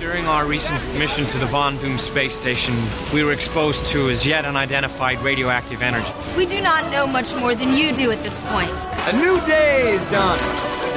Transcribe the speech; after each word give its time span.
During 0.00 0.26
our 0.26 0.46
recent 0.46 0.82
mission 0.98 1.26
to 1.26 1.36
the 1.36 1.44
Von 1.44 1.76
Doom 1.76 1.98
space 1.98 2.34
station, 2.34 2.74
we 3.12 3.22
were 3.22 3.32
exposed 3.32 3.84
to 3.92 4.08
as 4.08 4.26
yet 4.26 4.46
unidentified 4.46 5.20
radioactive 5.20 5.82
energy. 5.82 6.10
We 6.38 6.46
do 6.46 6.62
not 6.62 6.90
know 6.90 7.06
much 7.06 7.34
more 7.34 7.54
than 7.54 7.74
you 7.74 7.94
do 7.94 8.10
at 8.10 8.22
this 8.22 8.40
point. 8.44 8.70
A 8.70 9.12
new 9.12 9.38
day 9.42 9.90
is 9.90 10.06
done. 10.06 10.38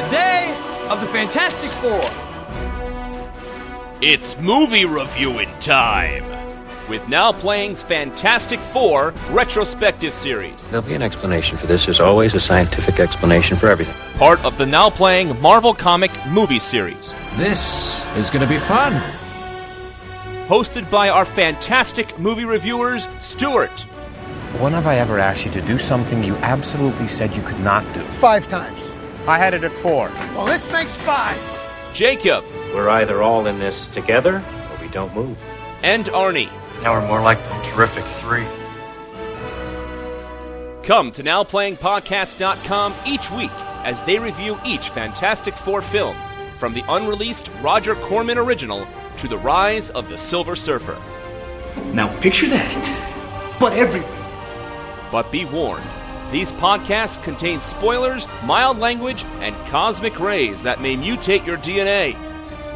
The 0.02 0.10
day 0.10 0.55
of 0.89 1.02
the 1.02 1.08
Fantastic 1.08 1.70
Four. 1.81 2.00
It's 4.02 4.39
movie 4.39 4.86
reviewing 4.86 5.49
time! 5.59 6.32
With 6.89 7.07
Now 7.07 7.31
Playing's 7.31 7.81
Fantastic 7.81 8.59
Four 8.59 9.13
retrospective 9.29 10.13
series. 10.13 10.66
There'll 10.66 10.86
be 10.86 10.95
an 10.95 11.02
explanation 11.02 11.57
for 11.57 11.66
this. 11.66 11.86
There's 11.86 12.02
always 12.02 12.34
a 12.34 12.41
scientific 12.41 12.99
explanation 12.99 13.55
for 13.55 13.67
everything. 13.67 13.95
Part 14.17 14.43
of 14.43 14.57
the 14.57 14.66
Now 14.66 14.89
Playing 14.89 15.39
Marvel 15.41 15.73
Comic 15.73 16.11
movie 16.27 16.59
series. 16.59 17.13
This 17.35 18.05
is 18.17 18.30
going 18.30 18.41
to 18.45 18.53
be 18.53 18.59
fun. 18.59 18.91
Hosted 20.48 20.89
by 20.91 21.08
our 21.08 21.23
fantastic 21.23 22.20
movie 22.20 22.44
reviewers, 22.44 23.08
Stuart. 23.22 23.86
When 24.59 24.73
have 24.73 24.86
I 24.86 24.97
ever 24.97 25.20
asked 25.20 25.45
you 25.45 25.52
to 25.52 25.61
do 25.61 25.77
something 25.77 26.22
you 26.22 26.36
absolutely 26.38 27.08
said 27.08 27.34
you 27.34 27.44
could 27.44 27.61
not 27.61 27.84
do? 27.94 28.02
Five 28.02 28.45
times. 28.47 28.94
I 29.25 29.38
had 29.38 29.53
it 29.53 29.63
at 29.63 29.72
four. 29.72 30.09
Well, 30.36 30.45
this 30.45 30.70
makes 30.70 30.95
five. 30.97 31.39
Jacob. 31.94 32.44
We're 32.75 32.89
either 32.89 33.23
all 33.23 33.47
in 33.47 33.58
this 33.58 33.88
together 33.88 34.44
or 34.70 34.81
we 34.81 34.89
don't 34.89 35.16
move. 35.16 35.38
And 35.81 36.05
Arnie. 36.08 36.50
Now 36.84 37.00
we're 37.00 37.08
more 37.08 37.22
like 37.22 37.42
the 37.44 37.62
terrific 37.64 38.04
three. 38.04 38.46
Come 40.86 41.14
to 41.14 41.23
NowPlayingPodcast.com 41.23 42.94
each 43.08 43.32
week 43.32 43.52
as 43.86 44.04
they 44.04 44.20
review 44.20 44.59
each 44.66 44.90
Fantastic 44.90 45.56
Four 45.56 45.82
film, 45.82 46.14
from 46.58 46.73
the 46.73 46.84
unreleased 46.90 47.50
Roger 47.62 47.96
Corman 47.96 48.38
original 48.38 48.86
to 49.16 49.30
The 49.30 49.38
Rise 49.38 49.92
of 49.92 50.09
the 50.09 50.17
Silver 50.17 50.58
Surfer. 50.58 51.02
Now 51.94 52.14
picture 52.20 52.50
that, 52.50 53.58
but 53.62 53.72
everywhere. 53.72 54.09
But 55.09 55.31
be 55.31 55.45
warned, 55.45 55.88
these 56.34 56.52
podcasts 56.52 57.22
contain 57.23 57.62
spoilers, 57.62 58.28
mild 58.44 58.78
language, 58.78 59.23
and 59.40 59.56
cosmic 59.68 60.20
rays 60.20 60.64
that 60.64 60.81
may 60.81 60.97
mutate 60.97 61.45
your 61.45 61.58
DNA. 61.58 62.18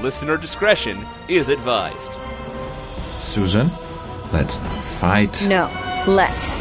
Listener 0.02 0.38
discretion 0.38 1.06
is 1.28 1.50
advised. 1.50 2.14
Susan, 3.20 3.70
let's 4.34 4.60
not 4.62 4.84
fight. 4.84 5.46
No, 5.48 5.70
let's. 6.08 6.56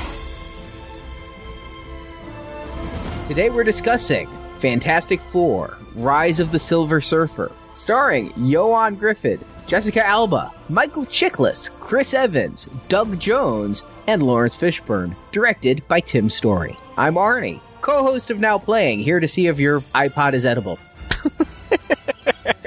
Today 3.27 3.51
we're 3.51 3.65
discussing 3.65 4.29
Fantastic 4.59 5.21
Four 5.21 5.79
Rise 5.95 6.41
of 6.41 6.53
the 6.53 6.59
Silver 6.59 7.01
Surfer, 7.01 7.51
starring 7.73 8.31
Ioan 8.33 8.97
Gruffudd, 8.97 9.41
Jessica 9.67 10.05
Alba, 10.07 10.53
Michael 10.69 11.07
Chiklis, 11.07 11.71
Chris 11.81 12.15
Evans, 12.15 12.69
Doug 12.89 13.19
Jones, 13.19 13.85
and 14.07 14.23
Laurence 14.23 14.57
Fishburne, 14.57 15.17
directed 15.33 15.87
by 15.89 16.01
Tim 16.01 16.31
Story. 16.31 16.77
I'm 16.97 17.15
Arnie, 17.15 17.61
co 17.81 18.03
host 18.03 18.31
of 18.31 18.41
Now 18.41 18.59
Playing, 18.59 19.01
here 19.01 19.21
to 19.21 19.27
see 19.27 19.47
if 19.49 19.59
your 19.59 19.81
iPod 19.95 20.35
is 20.35 20.45
edible. 20.45 20.79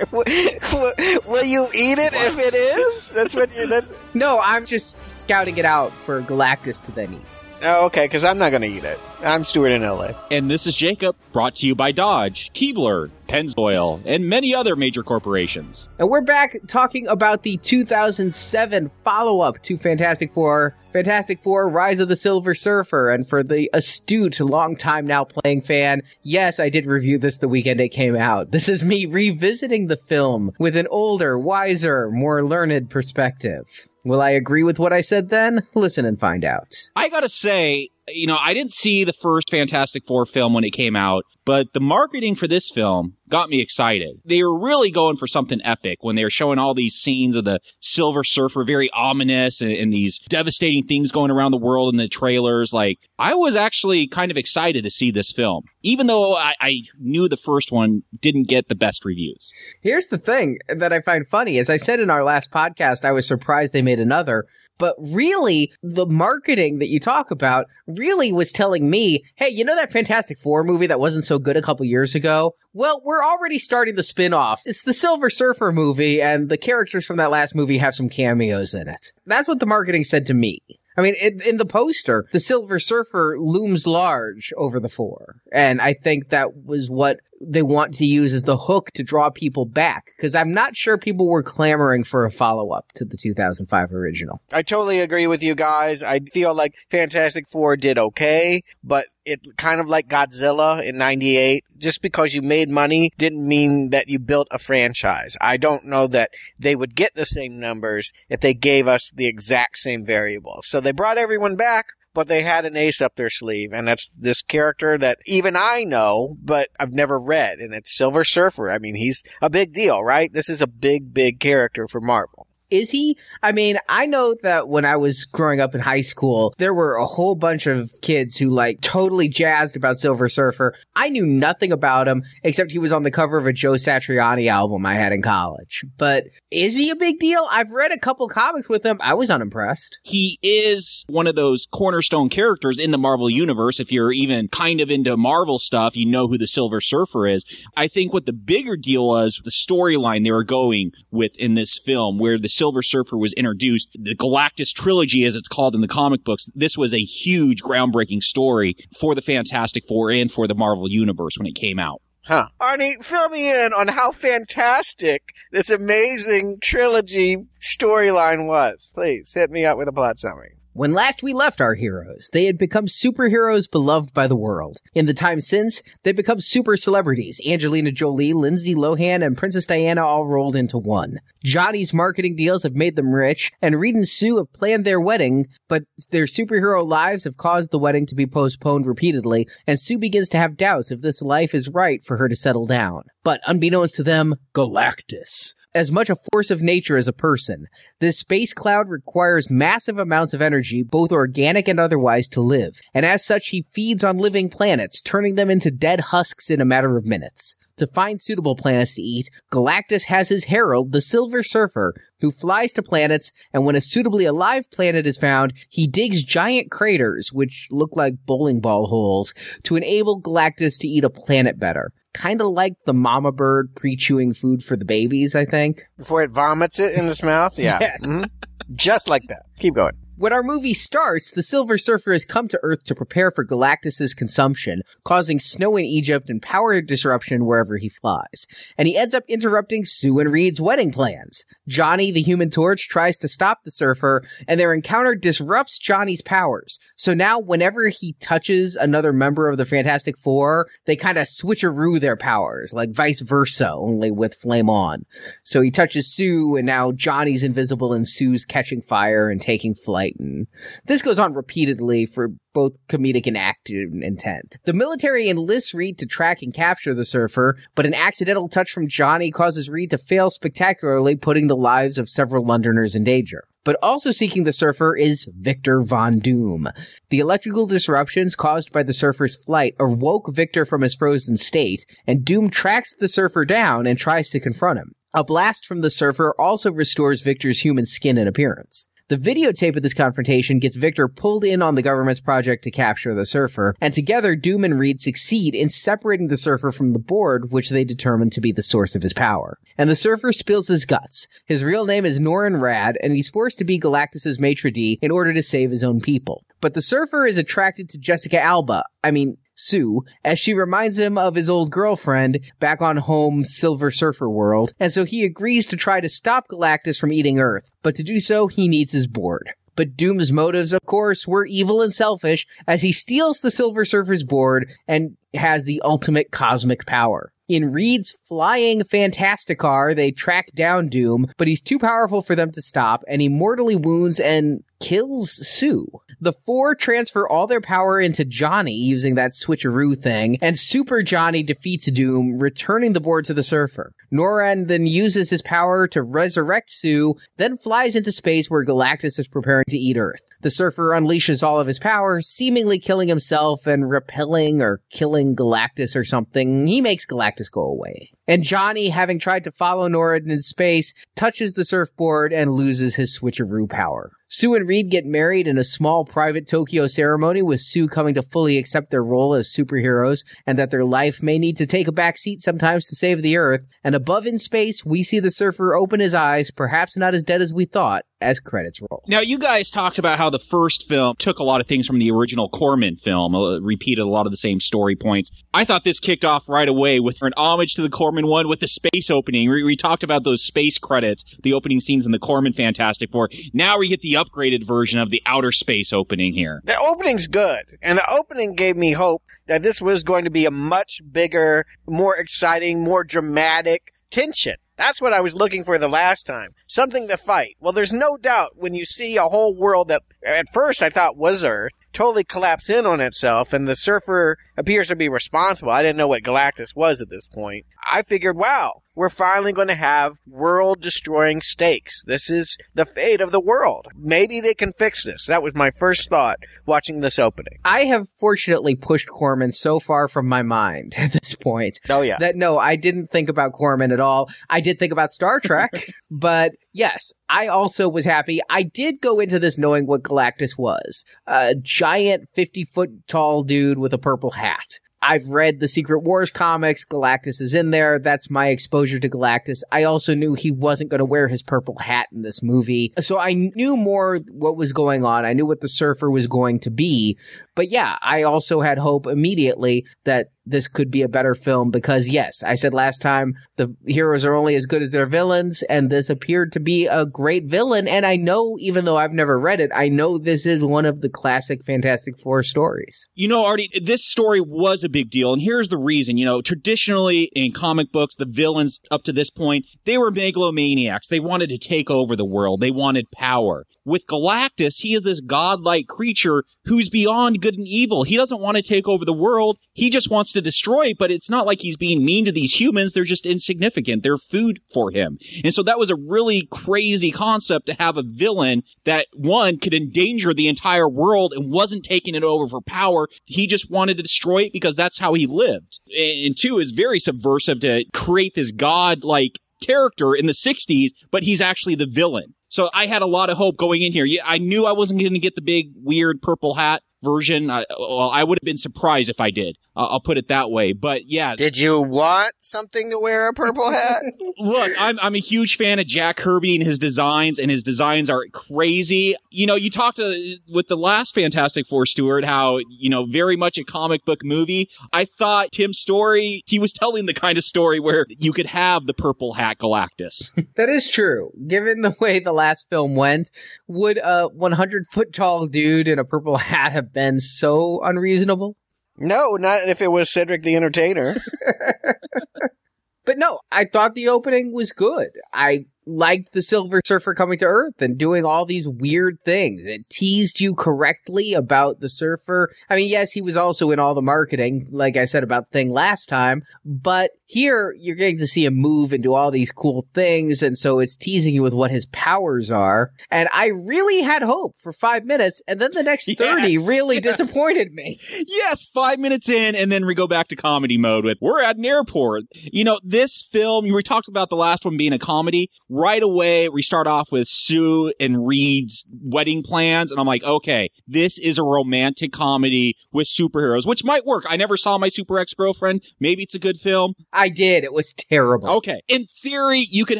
will, 0.11 0.93
will 1.25 1.43
you 1.43 1.67
eat 1.73 1.99
it 1.99 2.13
if 2.13 2.37
it 2.37 2.55
is? 2.55 3.09
That's 3.09 3.35
what 3.35 3.55
you. 3.55 3.67
That's... 3.67 3.97
No, 4.15 4.39
I'm 4.43 4.65
just 4.65 4.97
scouting 5.11 5.57
it 5.57 5.65
out 5.65 5.93
for 6.05 6.21
Galactus 6.23 6.83
to 6.85 6.91
then 6.91 7.13
eat. 7.13 7.48
Oh, 7.61 7.85
okay, 7.87 8.05
because 8.05 8.23
I'm 8.23 8.37
not 8.37 8.51
going 8.51 8.61
to 8.61 8.67
eat 8.67 8.83
it. 8.83 8.99
I'm 9.21 9.43
Stuart 9.43 9.69
in 9.69 9.81
LA. 9.81 10.11
And 10.31 10.49
this 10.49 10.65
is 10.65 10.75
Jacob, 10.77 11.15
brought 11.33 11.55
to 11.55 11.67
you 11.67 11.75
by 11.75 11.91
Dodge, 11.91 12.51
Keebler, 12.53 13.09
Pennzoil, 13.27 14.01
and 14.05 14.29
many 14.29 14.55
other 14.55 14.77
major 14.77 15.03
corporations. 15.03 15.89
And 15.99 16.09
we're 16.09 16.21
back 16.21 16.55
talking 16.67 17.05
about 17.07 17.43
the 17.43 17.57
2007 17.57 18.89
follow 19.03 19.41
up 19.41 19.61
to 19.63 19.77
Fantastic 19.77 20.31
Four, 20.31 20.73
Fantastic 20.93 21.43
Four 21.43 21.67
Rise 21.67 21.99
of 21.99 22.07
the 22.07 22.15
Silver 22.15 22.55
Surfer. 22.55 23.09
And 23.09 23.27
for 23.27 23.43
the 23.43 23.69
astute, 23.73 24.39
long 24.39 24.77
time 24.77 25.05
now 25.05 25.25
playing 25.25 25.61
fan, 25.61 26.01
yes, 26.23 26.61
I 26.61 26.69
did 26.69 26.85
review 26.85 27.17
this 27.17 27.39
the 27.39 27.49
weekend 27.49 27.81
it 27.81 27.89
came 27.89 28.15
out. 28.15 28.51
This 28.51 28.69
is 28.69 28.85
me 28.85 29.05
revisiting 29.05 29.87
the 29.87 29.97
film 29.97 30.53
with 30.59 30.77
an 30.77 30.87
older, 30.89 31.37
wiser, 31.37 32.09
more 32.09 32.45
learned 32.45 32.89
perspective. 32.89 33.88
Will 34.03 34.21
I 34.21 34.29
agree 34.31 34.63
with 34.63 34.79
what 34.79 34.93
I 34.93 35.01
said 35.01 35.29
then? 35.29 35.67
Listen 35.75 36.05
and 36.05 36.19
find 36.19 36.45
out. 36.45 36.89
I 36.95 37.09
gotta 37.09 37.29
say, 37.29 37.89
you 38.13 38.27
know, 38.27 38.37
I 38.39 38.53
didn't 38.53 38.71
see 38.71 39.03
the 39.03 39.13
first 39.13 39.49
Fantastic 39.49 40.05
Four 40.05 40.25
film 40.25 40.53
when 40.53 40.63
it 40.63 40.71
came 40.71 40.95
out, 40.95 41.23
but 41.45 41.73
the 41.73 41.79
marketing 41.79 42.35
for 42.35 42.47
this 42.47 42.69
film 42.69 43.15
got 43.27 43.49
me 43.49 43.61
excited. 43.61 44.17
They 44.25 44.43
were 44.43 44.57
really 44.57 44.91
going 44.91 45.17
for 45.17 45.27
something 45.27 45.59
epic 45.63 45.99
when 46.01 46.15
they 46.15 46.23
were 46.23 46.29
showing 46.29 46.59
all 46.59 46.73
these 46.73 46.95
scenes 46.95 47.35
of 47.35 47.45
the 47.45 47.59
Silver 47.79 48.23
Surfer, 48.23 48.63
very 48.63 48.89
ominous, 48.91 49.61
and, 49.61 49.71
and 49.71 49.93
these 49.93 50.19
devastating 50.19 50.83
things 50.83 51.11
going 51.11 51.31
around 51.31 51.51
the 51.51 51.57
world 51.57 51.93
in 51.93 51.97
the 51.97 52.07
trailers. 52.07 52.73
Like, 52.73 52.99
I 53.17 53.35
was 53.35 53.55
actually 53.55 54.07
kind 54.07 54.31
of 54.31 54.37
excited 54.37 54.83
to 54.83 54.89
see 54.89 55.11
this 55.11 55.31
film, 55.31 55.63
even 55.81 56.07
though 56.07 56.35
I, 56.35 56.55
I 56.59 56.81
knew 56.99 57.27
the 57.27 57.37
first 57.37 57.71
one 57.71 58.01
didn't 58.19 58.47
get 58.47 58.67
the 58.67 58.75
best 58.75 59.05
reviews. 59.05 59.51
Here's 59.81 60.07
the 60.07 60.17
thing 60.17 60.59
that 60.67 60.93
I 60.93 61.01
find 61.01 61.27
funny. 61.27 61.57
As 61.57 61.69
I 61.69 61.77
said 61.77 61.99
in 61.99 62.09
our 62.09 62.23
last 62.23 62.51
podcast, 62.51 63.05
I 63.05 63.11
was 63.11 63.27
surprised 63.27 63.73
they 63.73 63.81
made 63.81 63.99
another. 63.99 64.45
But 64.79 64.95
really, 64.97 65.71
the 65.83 66.07
marketing 66.07 66.79
that 66.79 66.87
you 66.87 66.99
talk 66.99 67.29
about 67.29 67.67
really 67.85 68.33
was 68.33 68.51
telling 68.51 68.89
me, 68.89 69.23
hey, 69.35 69.49
you 69.49 69.63
know 69.63 69.75
that 69.75 69.91
Fantastic 69.91 70.39
Four 70.39 70.63
movie 70.63 70.87
that 70.87 70.99
wasn't 70.99 71.25
so 71.25 71.37
good 71.37 71.57
a 71.57 71.61
couple 71.61 71.85
years 71.85 72.15
ago? 72.15 72.55
Well, 72.73 73.01
we're 73.03 73.23
already 73.23 73.59
starting 73.59 73.95
the 73.95 74.03
spin 74.03 74.33
off. 74.33 74.61
It's 74.65 74.83
the 74.83 74.93
Silver 74.93 75.29
Surfer 75.29 75.71
movie, 75.71 76.21
and 76.21 76.49
the 76.49 76.57
characters 76.57 77.05
from 77.05 77.17
that 77.17 77.29
last 77.29 77.53
movie 77.53 77.77
have 77.77 77.93
some 77.93 78.09
cameos 78.09 78.73
in 78.73 78.87
it. 78.87 79.11
That's 79.27 79.47
what 79.47 79.59
the 79.59 79.65
marketing 79.65 80.05
said 80.05 80.25
to 80.27 80.33
me. 80.33 80.61
I 80.97 81.01
mean, 81.01 81.15
in, 81.15 81.39
in, 81.47 81.57
the 81.57 81.65
poster, 81.65 82.25
the 82.33 82.41
Silver 82.41 82.77
Surfer 82.77 83.37
looms 83.39 83.87
large 83.87 84.51
over 84.57 84.81
the 84.81 84.89
four. 84.89 85.37
And 85.51 85.79
I 85.79 85.93
think 85.93 86.29
that 86.29 86.65
was 86.65 86.89
what 86.89 87.21
they 87.41 87.61
want 87.61 87.93
to 87.95 88.05
use 88.05 88.33
as 88.33 88.43
the 88.43 88.57
hook 88.57 88.91
to 88.91 89.03
draw 89.03 89.29
people 89.29 89.65
back. 89.65 90.11
Because 90.17 90.35
I'm 90.35 90.53
not 90.53 90.75
sure 90.75 90.97
people 90.97 91.27
were 91.27 91.43
clamoring 91.43 92.03
for 92.03 92.25
a 92.25 92.31
follow 92.31 92.71
up 92.71 92.91
to 92.95 93.05
the 93.05 93.17
2005 93.17 93.93
original. 93.93 94.41
I 94.51 94.61
totally 94.61 94.99
agree 94.99 95.27
with 95.27 95.41
you 95.43 95.55
guys. 95.55 96.03
I 96.03 96.19
feel 96.19 96.53
like 96.53 96.75
Fantastic 96.91 97.47
Four 97.47 97.77
did 97.77 97.97
okay, 97.97 98.63
but 98.83 99.07
it 99.25 99.41
kind 99.57 99.79
of 99.79 99.87
like 99.87 100.07
Godzilla 100.07 100.83
in 100.83 100.97
98. 100.97 101.63
Just 101.77 102.01
because 102.01 102.33
you 102.33 102.41
made 102.41 102.69
money 102.69 103.11
didn't 103.17 103.47
mean 103.47 103.91
that 103.91 104.09
you 104.09 104.19
built 104.19 104.47
a 104.51 104.59
franchise. 104.59 105.37
I 105.39 105.57
don't 105.57 105.85
know 105.85 106.07
that 106.07 106.31
they 106.57 106.75
would 106.75 106.95
get 106.95 107.15
the 107.15 107.25
same 107.25 107.59
numbers 107.59 108.11
if 108.27 108.41
they 108.41 108.53
gave 108.53 108.87
us 108.87 109.11
the 109.13 109.27
exact 109.27 109.77
same 109.77 110.03
variable. 110.05 110.61
So 110.63 110.81
they 110.81 110.91
brought 110.91 111.17
everyone 111.17 111.55
back, 111.55 111.85
but 112.19 112.27
they 112.27 112.43
had 112.43 112.65
an 112.65 112.75
ace 112.75 112.99
up 112.99 113.15
their 113.15 113.29
sleeve, 113.29 113.71
and 113.71 113.87
that's 113.87 114.09
this 114.09 114.41
character 114.41 114.97
that 114.97 115.19
even 115.25 115.55
I 115.55 115.85
know, 115.85 116.35
but 116.43 116.67
I've 116.77 116.91
never 116.91 117.17
read, 117.17 117.59
and 117.59 117.73
it's 117.73 117.95
Silver 117.95 118.25
Surfer. 118.25 118.69
I 118.69 118.77
mean, 118.77 118.95
he's 118.95 119.23
a 119.41 119.49
big 119.49 119.71
deal, 119.71 120.03
right? 120.03 120.29
This 120.33 120.49
is 120.49 120.61
a 120.61 120.67
big, 120.67 121.13
big 121.13 121.39
character 121.39 121.87
for 121.87 122.01
Marvel. 122.01 122.48
Is 122.71 122.91
he? 122.91 123.17
I 123.41 123.51
mean, 123.51 123.77
I 123.89 124.05
know 124.05 124.35
that 124.43 124.69
when 124.69 124.85
I 124.85 124.95
was 124.95 125.25
growing 125.25 125.59
up 125.59 125.73
in 125.73 125.81
high 125.81 126.01
school, 126.01 126.53
there 126.57 126.73
were 126.73 126.95
a 126.95 127.05
whole 127.05 127.35
bunch 127.35 127.67
of 127.67 127.91
kids 128.01 128.37
who 128.37 128.49
like 128.49 128.81
totally 128.81 129.27
jazzed 129.27 129.75
about 129.75 129.97
Silver 129.97 130.29
Surfer. 130.29 130.75
I 130.95 131.09
knew 131.09 131.25
nothing 131.25 131.71
about 131.71 132.07
him 132.07 132.23
except 132.43 132.71
he 132.71 132.79
was 132.79 132.91
on 132.91 133.03
the 133.03 133.11
cover 133.11 133.37
of 133.37 133.47
a 133.47 133.53
Joe 133.53 133.73
Satriani 133.73 134.47
album 134.47 134.85
I 134.85 134.93
had 134.93 135.11
in 135.11 135.21
college. 135.21 135.83
But 135.97 136.25
is 136.51 136.75
he 136.75 136.89
a 136.89 136.95
big 136.95 137.19
deal? 137.19 137.47
I've 137.51 137.71
read 137.71 137.91
a 137.91 137.99
couple 137.99 138.27
comics 138.27 138.69
with 138.69 138.85
him. 138.85 138.97
I 139.01 139.13
was 139.13 139.29
unimpressed. 139.29 139.97
He 140.03 140.37
is 140.43 141.05
one 141.07 141.27
of 141.27 141.35
those 141.35 141.67
cornerstone 141.71 142.29
characters 142.29 142.79
in 142.79 142.91
the 142.91 142.97
Marvel 142.97 143.29
universe. 143.29 143.79
If 143.79 143.91
you're 143.91 144.11
even 144.11 144.47
kind 144.47 144.81
of 144.81 144.89
into 144.89 145.15
Marvel 145.17 145.59
stuff, 145.59 145.95
you 145.95 146.05
know 146.05 146.27
who 146.27 146.37
the 146.37 146.47
Silver 146.47 146.81
Surfer 146.81 147.27
is. 147.27 147.45
I 147.75 147.87
think 147.87 148.13
what 148.13 148.25
the 148.25 148.33
bigger 148.33 148.77
deal 148.77 149.07
was 149.07 149.41
the 149.43 149.51
storyline 149.51 150.23
they 150.23 150.31
were 150.31 150.43
going 150.43 150.91
with 151.11 151.35
in 151.37 151.55
this 151.55 151.77
film 151.77 152.19
where 152.19 152.37
the 152.37 152.49
Silver 152.59 152.81
Surfer 152.83 153.17
was 153.17 153.31
introduced, 153.33 153.95
the 153.97 154.13
Galactus 154.13 154.73
trilogy, 154.73 155.23
as 155.23 155.37
it's 155.37 155.47
called 155.47 155.75
in 155.75 155.79
the 155.81 155.87
comic 155.87 156.25
books, 156.25 156.49
this 156.53 156.77
was 156.77 156.93
a 156.93 156.99
huge, 156.99 157.61
groundbreaking 157.61 158.21
story 158.21 158.75
for 158.99 159.15
the 159.15 159.21
Fantastic 159.21 159.85
Four 159.87 160.11
and 160.11 160.29
for 160.29 160.45
the 160.45 160.55
Marvel 160.55 160.89
Universe 160.89 161.37
when 161.37 161.47
it 161.47 161.55
came 161.55 161.79
out. 161.79 162.01
Huh. 162.25 162.49
Arnie, 162.59 163.01
fill 163.01 163.29
me 163.29 163.49
in 163.49 163.71
on 163.71 163.87
how 163.87 164.11
fantastic 164.11 165.23
this 165.53 165.69
amazing 165.69 166.57
trilogy 166.61 167.37
storyline 167.61 168.45
was. 168.45 168.91
Please 168.93 169.31
hit 169.33 169.49
me 169.49 169.63
up 169.63 169.77
with 169.77 169.87
a 169.87 169.93
plot 169.93 170.19
summary. 170.19 170.58
When 170.73 170.93
last 170.93 171.23
we 171.23 171.33
left 171.33 171.61
our 171.61 171.73
heroes, 171.73 172.29
they 172.31 172.45
had 172.45 172.57
become 172.57 172.85
superheroes 172.85 173.69
beloved 173.69 174.13
by 174.13 174.27
the 174.27 174.35
world. 174.35 174.77
In 174.93 175.07
the 175.07 175.15
time 175.15 175.41
since, 175.41 175.81
they've 176.03 176.15
become 176.15 176.39
super 176.39 176.77
celebrities. 176.77 177.41
Angelina 177.45 177.91
Jolie, 177.91 178.33
Lindsay 178.33 178.75
Lohan, 178.75 179.25
and 179.25 179.35
Princess 179.35 179.65
Diana 179.65 180.05
all 180.05 180.27
rolled 180.27 180.55
into 180.55 180.77
one. 180.77 181.19
Johnny's 181.43 181.93
marketing 181.93 182.35
deals 182.35 182.61
have 182.63 182.75
made 182.75 182.95
them 182.95 183.11
rich, 183.11 183.51
and 183.63 183.79
Reed 183.79 183.95
and 183.95 184.07
Sue 184.07 184.37
have 184.37 184.53
planned 184.53 184.85
their 184.85 185.01
wedding, 185.01 185.47
but 185.67 185.83
their 186.11 186.25
superhero 186.25 186.87
lives 186.87 187.23
have 187.23 187.37
caused 187.37 187.71
the 187.71 187.79
wedding 187.79 188.05
to 188.05 188.15
be 188.15 188.27
postponed 188.27 188.85
repeatedly, 188.85 189.47
and 189.65 189.79
Sue 189.79 189.97
begins 189.97 190.29
to 190.29 190.37
have 190.37 190.55
doubts 190.55 190.91
if 190.91 191.01
this 191.01 191.21
life 191.21 191.55
is 191.55 191.69
right 191.69 192.03
for 192.03 192.17
her 192.17 192.29
to 192.29 192.35
settle 192.35 192.67
down. 192.67 193.03
But 193.23 193.41
unbeknownst 193.47 193.95
to 193.95 194.03
them, 194.03 194.35
Galactus, 194.53 195.55
as 195.75 195.91
much 195.91 196.09
a 196.09 196.15
force 196.31 196.49
of 196.49 196.61
nature 196.61 196.97
as 196.97 197.07
a 197.07 197.13
person. 197.13 197.67
This 197.99 198.19
space 198.19 198.53
cloud 198.53 198.89
requires 198.89 199.49
massive 199.49 199.99
amounts 199.99 200.33
of 200.33 200.41
energy, 200.41 200.83
both 200.83 201.11
organic 201.11 201.67
and 201.67 201.79
otherwise, 201.79 202.27
to 202.29 202.41
live. 202.41 202.79
And 202.93 203.05
as 203.05 203.25
such, 203.25 203.49
he 203.49 203.67
feeds 203.71 204.03
on 204.03 204.17
living 204.17 204.49
planets, 204.49 205.01
turning 205.01 205.35
them 205.35 205.49
into 205.49 205.71
dead 205.71 205.99
husks 205.99 206.49
in 206.49 206.59
a 206.59 206.65
matter 206.65 206.97
of 206.97 207.05
minutes. 207.05 207.55
To 207.77 207.87
find 207.87 208.19
suitable 208.19 208.55
planets 208.55 208.95
to 208.95 209.01
eat, 209.01 209.29
Galactus 209.51 210.03
has 210.05 210.29
his 210.29 210.45
herald, 210.45 210.91
the 210.91 211.01
Silver 211.01 211.43
Surfer, 211.43 211.93
who 212.19 212.31
flies 212.31 212.73
to 212.73 212.83
planets, 212.83 213.31
and 213.53 213.65
when 213.65 213.75
a 213.75 213.81
suitably 213.81 214.25
alive 214.25 214.69
planet 214.71 215.07
is 215.07 215.17
found, 215.17 215.53
he 215.69 215.87
digs 215.87 216.23
giant 216.23 216.71
craters, 216.71 217.31
which 217.31 217.69
look 217.71 217.95
like 217.95 218.25
bowling 218.25 218.59
ball 218.59 218.87
holes, 218.87 219.33
to 219.63 219.77
enable 219.77 220.21
Galactus 220.21 220.77
to 220.79 220.87
eat 220.87 221.05
a 221.05 221.09
planet 221.09 221.57
better. 221.57 221.93
Kind 222.13 222.41
of 222.41 222.47
like 222.51 222.73
the 222.85 222.93
mama 222.93 223.31
bird 223.31 223.75
pre-chewing 223.75 224.33
food 224.33 224.63
for 224.63 224.75
the 224.75 224.85
babies, 224.85 225.35
I 225.35 225.45
think. 225.45 225.83
Before 225.97 226.23
it 226.23 226.31
vomits 226.31 226.79
it 226.79 226.97
in 226.97 227.07
its 227.07 227.23
mouth? 227.23 227.57
Yeah. 227.57 227.77
Yes. 227.81 228.05
Mhm. 228.05 228.29
Just 228.75 229.07
like 229.09 229.23
that. 229.29 229.43
Keep 229.59 229.75
going. 229.75 229.93
When 230.19 230.33
our 230.33 230.43
movie 230.43 230.73
starts, 230.73 231.31
the 231.31 231.41
Silver 231.41 231.77
Surfer 231.77 232.11
has 232.11 232.25
come 232.25 232.49
to 232.49 232.59
Earth 232.61 232.83
to 232.83 232.93
prepare 232.93 233.31
for 233.31 233.45
Galactus's 233.45 234.13
consumption, 234.13 234.81
causing 235.05 235.39
snow 235.39 235.77
in 235.77 235.85
Egypt 235.85 236.29
and 236.29 236.41
power 236.41 236.81
disruption 236.81 237.45
wherever 237.45 237.77
he 237.77 237.87
flies. 237.87 238.45
And 238.77 238.85
he 238.85 238.97
ends 238.97 239.15
up 239.15 239.23
interrupting 239.29 239.85
Sue 239.85 240.19
and 240.19 240.29
Reed's 240.29 240.59
wedding 240.59 240.91
plans. 240.91 241.45
Johnny, 241.69 242.11
the 242.11 242.21
Human 242.21 242.49
Torch, 242.49 242.89
tries 242.89 243.17
to 243.19 243.29
stop 243.29 243.59
the 243.63 243.71
Surfer, 243.71 244.21
and 244.45 244.59
their 244.59 244.73
encounter 244.73 245.15
disrupts 245.15 245.79
Johnny's 245.79 246.21
powers. 246.21 246.79
So 246.97 247.13
now, 247.13 247.39
whenever 247.39 247.87
he 247.87 248.17
touches 248.19 248.75
another 248.75 249.13
member 249.13 249.47
of 249.47 249.57
the 249.57 249.65
Fantastic 249.65 250.17
Four, 250.17 250.67
they 250.85 250.97
kind 250.97 251.17
of 251.17 251.27
switcheroo 251.27 251.97
their 251.97 252.17
powers, 252.17 252.73
like 252.73 252.91
vice 252.91 253.21
versa, 253.21 253.71
only 253.71 254.11
with 254.11 254.35
Flame 254.35 254.69
On. 254.69 255.05
So 255.43 255.61
he 255.61 255.71
touches 255.71 256.13
Sue, 256.13 256.57
and 256.57 256.65
now 256.65 256.91
Johnny's 256.91 257.41
invisible, 257.41 257.93
and 257.93 258.05
Sue's 258.05 258.43
catching 258.43 258.81
fire 258.81 259.29
and 259.29 259.41
taking 259.41 259.73
flight. 259.73 260.08
And 260.17 260.47
this 260.85 261.01
goes 261.01 261.19
on 261.19 261.33
repeatedly 261.33 262.05
for 262.05 262.29
both 262.53 262.73
comedic 262.87 263.27
and 263.27 263.37
active 263.37 263.89
intent. 264.01 264.57
The 264.65 264.73
military 264.73 265.29
enlists 265.29 265.73
Reed 265.73 265.97
to 265.99 266.05
track 266.05 266.41
and 266.41 266.53
capture 266.53 266.93
the 266.93 267.05
surfer, 267.05 267.57
but 267.75 267.85
an 267.85 267.93
accidental 267.93 268.49
touch 268.49 268.71
from 268.71 268.87
Johnny 268.87 269.31
causes 269.31 269.69
Reed 269.69 269.91
to 269.91 269.97
fail 269.97 270.29
spectacularly, 270.29 271.15
putting 271.15 271.47
the 271.47 271.55
lives 271.55 271.97
of 271.97 272.09
several 272.09 272.45
Londoners 272.45 272.95
in 272.95 273.03
danger. 273.03 273.43
But 273.65 273.77
also 273.83 274.11
seeking 274.11 274.45
the 274.45 274.53
surfer 274.53 274.95
is 274.95 275.29
Victor 275.37 275.81
Von 275.81 276.19
Doom. 276.19 276.69
The 277.09 277.19
electrical 277.19 277.67
disruptions 277.67 278.35
caused 278.35 278.71
by 278.71 278.83
the 278.83 278.93
surfer's 278.93 279.35
flight 279.35 279.75
awoke 279.79 280.33
Victor 280.33 280.65
from 280.65 280.81
his 280.81 280.95
frozen 280.95 281.37
state, 281.37 281.85
and 282.07 282.25
Doom 282.25 282.49
tracks 282.49 282.95
the 282.95 283.09
surfer 283.09 283.45
down 283.45 283.85
and 283.85 283.99
tries 283.99 284.29
to 284.31 284.39
confront 284.39 284.79
him. 284.79 284.93
A 285.13 285.23
blast 285.23 285.65
from 285.65 285.81
the 285.81 285.89
surfer 285.89 286.33
also 286.39 286.71
restores 286.71 287.21
Victor's 287.21 287.59
human 287.59 287.85
skin 287.85 288.17
and 288.17 288.29
appearance. 288.29 288.89
The 289.09 289.17
videotape 289.17 289.75
of 289.75 289.81
this 289.81 289.95
confrontation 289.95 290.59
gets 290.59 290.75
Victor 290.75 291.07
pulled 291.07 291.43
in 291.43 291.63
on 291.63 291.73
the 291.73 291.81
government's 291.81 292.21
project 292.21 292.63
to 292.65 292.69
capture 292.69 293.15
the 293.15 293.25
surfer, 293.25 293.73
and 293.81 293.91
together 293.91 294.35
Doom 294.35 294.63
and 294.63 294.77
Reed 294.77 295.01
succeed 295.01 295.55
in 295.55 295.69
separating 295.69 296.27
the 296.27 296.37
surfer 296.37 296.71
from 296.71 296.93
the 296.93 296.99
board, 296.99 297.51
which 297.51 297.71
they 297.71 297.83
determine 297.83 298.29
to 298.29 298.39
be 298.39 298.51
the 298.51 298.61
source 298.61 298.93
of 298.93 299.01
his 299.01 299.13
power. 299.13 299.57
And 299.79 299.89
the 299.89 299.95
surfer 299.95 300.31
spills 300.31 300.67
his 300.67 300.85
guts. 300.85 301.27
His 301.47 301.63
real 301.63 301.87
name 301.87 302.05
is 302.05 302.19
Norrin 302.19 302.59
Radd, 302.59 302.97
and 303.01 303.15
he's 303.15 303.31
forced 303.31 303.57
to 303.57 303.63
be 303.63 303.79
Galactus's 303.79 304.39
maitre 304.39 304.69
d' 304.69 304.99
in 305.01 305.09
order 305.09 305.33
to 305.33 305.41
save 305.41 305.71
his 305.71 305.83
own 305.83 306.01
people. 306.01 306.45
But 306.61 306.75
the 306.75 306.81
surfer 306.83 307.25
is 307.25 307.39
attracted 307.39 307.89
to 307.89 307.97
Jessica 307.97 308.39
Alba. 308.39 308.83
I 309.03 309.09
mean, 309.09 309.37
Sue, 309.59 310.05
as 310.23 310.39
she 310.39 310.53
reminds 310.53 310.97
him 310.97 311.17
of 311.17 311.35
his 311.35 311.49
old 311.49 311.69
girlfriend 311.69 312.39
back 312.59 312.81
on 312.81 312.97
home 312.97 313.43
Silver 313.43 313.91
Surfer 313.91 314.29
world, 314.29 314.71
and 314.79 314.91
so 314.91 315.03
he 315.03 315.25
agrees 315.25 315.67
to 315.67 315.75
try 315.75 315.99
to 315.99 316.07
stop 316.07 316.47
Galactus 316.47 316.97
from 316.97 317.11
eating 317.11 317.39
Earth. 317.39 317.69
But 317.83 317.95
to 317.95 318.03
do 318.03 318.19
so, 318.19 318.47
he 318.47 318.67
needs 318.67 318.93
his 318.93 319.07
board. 319.07 319.51
But 319.75 319.95
Doom's 319.95 320.31
motives, 320.31 320.73
of 320.73 320.81
course, 320.85 321.27
were 321.27 321.45
evil 321.45 321.81
and 321.81 321.93
selfish 321.93 322.45
as 322.67 322.81
he 322.81 322.91
steals 322.91 323.41
the 323.41 323.51
Silver 323.51 323.85
Surfer's 323.85 324.23
board 324.23 324.69
and 324.87 325.17
has 325.33 325.63
the 325.63 325.81
ultimate 325.83 326.31
cosmic 326.31 326.85
power. 326.85 327.31
In 327.49 327.73
Reed's 327.73 328.15
flying 328.27 328.81
Fantasticar, 328.81 329.95
they 329.95 330.11
track 330.11 330.51
down 330.53 330.87
Doom, 330.87 331.31
but 331.35 331.47
he's 331.47 331.63
too 331.63 331.79
powerful 331.79 332.21
for 332.21 332.35
them 332.35 332.51
to 332.51 332.61
stop, 332.61 333.03
and 333.07 333.23
he 333.23 333.27
mortally 333.27 333.75
wounds 333.75 334.19
and 334.19 334.63
kills 334.79 335.31
Sue. 335.31 335.87
The 336.21 336.33
four 336.45 336.75
transfer 336.75 337.27
all 337.27 337.47
their 337.47 337.59
power 337.59 337.99
into 337.99 338.23
Johnny 338.23 338.75
using 338.75 339.15
that 339.15 339.31
switcheroo 339.31 339.97
thing, 339.97 340.37
and 340.43 340.59
Super 340.59 341.01
Johnny 341.01 341.41
defeats 341.41 341.89
Doom, 341.89 342.37
returning 342.37 342.93
the 342.93 343.01
board 343.01 343.25
to 343.25 343.33
the 343.33 343.43
surfer. 343.43 343.93
Norrin 344.13 344.67
then 344.67 344.85
uses 344.85 345.31
his 345.31 345.41
power 345.41 345.87
to 345.87 346.03
resurrect 346.03 346.71
Sue, 346.71 347.15
then 347.37 347.57
flies 347.57 347.95
into 347.95 348.11
space 348.11 348.47
where 348.51 348.63
Galactus 348.63 349.17
is 349.17 349.27
preparing 349.27 349.65
to 349.69 349.77
eat 349.77 349.97
Earth. 349.97 350.21
The 350.41 350.51
surfer 350.51 350.91
unleashes 350.91 351.43
all 351.43 351.59
of 351.59 351.67
his 351.67 351.79
power, 351.79 352.21
seemingly 352.21 352.79
killing 352.79 353.09
himself 353.09 353.67
and 353.67 353.89
repelling 353.89 354.61
or 354.61 354.81
killing 354.89 355.35
Galactus 355.35 355.95
or 355.95 356.05
something. 356.05 356.65
He 356.65 356.79
makes 356.79 357.05
Galactus 357.05 357.51
go 357.51 357.61
away. 357.61 358.11
And 358.29 358.43
Johnny, 358.43 358.89
having 358.89 359.17
tried 359.17 359.43
to 359.45 359.51
follow 359.51 359.89
Norrin 359.89 360.29
in 360.29 360.41
space, 360.41 360.93
touches 361.15 361.53
the 361.53 361.65
surfboard 361.65 362.31
and 362.31 362.51
loses 362.51 362.93
his 362.93 363.17
switcheroo 363.19 363.67
power. 363.67 364.11
Sue 364.31 364.53
and 364.53 364.69
Reed 364.69 364.91
get 364.91 365.07
married 365.07 365.47
in 365.47 365.57
a 365.57 365.63
small 365.63 366.05
private 366.05 366.47
Tokyo 366.47 366.85
ceremony 366.85 367.41
with 367.41 367.61
Sue 367.61 367.87
coming 367.87 368.13
to 368.13 368.21
fully 368.21 368.59
accept 368.59 368.91
their 368.91 369.03
role 369.03 369.33
as 369.33 369.51
superheroes 369.51 370.23
and 370.45 370.59
that 370.59 370.69
their 370.69 370.85
life 370.85 371.23
may 371.23 371.39
need 371.39 371.57
to 371.57 371.65
take 371.65 371.87
a 371.87 371.91
back 371.91 372.15
seat 372.19 372.39
sometimes 372.39 372.85
to 372.85 372.95
save 372.95 373.23
the 373.23 373.37
earth. 373.37 373.65
And 373.83 373.95
above 373.95 374.27
in 374.27 374.37
space, 374.37 374.85
we 374.85 375.01
see 375.01 375.19
the 375.19 375.31
surfer 375.31 375.73
open 375.73 375.99
his 375.99 376.13
eyes, 376.13 376.51
perhaps 376.51 376.95
not 376.95 377.15
as 377.15 377.23
dead 377.23 377.41
as 377.41 377.51
we 377.51 377.65
thought, 377.65 378.05
as 378.21 378.39
credits 378.39 378.79
roll. 378.81 379.03
Now, 379.07 379.21
you 379.21 379.39
guys 379.39 379.71
talked 379.71 379.97
about 379.97 380.19
how 380.19 380.29
the 380.29 380.37
first 380.37 380.87
film 380.87 381.15
took 381.17 381.39
a 381.39 381.43
lot 381.43 381.59
of 381.59 381.65
things 381.65 381.87
from 381.87 381.97
the 381.97 382.11
original 382.11 382.49
Corman 382.49 382.97
film, 382.97 383.33
uh, 383.33 383.59
repeated 383.61 384.01
a 384.01 384.07
lot 384.07 384.27
of 384.27 384.31
the 384.31 384.37
same 384.37 384.59
story 384.59 384.95
points. 384.95 385.31
I 385.55 385.65
thought 385.65 385.83
this 385.83 385.99
kicked 385.99 386.25
off 386.25 386.47
right 386.47 386.69
away 386.69 386.99
with 386.99 387.17
an 387.23 387.33
homage 387.35 387.73
to 387.75 387.81
the 387.81 387.89
Corman 387.89 388.18
one 388.27 388.47
with 388.47 388.59
the 388.59 388.67
space 388.67 389.09
opening. 389.09 389.49
We, 389.49 389.63
we 389.63 389.75
talked 389.75 390.03
about 390.03 390.23
those 390.23 390.43
space 390.43 390.77
credits, 390.77 391.23
the 391.41 391.53
opening 391.53 391.79
scenes 391.79 392.05
in 392.05 392.11
the 392.11 392.19
Corman 392.19 392.53
Fantastic 392.53 393.11
Four. 393.11 393.29
Now 393.53 393.77
we 393.77 393.87
get 393.87 394.01
the 394.01 394.13
upgraded 394.13 394.65
version 394.65 394.99
of 394.99 395.09
the 395.09 395.21
outer 395.25 395.51
space 395.51 395.93
opening 395.93 396.33
here. 396.33 396.61
The 396.63 396.79
opening's 396.79 397.27
good, 397.27 397.77
and 397.81 397.97
the 397.97 398.11
opening 398.11 398.53
gave 398.53 398.75
me 398.75 398.91
hope 398.91 399.23
that 399.47 399.63
this 399.63 399.81
was 399.81 400.03
going 400.03 400.25
to 400.25 400.29
be 400.29 400.45
a 400.45 400.51
much 400.51 401.01
bigger, 401.11 401.65
more 401.87 402.15
exciting, 402.15 402.83
more 402.83 403.03
dramatic 403.03 403.93
tension. 404.11 404.55
That's 404.79 405.01
what 405.01 405.11
I 405.11 405.19
was 405.19 405.33
looking 405.33 405.65
for 405.65 405.77
the 405.77 405.89
last 405.89 406.25
time. 406.25 406.51
Something 406.65 407.09
to 407.09 407.17
fight. 407.17 407.57
Well, 407.59 407.73
there's 407.73 407.91
no 407.91 408.15
doubt 408.15 408.51
when 408.55 408.73
you 408.73 408.85
see 408.85 409.17
a 409.17 409.23
whole 409.23 409.53
world 409.53 409.89
that 409.89 410.03
at 410.25 410.45
first 410.53 410.81
I 410.81 410.89
thought 410.89 411.17
was 411.17 411.43
Earth 411.43 411.73
totally 411.91 412.23
collapse 412.23 412.69
in 412.69 412.85
on 412.85 413.01
itself 413.01 413.51
and 413.51 413.67
the 413.67 413.75
surfer 413.75 414.37
appears 414.55 414.87
to 414.87 414.95
be 414.95 415.09
responsible. 415.09 415.71
I 415.71 415.81
didn't 415.81 415.97
know 415.97 416.07
what 416.07 416.23
Galactus 416.23 416.77
was 416.77 417.01
at 417.01 417.09
this 417.09 417.27
point. 417.27 417.65
I 417.91 418.03
figured, 418.03 418.37
wow, 418.37 418.83
we're 418.99 419.07
finally 419.07 419.53
going 419.53 419.69
to 419.69 419.75
have 419.75 420.17
world 420.27 420.81
destroying 420.81 421.39
stakes. 421.39 422.03
This 422.05 422.29
is 422.29 422.57
the 422.73 422.85
fate 422.85 423.21
of 423.21 423.31
the 423.31 423.39
world. 423.39 423.87
Maybe 423.95 424.41
they 424.41 424.53
can 424.53 424.73
fix 424.77 425.05
this. 425.05 425.25
That 425.25 425.41
was 425.41 425.55
my 425.55 425.71
first 425.71 426.09
thought 426.09 426.37
watching 426.65 426.99
this 426.99 427.17
opening. 427.17 427.59
I 427.63 427.85
have 427.85 428.07
fortunately 428.19 428.75
pushed 428.75 429.07
Corman 429.07 429.53
so 429.53 429.79
far 429.79 430.09
from 430.09 430.27
my 430.27 430.43
mind 430.43 430.95
at 430.97 431.13
this 431.13 431.33
point. 431.33 431.79
Oh, 431.89 432.01
yeah. 432.01 432.17
That 432.19 432.35
no, 432.35 432.57
I 432.57 432.75
didn't 432.75 433.09
think 433.09 433.29
about 433.29 433.53
Corman 433.53 433.93
at 433.93 434.01
all. 434.01 434.29
I 434.49 434.59
did 434.59 434.79
think 434.79 434.91
about 434.91 435.11
Star 435.11 435.39
Trek, 435.39 435.85
but 436.11 436.51
yes, 436.73 437.13
I 437.29 437.47
also 437.47 437.87
was 437.87 438.03
happy. 438.03 438.41
I 438.49 438.63
did 438.63 438.99
go 438.99 439.21
into 439.21 439.39
this 439.39 439.57
knowing 439.57 439.87
what 439.87 440.03
Galactus 440.03 440.57
was 440.57 441.05
a 441.25 441.55
giant 441.55 442.27
50 442.35 442.65
foot 442.65 442.89
tall 443.07 443.43
dude 443.43 443.77
with 443.77 443.93
a 443.93 443.97
purple 443.97 444.31
hat. 444.31 444.67
I've 445.01 445.27
read 445.27 445.59
the 445.59 445.67
Secret 445.67 445.99
Wars 445.99 446.31
comics. 446.31 446.85
Galactus 446.85 447.41
is 447.41 447.53
in 447.53 447.71
there. 447.71 447.99
That's 447.99 448.29
my 448.29 448.49
exposure 448.49 448.99
to 448.99 449.09
Galactus. 449.09 449.61
I 449.71 449.83
also 449.83 450.13
knew 450.13 450.33
he 450.33 450.51
wasn't 450.51 450.89
going 450.89 450.99
to 450.99 451.05
wear 451.05 451.27
his 451.27 451.41
purple 451.41 451.77
hat 451.77 452.07
in 452.11 452.21
this 452.21 452.43
movie. 452.43 452.93
So 452.99 453.17
I 453.17 453.33
knew 453.33 453.77
more 453.77 454.19
what 454.31 454.57
was 454.57 454.73
going 454.73 455.05
on. 455.05 455.25
I 455.25 455.33
knew 455.33 455.45
what 455.45 455.61
the 455.61 455.69
surfer 455.69 456.09
was 456.11 456.27
going 456.27 456.59
to 456.61 456.69
be. 456.69 457.17
But 457.55 457.69
yeah, 457.69 457.97
I 458.01 458.23
also 458.23 458.61
had 458.61 458.77
hope 458.77 459.07
immediately 459.07 459.85
that 460.03 460.29
this 460.49 460.67
could 460.67 460.91
be 460.91 461.01
a 461.01 461.07
better 461.07 461.35
film 461.35 461.71
because 461.71 462.09
yes, 462.09 462.43
I 462.43 462.55
said 462.55 462.73
last 462.73 463.01
time 463.01 463.33
the 463.57 463.75
heroes 463.85 464.25
are 464.25 464.35
only 464.35 464.55
as 464.55 464.65
good 464.65 464.81
as 464.81 464.91
their 464.91 465.05
villains 465.05 465.63
and 465.63 465.89
this 465.89 466.09
appeared 466.09 466.51
to 466.53 466.59
be 466.59 466.87
a 466.87 467.05
great 467.05 467.45
villain 467.45 467.87
and 467.87 468.05
I 468.05 468.15
know 468.15 468.57
even 468.59 468.85
though 468.85 468.97
I've 468.97 469.13
never 469.13 469.39
read 469.39 469.61
it, 469.61 469.71
I 469.73 469.89
know 469.89 470.17
this 470.17 470.45
is 470.45 470.63
one 470.63 470.85
of 470.85 471.01
the 471.01 471.09
classic 471.09 471.65
Fantastic 471.65 472.17
Four 472.17 472.43
stories. 472.43 473.09
You 473.15 473.27
know, 473.27 473.43
Arnie, 473.43 473.67
this 473.81 474.05
story 474.05 474.41
was 474.41 474.83
a 474.83 474.89
big 474.89 475.09
deal 475.09 475.33
and 475.33 475.41
here's 475.41 475.69
the 475.69 475.77
reason. 475.77 476.17
You 476.17 476.25
know, 476.25 476.41
traditionally 476.41 477.29
in 477.35 477.51
comic 477.51 477.91
books, 477.91 478.15
the 478.15 478.25
villains 478.25 478.79
up 478.91 479.03
to 479.03 479.13
this 479.13 479.29
point, 479.29 479.65
they 479.85 479.97
were 479.97 480.11
megalomaniacs. 480.11 481.07
They 481.07 481.19
wanted 481.19 481.49
to 481.49 481.57
take 481.57 481.89
over 481.89 482.15
the 482.15 482.25
world. 482.25 482.61
They 482.61 482.71
wanted 482.71 483.05
power. 483.11 483.65
With 483.89 484.07
Galactus, 484.07 484.79
he 484.79 484.93
is 484.93 485.03
this 485.03 485.19
godlike 485.19 485.87
creature 485.87 486.43
who's 486.65 486.89
beyond 486.89 487.41
good 487.41 487.55
and 487.55 487.67
evil. 487.67 488.03
He 488.03 488.15
doesn't 488.15 488.41
want 488.41 488.57
to 488.57 488.63
take 488.63 488.87
over 488.87 489.03
the 489.03 489.13
world. 489.13 489.57
He 489.73 489.89
just 489.89 490.09
wants 490.09 490.31
to 490.33 490.41
destroy 490.41 490.87
it, 490.87 490.97
but 490.97 491.11
it's 491.11 491.29
not 491.29 491.45
like 491.45 491.61
he's 491.61 491.77
being 491.77 492.05
mean 492.05 492.25
to 492.25 492.31
these 492.31 492.59
humans. 492.59 492.93
They're 492.93 493.03
just 493.03 493.25
insignificant. 493.25 494.03
They're 494.03 494.17
food 494.17 494.59
for 494.71 494.91
him. 494.91 495.17
And 495.43 495.53
so 495.53 495.63
that 495.63 495.79
was 495.79 495.89
a 495.89 495.95
really 495.95 496.47
crazy 496.51 497.11
concept 497.11 497.65
to 497.67 497.73
have 497.73 497.97
a 497.97 498.03
villain 498.05 498.61
that 498.85 499.07
one 499.13 499.57
could 499.57 499.73
endanger 499.73 500.33
the 500.33 500.47
entire 500.47 500.87
world 500.87 501.33
and 501.35 501.51
wasn't 501.51 501.83
taking 501.83 502.15
it 502.15 502.23
over 502.23 502.47
for 502.47 502.61
power. 502.61 503.07
He 503.25 503.47
just 503.47 503.71
wanted 503.71 503.97
to 503.97 504.03
destroy 504.03 504.43
it 504.43 504.53
because 504.53 504.75
that's 504.75 504.99
how 504.99 505.13
he 505.13 505.25
lived. 505.25 505.79
And 505.97 506.37
two 506.37 506.59
is 506.59 506.71
very 506.71 506.99
subversive 506.99 507.59
to 507.61 507.85
create 507.93 508.35
this 508.35 508.51
god-like 508.51 509.39
character 509.61 510.13
in 510.13 510.25
the 510.25 510.33
60s, 510.33 510.89
but 511.11 511.23
he's 511.23 511.41
actually 511.41 511.75
the 511.75 511.87
villain. 511.89 512.35
So 512.49 512.69
I 512.73 512.87
had 512.87 513.01
a 513.01 513.07
lot 513.07 513.29
of 513.29 513.37
hope 513.37 513.57
going 513.57 513.81
in 513.81 513.91
here. 513.91 514.05
I 514.25 514.39
knew 514.39 514.65
I 514.65 514.71
wasn't 514.71 514.99
going 514.99 515.13
to 515.13 515.19
get 515.19 515.35
the 515.35 515.41
big 515.41 515.71
weird 515.75 516.21
purple 516.21 516.55
hat 516.55 516.81
version. 517.03 517.49
I, 517.49 517.65
well, 517.77 518.09
I 518.09 518.23
would 518.23 518.39
have 518.39 518.45
been 518.45 518.57
surprised 518.57 519.09
if 519.09 519.21
I 519.21 519.29
did. 519.31 519.57
Uh, 519.79 519.85
I'll 519.85 520.01
put 520.01 520.17
it 520.17 520.27
that 520.27 520.51
way. 520.51 520.73
But 520.73 521.03
yeah. 521.05 521.35
Did 521.37 521.55
you 521.55 521.79
want 521.79 522.33
something 522.41 522.89
to 522.89 522.99
wear 522.99 523.29
a 523.29 523.33
purple 523.33 523.71
hat? 523.71 524.03
Look, 524.37 524.73
I'm, 524.77 524.99
I'm 524.99 525.15
a 525.15 525.19
huge 525.19 525.55
fan 525.55 525.79
of 525.79 525.87
Jack 525.87 526.17
Kirby 526.17 526.55
and 526.55 526.65
his 526.65 526.77
designs, 526.77 527.39
and 527.39 527.49
his 527.49 527.63
designs 527.63 528.09
are 528.09 528.25
crazy. 528.33 529.15
You 529.31 529.47
know, 529.47 529.55
you 529.55 529.69
talked 529.69 529.95
to, 529.97 530.37
with 530.49 530.67
the 530.67 530.75
last 530.75 531.15
Fantastic 531.15 531.65
Four, 531.65 531.85
Stuart, 531.85 532.25
how, 532.25 532.59
you 532.69 532.89
know, 532.89 533.05
very 533.05 533.37
much 533.37 533.57
a 533.57 533.63
comic 533.63 534.03
book 534.03 534.19
movie. 534.25 534.69
I 534.91 535.05
thought 535.05 535.53
Tim 535.53 535.71
Story, 535.71 536.43
he 536.45 536.59
was 536.59 536.73
telling 536.73 537.05
the 537.05 537.13
kind 537.13 537.37
of 537.37 537.45
story 537.45 537.79
where 537.79 538.05
you 538.19 538.33
could 538.33 538.47
have 538.47 538.85
the 538.85 538.93
purple 538.93 539.33
hat 539.33 539.59
Galactus. 539.59 540.31
that 540.57 540.67
is 540.67 540.89
true. 540.89 541.31
Given 541.47 541.81
the 541.81 541.95
way 542.01 542.19
the 542.19 542.33
last 542.33 542.65
film 542.69 542.95
went, 542.95 543.31
would 543.67 543.97
a 543.97 544.27
100 544.27 544.87
foot 544.91 545.13
tall 545.13 545.47
dude 545.47 545.87
in 545.87 545.99
a 545.99 546.03
purple 546.03 546.35
hat 546.35 546.73
have 546.73 546.91
been 546.91 547.21
so 547.21 547.79
unreasonable? 547.81 548.57
No, 548.99 549.37
not 549.37 549.69
if 549.69 549.81
it 549.81 549.91
was 549.91 550.11
Cedric 550.11 550.43
the 550.43 550.55
Entertainer. 550.55 551.15
but 553.05 553.17
no, 553.17 553.39
I 553.51 553.65
thought 553.65 553.95
the 553.95 554.09
opening 554.09 554.51
was 554.53 554.73
good. 554.73 555.09
I 555.33 555.65
liked 555.89 556.33
the 556.33 556.41
Silver 556.41 556.81
Surfer 556.85 557.13
coming 557.13 557.37
to 557.39 557.45
Earth 557.45 557.81
and 557.81 557.97
doing 557.97 558.25
all 558.25 558.45
these 558.45 558.67
weird 558.67 559.17
things. 559.25 559.65
It 559.65 559.89
teased 559.89 560.39
you 560.39 560.53
correctly 560.53 561.33
about 561.33 561.79
the 561.79 561.89
Surfer. 561.89 562.51
I 562.69 562.75
mean, 562.75 562.87
yes, 562.89 563.11
he 563.11 563.21
was 563.21 563.35
also 563.35 563.71
in 563.71 563.79
all 563.79 563.93
the 563.93 564.01
marketing, 564.01 564.67
like 564.71 564.95
I 564.97 565.05
said 565.05 565.23
about 565.23 565.49
Thing 565.51 565.71
last 565.71 566.07
time, 566.07 566.43
but 566.63 567.11
here 567.25 567.75
you're 567.79 567.95
getting 567.95 568.17
to 568.17 568.27
see 568.27 568.45
him 568.45 568.55
move 568.55 568.91
and 568.91 569.01
do 569.03 569.13
all 569.13 569.31
these 569.31 569.51
cool 569.51 569.87
things, 569.93 570.41
and 570.43 570.57
so 570.57 570.79
it's 570.79 570.97
teasing 570.97 571.33
you 571.33 571.41
with 571.43 571.53
what 571.53 571.71
his 571.71 571.85
powers 571.87 572.51
are. 572.51 572.91
And 573.11 573.29
I 573.31 573.47
really 573.47 574.01
had 574.01 574.21
hope 574.21 574.55
for 574.57 574.71
five 574.73 575.05
minutes, 575.05 575.41
and 575.47 575.59
then 575.59 575.71
the 575.73 575.83
next 575.83 576.05
30 576.17 576.53
Yes, 576.53 576.67
really 576.67 576.95
yes. 576.95 577.17
disappointed 577.17 577.71
me. 577.73 577.99
yes, 578.27 578.65
five 578.65 578.99
minutes 578.99 579.29
in, 579.29 579.55
and 579.55 579.71
then 579.71 579.85
we 579.85 579.95
go 579.95 580.07
back 580.07 580.27
to 580.29 580.35
comedy 580.35 580.77
mode 580.77 581.05
with 581.05 581.17
we're 581.21 581.41
at 581.41 581.57
an 581.57 581.65
airport. 581.65 582.23
You 582.33 582.63
know, 582.63 582.79
this 582.83 583.23
film, 583.23 583.65
we 583.65 583.81
talked 583.83 584.07
about 584.07 584.29
the 584.29 584.35
last 584.35 584.65
one 584.65 584.77
being 584.77 584.93
a 584.93 584.99
comedy. 584.99 585.49
Right 585.79 586.03
away, 586.03 586.49
we 586.49 586.61
start 586.61 586.87
off 586.87 587.09
with 587.09 587.29
Sue 587.29 587.93
and 588.01 588.27
Reed's 588.27 588.85
wedding 589.01 589.41
plans, 589.41 589.91
and 589.91 589.99
I'm 589.99 590.05
like, 590.05 590.25
okay, 590.25 590.71
this 590.85 591.17
is 591.17 591.37
a 591.37 591.43
romantic 591.43 592.11
comedy 592.11 592.75
with 592.91 593.07
superheroes, 593.07 593.65
which 593.65 593.85
might 593.85 594.05
work. 594.05 594.25
I 594.27 594.35
never 594.35 594.57
saw 594.57 594.77
my 594.77 594.89
super 594.89 595.17
ex 595.17 595.33
girlfriend. 595.33 595.81
Maybe 595.97 596.23
it's 596.23 596.35
a 596.35 596.39
good 596.39 596.57
film. 596.57 596.95
I 597.13 597.29
did. 597.29 597.63
It 597.63 597.71
was 597.71 597.93
terrible. 597.93 598.49
Okay. 598.57 598.81
In 598.89 599.05
theory, 599.05 599.65
you 599.71 599.85
could 599.85 599.99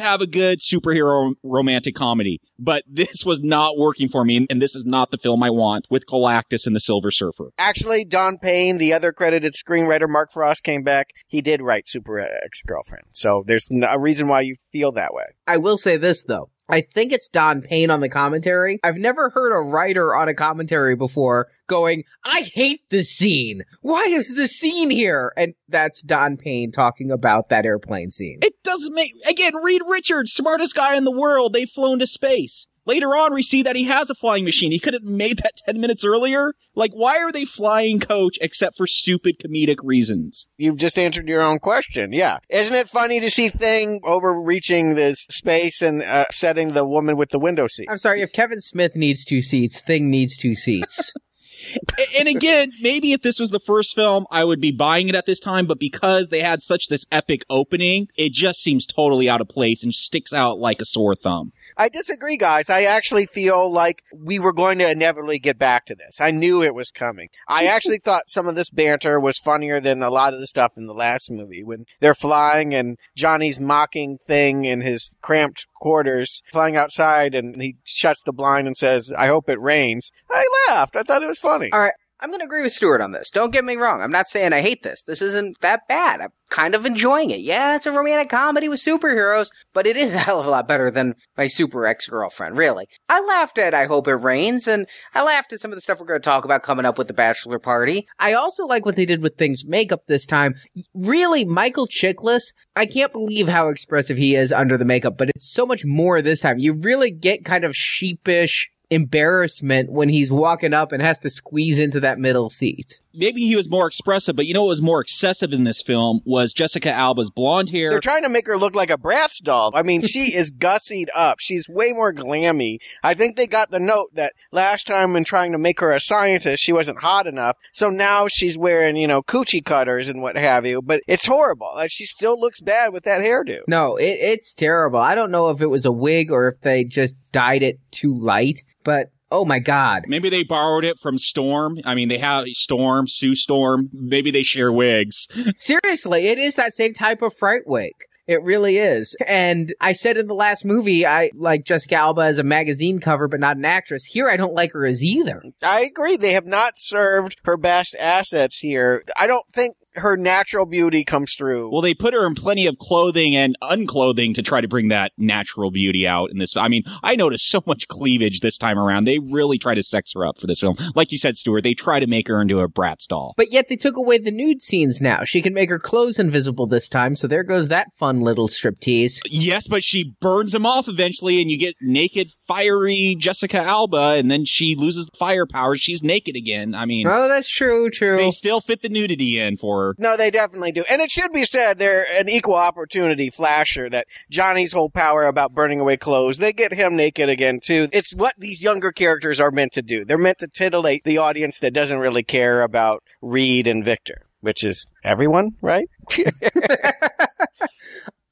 have 0.00 0.20
a 0.20 0.26
good 0.26 0.58
superhero 0.58 1.32
romantic 1.42 1.94
comedy, 1.94 2.42
but 2.60 2.84
this 2.86 3.24
was 3.24 3.40
not 3.40 3.76
working 3.76 4.08
for 4.08 4.24
me, 4.24 4.46
and 4.48 4.60
this 4.60 4.76
is 4.76 4.84
not 4.86 5.10
the 5.10 5.18
film 5.18 5.42
I 5.42 5.50
want 5.50 5.86
with 5.90 6.06
Galactus 6.06 6.66
and 6.66 6.76
the 6.76 6.80
Silver 6.80 7.10
Surfer. 7.10 7.50
Actually, 7.58 8.04
Don 8.04 8.38
Payne, 8.38 8.78
the 8.78 8.92
other 8.92 9.12
credited 9.12 9.54
screenwriter, 9.54 10.08
Mark 10.08 10.30
Frost, 10.32 10.62
came 10.62 10.82
back. 10.82 11.10
He 11.26 11.40
did 11.40 11.62
write 11.62 11.88
Super 11.88 12.20
Ex 12.20 12.62
Girlfriend. 12.62 13.06
So 13.12 13.42
there's 13.46 13.68
a 13.70 13.98
reason 13.98 14.28
why 14.28 14.42
you 14.42 14.56
feel 14.70 14.92
that 14.92 15.14
way. 15.14 15.24
I 15.46 15.56
will 15.56 15.78
say 15.78 15.96
this 15.96 16.22
though. 16.24 16.50
I 16.70 16.82
think 16.82 17.12
it's 17.12 17.28
Don 17.28 17.62
Payne 17.62 17.90
on 17.90 18.00
the 18.00 18.08
commentary. 18.08 18.78
I've 18.84 18.96
never 18.96 19.30
heard 19.30 19.52
a 19.52 19.60
writer 19.60 20.14
on 20.14 20.28
a 20.28 20.34
commentary 20.34 20.96
before 20.96 21.48
going, 21.66 22.04
I 22.24 22.48
hate 22.54 22.82
this 22.90 23.10
scene. 23.10 23.62
Why 23.82 24.02
is 24.02 24.34
this 24.34 24.52
scene 24.52 24.90
here? 24.90 25.32
And 25.36 25.54
that's 25.68 26.02
Don 26.02 26.36
Payne 26.36 26.72
talking 26.72 27.10
about 27.10 27.48
that 27.48 27.66
airplane 27.66 28.10
scene. 28.10 28.38
It 28.42 28.54
doesn't 28.64 28.94
make, 28.94 29.12
again, 29.28 29.56
Reed 29.56 29.82
Richards, 29.88 30.32
smartest 30.32 30.74
guy 30.74 30.96
in 30.96 31.04
the 31.04 31.10
world. 31.10 31.52
They've 31.52 31.68
flown 31.68 31.98
to 31.98 32.06
space. 32.06 32.66
Later 32.90 33.10
on, 33.10 33.32
we 33.32 33.44
see 33.44 33.62
that 33.62 33.76
he 33.76 33.84
has 33.84 34.10
a 34.10 34.16
flying 34.16 34.44
machine. 34.44 34.72
He 34.72 34.80
could 34.80 34.94
have 34.94 35.04
made 35.04 35.38
that 35.38 35.58
10 35.64 35.80
minutes 35.80 36.04
earlier. 36.04 36.54
Like, 36.74 36.90
why 36.92 37.18
are 37.18 37.30
they 37.30 37.44
flying 37.44 38.00
coach 38.00 38.36
except 38.40 38.76
for 38.76 38.84
stupid 38.88 39.36
comedic 39.38 39.76
reasons? 39.84 40.48
You've 40.56 40.78
just 40.78 40.98
answered 40.98 41.28
your 41.28 41.40
own 41.40 41.60
question. 41.60 42.12
Yeah. 42.12 42.38
Isn't 42.48 42.74
it 42.74 42.90
funny 42.90 43.20
to 43.20 43.30
see 43.30 43.48
Thing 43.48 44.00
overreaching 44.02 44.96
this 44.96 45.20
space 45.30 45.82
and 45.82 46.02
uh, 46.02 46.24
setting 46.32 46.72
the 46.72 46.84
woman 46.84 47.16
with 47.16 47.28
the 47.28 47.38
window 47.38 47.68
seat? 47.68 47.86
I'm 47.88 47.96
sorry, 47.96 48.22
if 48.22 48.32
Kevin 48.32 48.58
Smith 48.58 48.96
needs 48.96 49.24
two 49.24 49.40
seats, 49.40 49.80
Thing 49.80 50.10
needs 50.10 50.36
two 50.36 50.56
seats. 50.56 51.12
and 52.18 52.28
again, 52.28 52.72
maybe 52.80 53.12
if 53.12 53.22
this 53.22 53.38
was 53.38 53.50
the 53.50 53.60
first 53.60 53.94
film, 53.94 54.26
I 54.32 54.44
would 54.44 54.60
be 54.60 54.72
buying 54.72 55.08
it 55.08 55.14
at 55.14 55.26
this 55.26 55.38
time, 55.38 55.66
but 55.66 55.78
because 55.78 56.30
they 56.30 56.40
had 56.40 56.60
such 56.60 56.88
this 56.88 57.06
epic 57.12 57.42
opening, 57.48 58.08
it 58.16 58.32
just 58.32 58.60
seems 58.60 58.84
totally 58.84 59.28
out 59.28 59.40
of 59.40 59.48
place 59.48 59.84
and 59.84 59.94
sticks 59.94 60.32
out 60.32 60.58
like 60.58 60.80
a 60.80 60.84
sore 60.84 61.14
thumb. 61.14 61.52
I 61.80 61.88
disagree, 61.88 62.36
guys. 62.36 62.68
I 62.68 62.82
actually 62.82 63.24
feel 63.24 63.72
like 63.72 64.02
we 64.14 64.38
were 64.38 64.52
going 64.52 64.76
to 64.80 64.90
inevitably 64.90 65.38
get 65.38 65.58
back 65.58 65.86
to 65.86 65.94
this. 65.94 66.20
I 66.20 66.30
knew 66.30 66.62
it 66.62 66.74
was 66.74 66.90
coming. 66.90 67.28
I 67.48 67.64
actually 67.64 67.98
thought 68.04 68.24
some 68.28 68.46
of 68.46 68.54
this 68.54 68.68
banter 68.68 69.18
was 69.18 69.38
funnier 69.38 69.80
than 69.80 70.02
a 70.02 70.10
lot 70.10 70.34
of 70.34 70.40
the 70.40 70.46
stuff 70.46 70.72
in 70.76 70.86
the 70.86 70.92
last 70.92 71.30
movie 71.30 71.64
when 71.64 71.86
they're 72.00 72.14
flying 72.14 72.74
and 72.74 72.98
Johnny's 73.16 73.58
mocking 73.58 74.18
thing 74.26 74.66
in 74.66 74.82
his 74.82 75.14
cramped 75.22 75.66
quarters, 75.76 76.42
flying 76.52 76.76
outside, 76.76 77.34
and 77.34 77.62
he 77.62 77.76
shuts 77.84 78.20
the 78.26 78.34
blind 78.34 78.66
and 78.66 78.76
says, 78.76 79.10
I 79.16 79.28
hope 79.28 79.48
it 79.48 79.58
rains. 79.58 80.10
I 80.30 80.46
laughed. 80.68 80.96
I 80.96 81.02
thought 81.02 81.22
it 81.22 81.28
was 81.28 81.38
funny. 81.38 81.70
All 81.72 81.80
right. 81.80 81.94
I'm 82.20 82.28
going 82.28 82.40
to 82.40 82.44
agree 82.44 82.62
with 82.62 82.72
Stuart 82.72 83.00
on 83.00 83.12
this. 83.12 83.30
Don't 83.30 83.52
get 83.52 83.64
me 83.64 83.76
wrong. 83.76 84.02
I'm 84.02 84.12
not 84.12 84.28
saying 84.28 84.52
I 84.52 84.60
hate 84.60 84.82
this. 84.82 85.02
This 85.02 85.22
isn't 85.22 85.58
that 85.60 85.88
bad. 85.88 86.20
I'm 86.20 86.30
kind 86.50 86.74
of 86.74 86.84
enjoying 86.84 87.30
it. 87.30 87.40
Yeah, 87.40 87.76
it's 87.76 87.86
a 87.86 87.92
romantic 87.92 88.28
comedy 88.28 88.68
with 88.68 88.80
superheroes, 88.80 89.48
but 89.72 89.86
it 89.86 89.96
is 89.96 90.14
a 90.14 90.18
hell 90.18 90.38
of 90.38 90.46
a 90.46 90.50
lot 90.50 90.68
better 90.68 90.90
than 90.90 91.14
my 91.38 91.46
super 91.46 91.86
ex 91.86 92.06
girlfriend, 92.06 92.58
really. 92.58 92.86
I 93.08 93.20
laughed 93.20 93.56
at 93.56 93.72
I 93.72 93.86
Hope 93.86 94.06
It 94.06 94.16
Rains, 94.16 94.68
and 94.68 94.86
I 95.14 95.22
laughed 95.22 95.52
at 95.54 95.60
some 95.60 95.72
of 95.72 95.76
the 95.76 95.80
stuff 95.80 95.98
we're 95.98 96.06
going 96.06 96.20
to 96.20 96.24
talk 96.24 96.44
about 96.44 96.62
coming 96.62 96.84
up 96.84 96.98
with 96.98 97.06
the 97.06 97.14
Bachelor 97.14 97.58
Party. 97.58 98.06
I 98.18 98.34
also 98.34 98.66
like 98.66 98.84
what 98.84 98.96
they 98.96 99.06
did 99.06 99.22
with 99.22 99.36
Thing's 99.36 99.64
makeup 99.66 100.02
this 100.06 100.26
time. 100.26 100.54
Really, 100.92 101.46
Michael 101.46 101.86
Chiklis, 101.86 102.52
I 102.76 102.84
can't 102.84 103.12
believe 103.12 103.48
how 103.48 103.68
expressive 103.68 104.18
he 104.18 104.34
is 104.34 104.52
under 104.52 104.76
the 104.76 104.84
makeup, 104.84 105.16
but 105.16 105.30
it's 105.30 105.50
so 105.50 105.64
much 105.64 105.84
more 105.86 106.20
this 106.20 106.40
time. 106.40 106.58
You 106.58 106.74
really 106.74 107.10
get 107.10 107.46
kind 107.46 107.64
of 107.64 107.74
sheepish 107.74 108.68
embarrassment 108.90 109.90
when 109.90 110.08
he's 110.08 110.32
walking 110.32 110.74
up 110.74 110.92
and 110.92 111.00
has 111.00 111.18
to 111.18 111.30
squeeze 111.30 111.78
into 111.78 112.00
that 112.00 112.18
middle 112.18 112.50
seat. 112.50 112.98
Maybe 113.12 113.46
he 113.46 113.56
was 113.56 113.68
more 113.68 113.86
expressive, 113.86 114.36
but 114.36 114.46
you 114.46 114.54
know 114.54 114.62
what 114.62 114.68
was 114.68 114.82
more 114.82 115.00
excessive 115.00 115.52
in 115.52 115.64
this 115.64 115.82
film 115.82 116.20
was 116.24 116.52
Jessica 116.52 116.92
Alba's 116.92 117.30
blonde 117.30 117.70
hair. 117.70 117.90
They're 117.90 118.00
trying 118.00 118.22
to 118.22 118.28
make 118.28 118.46
her 118.46 118.56
look 118.56 118.74
like 118.76 118.90
a 118.90 118.96
Bratz 118.96 119.42
doll. 119.42 119.72
I 119.74 119.82
mean, 119.82 120.02
she 120.02 120.24
is 120.36 120.52
gussied 120.52 121.08
up. 121.14 121.38
She's 121.40 121.68
way 121.68 121.92
more 121.92 122.12
glammy. 122.12 122.78
I 123.02 123.14
think 123.14 123.36
they 123.36 123.46
got 123.46 123.70
the 123.70 123.80
note 123.80 124.14
that 124.14 124.34
last 124.52 124.86
time 124.86 125.12
when 125.12 125.24
trying 125.24 125.52
to 125.52 125.58
make 125.58 125.80
her 125.80 125.90
a 125.90 126.00
scientist, 126.00 126.62
she 126.62 126.72
wasn't 126.72 127.00
hot 127.00 127.26
enough. 127.26 127.56
So 127.72 127.90
now 127.90 128.28
she's 128.28 128.56
wearing, 128.56 128.96
you 128.96 129.08
know, 129.08 129.22
coochie 129.22 129.64
cutters 129.64 130.08
and 130.08 130.22
what 130.22 130.36
have 130.36 130.66
you. 130.66 130.82
But 130.82 131.02
it's 131.06 131.26
horrible. 131.26 131.70
Like, 131.74 131.90
she 131.90 132.06
still 132.06 132.38
looks 132.40 132.60
bad 132.60 132.92
with 132.92 133.04
that 133.04 133.20
hairdo. 133.20 133.60
No, 133.66 133.96
it, 133.96 134.18
it's 134.20 134.52
terrible. 134.52 135.00
I 135.00 135.14
don't 135.14 135.30
know 135.30 135.50
if 135.50 135.60
it 135.60 135.70
was 135.70 135.84
a 135.84 135.92
wig 135.92 136.30
or 136.30 136.48
if 136.48 136.60
they 136.60 136.84
just 136.84 137.16
dyed 137.32 137.62
it 137.62 137.80
too 137.90 138.14
light, 138.14 138.62
but 138.84 139.10
oh 139.30 139.44
my 139.44 139.58
god. 139.58 140.04
Maybe 140.08 140.28
they 140.28 140.42
borrowed 140.42 140.84
it 140.84 140.98
from 140.98 141.18
Storm. 141.18 141.78
I 141.84 141.94
mean, 141.94 142.08
they 142.08 142.18
have 142.18 142.46
Storm, 142.52 143.06
Sue 143.06 143.34
Storm. 143.34 143.90
Maybe 143.92 144.30
they 144.30 144.42
share 144.42 144.72
wigs. 144.72 145.28
Seriously, 145.58 146.28
it 146.28 146.38
is 146.38 146.54
that 146.54 146.72
same 146.72 146.94
type 146.94 147.22
of 147.22 147.34
fright 147.34 147.62
wig. 147.66 147.92
It 148.26 148.44
really 148.44 148.78
is. 148.78 149.16
And 149.26 149.74
I 149.80 149.92
said 149.92 150.16
in 150.16 150.28
the 150.28 150.34
last 150.34 150.64
movie, 150.64 151.04
I 151.04 151.30
like 151.34 151.64
Jessica 151.64 151.96
Alba 151.96 152.20
as 152.20 152.38
a 152.38 152.44
magazine 152.44 153.00
cover, 153.00 153.26
but 153.26 153.40
not 153.40 153.56
an 153.56 153.64
actress. 153.64 154.04
Here, 154.04 154.28
I 154.28 154.36
don't 154.36 154.54
like 154.54 154.72
her 154.72 154.86
as 154.86 155.02
either. 155.02 155.42
I 155.64 155.80
agree. 155.80 156.16
They 156.16 156.32
have 156.34 156.46
not 156.46 156.74
served 156.76 157.36
her 157.42 157.56
best 157.56 157.96
assets 157.98 158.58
here. 158.58 159.02
I 159.16 159.26
don't 159.26 159.46
think 159.52 159.74
her 159.94 160.16
natural 160.16 160.66
beauty 160.66 161.04
comes 161.04 161.34
through. 161.34 161.70
Well, 161.70 161.80
they 161.82 161.94
put 161.94 162.14
her 162.14 162.26
in 162.26 162.34
plenty 162.34 162.66
of 162.66 162.78
clothing 162.78 163.34
and 163.36 163.56
unclothing 163.62 164.34
to 164.34 164.42
try 164.42 164.60
to 164.60 164.68
bring 164.68 164.88
that 164.88 165.12
natural 165.18 165.70
beauty 165.70 166.06
out 166.06 166.30
in 166.30 166.38
this. 166.38 166.56
I 166.56 166.68
mean, 166.68 166.82
I 167.02 167.16
noticed 167.16 167.48
so 167.50 167.62
much 167.66 167.88
cleavage 167.88 168.40
this 168.40 168.56
time 168.58 168.78
around. 168.78 169.04
They 169.04 169.18
really 169.18 169.58
try 169.58 169.74
to 169.74 169.82
sex 169.82 170.12
her 170.14 170.24
up 170.26 170.38
for 170.38 170.46
this 170.46 170.60
film. 170.60 170.76
Like 170.94 171.12
you 171.12 171.18
said, 171.18 171.36
Stuart, 171.36 171.62
they 171.62 171.74
try 171.74 172.00
to 172.00 172.06
make 172.06 172.28
her 172.28 172.40
into 172.40 172.60
a 172.60 172.68
brat 172.68 173.00
doll. 173.08 173.34
But 173.36 173.50
yet 173.52 173.68
they 173.68 173.76
took 173.76 173.96
away 173.96 174.18
the 174.18 174.30
nude 174.30 174.62
scenes 174.62 175.00
now. 175.00 175.24
She 175.24 175.42
can 175.42 175.54
make 175.54 175.70
her 175.70 175.78
clothes 175.78 176.18
invisible 176.18 176.66
this 176.66 176.88
time, 176.88 177.16
so 177.16 177.26
there 177.26 177.42
goes 177.44 177.68
that 177.68 177.88
fun 177.96 178.20
little 178.20 178.48
striptease. 178.48 179.20
Yes, 179.26 179.66
but 179.68 179.82
she 179.82 180.14
burns 180.20 180.52
them 180.52 180.66
off 180.66 180.88
eventually, 180.88 181.40
and 181.40 181.50
you 181.50 181.58
get 181.58 181.74
naked, 181.80 182.30
fiery 182.46 183.16
Jessica 183.18 183.58
Alba, 183.58 184.14
and 184.16 184.30
then 184.30 184.44
she 184.44 184.74
loses 184.76 185.06
the 185.06 185.16
fire 185.16 185.46
powers. 185.46 185.80
She's 185.80 186.02
naked 186.02 186.36
again. 186.36 186.74
I 186.74 186.84
mean, 186.84 187.06
Oh, 187.08 187.28
that's 187.28 187.48
true, 187.48 187.90
true. 187.90 188.16
they 188.16 188.30
still 188.30 188.60
fit 188.60 188.82
the 188.82 188.88
nudity 188.88 189.38
in 189.38 189.56
for 189.56 189.79
her. 189.80 189.94
No, 189.98 190.16
they 190.16 190.30
definitely 190.30 190.72
do. 190.72 190.84
And 190.88 191.00
it 191.00 191.10
should 191.10 191.32
be 191.32 191.44
said 191.44 191.78
they're 191.78 192.06
an 192.18 192.28
equal 192.28 192.54
opportunity 192.54 193.30
flasher 193.30 193.88
that 193.90 194.06
Johnny's 194.30 194.72
whole 194.72 194.90
power 194.90 195.26
about 195.26 195.54
burning 195.54 195.80
away 195.80 195.96
clothes, 195.96 196.38
they 196.38 196.52
get 196.52 196.72
him 196.72 196.96
naked 196.96 197.28
again 197.28 197.60
too. 197.62 197.88
It's 197.92 198.14
what 198.14 198.34
these 198.38 198.62
younger 198.62 198.92
characters 198.92 199.40
are 199.40 199.50
meant 199.50 199.72
to 199.72 199.82
do. 199.82 200.04
They're 200.04 200.18
meant 200.18 200.38
to 200.38 200.48
titillate 200.48 201.04
the 201.04 201.18
audience 201.18 201.58
that 201.60 201.72
doesn't 201.72 201.98
really 201.98 202.22
care 202.22 202.62
about 202.62 203.02
Reed 203.20 203.66
and 203.66 203.84
Victor, 203.84 204.26
which 204.40 204.64
is 204.64 204.86
everyone, 205.04 205.56
right? 205.60 205.88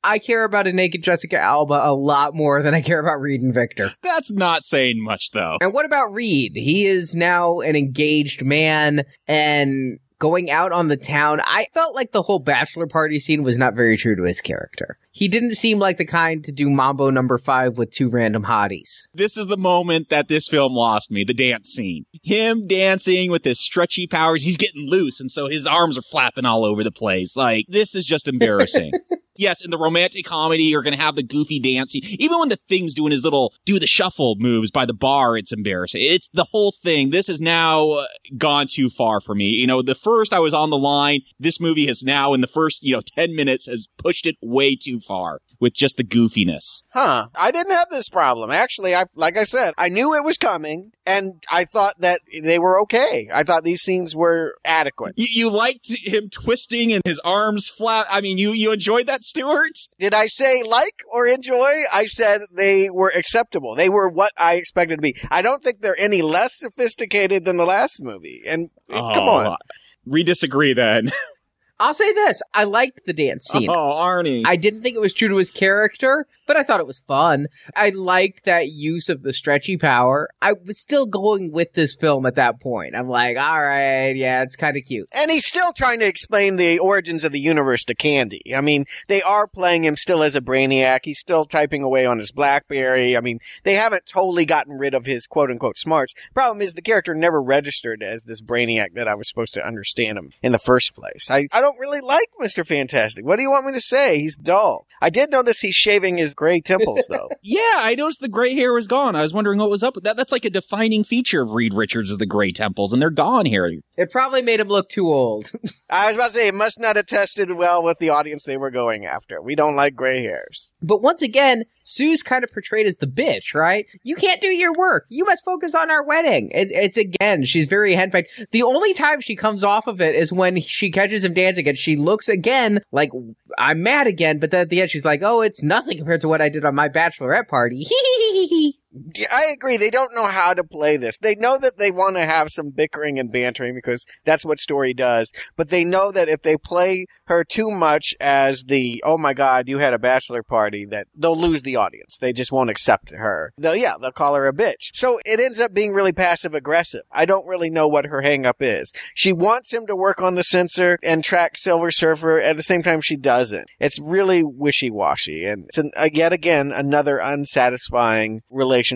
I 0.04 0.18
care 0.18 0.44
about 0.44 0.66
a 0.66 0.72
naked 0.72 1.02
Jessica 1.02 1.38
Alba 1.38 1.74
a 1.74 1.92
lot 1.92 2.34
more 2.34 2.62
than 2.62 2.74
I 2.74 2.80
care 2.80 3.00
about 3.00 3.20
Reed 3.20 3.42
and 3.42 3.52
Victor. 3.52 3.90
That's 4.02 4.32
not 4.32 4.62
saying 4.62 5.02
much, 5.02 5.32
though. 5.32 5.58
And 5.60 5.74
what 5.74 5.84
about 5.84 6.14
Reed? 6.14 6.52
He 6.54 6.86
is 6.86 7.14
now 7.14 7.60
an 7.60 7.76
engaged 7.76 8.44
man 8.44 9.04
and 9.26 9.98
going 10.18 10.50
out 10.50 10.72
on 10.72 10.88
the 10.88 10.96
town. 10.96 11.40
I 11.44 11.66
felt 11.74 11.94
like 11.94 12.12
the 12.12 12.22
whole 12.22 12.38
bachelor 12.38 12.86
party 12.86 13.20
scene 13.20 13.42
was 13.42 13.58
not 13.58 13.74
very 13.74 13.96
true 13.96 14.16
to 14.16 14.24
his 14.24 14.40
character. 14.40 14.98
He 15.10 15.28
didn't 15.28 15.54
seem 15.54 15.78
like 15.78 15.98
the 15.98 16.04
kind 16.04 16.44
to 16.44 16.52
do 16.52 16.70
Mambo 16.70 17.10
number 17.10 17.38
five 17.38 17.78
with 17.78 17.90
two 17.90 18.08
random 18.08 18.44
hotties. 18.44 19.08
This 19.14 19.36
is 19.36 19.46
the 19.46 19.56
moment 19.56 20.10
that 20.10 20.28
this 20.28 20.48
film 20.48 20.74
lost 20.74 21.10
me, 21.10 21.24
the 21.24 21.34
dance 21.34 21.68
scene. 21.68 22.04
Him 22.22 22.66
dancing 22.66 23.30
with 23.30 23.44
his 23.44 23.60
stretchy 23.60 24.06
powers, 24.06 24.44
he's 24.44 24.56
getting 24.56 24.88
loose, 24.88 25.20
and 25.20 25.30
so 25.30 25.48
his 25.48 25.66
arms 25.66 25.98
are 25.98 26.02
flapping 26.02 26.44
all 26.44 26.64
over 26.64 26.84
the 26.84 26.92
place. 26.92 27.36
Like, 27.36 27.66
this 27.68 27.94
is 27.94 28.04
just 28.04 28.28
embarrassing. 28.28 28.92
yes, 29.38 29.64
in 29.64 29.70
the 29.70 29.78
romantic 29.78 30.26
comedy, 30.26 30.64
you're 30.64 30.82
going 30.82 30.96
to 30.96 31.00
have 31.00 31.16
the 31.16 31.22
goofy 31.22 31.58
dancing. 31.58 32.02
Even 32.18 32.38
when 32.38 32.48
the 32.50 32.56
thing's 32.56 32.94
doing 32.94 33.12
his 33.12 33.24
little 33.24 33.54
do 33.64 33.78
the 33.78 33.86
shuffle 33.86 34.36
moves 34.38 34.70
by 34.70 34.84
the 34.84 34.92
bar, 34.92 35.36
it's 35.36 35.52
embarrassing. 35.52 36.02
It's 36.04 36.28
the 36.34 36.44
whole 36.44 36.72
thing. 36.72 37.10
This 37.10 37.28
has 37.28 37.40
now 37.40 37.90
uh, 37.90 38.04
gone 38.36 38.66
too 38.68 38.90
far 38.90 39.20
for 39.20 39.34
me. 39.34 39.46
You 39.46 39.66
know, 39.66 39.80
the 39.80 39.94
first 39.94 40.34
I 40.34 40.40
was 40.40 40.52
on 40.52 40.70
the 40.70 40.78
line, 40.78 41.20
this 41.38 41.60
movie 41.60 41.86
has 41.86 42.02
now, 42.02 42.34
in 42.34 42.40
the 42.40 42.46
first, 42.46 42.82
you 42.82 42.92
know, 42.92 43.00
10 43.00 43.34
minutes, 43.34 43.66
has 43.66 43.88
pushed 43.96 44.26
it 44.26 44.36
way 44.42 44.76
too 44.76 45.00
far 45.00 45.40
with 45.60 45.74
just 45.74 45.96
the 45.96 46.04
goofiness. 46.04 46.82
Huh. 46.90 47.28
I 47.34 47.50
didn't 47.50 47.72
have 47.72 47.88
this 47.90 48.08
problem. 48.08 48.50
Actually, 48.50 48.94
I, 48.94 49.04
like 49.14 49.36
I 49.36 49.44
said, 49.44 49.74
I 49.76 49.88
knew 49.88 50.14
it 50.14 50.24
was 50.24 50.36
coming 50.36 50.92
and 51.06 51.42
I 51.50 51.64
thought 51.64 51.94
that 52.00 52.20
they 52.42 52.58
were 52.58 52.80
okay. 52.82 53.28
I 53.32 53.42
thought 53.42 53.64
these 53.64 53.82
scenes 53.82 54.14
were 54.14 54.56
adequate. 54.64 55.14
You, 55.16 55.26
you 55.30 55.50
liked 55.50 55.88
him 55.88 56.28
twisting 56.30 56.92
and 56.92 57.02
his 57.04 57.20
arms 57.20 57.68
flat. 57.68 58.06
I 58.10 58.20
mean, 58.20 58.38
you, 58.38 58.52
you 58.52 58.72
enjoyed 58.72 59.06
that, 59.06 59.24
Stuart? 59.24 59.72
Did 59.98 60.14
I 60.14 60.26
say 60.26 60.62
like 60.62 61.02
or 61.12 61.26
enjoy? 61.26 61.72
I 61.92 62.06
said 62.06 62.42
they 62.52 62.90
were 62.90 63.12
acceptable. 63.14 63.74
They 63.74 63.88
were 63.88 64.08
what 64.08 64.32
I 64.36 64.54
expected 64.54 64.96
to 64.96 65.02
be. 65.02 65.16
I 65.30 65.42
don't 65.42 65.62
think 65.62 65.80
they're 65.80 65.98
any 65.98 66.22
less 66.22 66.58
sophisticated 66.58 67.44
than 67.44 67.56
the 67.56 67.64
last 67.66 68.02
movie. 68.02 68.42
And 68.46 68.70
eh, 68.90 69.00
Oh, 69.00 69.14
come 69.14 69.28
on. 69.28 69.56
We 70.04 70.22
disagree 70.22 70.72
then. 70.72 71.10
I'll 71.80 71.94
say 71.94 72.12
this. 72.12 72.42
I 72.54 72.64
liked 72.64 73.06
the 73.06 73.12
dance 73.12 73.46
scene. 73.46 73.70
Oh, 73.70 73.74
Arnie. 73.74 74.42
I 74.44 74.56
didn't 74.56 74.82
think 74.82 74.96
it 74.96 75.00
was 75.00 75.12
true 75.12 75.28
to 75.28 75.36
his 75.36 75.50
character, 75.50 76.26
but 76.48 76.56
I 76.56 76.64
thought 76.64 76.80
it 76.80 76.86
was 76.86 76.98
fun. 76.98 77.46
I 77.76 77.90
liked 77.90 78.46
that 78.46 78.70
use 78.70 79.08
of 79.10 79.22
the 79.22 79.34
stretchy 79.34 79.76
power. 79.76 80.30
I 80.40 80.54
was 80.54 80.80
still 80.80 81.06
going 81.06 81.52
with 81.52 81.74
this 81.74 81.94
film 81.94 82.24
at 82.24 82.36
that 82.36 82.58
point. 82.58 82.96
I'm 82.96 83.08
like, 83.08 83.36
all 83.36 83.60
right, 83.60 84.16
yeah, 84.16 84.42
it's 84.42 84.56
kind 84.56 84.76
of 84.76 84.84
cute. 84.84 85.06
And 85.14 85.30
he's 85.30 85.46
still 85.46 85.74
trying 85.74 86.00
to 86.00 86.06
explain 86.06 86.56
the 86.56 86.78
origins 86.78 87.22
of 87.22 87.32
the 87.32 87.38
universe 87.38 87.84
to 87.84 87.94
Candy. 87.94 88.56
I 88.56 88.62
mean, 88.62 88.86
they 89.08 89.20
are 89.22 89.46
playing 89.46 89.84
him 89.84 89.96
still 89.96 90.22
as 90.22 90.34
a 90.34 90.40
brainiac. 90.40 91.00
He's 91.04 91.20
still 91.20 91.44
typing 91.44 91.82
away 91.82 92.06
on 92.06 92.18
his 92.18 92.32
Blackberry. 92.32 93.14
I 93.14 93.20
mean, 93.20 93.40
they 93.64 93.74
haven't 93.74 94.06
totally 94.06 94.46
gotten 94.46 94.78
rid 94.78 94.94
of 94.94 95.04
his 95.04 95.26
quote 95.26 95.50
unquote 95.50 95.76
smarts. 95.76 96.14
Problem 96.32 96.62
is 96.62 96.72
the 96.72 96.80
character 96.80 97.14
never 97.14 97.42
registered 97.42 98.02
as 98.02 98.22
this 98.22 98.40
brainiac 98.40 98.94
that 98.94 99.06
I 99.06 99.14
was 99.14 99.28
supposed 99.28 99.52
to 99.54 99.66
understand 99.66 100.16
him 100.16 100.32
in 100.42 100.52
the 100.52 100.58
first 100.58 100.94
place. 100.94 101.28
I, 101.30 101.46
I 101.52 101.60
don't 101.60 101.78
really 101.78 102.00
like 102.00 102.30
Mr. 102.40 102.66
Fantastic. 102.66 103.26
What 103.26 103.36
do 103.36 103.42
you 103.42 103.50
want 103.50 103.66
me 103.66 103.72
to 103.74 103.80
say? 103.82 104.18
He's 104.18 104.34
dull. 104.34 104.86
I 105.02 105.10
did 105.10 105.30
notice 105.30 105.60
he's 105.60 105.74
shaving 105.74 106.16
his 106.16 106.34
gray 106.38 106.60
temples 106.60 107.04
though. 107.08 107.28
yeah, 107.42 107.58
I 107.78 107.96
noticed 107.98 108.20
the 108.20 108.28
gray 108.28 108.54
hair 108.54 108.72
was 108.72 108.86
gone. 108.86 109.16
I 109.16 109.22
was 109.22 109.34
wondering 109.34 109.58
what 109.58 109.70
was 109.70 109.82
up 109.82 109.96
with 109.96 110.04
that. 110.04 110.16
That's 110.16 110.30
like 110.30 110.44
a 110.44 110.50
defining 110.50 111.02
feature 111.02 111.42
of 111.42 111.52
Reed 111.52 111.74
Richards 111.74 112.10
is 112.10 112.18
the 112.18 112.26
gray 112.26 112.52
temples, 112.52 112.92
and 112.92 113.02
they're 113.02 113.10
gone 113.10 113.44
here. 113.44 113.68
It 113.96 114.12
probably 114.12 114.40
made 114.40 114.60
him 114.60 114.68
look 114.68 114.88
too 114.88 115.12
old. 115.12 115.50
I 115.90 116.06
was 116.06 116.14
about 116.14 116.28
to 116.28 116.34
say 116.34 116.46
it 116.46 116.54
must 116.54 116.78
not 116.78 116.94
have 116.94 117.06
tested 117.06 117.50
well 117.50 117.82
with 117.82 117.98
the 117.98 118.10
audience 118.10 118.44
they 118.44 118.56
were 118.56 118.70
going 118.70 119.04
after. 119.04 119.42
We 119.42 119.56
don't 119.56 119.74
like 119.74 119.96
gray 119.96 120.22
hairs. 120.22 120.70
But 120.80 121.02
once 121.02 121.22
again, 121.22 121.64
Sue's 121.88 122.22
kind 122.22 122.44
of 122.44 122.52
portrayed 122.52 122.86
as 122.86 122.96
the 122.96 123.06
bitch, 123.06 123.54
right? 123.54 123.86
You 124.02 124.14
can't 124.14 124.42
do 124.42 124.48
your 124.48 124.74
work. 124.74 125.06
You 125.08 125.24
must 125.24 125.42
focus 125.42 125.74
on 125.74 125.90
our 125.90 126.04
wedding. 126.04 126.50
It, 126.52 126.70
it's 126.70 126.98
again, 126.98 127.44
she's 127.44 127.64
very 127.64 127.94
henpecked. 127.94 128.28
The 128.50 128.62
only 128.62 128.92
time 128.92 129.22
she 129.22 129.34
comes 129.34 129.64
off 129.64 129.86
of 129.86 130.00
it 130.00 130.14
is 130.14 130.30
when 130.30 130.60
she 130.60 130.90
catches 130.90 131.24
him 131.24 131.32
dancing 131.32 131.66
and 131.66 131.78
she 131.78 131.96
looks 131.96 132.28
again 132.28 132.80
like, 132.92 133.10
I'm 133.56 133.82
mad 133.82 134.06
again, 134.06 134.38
but 134.38 134.50
then 134.50 134.60
at 134.60 134.68
the 134.68 134.82
end 134.82 134.90
she's 134.90 135.04
like, 135.04 135.22
oh, 135.22 135.40
it's 135.40 135.62
nothing 135.62 135.96
compared 135.96 136.20
to 136.20 136.28
what 136.28 136.42
I 136.42 136.50
did 136.50 136.66
on 136.66 136.74
my 136.74 136.90
bachelorette 136.90 137.48
party. 137.48 137.86
Yeah, 139.14 139.28
I 139.32 139.46
agree. 139.46 139.76
They 139.76 139.90
don't 139.90 140.14
know 140.14 140.26
how 140.26 140.54
to 140.54 140.64
play 140.64 140.96
this. 140.96 141.18
They 141.18 141.34
know 141.34 141.58
that 141.58 141.78
they 141.78 141.90
want 141.90 142.16
to 142.16 142.24
have 142.24 142.48
some 142.50 142.70
bickering 142.70 143.18
and 143.18 143.30
bantering 143.30 143.74
because 143.74 144.04
that's 144.24 144.44
what 144.44 144.58
story 144.58 144.94
does. 144.94 145.30
But 145.56 145.70
they 145.70 145.84
know 145.84 146.10
that 146.12 146.28
if 146.28 146.42
they 146.42 146.56
play 146.56 147.06
her 147.26 147.44
too 147.44 147.70
much 147.70 148.14
as 148.20 148.64
the, 148.66 149.02
oh 149.04 149.18
my 149.18 149.32
god, 149.34 149.68
you 149.68 149.78
had 149.78 149.94
a 149.94 149.98
bachelor 149.98 150.42
party, 150.42 150.84
that 150.86 151.06
they'll 151.14 151.38
lose 151.38 151.62
the 151.62 151.76
audience. 151.76 152.16
They 152.20 152.32
just 152.32 152.52
won't 152.52 152.70
accept 152.70 153.10
her. 153.10 153.52
They'll, 153.58 153.76
yeah, 153.76 153.94
they'll 154.00 154.12
call 154.12 154.34
her 154.34 154.48
a 154.48 154.52
bitch. 154.52 154.90
So 154.92 155.20
it 155.24 155.40
ends 155.40 155.60
up 155.60 155.72
being 155.72 155.92
really 155.92 156.12
passive 156.12 156.54
aggressive. 156.54 157.02
I 157.12 157.24
don't 157.24 157.46
really 157.46 157.70
know 157.70 157.86
what 157.88 158.06
her 158.06 158.22
hang 158.22 158.46
up 158.46 158.56
is. 158.60 158.92
She 159.14 159.32
wants 159.32 159.72
him 159.72 159.86
to 159.86 159.96
work 159.96 160.20
on 160.20 160.34
the 160.34 160.44
sensor 160.44 160.98
and 161.02 161.22
track 161.22 161.56
Silver 161.56 161.90
Surfer. 161.90 162.40
At 162.40 162.56
the 162.56 162.62
same 162.62 162.82
time, 162.82 163.00
she 163.00 163.16
doesn't. 163.16 163.68
It's 163.78 164.00
really 164.00 164.42
wishy-washy. 164.42 165.44
And 165.44 165.66
it's 165.68 165.78
an, 165.78 165.90
uh, 165.96 166.08
yet 166.12 166.32
again 166.32 166.72
another 166.72 167.18
unsatisfying 167.18 168.42
relationship 168.50 168.87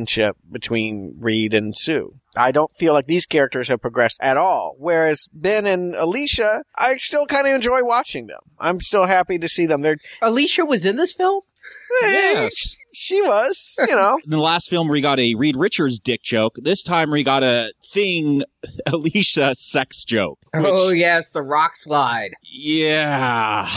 between 0.51 1.15
Reed 1.19 1.55
and 1.55 1.77
Sue. 1.77 2.15
I 2.37 2.51
don't 2.51 2.75
feel 2.77 2.93
like 2.93 3.07
these 3.07 3.27
characters 3.27 3.69
have 3.69 3.81
progressed 3.81 4.19
at 4.21 4.37
all. 4.37 4.75
Whereas 4.79 5.29
Ben 5.33 5.67
and 5.67 5.95
Alicia, 5.95 6.63
I 6.77 6.97
still 6.97 7.27
kind 7.27 7.47
of 7.47 7.55
enjoy 7.55 7.85
watching 7.85 8.27
them. 8.27 8.41
I'm 8.59 8.81
still 8.81 9.07
happy 9.07 9.39
to 9.39 9.49
see 9.49 9.67
them. 9.67 9.83
They're 9.83 9.99
Alicia 10.23 10.65
was 10.65 10.87
in 10.87 10.97
this 10.97 11.13
film? 11.13 11.43
Eh, 12.05 12.07
yes. 12.07 12.77
She 12.95 13.23
was, 13.23 13.75
you 13.79 13.95
know. 13.95 14.19
In 14.25 14.31
the 14.31 14.39
last 14.39 14.69
film 14.69 14.89
we 14.89 15.01
got 15.01 15.19
a 15.19 15.35
Reed 15.35 15.57
Richards 15.57 15.99
dick 15.99 16.23
joke, 16.23 16.57
this 16.61 16.83
time 16.83 17.11
we 17.11 17.23
got 17.23 17.43
a 17.43 17.73
thing 17.93 18.43
Alicia 18.87 19.55
sex 19.55 20.05
joke. 20.05 20.39
oh, 20.55 20.91
yes, 20.91 21.29
the 21.29 21.43
rock 21.43 21.73
slide. 21.75 22.33
Yeah. 22.43 23.69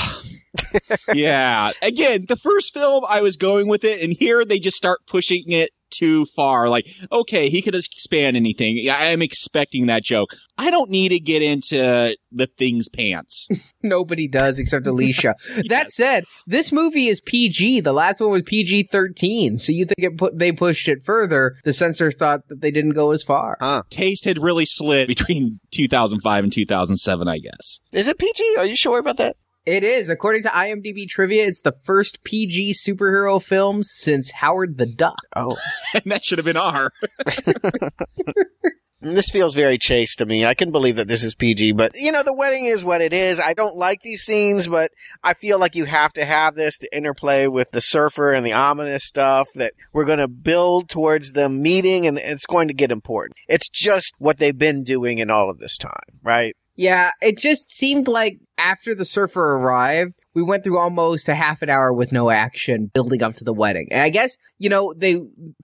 yeah. 1.14 1.72
Again, 1.82 2.26
the 2.28 2.36
first 2.36 2.74
film 2.74 3.04
I 3.08 3.22
was 3.22 3.38
going 3.38 3.68
with 3.68 3.84
it, 3.84 4.02
and 4.02 4.14
here 4.14 4.44
they 4.44 4.60
just 4.60 4.78
start 4.78 5.00
pushing 5.08 5.52
it 5.52 5.72
too 5.90 6.26
far. 6.26 6.70
Like, 6.70 6.88
okay, 7.12 7.50
he 7.50 7.62
could 7.62 7.76
expand 7.76 8.36
anything. 8.36 8.88
I'm 8.90 9.22
expecting 9.22 9.88
that 9.88 10.04
joke. 10.04 10.36
I 10.58 10.72
don't 10.72 10.90
need 10.90 11.10
to 11.10 11.20
get 11.20 11.42
into 11.42 12.16
the 12.32 12.48
thing's 12.48 12.90
pants. 12.90 13.48
Nobody 13.84 14.28
does 14.28 14.60
except 14.60 14.88
Alicia. 14.88 15.36
That 15.70 15.92
said, 15.92 16.26
this 16.48 16.72
movie 16.72 17.08
is 17.08 17.22
PG. 17.22 17.82
The 17.82 17.94
last 17.94 18.20
one 18.20 18.32
was 18.32 18.44
PG 18.44 18.90
13. 18.92 19.58
So 19.58 19.72
you 19.72 19.86
think 19.86 20.00
it 20.00 20.18
put, 20.18 20.38
they 20.38 20.52
pushed 20.52 20.88
it 20.88 21.04
further. 21.04 21.56
The 21.64 21.74
censors 21.74 22.18
thought 22.18 22.48
that 22.50 22.62
they 22.62 22.72
didn't 22.72 22.92
go 22.92 23.12
as 23.12 23.24
far. 23.24 23.58
Huh. 23.60 23.84
Taste 23.90 24.26
had 24.26 24.38
really 24.38 24.66
slid 24.66 25.08
between 25.08 25.60
2005 25.72 26.44
and 26.44 26.54
2007, 26.54 27.28
I 27.28 27.40
guess. 27.40 27.80
Is 27.92 28.08
it 28.08 28.18
PG? 28.18 28.56
Are 28.58 28.66
you 28.66 28.76
sure 28.76 29.00
about 29.00 29.18
that? 29.18 29.38
It 29.66 29.84
is. 29.84 30.10
According 30.10 30.44
to 30.44 30.50
IMDb 30.50 31.08
trivia, 31.08 31.46
it's 31.48 31.62
the 31.62 31.72
first 31.72 32.24
PG 32.24 32.74
superhero 32.74 33.42
film 33.42 33.82
since 33.84 34.32
Howard 34.32 34.78
the 34.78 34.86
Duck. 34.86 35.18
Oh. 35.36 35.56
and 35.94 36.04
that 36.06 36.24
should 36.24 36.38
have 36.38 36.46
been 36.46 36.58
R. 36.58 36.92
This 39.14 39.30
feels 39.30 39.54
very 39.54 39.78
chaste 39.78 40.18
to 40.18 40.26
me. 40.26 40.46
I 40.46 40.56
can 40.56 40.72
believe 40.72 40.96
that 40.96 41.08
this 41.08 41.24
is 41.24 41.36
PG, 41.36 41.74
but 41.74 41.92
you 41.96 42.12
know, 42.12 42.24
the 42.24 42.34
wedding 42.34 42.66
is 42.66 42.84
what 42.84 43.02
it 43.02 43.14
is. 43.14 43.40
I 43.40 43.54
don't 43.54 43.76
like 43.76 44.02
these 44.02 44.24
scenes, 44.24 44.68
but 44.68 44.90
I 45.24 45.36
feel 45.36 45.60
like 45.60 45.76
you 45.76 45.86
have 45.86 46.12
to 46.14 46.26
have 46.26 46.56
this 46.56 46.80
to 46.80 46.96
interplay 46.96 47.46
with 47.46 47.70
the 47.70 47.82
surfer 47.82 48.34
and 48.34 48.44
the 48.44 48.54
ominous 48.54 49.06
stuff 49.06 49.48
that 49.56 49.74
we're 49.94 50.06
going 50.06 50.18
to 50.18 50.28
build 50.28 50.90
towards 50.90 51.34
the 51.34 51.50
meeting 51.50 52.08
and 52.08 52.18
it's 52.18 52.48
going 52.48 52.68
to 52.70 52.74
get 52.74 52.92
important. 52.92 53.36
It's 53.48 53.70
just 53.70 54.16
what 54.18 54.40
they've 54.40 54.58
been 54.58 54.84
doing 54.84 55.20
in 55.20 55.30
all 55.30 55.52
of 55.52 55.60
this 55.60 55.78
time, 55.78 56.20
right? 56.24 56.56
Yeah, 56.76 57.12
it 57.22 57.38
just 57.38 57.70
seemed 57.70 58.08
like 58.08 58.40
after 58.58 58.94
the 58.96 59.06
surfer 59.06 59.56
arrived, 59.56 60.14
we 60.34 60.44
went 60.44 60.64
through 60.64 60.78
almost 60.78 61.30
a 61.30 61.36
half 61.36 61.62
an 61.62 61.70
hour 61.70 61.94
with 61.94 62.12
no 62.12 62.30
action 62.30 62.92
building 62.94 63.24
up 63.24 63.34
to 63.36 63.44
the 63.44 63.54
wedding. 63.54 63.88
And 63.90 64.02
I 64.02 64.10
guess, 64.10 64.38
you 64.60 64.70
know, 64.70 64.94
they 64.96 65.22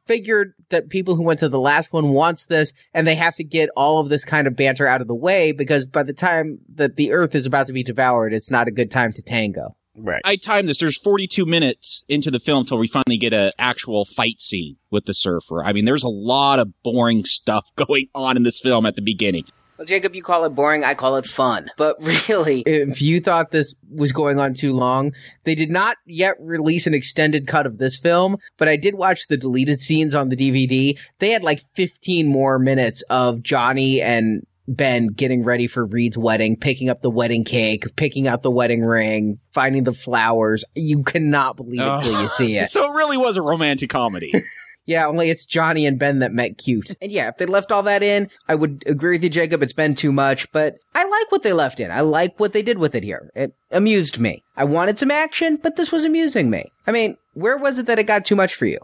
figured 0.08 0.54
that 0.70 0.90
people 0.90 1.16
who 1.16 1.24
went 1.24 1.40
to 1.42 1.50
the 1.50 1.60
last 1.60 1.92
one 1.92 2.10
wants 2.10 2.46
this 2.46 2.72
and 2.94 3.06
they 3.06 3.16
have 3.16 3.36
to 3.36 3.44
get 3.44 3.70
all 3.76 4.00
of 4.00 4.10
this 4.10 4.24
kind 4.24 4.48
of 4.48 4.56
banter 4.56 4.88
out 4.88 5.02
of 5.02 5.08
the 5.08 5.16
way 5.16 5.52
because 5.52 5.86
by 5.86 6.04
the 6.04 6.14
time 6.14 6.60
that 6.76 6.96
the 6.96 7.12
earth 7.12 7.36
is 7.36 7.46
about 7.46 7.68
to 7.68 7.74
be 7.74 7.84
devoured, 7.84 8.34
it's 8.34 8.50
not 8.50 8.68
a 8.68 8.72
good 8.72 8.90
time 8.90 9.12
to 9.14 9.22
tango. 9.22 9.76
Right. 9.94 10.22
I 10.24 10.38
timed 10.38 10.70
this. 10.70 10.80
There's 10.80 10.98
42 10.98 11.46
minutes 11.46 12.06
into 12.08 12.32
the 12.32 12.40
film 12.40 12.66
till 12.66 12.78
we 12.78 12.88
finally 12.88 13.18
get 13.18 13.34
an 13.34 13.52
actual 13.60 14.06
fight 14.06 14.40
scene 14.40 14.78
with 14.90 15.06
the 15.06 15.14
surfer. 15.14 15.66
I 15.66 15.74
mean, 15.74 15.84
there's 15.84 16.04
a 16.04 16.10
lot 16.10 16.60
of 16.60 16.70
boring 16.82 17.26
stuff 17.26 17.66
going 17.76 18.08
on 18.16 18.38
in 18.38 18.44
this 18.44 18.60
film 18.62 18.86
at 18.86 18.96
the 18.96 19.02
beginning. 19.02 19.44
Well, 19.82 19.88
Jacob, 19.88 20.14
you 20.14 20.22
call 20.22 20.46
it 20.46 20.52
boring. 20.54 20.84
I 20.84 20.94
call 20.94 21.16
it 21.16 21.26
fun. 21.26 21.72
But 21.76 21.96
really, 22.30 22.62
If 22.68 23.02
you 23.02 23.20
thought 23.20 23.50
this 23.50 23.74
was 23.90 24.12
going 24.12 24.40
on 24.40 24.54
too 24.54 24.74
long, 24.74 25.12
they 25.44 25.56
did 25.56 25.72
not 25.72 25.98
yet 26.06 26.36
release 26.40 26.86
an 26.86 26.94
extended 26.94 27.48
cut 27.48 27.66
of 27.66 27.80
this 27.80 27.98
film, 27.98 28.38
but 28.60 28.68
I 28.68 28.76
did 28.76 28.94
watch 28.94 29.26
the 29.28 29.38
deleted 29.38 29.82
scenes 29.82 30.14
on 30.14 30.30
the 30.30 30.36
DVD. 30.36 31.00
They 31.18 31.32
had 31.32 31.44
like 31.44 31.64
15 31.74 32.28
more 32.28 32.60
minutes 32.60 33.02
of 33.10 33.42
Johnny 33.42 34.04
and 34.04 34.46
Ben 34.68 35.08
getting 35.08 35.42
ready 35.42 35.66
for 35.66 35.88
Reed's 35.88 36.16
wedding, 36.16 36.58
picking 36.58 36.88
up 36.88 37.02
the 37.02 37.10
wedding 37.10 37.44
cake, 37.44 37.86
picking 37.96 38.28
out 38.28 38.44
the 38.44 38.52
wedding 38.52 38.86
ring, 38.86 39.40
finding 39.52 39.84
the 39.84 39.94
flowers. 39.94 40.64
You 40.76 41.02
cannot 41.02 41.56
believe 41.56 41.82
it 41.82 42.04
till 42.04 42.22
you 42.22 42.30
see 42.30 42.56
it. 42.56 42.70
So 42.70 42.94
it 42.94 42.96
really 42.96 43.18
was 43.18 43.36
a 43.36 43.42
romantic 43.42 43.90
comedy. 43.90 44.32
Yeah, 44.86 45.08
only 45.08 45.30
it's 45.30 45.46
Johnny 45.46 45.86
and 45.86 46.00
Ben 46.00 46.20
that 46.20 46.34
met 46.34 46.58
cute. 46.58 46.92
and 47.02 47.12
yeah, 47.12 47.30
if 47.30 47.38
they 47.38 47.46
left 47.46 47.72
all 47.72 47.84
that 47.84 48.04
in, 48.04 48.30
I 48.48 48.56
would 48.56 48.84
agree 48.88 49.16
with 49.16 49.24
you, 49.24 49.30
Jacob. 49.30 49.62
It's 49.64 49.74
been 49.74 49.96
too 49.96 50.12
much, 50.12 50.52
but 50.52 50.78
I 50.96 51.04
like 51.04 51.32
what 51.32 51.44
they 51.44 51.54
left 51.54 51.80
in. 51.80 51.92
I 51.92 52.02
like 52.02 52.40
what 52.40 52.54
they 52.54 52.62
did 52.62 52.78
with 52.78 52.96
it 52.96 53.04
here. 53.04 53.30
It 53.36 53.54
amused 53.72 54.20
me. 54.20 54.44
I 54.58 54.64
wanted 54.64 54.98
some 54.98 55.12
action, 55.12 55.58
but 55.62 55.76
this 55.76 55.92
was 55.92 56.04
amusing 56.04 56.50
me. 56.50 56.66
I 56.88 56.92
mean, 56.92 57.18
where 57.34 57.58
was 57.58 57.80
it 57.80 57.86
that 57.86 58.00
it 58.00 58.08
got 58.08 58.26
too 58.26 58.36
much 58.36 58.56
for 58.56 58.66
you? 58.66 58.80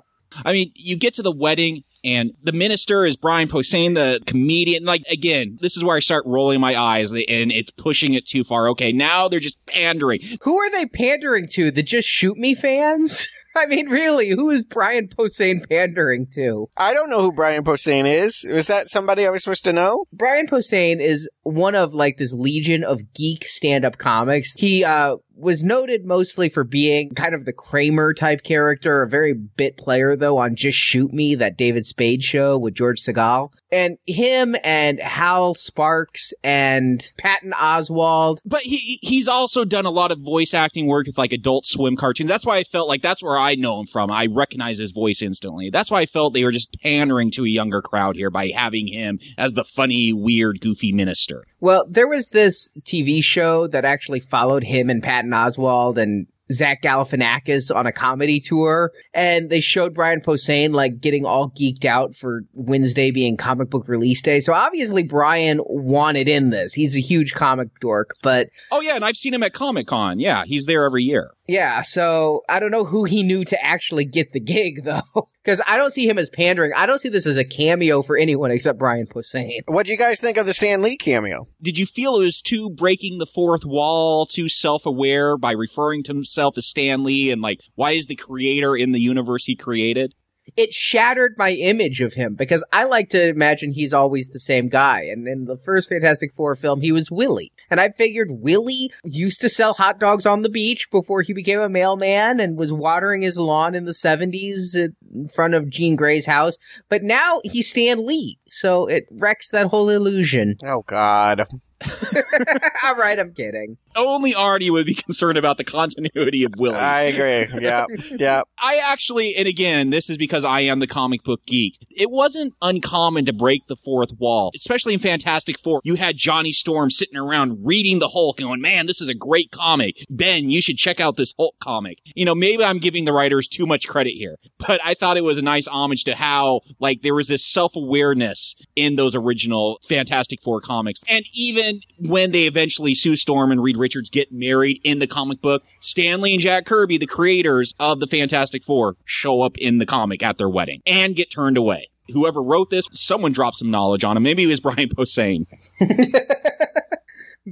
I 0.46 0.54
mean, 0.54 0.72
you 0.76 0.98
get 0.98 1.14
to 1.16 1.22
the 1.22 1.32
wedding 1.32 1.84
and 2.04 2.32
the 2.44 2.52
minister 2.52 3.06
is 3.06 3.18
Brian 3.18 3.48
Posehn, 3.48 3.96
the 3.96 4.20
comedian. 4.26 4.86
Like, 4.86 5.04
again, 5.10 5.58
this 5.62 5.76
is 5.76 5.84
where 5.84 5.98
I 5.98 6.00
start 6.00 6.26
rolling 6.26 6.62
my 6.62 6.80
eyes 6.80 7.12
and 7.12 7.52
it's 7.52 7.72
pushing 7.72 8.14
it 8.14 8.26
too 8.26 8.44
far. 8.44 8.70
Okay, 8.70 8.92
now 8.92 9.28
they're 9.28 9.40
just 9.40 9.64
pandering. 9.66 10.22
Who 10.42 10.58
are 10.60 10.70
they 10.70 10.86
pandering 10.86 11.48
to? 11.54 11.72
The 11.72 11.84
Just 11.84 12.08
Shoot 12.08 12.38
Me 12.38 12.56
fans? 12.56 13.28
I 13.58 13.66
mean, 13.66 13.90
really, 13.90 14.30
who 14.30 14.52
is 14.52 14.64
Brian 14.64 15.08
Posehn 15.08 15.68
pandering 15.68 16.28
to? 16.36 16.70
I 16.78 16.94
don't 16.94 17.10
know 17.10 17.22
who 17.22 17.32
Brian 17.32 17.64
Posehn 17.64 18.06
is. 18.06 18.46
Was 18.48 18.68
that 18.68 18.88
somebody 18.88 19.26
I 19.26 19.32
was 19.32 19.44
supposed 19.44 19.64
to 19.64 19.74
know? 19.74 20.06
Brian 20.14 20.48
Posehn 20.48 21.02
is 21.02 21.28
one 21.42 21.74
of 21.74 21.96
like 21.96 22.18
this 22.18 22.34
legion 22.34 22.84
of 22.84 23.14
geek 23.14 23.46
stand-up 23.46 23.98
comics. 23.98 24.54
He 24.54 24.84
uh 24.84 25.16
was 25.38 25.64
noted 25.64 26.06
mostly 26.06 26.50
for 26.50 26.64
being 26.64 27.12
kind 27.12 27.36
of 27.36 27.46
the 27.46 27.54
Kramer 27.54 28.14
type 28.14 28.44
character, 28.44 29.04
a 29.04 29.10
very 29.10 29.34
bit 29.34 29.78
player 29.78 30.16
though 30.16 30.38
on 30.38 30.56
Just 30.56 30.78
Shoot 30.78 31.14
Me, 31.14 31.36
that 31.36 31.58
David 31.58 31.86
Spade 31.86 32.24
show 32.24 32.58
with 32.58 32.74
George 32.74 33.00
Segal. 33.00 33.52
And 33.72 33.98
him 34.06 34.56
and 34.64 35.00
Hal 35.00 35.54
Sparks 35.54 36.34
and 36.44 37.12
Patton 37.18 37.52
Oswalt. 37.52 38.38
But 38.46 38.62
he 38.62 39.00
he's 39.02 39.28
also 39.28 39.66
done 39.66 39.86
a 39.86 39.92
lot 39.92 40.12
of 40.12 40.20
voice 40.20 40.54
acting 40.54 40.88
work 40.88 41.06
with 41.06 41.18
like 41.18 41.34
Adult 41.34 41.66
Swim 41.66 41.96
cartoons. 41.96 42.30
That's 42.30 42.46
why 42.46 42.58
I 42.58 42.64
felt 42.64 42.88
like 42.88 43.02
that's 43.02 43.22
where 43.22 43.38
I 43.38 43.56
know 43.56 43.80
him 43.80 43.86
from. 43.88 44.10
I 44.10 44.28
recognize 44.28 44.78
his 44.78 44.92
voice 44.92 45.22
instantly. 45.22 45.70
That's 45.70 45.92
why 45.92 46.02
I 46.02 46.06
felt 46.06 46.34
they 46.34 46.44
were 46.44 46.52
just 46.52 46.78
pandering 46.82 47.32
to 47.32 47.44
a 47.44 47.50
younger 47.50 47.82
crowd 47.82 48.16
here 48.16 48.30
by 48.30 48.48
having 48.48 48.88
him 48.88 49.20
as 49.38 49.54
the 49.54 49.64
funny, 49.64 50.14
weird, 50.14 50.62
goofy 50.62 50.94
minister. 50.94 51.46
Well, 51.60 51.86
there 51.90 52.08
was 52.08 52.30
this 52.30 52.72
TV 52.82 53.24
show 53.24 53.68
that 53.68 53.84
actually 53.84 54.20
followed 54.20 54.64
him 54.64 54.90
and 54.90 55.04
Patton 55.04 55.32
Oswalt 55.32 55.98
and 55.98 56.28
Zach 56.52 56.82
Galifianakis 56.82 57.76
on 57.76 57.86
a 57.86 57.92
comedy 57.92 58.40
tour, 58.40 58.92
and 59.14 59.50
they 59.50 59.60
showed 59.60 59.94
Brian 59.94 60.22
Posehn 60.22 60.74
like 60.74 61.00
getting 61.02 61.26
all 61.26 61.50
geeked 61.52 61.86
out 61.86 62.16
for 62.16 62.42
Wednesday 62.54 63.12
being 63.12 63.38
comic 63.38 63.70
book 63.70 63.88
release 63.88 64.22
day. 64.22 64.40
So 64.40 64.54
obviously 64.54 65.04
Brian 65.04 65.60
wanted 65.66 66.28
in 66.28 66.50
this. 66.50 66.74
He's 66.74 66.96
a 66.96 67.02
huge 67.02 67.34
comic 67.34 67.70
dork, 67.80 68.16
but 68.22 68.50
Oh 68.72 68.82
yeah, 68.82 68.96
and 68.96 69.06
I've 69.06 69.18
seen 69.18 69.34
him 69.34 69.44
at 69.44 69.54
Comic 69.54 69.88
Con. 69.88 70.20
Yeah, 70.20 70.44
he's 70.46 70.66
there 70.66 70.84
every 70.86 71.04
year. 71.04 71.32
yeah, 71.48 71.82
so 71.82 72.44
I 72.50 72.60
don't 72.60 72.72
know 72.72 72.84
who 72.86 73.04
he 73.06 73.24
knew 73.24 73.46
to 73.46 73.64
actually 73.64 74.06
get 74.06 74.34
the 74.34 74.40
gig 74.40 74.84
though. 74.84 75.30
Because 75.48 75.62
I 75.66 75.78
don't 75.78 75.94
see 75.94 76.06
him 76.06 76.18
as 76.18 76.30
pandering. 76.30 76.74
I 76.76 76.86
don't 76.86 77.00
see 77.00 77.08
this 77.08 77.26
as 77.26 77.38
a 77.38 77.46
cameo 77.46 78.02
for 78.02 78.18
anyone 78.18 78.52
except 78.52 78.78
Brian 78.78 79.08
Posehn. 79.08 79.62
What 79.68 79.86
do 79.86 79.94
you 79.94 79.98
guys 79.98 80.20
think 80.20 80.36
of 80.36 80.46
the 80.46 80.54
Stan 80.54 80.82
Lee 80.82 80.98
cameo? 80.98 81.48
Did 81.62 81.80
you 81.80 81.86
feel 81.86 82.18
it 82.18 82.26
was 82.26 82.42
too 82.42 82.70
breaking 82.70 83.20
the 83.20 83.26
fourth 83.26 83.64
wall, 83.64 84.26
too 84.26 84.50
self-aware 84.50 85.38
by 85.38 85.54
referring 85.54 86.04
to 86.04 86.14
himself 86.14 86.58
as 86.58 86.68
Stan 86.68 87.06
Lee 87.06 87.32
and 87.32 87.42
like 87.42 87.62
why 87.76 87.92
is 87.92 88.08
the 88.08 88.18
creator 88.18 88.76
in 88.76 88.92
the 88.92 89.00
universe 89.00 89.46
he 89.46 89.56
created? 89.56 90.14
It 90.56 90.74
shattered 90.74 91.36
my 91.38 91.52
image 91.52 92.02
of 92.02 92.14
him 92.14 92.36
because 92.36 92.64
I 92.72 92.86
like 92.86 93.10
to 93.10 93.28
imagine 93.28 93.74
he's 93.74 93.94
always 93.94 94.30
the 94.30 94.40
same 94.40 94.70
guy. 94.70 95.04
And 95.04 95.28
in 95.28 95.46
the 95.46 95.58
first 95.58 95.90
Fantastic 95.90 96.34
Four 96.34 96.56
film, 96.56 96.82
he 96.82 96.92
was 96.92 97.12
Willie. 97.12 97.52
And 97.70 97.80
I 97.80 97.90
figured 97.90 98.30
Willie 98.32 98.92
used 99.04 99.42
to 99.42 99.50
sell 99.50 99.74
hot 99.74 100.00
dogs 100.00 100.26
on 100.26 100.42
the 100.42 100.50
beach 100.50 100.90
before 100.92 101.22
he 101.22 101.34
became 101.34 101.60
a 101.60 101.70
mailman 101.70 102.40
and 102.40 102.58
was 102.58 102.72
watering 102.72 103.22
his 103.22 103.38
lawn 103.38 103.76
in 103.76 103.86
the 103.86 103.92
70s 103.92 104.76
in 105.14 105.28
front 105.28 105.54
of 105.54 105.70
Jean 105.70 105.96
Grey's 105.96 106.26
house. 106.26 106.58
But 106.90 107.04
now 107.04 107.42
he's 107.44 107.70
Stan 107.70 108.06
Lee. 108.06 108.40
So 108.50 108.88
it 108.88 109.08
wrecks 109.12 109.50
that 109.50 109.68
whole 109.68 109.90
illusion. 109.90 110.56
Oh, 110.64 110.84
God. 110.88 111.48
All 112.86 112.96
right, 112.96 113.20
I'm 113.20 113.34
kidding. 113.34 113.78
Only 113.96 114.34
Arnie 114.34 114.72
would 114.72 114.86
be 114.86 114.94
concerned 114.96 115.38
about 115.38 115.58
the 115.58 115.64
continuity 115.64 116.44
of 116.44 116.54
Willie. 116.58 116.76
I 116.76 117.04
agree. 117.04 117.62
Yeah. 117.62 117.86
Yeah. 118.12 118.42
I 118.60 118.82
actually, 118.84 119.36
and 119.36 119.48
again, 119.48 119.90
this 119.90 120.10
is 120.10 120.18
because 120.18 120.44
I 120.44 120.62
am 120.62 120.80
the 120.80 120.88
comic 120.88 121.24
book 121.24 121.46
geek. 121.46 121.78
It 121.90 122.10
wasn't 122.12 122.54
uncommon 122.62 123.26
to 123.26 123.34
break 123.34 123.66
the 123.68 123.76
fourth 123.76 124.12
wall, 124.20 124.52
especially 124.56 124.94
in 124.94 125.00
Fantastic 125.00 125.60
Four. 125.60 125.82
You 125.84 125.96
had 125.96 126.18
Johnny 126.18 126.52
Storm 126.52 126.90
sitting 126.90 127.18
around 127.18 127.60
reading 127.66 128.00
the 128.00 128.10
Hulk 128.10 128.40
and 128.40 128.48
going, 128.48 128.62
man, 128.62 128.88
this 128.88 129.02
is 129.02 129.10
a 129.10 129.16
great 129.16 129.52
comic. 129.52 129.98
Ben, 130.10 130.50
you 130.50 130.62
should 130.62 130.78
check 130.78 131.00
out 131.00 131.16
this 131.16 131.34
Hulk 131.38 131.56
comic. 131.60 132.00
You 132.16 132.26
know, 132.26 132.36
maybe 132.36 132.64
I'm 132.64 132.80
giving 132.80 133.06
the 133.06 133.14
writers 133.14 133.48
too 133.48 133.66
much 133.66 133.88
credit 133.88 134.14
here, 134.14 134.38
but 134.58 134.80
I 134.84 134.94
thought 134.94 135.18
it 135.18 135.24
was 135.24 135.38
a 135.38 135.42
nice 135.42 135.68
homage 135.68 136.04
to 136.06 136.16
how, 136.16 136.62
like, 136.80 137.02
there 137.02 137.16
was 137.16 137.28
this 137.28 137.46
self-awareness 137.46 138.56
in 138.76 138.96
those 138.96 139.16
original 139.16 139.80
Fantastic 139.88 140.42
Four 140.42 140.62
comics. 140.62 141.02
And 141.08 141.26
even 141.34 141.67
when 142.00 142.32
they 142.32 142.46
eventually, 142.46 142.94
Sue 142.96 143.16
Storm 143.16 143.52
and 143.52 143.62
Reed 143.62 143.78
Richards 143.78 144.10
get 144.10 144.32
married 144.32 144.80
in 144.84 145.00
the 145.00 145.08
comic 145.08 145.42
book, 145.42 145.64
Stan 145.80 146.22
Lee 146.22 146.34
and 146.34 146.42
Jack 146.42 146.66
Kirby, 146.66 146.98
the 146.98 147.08
creators 147.08 147.74
of 147.80 148.00
the 148.00 148.08
Fantastic 148.08 148.64
Four, 148.64 148.96
show 149.06 149.42
up 149.42 149.58
in 149.58 149.78
the 149.78 149.86
comic 149.86 150.24
at 150.24 150.38
their 150.38 150.50
wedding 150.50 150.82
and 150.86 151.16
get 151.16 151.32
turned 151.32 151.58
away. 151.58 151.88
Whoever 152.14 152.42
wrote 152.42 152.70
this, 152.70 152.86
someone 152.92 153.34
dropped 153.34 153.58
some 153.58 153.72
knowledge 153.72 154.04
on 154.04 154.16
him. 154.18 154.24
Maybe 154.24 154.44
it 154.44 154.48
was 154.48 154.60
Brian 154.62 154.90
Posehn. 154.90 155.46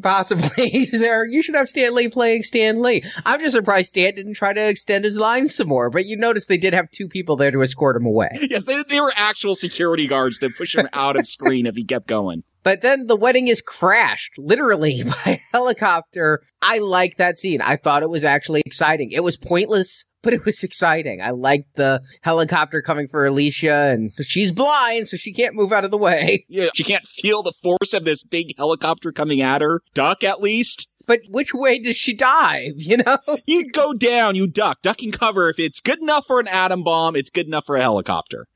Possibly 0.01 0.85
there. 0.91 1.25
You 1.25 1.41
should 1.41 1.55
have 1.55 1.69
Stan 1.69 1.93
Lee 1.93 2.09
playing 2.09 2.43
Stan 2.43 2.81
Lee. 2.81 3.03
I'm 3.25 3.39
just 3.39 3.55
surprised 3.55 3.89
Stan 3.89 4.15
didn't 4.15 4.33
try 4.33 4.53
to 4.53 4.67
extend 4.67 5.05
his 5.05 5.17
lines 5.17 5.55
some 5.55 5.67
more. 5.67 5.89
But 5.89 6.05
you 6.05 6.17
notice 6.17 6.45
they 6.45 6.57
did 6.57 6.73
have 6.73 6.91
two 6.91 7.07
people 7.07 7.35
there 7.35 7.51
to 7.51 7.61
escort 7.61 7.95
him 7.95 8.05
away. 8.05 8.29
Yes, 8.41 8.65
they, 8.65 8.83
they 8.83 8.99
were 8.99 9.13
actual 9.15 9.55
security 9.55 10.07
guards 10.07 10.39
to 10.39 10.49
push 10.49 10.75
him 10.75 10.89
out 10.93 11.17
of 11.17 11.27
screen 11.27 11.65
if 11.65 11.75
he 11.75 11.83
kept 11.83 12.07
going. 12.07 12.43
But 12.65 12.81
then 12.81 13.05
the 13.05 13.15
wedding 13.15 13.47
is 13.47 13.61
crashed, 13.61 14.31
literally, 14.39 15.03
by 15.25 15.39
helicopter. 15.53 16.41
I 16.63 16.79
like 16.79 17.17
that 17.17 17.37
scene. 17.37 17.61
I 17.61 17.75
thought 17.75 18.01
it 18.01 18.09
was 18.09 18.23
actually 18.25 18.63
exciting. 18.65 19.11
It 19.11 19.23
was 19.23 19.37
pointless, 19.37 20.05
but 20.23 20.33
it 20.33 20.43
was 20.45 20.63
exciting. 20.63 21.21
I 21.21 21.29
liked 21.29 21.75
the 21.75 22.01
helicopter 22.21 22.81
coming 22.81 23.07
for 23.07 23.23
Alicia, 23.23 23.91
and 23.93 24.11
she's 24.19 24.51
blind, 24.51 25.07
so 25.07 25.15
she 25.15 25.31
can't 25.31 25.53
move 25.53 25.71
out 25.71 25.85
of 25.85 25.91
the 25.91 25.97
way. 25.97 26.45
Yeah, 26.55 26.69
she 26.73 26.83
can't 26.83 27.05
feel 27.05 27.43
the 27.43 27.53
force 27.61 27.93
of 27.93 28.05
this 28.05 28.23
big 28.23 28.57
helicopter 28.57 29.11
coming 29.11 29.41
at 29.41 29.61
her. 29.61 29.81
Duck, 29.93 30.23
at 30.23 30.41
least. 30.41 30.91
But 31.05 31.19
which 31.27 31.53
way 31.53 31.79
does 31.79 31.97
she 31.97 32.13
dive, 32.13 32.73
you 32.77 32.97
know? 32.97 33.17
You 33.45 33.69
go 33.69 33.93
down, 33.93 34.35
you 34.35 34.47
duck. 34.47 34.81
Duck 34.81 35.01
and 35.03 35.13
cover. 35.13 35.49
If 35.49 35.59
it's 35.59 35.81
good 35.81 36.01
enough 36.01 36.25
for 36.25 36.39
an 36.39 36.47
atom 36.47 36.83
bomb, 36.83 37.15
it's 37.15 37.29
good 37.29 37.45
enough 37.45 37.65
for 37.65 37.75
a 37.75 37.81
helicopter. 37.81 38.47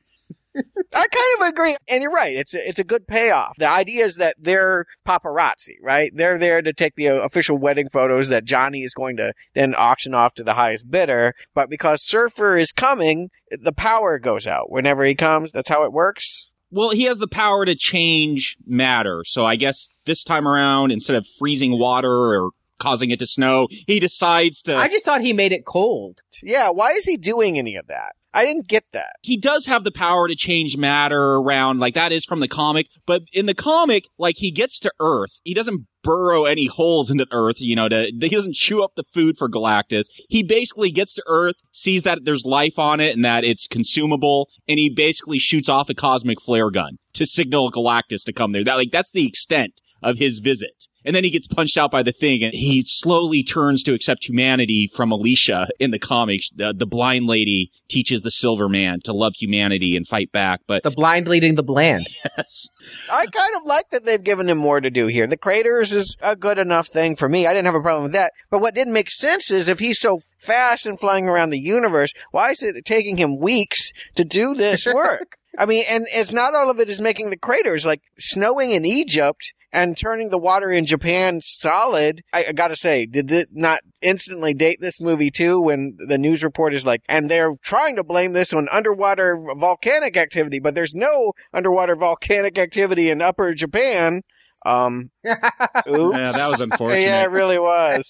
I 0.55 1.07
kind 1.07 1.41
of 1.41 1.47
agree, 1.47 1.77
and 1.87 2.01
you're 2.01 2.11
right. 2.11 2.35
It's 2.35 2.53
a, 2.53 2.67
it's 2.67 2.79
a 2.79 2.83
good 2.83 3.07
payoff. 3.07 3.53
The 3.57 3.69
idea 3.69 4.05
is 4.05 4.15
that 4.15 4.35
they're 4.39 4.85
paparazzi, 5.07 5.75
right? 5.81 6.11
They're 6.13 6.37
there 6.37 6.61
to 6.61 6.73
take 6.73 6.95
the 6.95 7.09
uh, 7.09 7.15
official 7.17 7.57
wedding 7.57 7.87
photos 7.89 8.29
that 8.29 8.45
Johnny 8.45 8.83
is 8.83 8.93
going 8.93 9.17
to 9.17 9.33
then 9.53 9.75
auction 9.77 10.13
off 10.13 10.33
to 10.35 10.43
the 10.43 10.55
highest 10.55 10.89
bidder. 10.89 11.33
But 11.53 11.69
because 11.69 12.03
Surfer 12.03 12.57
is 12.57 12.71
coming, 12.71 13.29
the 13.51 13.73
power 13.73 14.17
goes 14.17 14.47
out 14.47 14.71
whenever 14.71 15.03
he 15.03 15.15
comes. 15.15 15.51
That's 15.51 15.69
how 15.69 15.83
it 15.83 15.93
works. 15.93 16.49
Well, 16.71 16.91
he 16.91 17.03
has 17.03 17.17
the 17.17 17.27
power 17.27 17.65
to 17.65 17.75
change 17.75 18.57
matter. 18.65 19.23
So 19.25 19.45
I 19.45 19.55
guess 19.55 19.89
this 20.05 20.23
time 20.23 20.47
around, 20.47 20.91
instead 20.91 21.15
of 21.15 21.25
freezing 21.37 21.79
water 21.79 22.11
or 22.11 22.51
causing 22.79 23.11
it 23.11 23.19
to 23.19 23.27
snow, 23.27 23.67
he 23.69 23.99
decides 23.99 24.61
to. 24.63 24.75
I 24.75 24.87
just 24.87 25.05
thought 25.05 25.21
he 25.21 25.33
made 25.33 25.51
it 25.51 25.65
cold. 25.65 26.21
Yeah, 26.41 26.69
why 26.69 26.91
is 26.91 27.05
he 27.05 27.17
doing 27.17 27.57
any 27.57 27.75
of 27.75 27.87
that? 27.87 28.13
I 28.33 28.45
didn't 28.45 28.67
get 28.67 28.83
that. 28.93 29.13
He 29.21 29.37
does 29.37 29.65
have 29.65 29.83
the 29.83 29.91
power 29.91 30.27
to 30.27 30.35
change 30.35 30.77
matter 30.77 31.35
around, 31.35 31.79
like 31.79 31.95
that 31.95 32.11
is 32.11 32.25
from 32.25 32.39
the 32.39 32.47
comic, 32.47 32.87
but 33.05 33.23
in 33.33 33.47
the 33.47 33.55
comic, 33.55 34.05
like 34.17 34.35
he 34.37 34.51
gets 34.51 34.79
to 34.79 34.91
Earth, 34.99 35.41
he 35.43 35.53
doesn't 35.53 35.87
burrow 36.03 36.45
any 36.45 36.67
holes 36.67 37.09
into 37.09 37.27
Earth, 37.31 37.59
you 37.59 37.75
know, 37.75 37.89
to, 37.89 38.05
he 38.05 38.29
doesn't 38.29 38.55
chew 38.55 38.83
up 38.83 38.93
the 38.95 39.03
food 39.03 39.37
for 39.37 39.49
Galactus. 39.49 40.05
He 40.29 40.43
basically 40.43 40.91
gets 40.91 41.15
to 41.15 41.23
Earth, 41.27 41.55
sees 41.71 42.03
that 42.03 42.23
there's 42.23 42.45
life 42.45 42.77
on 42.77 42.99
it 42.99 43.15
and 43.15 43.25
that 43.25 43.43
it's 43.43 43.67
consumable, 43.67 44.49
and 44.67 44.77
he 44.77 44.89
basically 44.89 45.39
shoots 45.39 45.67
off 45.67 45.89
a 45.89 45.95
cosmic 45.95 46.39
flare 46.39 46.69
gun 46.69 46.99
to 47.13 47.25
signal 47.25 47.71
Galactus 47.71 48.23
to 48.25 48.33
come 48.33 48.51
there. 48.51 48.63
That, 48.63 48.75
like, 48.75 48.91
that's 48.91 49.11
the 49.11 49.27
extent 49.27 49.81
of 50.01 50.17
his 50.17 50.39
visit. 50.39 50.87
And 51.05 51.15
then 51.15 51.23
he 51.23 51.29
gets 51.29 51.47
punched 51.47 51.77
out 51.77 51.91
by 51.91 52.03
the 52.03 52.11
thing 52.11 52.43
and 52.43 52.53
he 52.53 52.83
slowly 52.85 53.41
turns 53.41 53.83
to 53.83 53.93
accept 53.93 54.27
humanity 54.27 54.89
from 54.93 55.11
Alicia 55.11 55.69
in 55.79 55.91
the 55.91 55.99
comics. 55.99 56.49
The, 56.53 56.73
the 56.73 56.85
blind 56.85 57.25
lady 57.25 57.71
teaches 57.87 58.21
the 58.21 58.31
silver 58.31 58.67
man 58.67 58.99
to 59.05 59.13
love 59.13 59.33
humanity 59.39 59.95
and 59.95 60.05
fight 60.05 60.31
back. 60.31 60.61
But 60.67 60.83
the 60.83 60.91
blind 60.91 61.27
leading 61.27 61.55
the 61.55 61.63
bland. 61.63 62.07
Yes. 62.37 62.69
I 63.11 63.25
kind 63.25 63.55
of 63.55 63.63
like 63.65 63.89
that 63.91 64.05
they've 64.05 64.23
given 64.23 64.49
him 64.49 64.57
more 64.57 64.79
to 64.79 64.89
do 64.89 65.07
here. 65.07 65.27
The 65.27 65.37
craters 65.37 65.91
is 65.91 66.15
a 66.21 66.35
good 66.35 66.57
enough 66.57 66.87
thing 66.87 67.15
for 67.15 67.27
me. 67.27 67.47
I 67.47 67.53
didn't 67.53 67.65
have 67.65 67.75
a 67.75 67.81
problem 67.81 68.03
with 68.03 68.13
that. 68.13 68.31
But 68.49 68.59
what 68.59 68.75
didn't 68.75 68.93
make 68.93 69.09
sense 69.09 69.51
is 69.51 69.67
if 69.67 69.79
he's 69.79 69.99
so 69.99 70.19
fast 70.37 70.85
and 70.85 70.99
flying 70.99 71.27
around 71.27 71.49
the 71.49 71.59
universe, 71.59 72.11
why 72.31 72.51
is 72.51 72.61
it 72.61 72.75
taking 72.85 73.17
him 73.17 73.39
weeks 73.39 73.91
to 74.15 74.23
do 74.23 74.53
this 74.53 74.85
work? 74.93 75.37
I 75.57 75.65
mean, 75.65 75.83
and 75.89 76.05
it's 76.13 76.31
not 76.31 76.55
all 76.55 76.69
of 76.69 76.79
it 76.79 76.89
is 76.89 76.99
making 76.99 77.29
the 77.29 77.37
craters 77.37 77.85
like 77.85 78.01
snowing 78.19 78.71
in 78.71 78.85
Egypt 78.85 79.53
and 79.71 79.97
turning 79.97 80.29
the 80.29 80.39
water 80.39 80.71
in 80.71 80.85
Japan 80.85 81.41
solid. 81.41 82.21
I, 82.33 82.45
I, 82.49 82.51
gotta 82.53 82.75
say, 82.75 83.05
did 83.05 83.31
it 83.31 83.49
not 83.51 83.81
instantly 84.01 84.53
date 84.53 84.79
this 84.81 84.99
movie 84.99 85.31
too 85.31 85.59
when 85.59 85.97
the 86.07 86.17
news 86.17 86.43
report 86.43 86.73
is 86.73 86.85
like, 86.85 87.01
and 87.07 87.29
they're 87.29 87.55
trying 87.61 87.95
to 87.97 88.03
blame 88.03 88.33
this 88.33 88.53
on 88.53 88.67
underwater 88.71 89.37
volcanic 89.57 90.17
activity, 90.17 90.59
but 90.59 90.75
there's 90.75 90.93
no 90.93 91.33
underwater 91.53 91.95
volcanic 91.95 92.57
activity 92.57 93.09
in 93.09 93.21
upper 93.21 93.53
Japan. 93.53 94.21
Um, 94.65 95.11
oops. 95.25 96.17
Yeah, 96.17 96.31
that 96.31 96.47
was 96.49 96.61
unfortunate. 96.61 97.01
yeah, 97.01 97.23
it 97.23 97.31
really 97.31 97.59
was. 97.59 98.09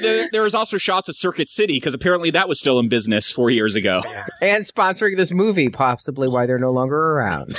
There, 0.00 0.28
there 0.32 0.42
was 0.42 0.54
also 0.54 0.78
shots 0.78 1.08
of 1.08 1.16
Circuit 1.16 1.50
City 1.50 1.74
because 1.74 1.94
apparently 1.94 2.30
that 2.30 2.48
was 2.48 2.60
still 2.60 2.78
in 2.78 2.88
business 2.88 3.32
four 3.32 3.50
years 3.50 3.74
ago. 3.74 4.02
And 4.40 4.64
sponsoring 4.64 5.16
this 5.16 5.32
movie, 5.32 5.68
possibly 5.68 6.28
why 6.28 6.46
they're 6.46 6.58
no 6.58 6.70
longer 6.70 6.96
around. 6.96 7.56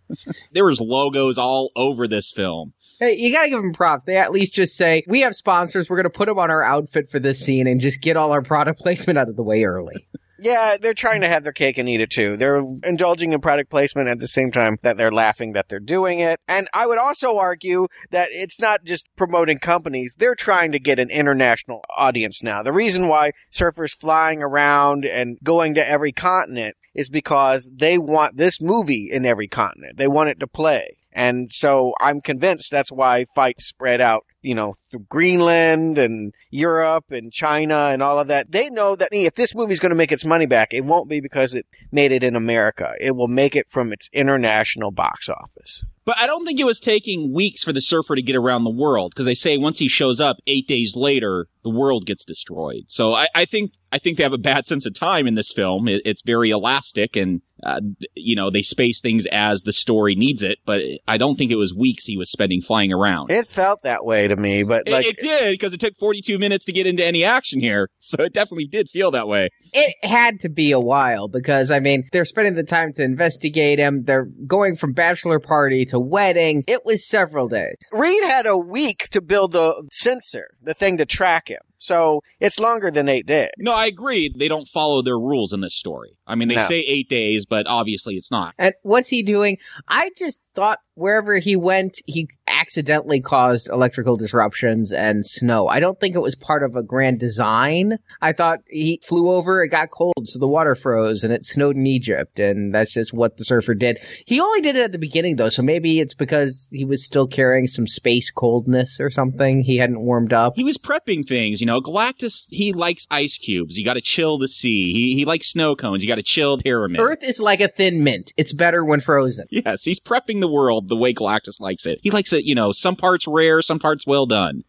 there 0.52 0.64
was 0.64 0.80
logos 0.80 1.38
all 1.38 1.70
over 1.76 2.06
this 2.06 2.32
film. 2.32 2.72
Hey, 2.98 3.16
you 3.16 3.32
gotta 3.32 3.50
give 3.50 3.62
them 3.62 3.72
props. 3.72 4.04
They 4.04 4.16
at 4.16 4.32
least 4.32 4.54
just 4.54 4.76
say, 4.76 5.02
we 5.08 5.20
have 5.20 5.34
sponsors, 5.34 5.90
we're 5.90 5.96
gonna 5.96 6.10
put 6.10 6.26
them 6.26 6.38
on 6.38 6.50
our 6.50 6.62
outfit 6.62 7.10
for 7.10 7.18
this 7.18 7.40
scene 7.44 7.66
and 7.66 7.80
just 7.80 8.00
get 8.00 8.16
all 8.16 8.32
our 8.32 8.42
product 8.42 8.80
placement 8.80 9.18
out 9.18 9.28
of 9.28 9.36
the 9.36 9.42
way 9.42 9.64
early. 9.64 10.06
Yeah, 10.42 10.76
they're 10.80 10.92
trying 10.92 11.20
to 11.20 11.28
have 11.28 11.44
their 11.44 11.52
cake 11.52 11.78
and 11.78 11.88
eat 11.88 12.00
it 12.00 12.10
too. 12.10 12.36
They're 12.36 12.64
indulging 12.82 13.32
in 13.32 13.40
product 13.40 13.70
placement 13.70 14.08
at 14.08 14.18
the 14.18 14.26
same 14.26 14.50
time 14.50 14.76
that 14.82 14.96
they're 14.96 15.12
laughing 15.12 15.52
that 15.52 15.68
they're 15.68 15.78
doing 15.78 16.18
it. 16.18 16.40
And 16.48 16.68
I 16.74 16.84
would 16.84 16.98
also 16.98 17.38
argue 17.38 17.86
that 18.10 18.28
it's 18.32 18.58
not 18.58 18.82
just 18.82 19.08
promoting 19.16 19.58
companies. 19.58 20.16
They're 20.18 20.34
trying 20.34 20.72
to 20.72 20.80
get 20.80 20.98
an 20.98 21.10
international 21.10 21.84
audience 21.96 22.42
now. 22.42 22.64
The 22.64 22.72
reason 22.72 23.06
why 23.06 23.30
surfers 23.52 23.96
flying 23.96 24.42
around 24.42 25.04
and 25.04 25.38
going 25.44 25.74
to 25.74 25.88
every 25.88 26.10
continent 26.10 26.76
is 26.94 27.08
because 27.08 27.68
they 27.72 27.98
want 27.98 28.36
this 28.36 28.60
movie 28.60 29.10
in 29.10 29.24
every 29.24 29.48
continent. 29.48 29.96
They 29.96 30.08
want 30.08 30.30
it 30.30 30.40
to 30.40 30.46
play. 30.46 30.96
And 31.12 31.50
so 31.52 31.92
I'm 32.00 32.20
convinced 32.20 32.70
that's 32.70 32.90
why 32.90 33.26
fights 33.34 33.66
spread 33.66 34.00
out, 34.00 34.24
you 34.40 34.54
know, 34.54 34.74
through 34.90 35.06
Greenland 35.08 35.98
and 35.98 36.32
Europe 36.50 37.04
and 37.10 37.32
China 37.32 37.90
and 37.92 38.02
all 38.02 38.18
of 38.18 38.28
that. 38.28 38.50
They 38.50 38.70
know 38.70 38.96
that 38.96 39.10
if 39.12 39.34
this 39.34 39.54
movie's 39.54 39.80
going 39.80 39.90
to 39.90 39.96
make 39.96 40.12
its 40.12 40.24
money 40.24 40.46
back, 40.46 40.72
it 40.72 40.84
won't 40.84 41.10
be 41.10 41.20
because 41.20 41.54
it 41.54 41.66
made 41.90 42.12
it 42.12 42.24
in 42.24 42.34
America. 42.34 42.94
It 42.98 43.14
will 43.14 43.28
make 43.28 43.54
it 43.54 43.66
from 43.68 43.92
its 43.92 44.08
international 44.12 44.90
box 44.90 45.28
office. 45.28 45.84
But 46.04 46.18
I 46.18 46.26
don't 46.26 46.44
think 46.44 46.58
it 46.58 46.64
was 46.64 46.80
taking 46.80 47.32
weeks 47.32 47.62
for 47.62 47.72
the 47.72 47.80
surfer 47.80 48.16
to 48.16 48.22
get 48.22 48.34
around 48.34 48.64
the 48.64 48.70
world 48.70 49.12
because 49.12 49.26
they 49.26 49.34
say 49.34 49.56
once 49.56 49.78
he 49.78 49.86
shows 49.86 50.20
up 50.20 50.38
eight 50.46 50.66
days 50.66 50.96
later, 50.96 51.46
the 51.62 51.70
world 51.70 52.06
gets 52.06 52.24
destroyed. 52.24 52.84
So 52.88 53.14
I, 53.14 53.28
I 53.34 53.44
think 53.44 53.72
I 53.92 53.98
think 53.98 54.16
they 54.16 54.24
have 54.24 54.32
a 54.32 54.38
bad 54.38 54.66
sense 54.66 54.84
of 54.84 54.94
time 54.94 55.26
in 55.26 55.34
this 55.34 55.52
film. 55.52 55.86
It, 55.86 56.02
it's 56.04 56.22
very 56.22 56.50
elastic 56.50 57.14
and 57.14 57.42
uh, 57.62 57.80
you 58.14 58.34
know 58.34 58.50
they 58.50 58.62
space 58.62 59.00
things 59.00 59.26
as 59.26 59.62
the 59.62 59.72
story 59.72 60.14
needs 60.14 60.42
it. 60.42 60.58
But 60.64 60.82
I 61.06 61.16
don't 61.16 61.36
think 61.36 61.50
it 61.50 61.56
was 61.56 61.74
weeks 61.74 62.04
he 62.04 62.16
was 62.16 62.30
spending 62.30 62.60
flying 62.60 62.92
around. 62.92 63.30
It 63.30 63.46
felt 63.46 63.82
that 63.82 64.04
way 64.04 64.28
to 64.28 64.36
me, 64.36 64.62
but 64.62 64.88
like 64.88 65.06
it, 65.06 65.18
it 65.18 65.22
did 65.22 65.52
because 65.52 65.72
it 65.72 65.80
took 65.80 65.96
42 65.96 66.38
minutes 66.38 66.64
to 66.66 66.72
get 66.72 66.86
into 66.86 67.04
any 67.04 67.24
action 67.24 67.60
here. 67.60 67.88
So 68.12 68.24
it 68.24 68.34
definitely 68.34 68.66
did 68.66 68.90
feel 68.90 69.10
that 69.12 69.26
way. 69.26 69.48
It 69.72 69.94
had 70.04 70.40
to 70.40 70.48
be 70.48 70.72
a 70.72 70.80
while 70.80 71.28
because 71.28 71.70
I 71.70 71.80
mean 71.80 72.08
they're 72.12 72.24
spending 72.24 72.54
the 72.54 72.62
time 72.62 72.92
to 72.94 73.02
investigate 73.02 73.78
him. 73.78 74.04
They're 74.04 74.26
going 74.46 74.76
from 74.76 74.92
bachelor 74.92 75.38
party 75.40 75.84
to 75.86 75.98
wedding. 75.98 76.64
It 76.66 76.84
was 76.84 77.08
several 77.08 77.48
days. 77.48 77.76
Reed 77.90 78.22
had 78.24 78.46
a 78.46 78.56
week 78.56 79.08
to 79.10 79.20
build 79.20 79.52
the 79.52 79.82
sensor, 79.92 80.48
the 80.62 80.74
thing 80.74 80.98
to 80.98 81.06
track 81.06 81.48
him. 81.48 81.60
So 81.78 82.20
it's 82.38 82.60
longer 82.60 82.92
than 82.92 83.08
eight 83.08 83.26
days. 83.26 83.50
No, 83.58 83.72
I 83.74 83.86
agree. 83.86 84.32
They 84.32 84.46
don't 84.46 84.68
follow 84.68 85.02
their 85.02 85.18
rules 85.18 85.52
in 85.52 85.62
this 85.62 85.74
story. 85.74 86.10
I 86.28 86.36
mean, 86.36 86.46
they 86.48 86.54
No. 86.54 86.62
say 86.62 86.78
eight 86.80 87.08
days, 87.08 87.44
but 87.44 87.66
obviously 87.66 88.14
it's 88.14 88.30
not. 88.30 88.54
And 88.56 88.72
what's 88.82 89.08
he 89.08 89.24
doing? 89.24 89.58
I 89.88 90.10
just 90.16 90.40
thought 90.54 90.78
wherever 90.94 91.38
he 91.38 91.56
went, 91.56 91.98
he 92.06 92.28
accidentally 92.46 93.20
caused 93.20 93.68
electrical 93.68 94.16
disruptions 94.16 94.92
and 94.92 95.24
snow. 95.24 95.66
I 95.66 95.80
don't 95.80 95.98
think 95.98 96.14
it 96.14 96.22
was 96.22 96.34
part 96.34 96.62
of 96.62 96.76
a 96.76 96.82
grand 96.82 97.18
design. 97.18 97.98
I 98.20 98.32
thought 98.32 98.60
he 98.68 99.00
flew 99.02 99.30
over, 99.30 99.62
it 99.62 99.68
got 99.68 99.90
cold, 99.90 100.28
so 100.28 100.38
the 100.38 100.48
water 100.48 100.74
froze 100.74 101.24
and 101.24 101.32
it 101.32 101.44
snowed 101.44 101.76
in 101.76 101.86
Egypt, 101.86 102.38
and 102.38 102.74
that's 102.74 102.92
just 102.92 103.12
what 103.12 103.36
the 103.36 103.44
surfer 103.44 103.74
did. 103.74 103.98
He 104.26 104.40
only 104.40 104.60
did 104.60 104.76
it 104.76 104.82
at 104.82 104.92
the 104.92 104.98
beginning 104.98 105.36
though, 105.36 105.48
so 105.48 105.62
maybe 105.62 106.00
it's 106.00 106.14
because 106.14 106.68
he 106.70 106.84
was 106.84 107.04
still 107.04 107.26
carrying 107.26 107.66
some 107.66 107.86
space 107.86 108.30
coldness 108.30 109.00
or 109.00 109.10
something. 109.10 109.62
He 109.62 109.78
hadn't 109.78 110.00
warmed 110.00 110.32
up. 110.32 110.54
He 110.56 110.64
was 110.64 110.78
prepping 110.78 111.26
things, 111.26 111.60
you 111.60 111.66
know. 111.66 111.80
Galactus, 111.80 112.46
he 112.50 112.72
likes 112.72 113.06
ice 113.10 113.38
cubes. 113.38 113.76
You 113.76 113.84
got 113.84 113.94
to 113.94 114.00
chill 114.00 114.38
the 114.38 114.48
sea. 114.48 114.92
He 114.92 115.14
he 115.14 115.24
likes 115.24 115.50
snow 115.50 115.74
cones. 115.74 116.02
You 116.02 116.08
got 116.08 116.16
to 116.16 116.22
chill 116.22 116.56
the 116.56 116.62
pyramid. 116.62 117.00
Earth 117.00 117.22
is 117.22 117.40
like 117.40 117.60
a 117.60 117.68
thin 117.68 118.04
mint. 118.04 118.32
It's 118.36 118.52
better 118.52 118.84
when 118.84 119.00
frozen. 119.00 119.46
Yes, 119.50 119.84
he's 119.84 120.00
prepping 120.00 120.40
the 120.40 120.50
world 120.50 120.81
the 120.88 120.96
way 120.96 121.12
Galactus 121.14 121.60
likes 121.60 121.86
it. 121.86 121.98
He 122.02 122.10
likes 122.10 122.32
it, 122.32 122.44
you 122.44 122.54
know, 122.54 122.72
some 122.72 122.96
parts 122.96 123.26
rare, 123.26 123.62
some 123.62 123.78
parts 123.78 124.06
well 124.06 124.26
done. 124.26 124.64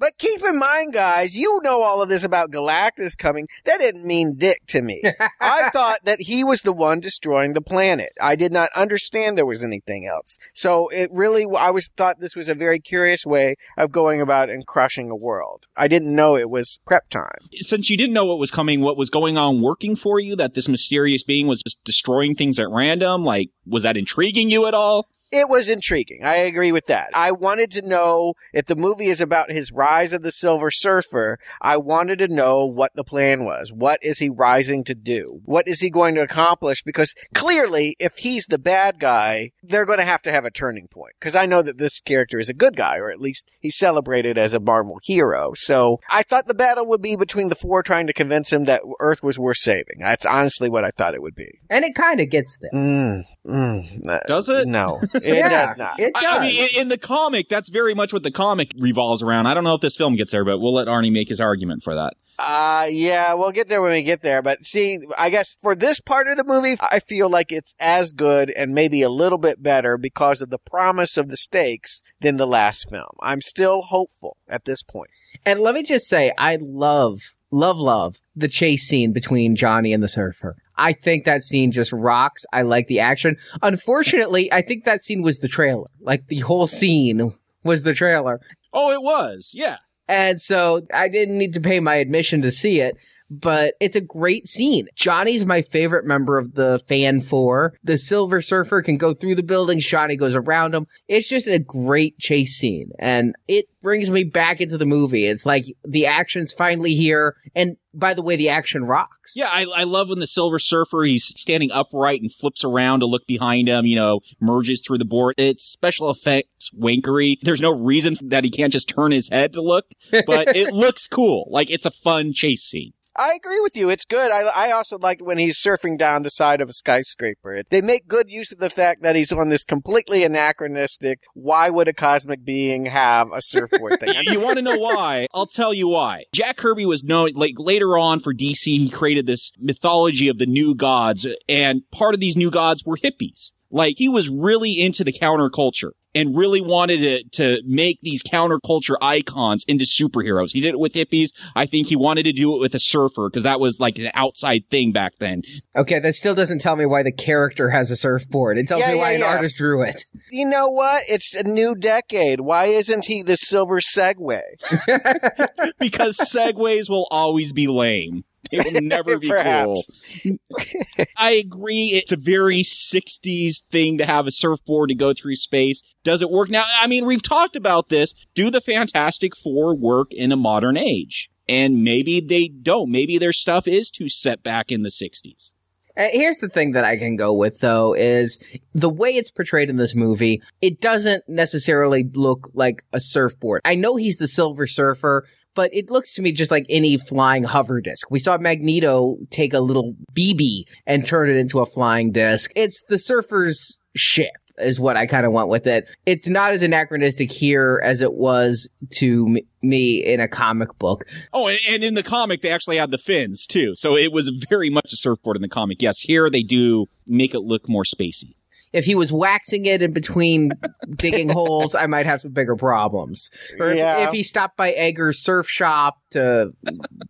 But 0.00 0.16
keep 0.16 0.44
in 0.44 0.58
mind, 0.58 0.92
guys, 0.92 1.36
you 1.36 1.58
know 1.64 1.82
all 1.82 2.00
of 2.00 2.08
this 2.08 2.22
about 2.22 2.52
Galactus 2.52 3.18
coming. 3.18 3.48
That 3.64 3.80
didn't 3.80 4.06
mean 4.06 4.36
dick 4.36 4.60
to 4.68 4.80
me. 4.80 5.02
I 5.40 5.70
thought 5.70 6.04
that 6.04 6.20
he 6.20 6.44
was 6.44 6.62
the 6.62 6.72
one 6.72 7.00
destroying 7.00 7.54
the 7.54 7.60
planet. 7.60 8.12
I 8.20 8.36
did 8.36 8.52
not 8.52 8.70
understand 8.76 9.36
there 9.36 9.44
was 9.44 9.64
anything 9.64 10.06
else. 10.06 10.38
So 10.54 10.88
it 10.88 11.10
really, 11.12 11.46
I 11.56 11.70
was 11.70 11.88
thought 11.88 12.20
this 12.20 12.36
was 12.36 12.48
a 12.48 12.54
very 12.54 12.78
curious 12.78 13.26
way 13.26 13.56
of 13.76 13.90
going 13.90 14.20
about 14.20 14.50
and 14.50 14.64
crushing 14.64 15.10
a 15.10 15.16
world. 15.16 15.64
I 15.76 15.88
didn't 15.88 16.14
know 16.14 16.36
it 16.36 16.48
was 16.48 16.78
prep 16.86 17.08
time. 17.08 17.48
Since 17.54 17.90
you 17.90 17.96
didn't 17.96 18.14
know 18.14 18.26
what 18.26 18.38
was 18.38 18.52
coming, 18.52 18.80
what 18.80 18.96
was 18.96 19.10
going 19.10 19.36
on 19.36 19.62
working 19.62 19.96
for 19.96 20.20
you, 20.20 20.36
that 20.36 20.54
this 20.54 20.68
mysterious 20.68 21.24
being 21.24 21.48
was 21.48 21.60
just 21.62 21.82
destroying 21.82 22.36
things 22.36 22.60
at 22.60 22.70
random, 22.70 23.24
like, 23.24 23.50
was 23.66 23.82
that 23.82 23.96
intriguing 23.96 24.48
you 24.48 24.66
at 24.66 24.74
all? 24.74 25.08
It 25.30 25.48
was 25.48 25.68
intriguing. 25.68 26.24
I 26.24 26.36
agree 26.36 26.72
with 26.72 26.86
that. 26.86 27.10
I 27.12 27.32
wanted 27.32 27.70
to 27.72 27.86
know 27.86 28.34
if 28.54 28.64
the 28.66 28.76
movie 28.76 29.08
is 29.08 29.20
about 29.20 29.50
his 29.50 29.70
rise 29.70 30.12
of 30.14 30.22
the 30.22 30.32
Silver 30.32 30.70
Surfer. 30.70 31.38
I 31.60 31.76
wanted 31.76 32.18
to 32.20 32.28
know 32.28 32.64
what 32.64 32.92
the 32.94 33.04
plan 33.04 33.44
was. 33.44 33.70
What 33.70 33.98
is 34.02 34.18
he 34.18 34.30
rising 34.30 34.84
to 34.84 34.94
do? 34.94 35.40
What 35.44 35.68
is 35.68 35.80
he 35.80 35.90
going 35.90 36.14
to 36.14 36.22
accomplish? 36.22 36.82
Because 36.82 37.14
clearly, 37.34 37.94
if 37.98 38.16
he's 38.18 38.46
the 38.46 38.58
bad 38.58 38.98
guy, 38.98 39.50
they're 39.62 39.84
going 39.84 39.98
to 39.98 40.04
have 40.04 40.22
to 40.22 40.32
have 40.32 40.46
a 40.46 40.50
turning 40.50 40.88
point. 40.88 41.12
Because 41.20 41.34
I 41.34 41.44
know 41.46 41.60
that 41.60 41.76
this 41.78 42.00
character 42.00 42.38
is 42.38 42.48
a 42.48 42.54
good 42.54 42.74
guy, 42.76 42.96
or 42.96 43.10
at 43.10 43.20
least 43.20 43.46
he's 43.60 43.76
celebrated 43.76 44.38
as 44.38 44.54
a 44.54 44.60
Marvel 44.60 44.98
hero. 45.02 45.52
So 45.54 46.00
I 46.10 46.22
thought 46.22 46.46
the 46.46 46.54
battle 46.54 46.86
would 46.86 47.02
be 47.02 47.16
between 47.16 47.50
the 47.50 47.54
four 47.54 47.82
trying 47.82 48.06
to 48.06 48.14
convince 48.14 48.50
him 48.50 48.64
that 48.64 48.82
Earth 48.98 49.22
was 49.22 49.38
worth 49.38 49.58
saving. 49.58 49.98
That's 50.00 50.24
honestly 50.24 50.70
what 50.70 50.84
I 50.84 50.90
thought 50.90 51.14
it 51.14 51.22
would 51.22 51.34
be. 51.34 51.60
And 51.68 51.84
it 51.84 51.94
kind 51.94 52.20
of 52.20 52.30
gets 52.30 52.56
there. 52.60 52.70
Mm, 52.74 53.24
mm, 53.46 54.26
Does 54.26 54.48
it? 54.48 54.66
No, 54.66 55.00
it 55.22 55.36
Yeah, 55.36 55.48
does 55.66 55.76
not. 55.76 55.98
It 56.00 56.12
I- 56.14 56.20
does. 56.22 56.38
I, 56.38 56.40
mean, 56.46 56.68
in, 56.74 56.80
in 56.82 56.88
the 56.88 56.98
comic, 56.98 57.48
that's 57.48 57.68
very 57.68 57.94
much 57.94 58.12
what 58.12 58.22
the 58.22 58.30
comic 58.30 58.72
revolves 58.78 59.22
around. 59.22 59.46
I 59.46 59.54
don't 59.54 59.64
know 59.64 59.74
if 59.74 59.80
this 59.80 59.96
film 59.96 60.16
gets 60.16 60.32
there, 60.32 60.44
but 60.44 60.58
we'll 60.58 60.74
let 60.74 60.88
Arnie 60.88 61.12
make 61.12 61.28
his 61.28 61.40
argument 61.40 61.82
for 61.82 61.94
that. 61.94 62.14
Uh, 62.38 62.86
yeah, 62.88 63.34
we'll 63.34 63.50
get 63.50 63.68
there 63.68 63.82
when 63.82 63.90
we 63.90 64.02
get 64.02 64.22
there. 64.22 64.42
But 64.42 64.64
see, 64.64 65.00
I 65.18 65.28
guess 65.28 65.56
for 65.60 65.74
this 65.74 65.98
part 65.98 66.28
of 66.28 66.36
the 66.36 66.44
movie, 66.44 66.76
I 66.80 67.00
feel 67.00 67.28
like 67.28 67.50
it's 67.50 67.74
as 67.80 68.12
good 68.12 68.50
and 68.50 68.72
maybe 68.72 69.02
a 69.02 69.08
little 69.08 69.38
bit 69.38 69.60
better 69.60 69.98
because 69.98 70.40
of 70.40 70.48
the 70.50 70.58
promise 70.58 71.16
of 71.16 71.28
the 71.30 71.36
stakes 71.36 72.00
than 72.20 72.36
the 72.36 72.46
last 72.46 72.88
film. 72.88 73.10
I'm 73.20 73.40
still 73.40 73.82
hopeful 73.82 74.36
at 74.48 74.66
this 74.66 74.84
point. 74.84 75.10
And 75.44 75.58
let 75.60 75.74
me 75.74 75.82
just 75.82 76.06
say, 76.06 76.32
I 76.38 76.58
love, 76.60 77.34
love, 77.50 77.76
love 77.78 78.18
the 78.36 78.46
chase 78.48 78.86
scene 78.86 79.12
between 79.12 79.56
Johnny 79.56 79.92
and 79.92 80.02
the 80.02 80.08
surfer. 80.08 80.54
I 80.78 80.92
think 80.92 81.24
that 81.24 81.42
scene 81.42 81.72
just 81.72 81.92
rocks. 81.92 82.46
I 82.52 82.62
like 82.62 82.86
the 82.86 83.00
action. 83.00 83.36
Unfortunately, 83.62 84.50
I 84.52 84.62
think 84.62 84.84
that 84.84 85.02
scene 85.02 85.22
was 85.22 85.40
the 85.40 85.48
trailer. 85.48 85.86
Like 86.00 86.28
the 86.28 86.38
whole 86.38 86.66
scene 86.66 87.34
was 87.64 87.82
the 87.82 87.94
trailer. 87.94 88.40
Oh, 88.72 88.90
it 88.90 89.02
was. 89.02 89.52
Yeah. 89.54 89.76
And 90.08 90.40
so 90.40 90.86
I 90.94 91.08
didn't 91.08 91.36
need 91.36 91.52
to 91.54 91.60
pay 91.60 91.80
my 91.80 91.96
admission 91.96 92.40
to 92.42 92.50
see 92.50 92.80
it. 92.80 92.96
But 93.30 93.74
it's 93.80 93.96
a 93.96 94.00
great 94.00 94.48
scene. 94.48 94.88
Johnny's 94.94 95.46
my 95.46 95.62
favorite 95.62 96.06
member 96.06 96.38
of 96.38 96.54
the 96.54 96.80
fan 96.86 97.20
four. 97.20 97.74
The 97.82 97.98
Silver 97.98 98.40
Surfer 98.40 98.82
can 98.82 98.96
go 98.96 99.14
through 99.14 99.34
the 99.34 99.42
buildings. 99.42 99.86
Johnny 99.86 100.16
goes 100.16 100.34
around 100.34 100.74
him. 100.74 100.86
It's 101.08 101.28
just 101.28 101.46
a 101.46 101.58
great 101.58 102.18
chase 102.18 102.56
scene 102.56 102.90
and 102.98 103.34
it 103.46 103.66
brings 103.82 104.10
me 104.10 104.24
back 104.24 104.60
into 104.60 104.76
the 104.76 104.86
movie. 104.86 105.26
It's 105.26 105.46
like 105.46 105.64
the 105.84 106.06
action's 106.06 106.52
finally 106.52 106.94
here. 106.94 107.36
And 107.54 107.76
by 107.94 108.14
the 108.14 108.22
way, 108.22 108.36
the 108.36 108.48
action 108.48 108.84
rocks. 108.84 109.34
Yeah, 109.34 109.48
I, 109.50 109.66
I 109.74 109.84
love 109.84 110.08
when 110.08 110.18
the 110.18 110.26
Silver 110.26 110.58
Surfer, 110.58 111.02
he's 111.04 111.24
standing 111.24 111.70
upright 111.72 112.20
and 112.20 112.32
flips 112.32 112.64
around 112.64 113.00
to 113.00 113.06
look 113.06 113.26
behind 113.26 113.68
him, 113.68 113.86
you 113.86 113.96
know, 113.96 114.20
merges 114.40 114.82
through 114.86 114.98
the 114.98 115.04
board. 115.04 115.34
It's 115.38 115.64
special 115.64 116.10
effects 116.10 116.70
wankery. 116.78 117.38
There's 117.42 117.60
no 117.60 117.72
reason 117.72 118.16
that 118.28 118.44
he 118.44 118.50
can't 118.50 118.72
just 118.72 118.88
turn 118.88 119.12
his 119.12 119.28
head 119.28 119.52
to 119.54 119.62
look, 119.62 119.86
but 120.26 120.48
it 120.56 120.72
looks 120.72 121.06
cool. 121.06 121.48
Like 121.50 121.70
it's 121.70 121.86
a 121.86 121.90
fun 121.90 122.32
chase 122.32 122.62
scene. 122.62 122.92
I 123.18 123.34
agree 123.34 123.58
with 123.58 123.76
you. 123.76 123.90
It's 123.90 124.04
good. 124.04 124.30
I, 124.30 124.42
I 124.42 124.70
also 124.70 124.96
liked 124.96 125.20
when 125.20 125.38
he's 125.38 125.60
surfing 125.60 125.98
down 125.98 126.22
the 126.22 126.30
side 126.30 126.60
of 126.60 126.68
a 126.68 126.72
skyscraper. 126.72 127.64
They 127.68 127.80
make 127.80 128.06
good 128.06 128.30
use 128.30 128.52
of 128.52 128.58
the 128.58 128.70
fact 128.70 129.02
that 129.02 129.16
he's 129.16 129.32
on 129.32 129.48
this 129.48 129.64
completely 129.64 130.22
anachronistic. 130.22 131.24
Why 131.34 131.68
would 131.68 131.88
a 131.88 131.92
cosmic 131.92 132.44
being 132.44 132.86
have 132.86 133.32
a 133.32 133.42
surfboard 133.42 133.98
thing? 133.98 134.14
you 134.22 134.38
want 134.38 134.58
to 134.58 134.62
know 134.62 134.78
why? 134.78 135.26
I'll 135.34 135.46
tell 135.46 135.74
you 135.74 135.88
why. 135.88 136.26
Jack 136.32 136.58
Kirby 136.58 136.86
was 136.86 137.02
known, 137.02 137.30
like 137.34 137.54
later 137.58 137.98
on 137.98 138.20
for 138.20 138.32
DC, 138.32 138.66
he 138.66 138.88
created 138.88 139.26
this 139.26 139.50
mythology 139.58 140.28
of 140.28 140.38
the 140.38 140.46
new 140.46 140.76
gods, 140.76 141.26
and 141.48 141.82
part 141.90 142.14
of 142.14 142.20
these 142.20 142.36
new 142.36 142.52
gods 142.52 142.84
were 142.84 142.96
hippies. 142.96 143.50
Like 143.68 143.96
he 143.98 144.08
was 144.08 144.30
really 144.30 144.80
into 144.80 145.02
the 145.02 145.12
counterculture 145.12 145.90
and 146.18 146.36
really 146.36 146.60
wanted 146.60 146.98
to, 146.98 147.22
to 147.30 147.62
make 147.64 148.00
these 148.00 148.24
counterculture 148.24 148.96
icons 149.00 149.64
into 149.68 149.84
superheroes. 149.84 150.50
He 150.52 150.60
did 150.60 150.74
it 150.74 150.80
with 150.80 150.94
hippies. 150.94 151.28
I 151.54 151.64
think 151.64 151.86
he 151.86 151.94
wanted 151.94 152.24
to 152.24 152.32
do 152.32 152.56
it 152.56 152.60
with 152.60 152.74
a 152.74 152.80
surfer 152.80 153.28
because 153.30 153.44
that 153.44 153.60
was 153.60 153.78
like 153.78 154.00
an 154.00 154.10
outside 154.14 154.68
thing 154.68 154.90
back 154.90 155.12
then. 155.20 155.42
Okay, 155.76 156.00
that 156.00 156.16
still 156.16 156.34
doesn't 156.34 156.60
tell 156.60 156.74
me 156.74 156.86
why 156.86 157.04
the 157.04 157.12
character 157.12 157.70
has 157.70 157.92
a 157.92 157.96
surfboard. 157.96 158.58
It 158.58 158.66
tells 158.66 158.80
Yeah, 158.80 158.94
me 158.94 158.98
why 158.98 159.12
yeah, 159.12 159.18
an 159.18 159.22
artist 159.36 159.56
drew 159.58 159.82
it. 159.82 160.04
You 160.32 160.46
know 160.46 160.68
what? 160.68 161.04
It's 161.08 161.34
a 161.34 161.44
new 161.44 161.76
decade. 161.76 162.40
Why 162.40 162.64
isn't 162.66 163.04
he 163.04 163.22
the 163.22 163.36
silver 163.36 163.80
Segway? 163.80 164.42
because 165.78 166.16
segways 166.18 166.90
will 166.90 167.06
always 167.12 167.52
be 167.52 167.68
lame. 167.68 168.24
They 168.50 168.58
will 168.58 168.80
never 168.80 169.18
be 169.18 169.28
cool. 169.28 169.84
I 171.16 171.32
agree. 171.32 171.88
It's 171.88 172.12
a 172.12 172.16
very 172.16 172.62
60s 172.62 173.62
thing 173.70 173.98
to 173.98 174.06
have 174.06 174.26
a 174.26 174.30
surfboard 174.30 174.88
to 174.88 174.94
go 174.94 175.12
through 175.12 175.36
space. 175.36 175.82
Does 176.02 176.22
it 176.22 176.30
work 176.30 176.50
now? 176.50 176.64
I 176.80 176.86
mean, 176.86 177.06
we've 177.06 177.22
talked 177.22 177.56
about 177.56 177.88
this. 177.88 178.14
Do 178.34 178.50
the 178.50 178.60
Fantastic 178.60 179.36
Four 179.36 179.74
work 179.74 180.12
in 180.12 180.32
a 180.32 180.36
modern 180.36 180.76
age? 180.76 181.30
And 181.48 181.82
maybe 181.82 182.20
they 182.20 182.48
don't. 182.48 182.90
Maybe 182.90 183.18
their 183.18 183.32
stuff 183.32 183.66
is 183.66 183.90
too 183.90 184.08
set 184.08 184.42
back 184.42 184.70
in 184.70 184.82
the 184.82 184.90
60s. 184.90 185.52
Uh, 185.98 186.06
here's 186.12 186.38
the 186.38 186.48
thing 186.48 186.72
that 186.72 186.84
I 186.84 186.96
can 186.96 187.16
go 187.16 187.32
with 187.32 187.58
though 187.58 187.92
is 187.92 188.42
the 188.72 188.88
way 188.88 189.10
it's 189.10 189.32
portrayed 189.32 189.68
in 189.68 189.76
this 189.76 189.96
movie. 189.96 190.40
It 190.62 190.80
doesn't 190.80 191.24
necessarily 191.28 192.08
look 192.14 192.50
like 192.54 192.84
a 192.92 193.00
surfboard. 193.00 193.62
I 193.64 193.74
know 193.74 193.96
he's 193.96 194.18
the 194.18 194.28
Silver 194.28 194.68
Surfer, 194.68 195.26
but 195.58 195.74
it 195.74 195.90
looks 195.90 196.14
to 196.14 196.22
me 196.22 196.30
just 196.30 196.52
like 196.52 196.64
any 196.68 196.96
flying 196.96 197.42
hover 197.42 197.80
disc. 197.80 198.08
We 198.12 198.20
saw 198.20 198.38
Magneto 198.38 199.16
take 199.32 199.52
a 199.52 199.58
little 199.58 199.96
BB 200.14 200.66
and 200.86 201.04
turn 201.04 201.28
it 201.28 201.34
into 201.34 201.58
a 201.58 201.66
flying 201.66 202.12
disc. 202.12 202.52
It's 202.54 202.84
the 202.84 202.96
surfer's 202.96 203.76
ship. 203.96 204.30
Is 204.56 204.78
what 204.78 204.96
I 204.96 205.06
kind 205.06 205.26
of 205.26 205.32
want 205.32 205.48
with 205.48 205.66
it. 205.66 205.88
It's 206.06 206.28
not 206.28 206.52
as 206.52 206.62
anachronistic 206.62 207.30
here 207.30 207.80
as 207.84 208.02
it 208.02 208.14
was 208.14 208.68
to 208.96 209.26
m- 209.28 209.36
me 209.62 210.04
in 210.04 210.18
a 210.20 210.26
comic 210.28 210.76
book. 210.78 211.04
Oh, 211.32 211.46
and, 211.48 211.58
and 211.68 211.84
in 211.84 211.94
the 211.94 212.02
comic, 212.02 212.42
they 212.42 212.50
actually 212.50 212.76
had 212.76 212.90
the 212.92 212.98
fins 212.98 213.46
too. 213.46 213.74
So 213.76 213.96
it 213.96 214.12
was 214.12 214.28
very 214.48 214.68
much 214.68 214.92
a 214.92 214.96
surfboard 214.96 215.36
in 215.36 215.42
the 215.42 215.48
comic. 215.48 215.80
Yes, 215.80 216.00
here 216.00 216.28
they 216.28 216.42
do 216.42 216.86
make 217.06 217.34
it 217.34 217.40
look 217.40 217.68
more 217.68 217.84
spacey. 217.84 218.34
If 218.72 218.84
he 218.84 218.94
was 218.94 219.12
waxing 219.12 219.66
it 219.66 219.82
in 219.82 219.92
between 219.92 220.50
digging 220.96 221.28
holes, 221.28 221.74
I 221.74 221.86
might 221.86 222.06
have 222.06 222.20
some 222.20 222.32
bigger 222.32 222.56
problems. 222.56 223.30
Or 223.58 223.70
if- 223.70 223.78
if, 224.08 224.10
he 224.14 224.22
stopped 224.22 224.56
by 224.56 224.72
Egger's 224.72 225.18
surf 225.18 225.48
shop 225.48 225.98
to 226.10 226.52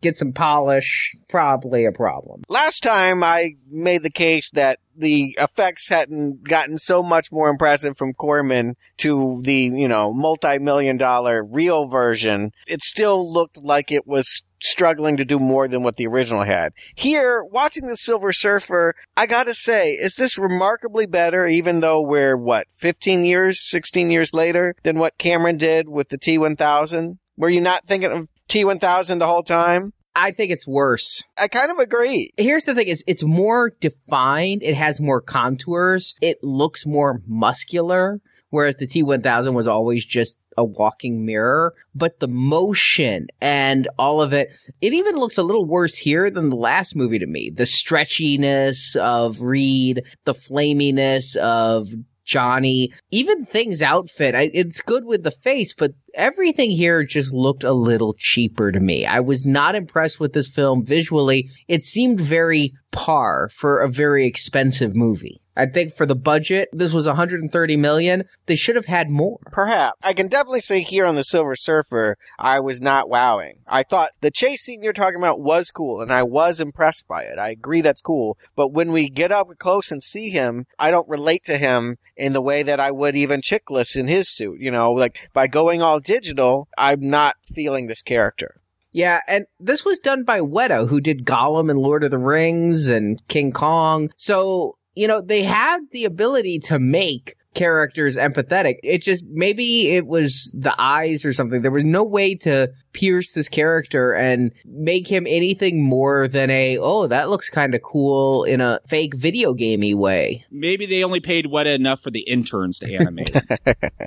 get 0.00 0.16
some 0.16 0.32
polish, 0.32 1.14
probably 1.28 1.84
a 1.84 1.92
problem. 1.92 2.42
Last 2.48 2.82
time 2.82 3.22
I 3.22 3.56
made 3.70 4.02
the 4.02 4.10
case 4.10 4.50
that 4.50 4.78
the 4.98 5.36
effects 5.38 5.88
hadn't 5.88 6.44
gotten 6.48 6.78
so 6.78 7.02
much 7.02 7.30
more 7.30 7.48
impressive 7.48 7.96
from 7.96 8.14
Corman 8.14 8.76
to 8.98 9.40
the, 9.42 9.54
you 9.54 9.88
know, 9.88 10.12
multi-million 10.12 10.96
dollar 10.96 11.44
real 11.44 11.86
version. 11.86 12.52
It 12.66 12.82
still 12.82 13.32
looked 13.32 13.56
like 13.56 13.90
it 13.90 14.06
was 14.06 14.42
struggling 14.60 15.16
to 15.16 15.24
do 15.24 15.38
more 15.38 15.68
than 15.68 15.82
what 15.82 15.96
the 15.96 16.06
original 16.06 16.42
had. 16.42 16.72
Here, 16.96 17.44
watching 17.44 17.86
the 17.86 17.96
Silver 17.96 18.32
Surfer, 18.32 18.94
I 19.16 19.26
gotta 19.26 19.54
say, 19.54 19.90
is 19.90 20.14
this 20.14 20.36
remarkably 20.36 21.06
better 21.06 21.46
even 21.46 21.80
though 21.80 22.00
we're, 22.00 22.36
what, 22.36 22.66
15 22.76 23.24
years, 23.24 23.68
16 23.70 24.10
years 24.10 24.34
later 24.34 24.74
than 24.82 24.98
what 24.98 25.18
Cameron 25.18 25.56
did 25.56 25.88
with 25.88 26.08
the 26.08 26.18
T-1000? 26.18 27.18
Were 27.36 27.50
you 27.50 27.60
not 27.60 27.86
thinking 27.86 28.10
of 28.10 28.26
T-1000 28.48 29.18
the 29.20 29.26
whole 29.26 29.44
time? 29.44 29.92
I 30.18 30.32
think 30.32 30.50
it's 30.50 30.66
worse. 30.66 31.22
I 31.38 31.46
kind 31.46 31.70
of 31.70 31.78
agree. 31.78 32.32
Here's 32.36 32.64
the 32.64 32.74
thing 32.74 32.88
is 32.88 33.04
it's 33.06 33.22
more 33.22 33.70
defined, 33.80 34.64
it 34.64 34.74
has 34.74 35.00
more 35.00 35.20
contours, 35.20 36.16
it 36.20 36.42
looks 36.42 36.84
more 36.84 37.22
muscular, 37.26 38.20
whereas 38.50 38.76
the 38.76 38.88
T1000 38.88 39.54
was 39.54 39.68
always 39.68 40.04
just 40.04 40.38
a 40.56 40.64
walking 40.64 41.24
mirror, 41.24 41.72
but 41.94 42.18
the 42.18 42.26
motion 42.26 43.28
and 43.40 43.86
all 43.96 44.20
of 44.20 44.32
it, 44.32 44.50
it 44.80 44.92
even 44.92 45.14
looks 45.14 45.38
a 45.38 45.44
little 45.44 45.64
worse 45.64 45.94
here 45.94 46.30
than 46.30 46.50
the 46.50 46.56
last 46.56 46.96
movie 46.96 47.20
to 47.20 47.26
me. 47.26 47.50
The 47.50 47.64
stretchiness 47.64 48.96
of 48.96 49.40
Reed, 49.40 50.02
the 50.24 50.34
flaminess 50.34 51.36
of 51.36 51.90
Johnny, 52.28 52.92
even 53.10 53.46
Thing's 53.46 53.80
outfit. 53.80 54.34
I, 54.34 54.50
it's 54.52 54.82
good 54.82 55.06
with 55.06 55.22
the 55.22 55.30
face, 55.30 55.72
but 55.72 55.92
everything 56.14 56.70
here 56.70 57.02
just 57.02 57.32
looked 57.32 57.64
a 57.64 57.72
little 57.72 58.12
cheaper 58.18 58.70
to 58.70 58.78
me. 58.78 59.06
I 59.06 59.20
was 59.20 59.46
not 59.46 59.74
impressed 59.74 60.20
with 60.20 60.34
this 60.34 60.46
film 60.46 60.84
visually. 60.84 61.48
It 61.68 61.86
seemed 61.86 62.20
very 62.20 62.74
par 62.92 63.48
for 63.48 63.80
a 63.80 63.88
very 63.88 64.26
expensive 64.26 64.94
movie. 64.94 65.40
I 65.58 65.66
think 65.66 65.94
for 65.94 66.06
the 66.06 66.14
budget, 66.14 66.68
this 66.72 66.92
was 66.92 67.06
130 67.06 67.76
million. 67.76 68.24
They 68.46 68.54
should 68.54 68.76
have 68.76 68.86
had 68.86 69.10
more. 69.10 69.40
Perhaps. 69.50 69.98
I 70.04 70.12
can 70.12 70.28
definitely 70.28 70.60
say 70.60 70.82
here 70.82 71.04
on 71.04 71.16
the 71.16 71.24
Silver 71.24 71.56
Surfer, 71.56 72.16
I 72.38 72.60
was 72.60 72.80
not 72.80 73.10
wowing. 73.10 73.54
I 73.66 73.82
thought 73.82 74.10
the 74.20 74.30
chase 74.30 74.62
scene 74.62 74.84
you're 74.84 74.92
talking 74.92 75.18
about 75.18 75.40
was 75.40 75.72
cool, 75.72 76.00
and 76.00 76.12
I 76.12 76.22
was 76.22 76.60
impressed 76.60 77.08
by 77.08 77.24
it. 77.24 77.40
I 77.40 77.50
agree 77.50 77.80
that's 77.80 78.00
cool. 78.00 78.38
But 78.54 78.72
when 78.72 78.92
we 78.92 79.08
get 79.08 79.32
up 79.32 79.48
close 79.58 79.90
and 79.90 80.00
see 80.00 80.30
him, 80.30 80.66
I 80.78 80.92
don't 80.92 81.08
relate 81.08 81.44
to 81.46 81.58
him 81.58 81.96
in 82.16 82.34
the 82.34 82.42
way 82.42 82.62
that 82.62 82.78
I 82.78 82.92
would 82.92 83.16
even 83.16 83.40
Chiklis 83.40 83.96
in 83.96 84.06
his 84.06 84.32
suit. 84.32 84.60
You 84.60 84.70
know, 84.70 84.92
like 84.92 85.28
by 85.32 85.48
going 85.48 85.82
all 85.82 85.98
digital, 85.98 86.68
I'm 86.78 87.00
not 87.00 87.34
feeling 87.52 87.88
this 87.88 88.02
character. 88.02 88.60
Yeah, 88.92 89.20
and 89.28 89.44
this 89.60 89.84
was 89.84 89.98
done 89.98 90.24
by 90.24 90.40
Weta, 90.40 90.88
who 90.88 91.00
did 91.00 91.26
Gollum 91.26 91.70
and 91.70 91.78
Lord 91.78 92.04
of 92.04 92.10
the 92.10 92.18
Rings 92.18 92.88
and 92.88 93.20
King 93.28 93.52
Kong. 93.52 94.10
So, 94.16 94.77
you 94.98 95.06
know, 95.06 95.20
they 95.20 95.44
had 95.44 95.78
the 95.92 96.04
ability 96.04 96.58
to 96.58 96.80
make 96.80 97.36
characters 97.54 98.16
empathetic. 98.16 98.78
It 98.82 99.00
just, 99.00 99.24
maybe 99.28 99.94
it 99.94 100.08
was 100.08 100.52
the 100.58 100.74
eyes 100.76 101.24
or 101.24 101.32
something. 101.32 101.62
There 101.62 101.70
was 101.70 101.84
no 101.84 102.02
way 102.02 102.34
to 102.36 102.68
pierce 102.98 103.30
this 103.30 103.48
character 103.48 104.12
and 104.12 104.52
make 104.64 105.06
him 105.06 105.24
anything 105.28 105.84
more 105.84 106.26
than 106.26 106.50
a, 106.50 106.78
oh, 106.78 107.06
that 107.06 107.28
looks 107.30 107.48
kind 107.48 107.72
of 107.74 107.82
cool 107.82 108.42
in 108.42 108.60
a 108.60 108.80
fake 108.88 109.14
video 109.14 109.54
gamey 109.54 109.94
way. 109.94 110.44
Maybe 110.50 110.84
they 110.84 111.04
only 111.04 111.20
paid 111.20 111.46
Weta 111.46 111.72
enough 111.72 112.00
for 112.00 112.10
the 112.10 112.22
interns 112.22 112.80
to 112.80 112.92
animate. 113.00 113.30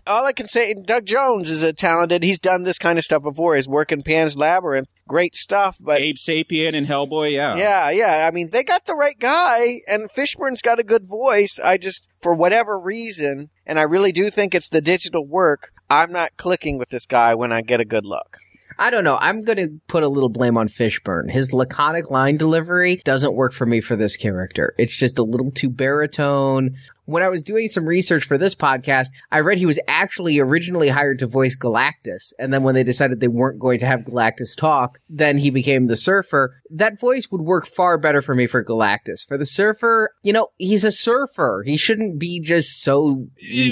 All 0.05 0.25
I 0.25 0.33
can 0.33 0.49
say, 0.49 0.73
Doug 0.73 1.05
Jones 1.05 1.49
is 1.49 1.61
a 1.61 1.71
talented. 1.71 2.21
He's 2.21 2.39
done 2.39 2.63
this 2.63 2.77
kind 2.77 2.97
of 2.97 3.05
stuff 3.05 3.23
before. 3.23 3.55
His 3.55 3.67
work 3.67 3.93
in 3.93 4.03
Pan's 4.03 4.35
Labyrinth, 4.35 4.89
great 5.07 5.35
stuff. 5.35 5.77
But 5.79 6.01
Abe 6.01 6.17
Sapien 6.17 6.75
and 6.75 6.85
Hellboy, 6.85 7.31
yeah, 7.31 7.55
yeah, 7.55 7.91
yeah. 7.91 8.27
I 8.29 8.35
mean, 8.35 8.49
they 8.51 8.65
got 8.65 8.85
the 8.85 8.95
right 8.95 9.17
guy, 9.17 9.79
and 9.87 10.11
Fishburne's 10.11 10.61
got 10.61 10.81
a 10.81 10.83
good 10.83 11.07
voice. 11.07 11.59
I 11.63 11.77
just, 11.77 12.09
for 12.21 12.33
whatever 12.33 12.77
reason, 12.77 13.51
and 13.65 13.79
I 13.79 13.83
really 13.83 14.11
do 14.11 14.29
think 14.29 14.53
it's 14.53 14.69
the 14.69 14.81
digital 14.81 15.25
work. 15.25 15.71
I'm 15.89 16.11
not 16.11 16.35
clicking 16.35 16.77
with 16.77 16.89
this 16.89 17.05
guy 17.05 17.35
when 17.35 17.53
I 17.53 17.61
get 17.61 17.79
a 17.79 17.85
good 17.85 18.05
look. 18.05 18.37
I 18.77 18.89
don't 18.89 19.03
know. 19.03 19.17
I'm 19.19 19.43
going 19.43 19.57
to 19.57 19.79
put 19.87 20.03
a 20.03 20.07
little 20.07 20.29
blame 20.29 20.57
on 20.57 20.67
Fishburne. 20.67 21.29
His 21.31 21.53
laconic 21.53 22.09
line 22.09 22.37
delivery 22.37 23.01
doesn't 23.03 23.33
work 23.33 23.53
for 23.53 23.65
me 23.65 23.81
for 23.81 23.95
this 23.95 24.17
character. 24.17 24.73
It's 24.77 24.95
just 24.95 25.19
a 25.19 25.23
little 25.23 25.51
too 25.51 25.69
baritone. 25.69 26.75
When 27.11 27.23
I 27.23 27.29
was 27.29 27.43
doing 27.43 27.67
some 27.67 27.85
research 27.85 28.23
for 28.23 28.37
this 28.37 28.55
podcast, 28.55 29.07
I 29.31 29.41
read 29.41 29.57
he 29.57 29.65
was 29.65 29.79
actually 29.87 30.39
originally 30.39 30.87
hired 30.87 31.19
to 31.19 31.27
voice 31.27 31.57
Galactus. 31.57 32.31
And 32.39 32.53
then 32.53 32.63
when 32.63 32.73
they 32.73 32.83
decided 32.83 33.19
they 33.19 33.27
weren't 33.27 33.59
going 33.59 33.79
to 33.79 33.85
have 33.85 34.01
Galactus 34.01 34.55
talk, 34.55 34.97
then 35.09 35.37
he 35.37 35.49
became 35.49 35.87
the 35.87 35.97
surfer. 35.97 36.55
That 36.69 36.99
voice 36.99 37.27
would 37.29 37.41
work 37.41 37.65
far 37.65 37.97
better 37.97 38.21
for 38.21 38.33
me 38.33 38.47
for 38.47 38.63
Galactus. 38.63 39.27
For 39.27 39.37
the 39.37 39.45
surfer, 39.45 40.11
you 40.23 40.31
know, 40.31 40.47
he's 40.57 40.85
a 40.85 40.91
surfer. 40.91 41.63
He 41.65 41.75
shouldn't 41.75 42.17
be 42.17 42.39
just 42.39 42.81
so. 42.81 43.25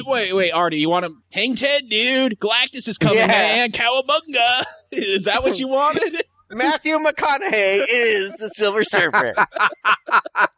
Wait, 0.06 0.34
wait, 0.36 0.52
Arnie, 0.52 0.80
you 0.80 0.90
want 0.90 1.06
to 1.06 1.14
hang 1.32 1.56
Ted, 1.56 1.88
dude? 1.90 2.40
Galactus 2.40 2.88
is 2.90 2.98
coming, 2.98 3.20
Yeah. 3.20 3.28
man. 3.28 3.72
Cowabunga. 3.72 4.64
Is 4.92 5.26
that 5.26 5.44
what 5.44 5.58
you 5.60 5.68
wanted? 5.68 6.24
Matthew 6.52 6.98
McConaughey 6.98 7.86
is 7.88 8.34
the 8.40 8.50
Silver 8.56 8.84
Surfer. 8.84 9.36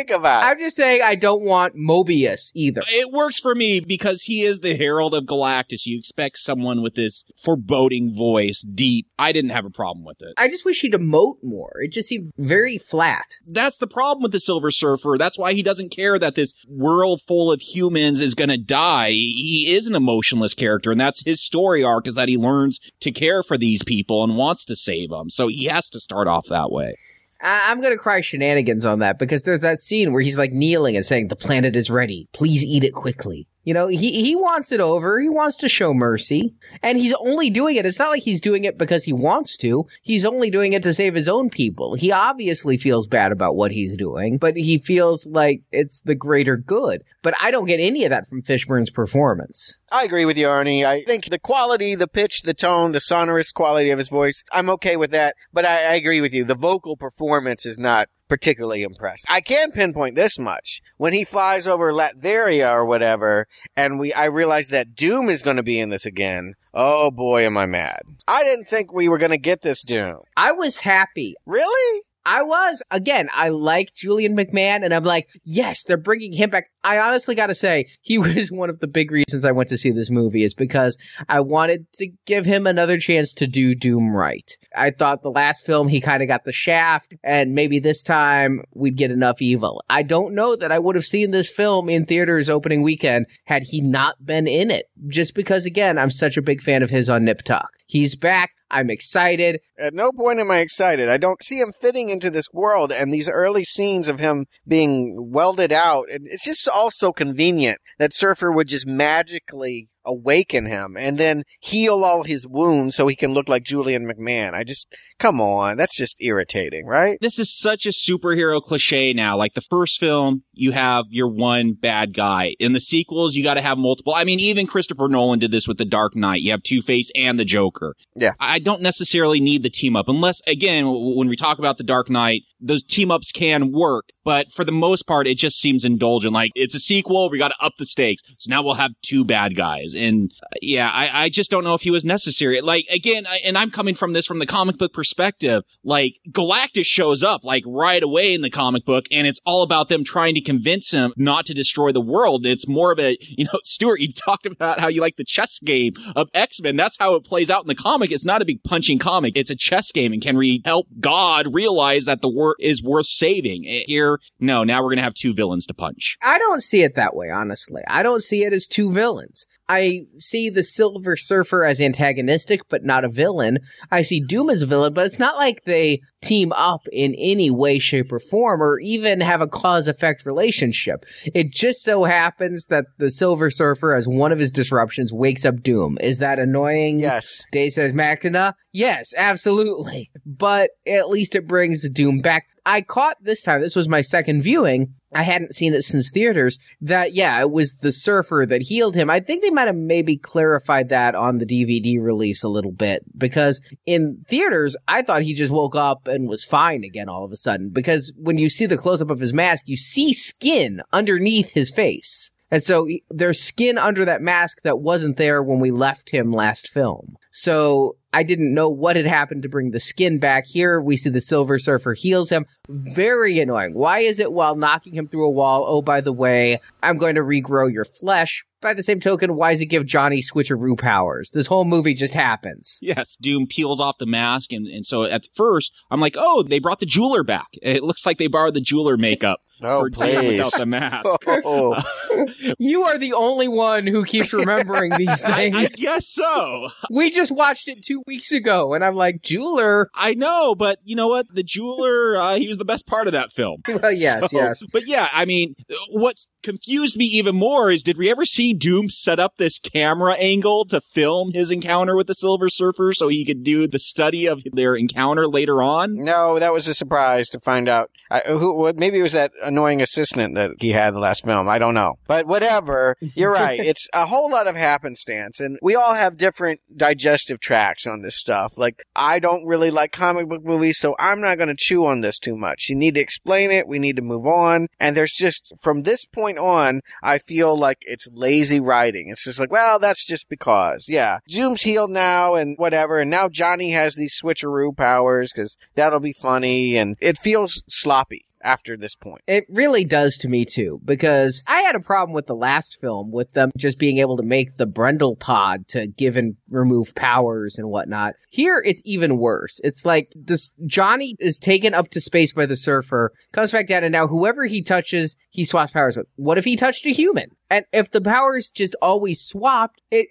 Think 0.00 0.18
about. 0.18 0.44
I'm 0.44 0.58
just 0.58 0.76
saying 0.76 1.02
I 1.04 1.14
don't 1.14 1.44
want 1.44 1.74
Morpheus 1.76 2.52
either. 2.54 2.80
It 2.88 3.12
works 3.12 3.38
for 3.38 3.54
me 3.54 3.80
because 3.80 4.22
he 4.22 4.40
is 4.40 4.60
the 4.60 4.74
herald 4.74 5.12
of 5.12 5.24
Galactus. 5.24 5.84
You 5.84 5.98
expect 5.98 6.38
someone 6.38 6.80
with 6.80 6.94
this 6.94 7.22
foreboding 7.36 8.16
voice, 8.16 8.62
deep. 8.62 9.08
I 9.18 9.32
didn't 9.32 9.50
have 9.50 9.66
a 9.66 9.70
problem 9.70 10.06
with 10.06 10.16
it. 10.20 10.32
I 10.38 10.48
just 10.48 10.64
wish 10.64 10.80
he'd 10.80 10.94
emote 10.94 11.36
more. 11.42 11.72
It 11.80 11.92
just 11.92 12.08
seemed 12.08 12.32
very 12.38 12.78
flat. 12.78 13.26
That's 13.46 13.76
the 13.76 13.86
problem 13.86 14.22
with 14.22 14.32
the 14.32 14.40
Silver 14.40 14.70
Surfer. 14.70 15.16
That's 15.18 15.38
why 15.38 15.52
he 15.52 15.62
doesn't 15.62 15.94
care 15.94 16.18
that 16.18 16.34
this 16.34 16.54
world 16.66 17.20
full 17.20 17.52
of 17.52 17.60
humans 17.60 18.22
is 18.22 18.34
going 18.34 18.48
to 18.48 18.56
die. 18.56 19.10
He 19.10 19.66
is 19.70 19.86
an 19.86 19.94
emotionless 19.94 20.54
character, 20.54 20.90
and 20.90 21.00
that's 21.00 21.26
his 21.26 21.44
story 21.44 21.84
arc 21.84 22.08
is 22.08 22.14
that 22.14 22.30
he 22.30 22.38
learns 22.38 22.80
to 23.00 23.12
care 23.12 23.42
for 23.42 23.58
these 23.58 23.84
people 23.84 24.24
and 24.24 24.38
wants 24.38 24.64
to 24.64 24.76
save 24.76 25.10
them. 25.10 25.28
So 25.28 25.48
he 25.48 25.66
has 25.66 25.90
to 25.90 26.00
start 26.00 26.26
off 26.26 26.46
that 26.46 26.70
way. 26.70 26.94
I- 27.42 27.68
I'm 27.68 27.80
gonna 27.80 27.96
cry 27.96 28.20
shenanigans 28.20 28.84
on 28.84 28.98
that 29.00 29.18
because 29.18 29.42
there's 29.42 29.60
that 29.60 29.80
scene 29.80 30.12
where 30.12 30.22
he's 30.22 30.38
like 30.38 30.52
kneeling 30.52 30.96
and 30.96 31.04
saying, 31.04 31.28
"The 31.28 31.36
planet 31.36 31.76
is 31.76 31.90
ready. 31.90 32.28
Please 32.32 32.64
eat 32.64 32.84
it 32.84 32.92
quickly." 32.92 33.46
You 33.64 33.74
know, 33.74 33.88
he 33.88 34.24
he 34.24 34.34
wants 34.36 34.72
it 34.72 34.80
over. 34.80 35.20
He 35.20 35.28
wants 35.28 35.58
to 35.58 35.68
show 35.68 35.92
mercy, 35.92 36.54
and 36.82 36.96
he's 36.96 37.14
only 37.20 37.50
doing 37.50 37.76
it. 37.76 37.84
It's 37.84 37.98
not 37.98 38.08
like 38.08 38.22
he's 38.22 38.40
doing 38.40 38.64
it 38.64 38.78
because 38.78 39.04
he 39.04 39.12
wants 39.12 39.58
to. 39.58 39.86
He's 40.00 40.24
only 40.24 40.50
doing 40.50 40.72
it 40.72 40.82
to 40.84 40.94
save 40.94 41.14
his 41.14 41.28
own 41.28 41.50
people. 41.50 41.94
He 41.94 42.10
obviously 42.10 42.78
feels 42.78 43.06
bad 43.06 43.32
about 43.32 43.56
what 43.56 43.70
he's 43.70 43.96
doing, 43.96 44.38
but 44.38 44.56
he 44.56 44.78
feels 44.78 45.26
like 45.26 45.60
it's 45.72 46.00
the 46.00 46.14
greater 46.14 46.56
good. 46.56 47.04
But 47.22 47.34
I 47.38 47.50
don't 47.50 47.66
get 47.66 47.80
any 47.80 48.04
of 48.04 48.10
that 48.10 48.28
from 48.28 48.42
Fishburne's 48.42 48.90
performance. 48.90 49.78
I 49.92 50.04
agree 50.04 50.24
with 50.24 50.38
you, 50.38 50.46
Arnie. 50.46 50.86
I 50.86 51.02
think 51.04 51.26
the 51.26 51.38
quality, 51.38 51.94
the 51.94 52.08
pitch, 52.08 52.42
the 52.42 52.54
tone, 52.54 52.92
the 52.92 53.00
sonorous 53.00 53.52
quality 53.52 53.90
of 53.90 53.98
his 53.98 54.08
voice, 54.08 54.42
I'm 54.52 54.70
okay 54.70 54.96
with 54.96 55.10
that. 55.10 55.36
But 55.52 55.66
I, 55.66 55.92
I 55.92 55.94
agree 55.94 56.22
with 56.22 56.32
you. 56.32 56.44
The 56.44 56.54
vocal 56.54 56.96
performance 56.96 57.66
is 57.66 57.78
not 57.78 58.08
particularly 58.30 58.84
impressed. 58.84 59.26
I 59.28 59.42
can 59.42 59.72
pinpoint 59.72 60.14
this 60.14 60.38
much. 60.38 60.80
When 60.96 61.12
he 61.12 61.24
flies 61.24 61.66
over 61.66 61.92
Latveria 61.92 62.72
or 62.72 62.86
whatever, 62.86 63.46
and 63.76 63.98
we, 63.98 64.12
I 64.14 64.26
realize 64.26 64.68
that 64.68 64.94
Doom 64.94 65.28
is 65.28 65.42
going 65.42 65.56
to 65.56 65.62
be 65.62 65.78
in 65.78 65.90
this 65.90 66.06
again. 66.06 66.54
Oh 66.72 67.10
boy, 67.10 67.44
am 67.44 67.58
I 67.58 67.66
mad. 67.66 68.00
I 68.28 68.44
didn't 68.44 68.68
think 68.68 68.92
we 68.92 69.08
were 69.08 69.18
going 69.18 69.32
to 69.32 69.38
get 69.38 69.62
this 69.62 69.82
Doom. 69.82 70.20
I 70.36 70.52
was 70.52 70.80
happy. 70.80 71.34
Really? 71.44 72.02
I 72.26 72.42
was. 72.42 72.82
Again, 72.90 73.28
I 73.34 73.48
like 73.48 73.94
Julian 73.94 74.36
McMahon, 74.36 74.84
and 74.84 74.92
I'm 74.92 75.04
like, 75.04 75.28
yes, 75.44 75.84
they're 75.84 75.96
bringing 75.96 76.32
him 76.32 76.50
back. 76.50 76.70
I 76.84 76.98
honestly 76.98 77.34
got 77.34 77.46
to 77.46 77.54
say, 77.54 77.88
he 78.02 78.18
was 78.18 78.50
one 78.50 78.70
of 78.70 78.80
the 78.80 78.86
big 78.86 79.10
reasons 79.10 79.44
I 79.44 79.52
went 79.52 79.68
to 79.70 79.78
see 79.78 79.90
this 79.90 80.10
movie, 80.10 80.44
is 80.44 80.54
because 80.54 80.98
I 81.28 81.40
wanted 81.40 81.86
to 81.98 82.08
give 82.26 82.44
him 82.44 82.66
another 82.66 82.98
chance 82.98 83.32
to 83.34 83.46
do 83.46 83.74
Doom 83.74 84.14
right. 84.14 84.50
I 84.76 84.90
thought 84.90 85.22
the 85.22 85.30
last 85.30 85.64
film 85.64 85.88
he 85.88 86.00
kind 86.00 86.22
of 86.22 86.28
got 86.28 86.44
the 86.44 86.52
shaft, 86.52 87.14
and 87.22 87.54
maybe 87.54 87.78
this 87.78 88.02
time 88.02 88.62
we'd 88.74 88.96
get 88.96 89.10
enough 89.10 89.40
evil. 89.40 89.82
I 89.88 90.02
don't 90.02 90.34
know 90.34 90.56
that 90.56 90.72
I 90.72 90.78
would 90.78 90.94
have 90.94 91.04
seen 91.04 91.30
this 91.30 91.50
film 91.50 91.88
in 91.88 92.04
theaters 92.04 92.50
opening 92.50 92.82
weekend 92.82 93.26
had 93.44 93.62
he 93.64 93.80
not 93.80 94.24
been 94.24 94.46
in 94.46 94.70
it, 94.70 94.86
just 95.08 95.34
because, 95.34 95.66
again, 95.66 95.98
I'm 95.98 96.10
such 96.10 96.36
a 96.36 96.42
big 96.42 96.60
fan 96.60 96.82
of 96.82 96.90
his 96.90 97.08
on 97.08 97.24
Nip 97.24 97.42
Tuck. 97.42 97.70
He's 97.90 98.14
back. 98.14 98.50
I'm 98.70 98.88
excited. 98.88 99.58
At 99.76 99.94
no 99.94 100.12
point 100.12 100.38
am 100.38 100.48
I 100.48 100.58
excited. 100.58 101.08
I 101.08 101.16
don't 101.16 101.42
see 101.42 101.58
him 101.58 101.72
fitting 101.80 102.08
into 102.08 102.30
this 102.30 102.46
world, 102.52 102.92
and 102.92 103.12
these 103.12 103.28
early 103.28 103.64
scenes 103.64 104.06
of 104.06 104.20
him 104.20 104.46
being 104.64 105.32
welded 105.32 105.72
out, 105.72 106.08
and 106.08 106.28
it's 106.30 106.44
just 106.44 106.68
all 106.68 106.92
so 106.92 107.12
convenient 107.12 107.78
that 107.98 108.14
Surfer 108.14 108.52
would 108.52 108.68
just 108.68 108.86
magically 108.86 109.88
awaken 110.10 110.66
him 110.66 110.96
and 110.98 111.16
then 111.18 111.44
heal 111.60 112.04
all 112.04 112.24
his 112.24 112.46
wounds 112.46 112.96
so 112.96 113.06
he 113.06 113.16
can 113.16 113.32
look 113.32 113.48
like 113.48 113.62
Julian 113.62 114.06
McMahon. 114.06 114.52
I 114.54 114.64
just, 114.64 114.88
come 115.18 115.40
on, 115.40 115.76
that's 115.76 115.96
just 115.96 116.16
irritating, 116.20 116.86
right? 116.86 117.16
This 117.20 117.38
is 117.38 117.56
such 117.56 117.86
a 117.86 117.90
superhero 117.90 118.60
cliche 118.60 119.12
now. 119.12 119.36
Like 119.36 119.54
the 119.54 119.60
first 119.60 120.00
film, 120.00 120.42
you 120.52 120.72
have 120.72 121.04
your 121.08 121.28
one 121.28 121.72
bad 121.72 122.12
guy. 122.12 122.54
In 122.58 122.72
the 122.72 122.80
sequels, 122.80 123.34
you 123.34 123.44
got 123.44 123.54
to 123.54 123.60
have 123.60 123.78
multiple. 123.78 124.14
I 124.14 124.24
mean, 124.24 124.40
even 124.40 124.66
Christopher 124.66 125.08
Nolan 125.08 125.38
did 125.38 125.52
this 125.52 125.68
with 125.68 125.78
The 125.78 125.84
Dark 125.84 126.16
Knight. 126.16 126.40
You 126.40 126.50
have 126.50 126.62
Two 126.62 126.82
Face 126.82 127.10
and 127.14 127.38
the 127.38 127.44
Joker. 127.44 127.94
Yeah. 128.16 128.32
I 128.40 128.58
don't 128.58 128.82
necessarily 128.82 129.40
need 129.40 129.62
the 129.62 129.70
team 129.70 129.96
up 129.96 130.08
unless, 130.08 130.40
again, 130.46 130.86
when 130.86 131.28
we 131.28 131.36
talk 131.36 131.58
about 131.58 131.78
The 131.78 131.84
Dark 131.84 132.10
Knight, 132.10 132.42
those 132.60 132.82
team 132.82 133.10
ups 133.10 133.32
can 133.32 133.72
work, 133.72 134.10
but 134.24 134.52
for 134.52 134.64
the 134.64 134.72
most 134.72 135.06
part, 135.06 135.26
it 135.26 135.38
just 135.38 135.60
seems 135.60 135.84
indulgent. 135.84 136.32
Like 136.32 136.52
it's 136.54 136.74
a 136.74 136.78
sequel, 136.78 137.30
we 137.30 137.38
got 137.38 137.48
to 137.48 137.64
up 137.64 137.74
the 137.78 137.86
stakes. 137.86 138.22
So 138.38 138.50
now 138.50 138.62
we'll 138.62 138.74
have 138.74 138.92
two 139.02 139.24
bad 139.24 139.56
guys. 139.56 139.94
And 139.96 140.30
uh, 140.42 140.56
yeah, 140.60 140.90
I, 140.92 141.24
I 141.24 141.28
just 141.28 141.50
don't 141.50 141.64
know 141.64 141.74
if 141.74 141.82
he 141.82 141.90
was 141.90 142.04
necessary. 142.04 142.60
Like 142.60 142.84
again, 142.92 143.26
I, 143.26 143.40
and 143.44 143.56
I'm 143.56 143.70
coming 143.70 143.94
from 143.94 144.12
this 144.12 144.26
from 144.26 144.38
the 144.38 144.46
comic 144.46 144.78
book 144.78 144.92
perspective. 144.92 145.62
Like 145.82 146.14
Galactus 146.30 146.84
shows 146.84 147.22
up 147.22 147.44
like 147.44 147.64
right 147.66 148.02
away 148.02 148.34
in 148.34 148.42
the 148.42 148.50
comic 148.50 148.84
book, 148.84 149.06
and 149.10 149.26
it's 149.26 149.40
all 149.46 149.62
about 149.62 149.88
them 149.88 150.04
trying 150.04 150.34
to 150.34 150.40
convince 150.40 150.90
him 150.90 151.12
not 151.16 151.46
to 151.46 151.54
destroy 151.54 151.92
the 151.92 152.00
world. 152.00 152.44
It's 152.46 152.68
more 152.68 152.92
of 152.92 153.00
a, 153.00 153.16
you 153.20 153.44
know, 153.44 153.58
Stuart, 153.64 154.00
you 154.00 154.12
talked 154.12 154.46
about 154.46 154.80
how 154.80 154.88
you 154.88 155.00
like 155.00 155.16
the 155.16 155.24
chess 155.24 155.58
game 155.58 155.94
of 156.14 156.28
X 156.34 156.60
Men. 156.60 156.76
That's 156.76 156.96
how 156.98 157.14
it 157.14 157.24
plays 157.24 157.50
out 157.50 157.62
in 157.62 157.68
the 157.68 157.74
comic. 157.74 158.12
It's 158.12 158.24
not 158.24 158.42
a 158.42 158.44
big 158.44 158.62
punching 158.62 158.98
comic. 158.98 159.36
It's 159.36 159.50
a 159.50 159.56
chess 159.56 159.90
game, 159.92 160.12
and 160.12 160.22
can 160.22 160.36
we 160.36 160.62
help 160.64 160.86
God 161.00 161.52
realize 161.52 162.04
that 162.04 162.20
the 162.20 162.28
world 162.28 162.49
is 162.58 162.82
worth 162.82 163.06
saving? 163.06 163.64
Eh, 163.66 163.82
here, 163.86 164.18
no. 164.38 164.64
Now 164.64 164.82
we're 164.82 164.90
gonna 164.90 165.02
have 165.02 165.14
two 165.14 165.34
villains 165.34 165.66
to 165.66 165.74
punch. 165.74 166.16
I 166.22 166.38
don't 166.38 166.62
see 166.62 166.82
it 166.82 166.94
that 166.96 167.14
way, 167.14 167.30
honestly. 167.30 167.82
I 167.88 168.02
don't 168.02 168.22
see 168.22 168.44
it 168.44 168.52
as 168.52 168.66
two 168.66 168.92
villains. 168.92 169.46
I 169.70 170.06
see 170.16 170.50
the 170.50 170.64
Silver 170.64 171.16
Surfer 171.16 171.64
as 171.64 171.80
antagonistic, 171.80 172.68
but 172.68 172.82
not 172.82 173.04
a 173.04 173.08
villain. 173.08 173.60
I 173.92 174.02
see 174.02 174.18
Doom 174.18 174.50
as 174.50 174.62
a 174.62 174.66
villain, 174.66 174.94
but 174.94 175.06
it's 175.06 175.20
not 175.20 175.36
like 175.36 175.62
they 175.64 176.00
team 176.22 176.50
up 176.56 176.82
in 176.92 177.14
any 177.16 177.52
way, 177.52 177.78
shape, 177.78 178.10
or 178.10 178.18
form, 178.18 178.60
or 178.60 178.80
even 178.80 179.20
have 179.20 179.40
a 179.40 179.46
cause 179.46 179.86
effect 179.86 180.26
relationship. 180.26 181.04
It 181.34 181.52
just 181.52 181.84
so 181.84 182.02
happens 182.02 182.66
that 182.66 182.86
the 182.98 183.12
Silver 183.12 183.48
Surfer, 183.48 183.94
as 183.94 184.08
one 184.08 184.32
of 184.32 184.40
his 184.40 184.50
disruptions, 184.50 185.12
wakes 185.12 185.44
up 185.44 185.62
Doom. 185.62 185.98
Is 186.00 186.18
that 186.18 186.40
annoying? 186.40 186.98
Yes. 186.98 187.44
Deus 187.52 187.78
ex 187.78 187.94
Machina? 187.94 188.56
Yes, 188.72 189.14
absolutely. 189.16 190.10
But 190.26 190.70
at 190.84 191.08
least 191.08 191.36
it 191.36 191.46
brings 191.46 191.88
Doom 191.88 192.22
back. 192.22 192.46
I 192.64 192.82
caught 192.82 193.16
this 193.22 193.42
time, 193.42 193.60
this 193.60 193.76
was 193.76 193.88
my 193.88 194.00
second 194.00 194.42
viewing. 194.42 194.94
I 195.12 195.22
hadn't 195.22 195.54
seen 195.54 195.74
it 195.74 195.82
since 195.82 196.10
theaters. 196.10 196.58
That, 196.80 197.14
yeah, 197.14 197.40
it 197.40 197.50
was 197.50 197.74
the 197.80 197.90
surfer 197.90 198.46
that 198.48 198.62
healed 198.62 198.94
him. 198.94 199.10
I 199.10 199.20
think 199.20 199.42
they 199.42 199.50
might 199.50 199.66
have 199.66 199.76
maybe 199.76 200.16
clarified 200.16 200.88
that 200.90 201.14
on 201.14 201.38
the 201.38 201.46
DVD 201.46 202.00
release 202.00 202.44
a 202.44 202.48
little 202.48 202.72
bit 202.72 203.02
because 203.18 203.60
in 203.86 204.24
theaters, 204.28 204.76
I 204.86 205.02
thought 205.02 205.22
he 205.22 205.34
just 205.34 205.52
woke 205.52 205.74
up 205.74 206.06
and 206.06 206.28
was 206.28 206.44
fine 206.44 206.84
again 206.84 207.08
all 207.08 207.24
of 207.24 207.32
a 207.32 207.36
sudden. 207.36 207.70
Because 207.72 208.12
when 208.16 208.38
you 208.38 208.48
see 208.48 208.66
the 208.66 208.78
close 208.78 209.02
up 209.02 209.10
of 209.10 209.20
his 209.20 209.32
mask, 209.32 209.64
you 209.66 209.76
see 209.76 210.12
skin 210.12 210.80
underneath 210.92 211.50
his 211.50 211.70
face. 211.70 212.29
And 212.50 212.62
so 212.62 212.88
there's 213.10 213.40
skin 213.40 213.78
under 213.78 214.04
that 214.04 214.22
mask 214.22 214.62
that 214.62 214.80
wasn't 214.80 215.16
there 215.16 215.42
when 215.42 215.60
we 215.60 215.70
left 215.70 216.10
him 216.10 216.32
last 216.32 216.68
film. 216.68 217.16
So 217.32 217.96
I 218.12 218.24
didn't 218.24 218.52
know 218.52 218.68
what 218.68 218.96
had 218.96 219.06
happened 219.06 219.42
to 219.44 219.48
bring 219.48 219.70
the 219.70 219.78
skin 219.78 220.18
back. 220.18 220.46
Here 220.46 220.80
we 220.80 220.96
see 220.96 221.10
the 221.10 221.20
Silver 221.20 221.58
Surfer 221.60 221.94
heals 221.94 222.30
him. 222.30 222.44
Very 222.68 223.38
annoying. 223.38 223.74
Why 223.74 224.00
is 224.00 224.18
it 224.18 224.32
while 224.32 224.56
knocking 224.56 224.94
him 224.94 225.06
through 225.06 225.26
a 225.26 225.30
wall? 225.30 225.64
Oh, 225.66 225.80
by 225.80 226.00
the 226.00 226.12
way, 226.12 226.60
I'm 226.82 226.98
going 226.98 227.14
to 227.14 227.22
regrow 227.22 227.72
your 227.72 227.84
flesh. 227.84 228.42
By 228.60 228.74
the 228.74 228.82
same 228.82 229.00
token, 229.00 229.36
why 229.36 229.52
does 229.52 229.62
it 229.62 229.66
give 229.66 229.86
Johnny 229.86 230.20
switcheroo 230.20 230.76
powers? 230.76 231.30
This 231.32 231.46
whole 231.46 231.64
movie 231.64 231.94
just 231.94 232.12
happens. 232.12 232.78
Yes, 232.82 233.16
Doom 233.16 233.46
peels 233.46 233.80
off 233.80 233.96
the 233.96 234.04
mask, 234.06 234.52
and, 234.52 234.66
and 234.66 234.84
so 234.84 235.04
at 235.04 235.24
first 235.32 235.72
I'm 235.90 236.00
like, 236.00 236.16
oh, 236.18 236.42
they 236.42 236.58
brought 236.58 236.80
the 236.80 236.86
jeweler 236.86 237.22
back. 237.22 237.46
It 237.62 237.82
looks 237.82 238.04
like 238.04 238.18
they 238.18 238.26
borrowed 238.26 238.54
the 238.54 238.60
jeweler 238.60 238.98
makeup 238.98 239.40
oh, 239.62 239.80
for 239.80 239.90
Doom 239.90 239.98
please. 240.16 240.28
without 240.38 240.52
the 240.58 240.66
mask. 240.66 241.20
Oh. 241.26 241.80
You 242.58 242.82
are 242.82 242.98
the 242.98 243.12
only 243.12 243.48
one 243.48 243.86
who 243.86 244.04
keeps 244.04 244.32
remembering 244.32 244.90
these 244.96 245.22
things. 245.34 245.54
I 245.56 245.68
guess 245.68 246.08
so. 246.08 246.68
We 246.90 247.10
just 247.10 247.30
watched 247.32 247.68
it 247.68 247.82
two 247.84 248.02
weeks 248.06 248.32
ago, 248.32 248.74
and 248.74 248.84
I'm 248.84 248.94
like, 248.96 249.22
jeweler. 249.22 249.88
I 249.94 250.14
know, 250.14 250.54
but 250.54 250.78
you 250.84 250.96
know 250.96 251.08
what? 251.08 251.26
The 251.32 251.42
jeweler, 251.42 252.16
uh, 252.16 252.34
he 252.36 252.48
was 252.48 252.58
the 252.58 252.64
best 252.64 252.86
part 252.86 253.06
of 253.06 253.12
that 253.12 253.30
film. 253.32 253.62
Well, 253.68 253.92
yes, 253.92 254.30
So- 254.30 254.38
yes. 254.38 254.62
But 254.72 254.86
yeah, 254.86 255.08
I 255.12 255.24
mean, 255.24 255.54
what's 255.90 256.26
confused 256.42 256.96
me 256.96 257.04
even 257.04 257.36
more 257.36 257.70
is 257.70 257.82
did 257.82 257.98
we 257.98 258.10
ever 258.10 258.24
see 258.24 258.54
Doom 258.54 258.88
set 258.88 259.20
up 259.20 259.36
this 259.36 259.58
camera 259.58 260.14
angle 260.14 260.64
to 260.66 260.80
film 260.80 261.32
his 261.32 261.50
encounter 261.50 261.94
with 261.94 262.06
the 262.06 262.14
Silver 262.14 262.48
Surfer 262.48 262.92
so 262.94 263.08
he 263.08 263.24
could 263.24 263.44
do 263.44 263.66
the 263.68 263.78
study 263.78 264.26
of 264.26 264.42
their 264.52 264.74
encounter 264.74 265.26
later 265.28 265.62
on? 265.62 265.94
No, 265.96 266.38
that 266.38 266.52
was 266.52 266.66
a 266.66 266.74
surprise 266.74 267.28
to 267.30 267.40
find 267.40 267.68
out. 267.68 267.90
I, 268.10 268.20
who, 268.20 268.72
maybe 268.74 268.98
it 268.98 269.02
was 269.02 269.12
that 269.12 269.32
annoying 269.50 269.82
assistant 269.82 270.34
that 270.36 270.52
he 270.58 270.70
had 270.70 270.88
in 270.88 270.94
the 270.94 271.00
last 271.00 271.24
film. 271.24 271.48
I 271.48 271.58
don't 271.58 271.74
know. 271.74 271.94
But 272.06 272.26
whatever. 272.26 272.96
You're 273.00 273.32
right. 273.32 273.60
It's 273.70 273.86
a 273.92 274.06
whole 274.06 274.30
lot 274.30 274.48
of 274.48 274.56
happenstance. 274.56 275.38
And 275.38 275.58
we 275.62 275.76
all 275.76 275.94
have 275.94 276.16
different 276.16 276.60
digestive 276.74 277.40
tracts 277.40 277.86
on 277.86 278.02
this 278.02 278.16
stuff. 278.16 278.52
Like, 278.56 278.74
I 278.96 279.18
don't 279.18 279.46
really 279.46 279.70
like 279.70 279.92
comic 279.92 280.28
book 280.28 280.44
movies, 280.44 280.78
so 280.78 280.96
I'm 280.98 281.20
not 281.20 281.36
going 281.36 281.48
to 281.50 281.56
chew 281.56 281.86
on 281.86 282.00
this 282.00 282.18
too 282.18 282.36
much. 282.36 282.66
You 282.68 282.74
need 282.74 282.94
to 282.94 283.00
explain 283.00 283.50
it. 283.50 283.68
We 283.68 283.78
need 283.78 283.96
to 283.96 284.02
move 284.02 284.26
on. 284.26 284.66
And 284.80 284.96
there's 284.96 285.14
just, 285.16 285.52
from 285.60 285.82
this 285.82 286.06
point 286.06 286.38
on, 286.38 286.80
I 287.02 287.18
feel 287.18 287.56
like 287.56 287.78
it's 287.82 288.08
lazy 288.12 288.60
writing. 288.60 289.08
It's 289.10 289.24
just 289.24 289.38
like, 289.38 289.52
well, 289.52 289.78
that's 289.78 290.04
just 290.04 290.28
because. 290.28 290.86
Yeah. 290.88 291.18
Doom's 291.28 291.62
healed 291.62 291.90
now 291.90 292.34
and 292.34 292.56
whatever. 292.56 292.98
And 292.98 293.10
now 293.10 293.28
Johnny 293.28 293.70
has 293.72 293.94
these 293.94 294.18
switcheroo 294.20 294.76
powers 294.76 295.30
because 295.32 295.56
that'll 295.74 296.00
be 296.00 296.14
funny. 296.14 296.76
And 296.76 296.96
it 297.00 297.18
feels 297.18 297.62
sloppy 297.68 298.24
after 298.42 298.76
this 298.76 298.94
point. 298.94 299.22
It 299.26 299.44
really 299.48 299.84
does 299.84 300.16
to 300.18 300.28
me 300.28 300.44
too, 300.44 300.80
because 300.84 301.42
I 301.46 301.60
had 301.62 301.74
a 301.74 301.80
problem 301.80 302.14
with 302.14 302.26
the 302.26 302.34
last 302.34 302.80
film 302.80 303.10
with 303.10 303.32
them 303.32 303.50
just 303.56 303.78
being 303.78 303.98
able 303.98 304.16
to 304.16 304.22
make 304.22 304.56
the 304.56 304.66
Brundle 304.66 305.18
pod 305.18 305.68
to 305.68 305.86
give 305.86 306.16
and 306.16 306.36
remove 306.48 306.94
powers 306.94 307.58
and 307.58 307.68
whatnot. 307.68 308.14
Here, 308.30 308.62
it's 308.64 308.82
even 308.84 309.18
worse. 309.18 309.60
It's 309.64 309.84
like 309.84 310.12
this 310.14 310.52
Johnny 310.66 311.16
is 311.18 311.38
taken 311.38 311.74
up 311.74 311.88
to 311.90 312.00
space 312.00 312.32
by 312.32 312.46
the 312.46 312.56
surfer, 312.56 313.12
comes 313.32 313.52
back 313.52 313.66
down, 313.66 313.84
and 313.84 313.92
now 313.92 314.06
whoever 314.06 314.46
he 314.46 314.62
touches, 314.62 315.16
he 315.30 315.44
swaps 315.44 315.72
powers 315.72 315.96
with. 315.96 316.06
What 316.16 316.38
if 316.38 316.44
he 316.44 316.56
touched 316.56 316.86
a 316.86 316.90
human? 316.90 317.30
And 317.50 317.64
if 317.72 317.90
the 317.90 318.00
powers 318.00 318.48
just 318.48 318.76
always 318.80 319.20
swapped, 319.20 319.80
it 319.90 320.06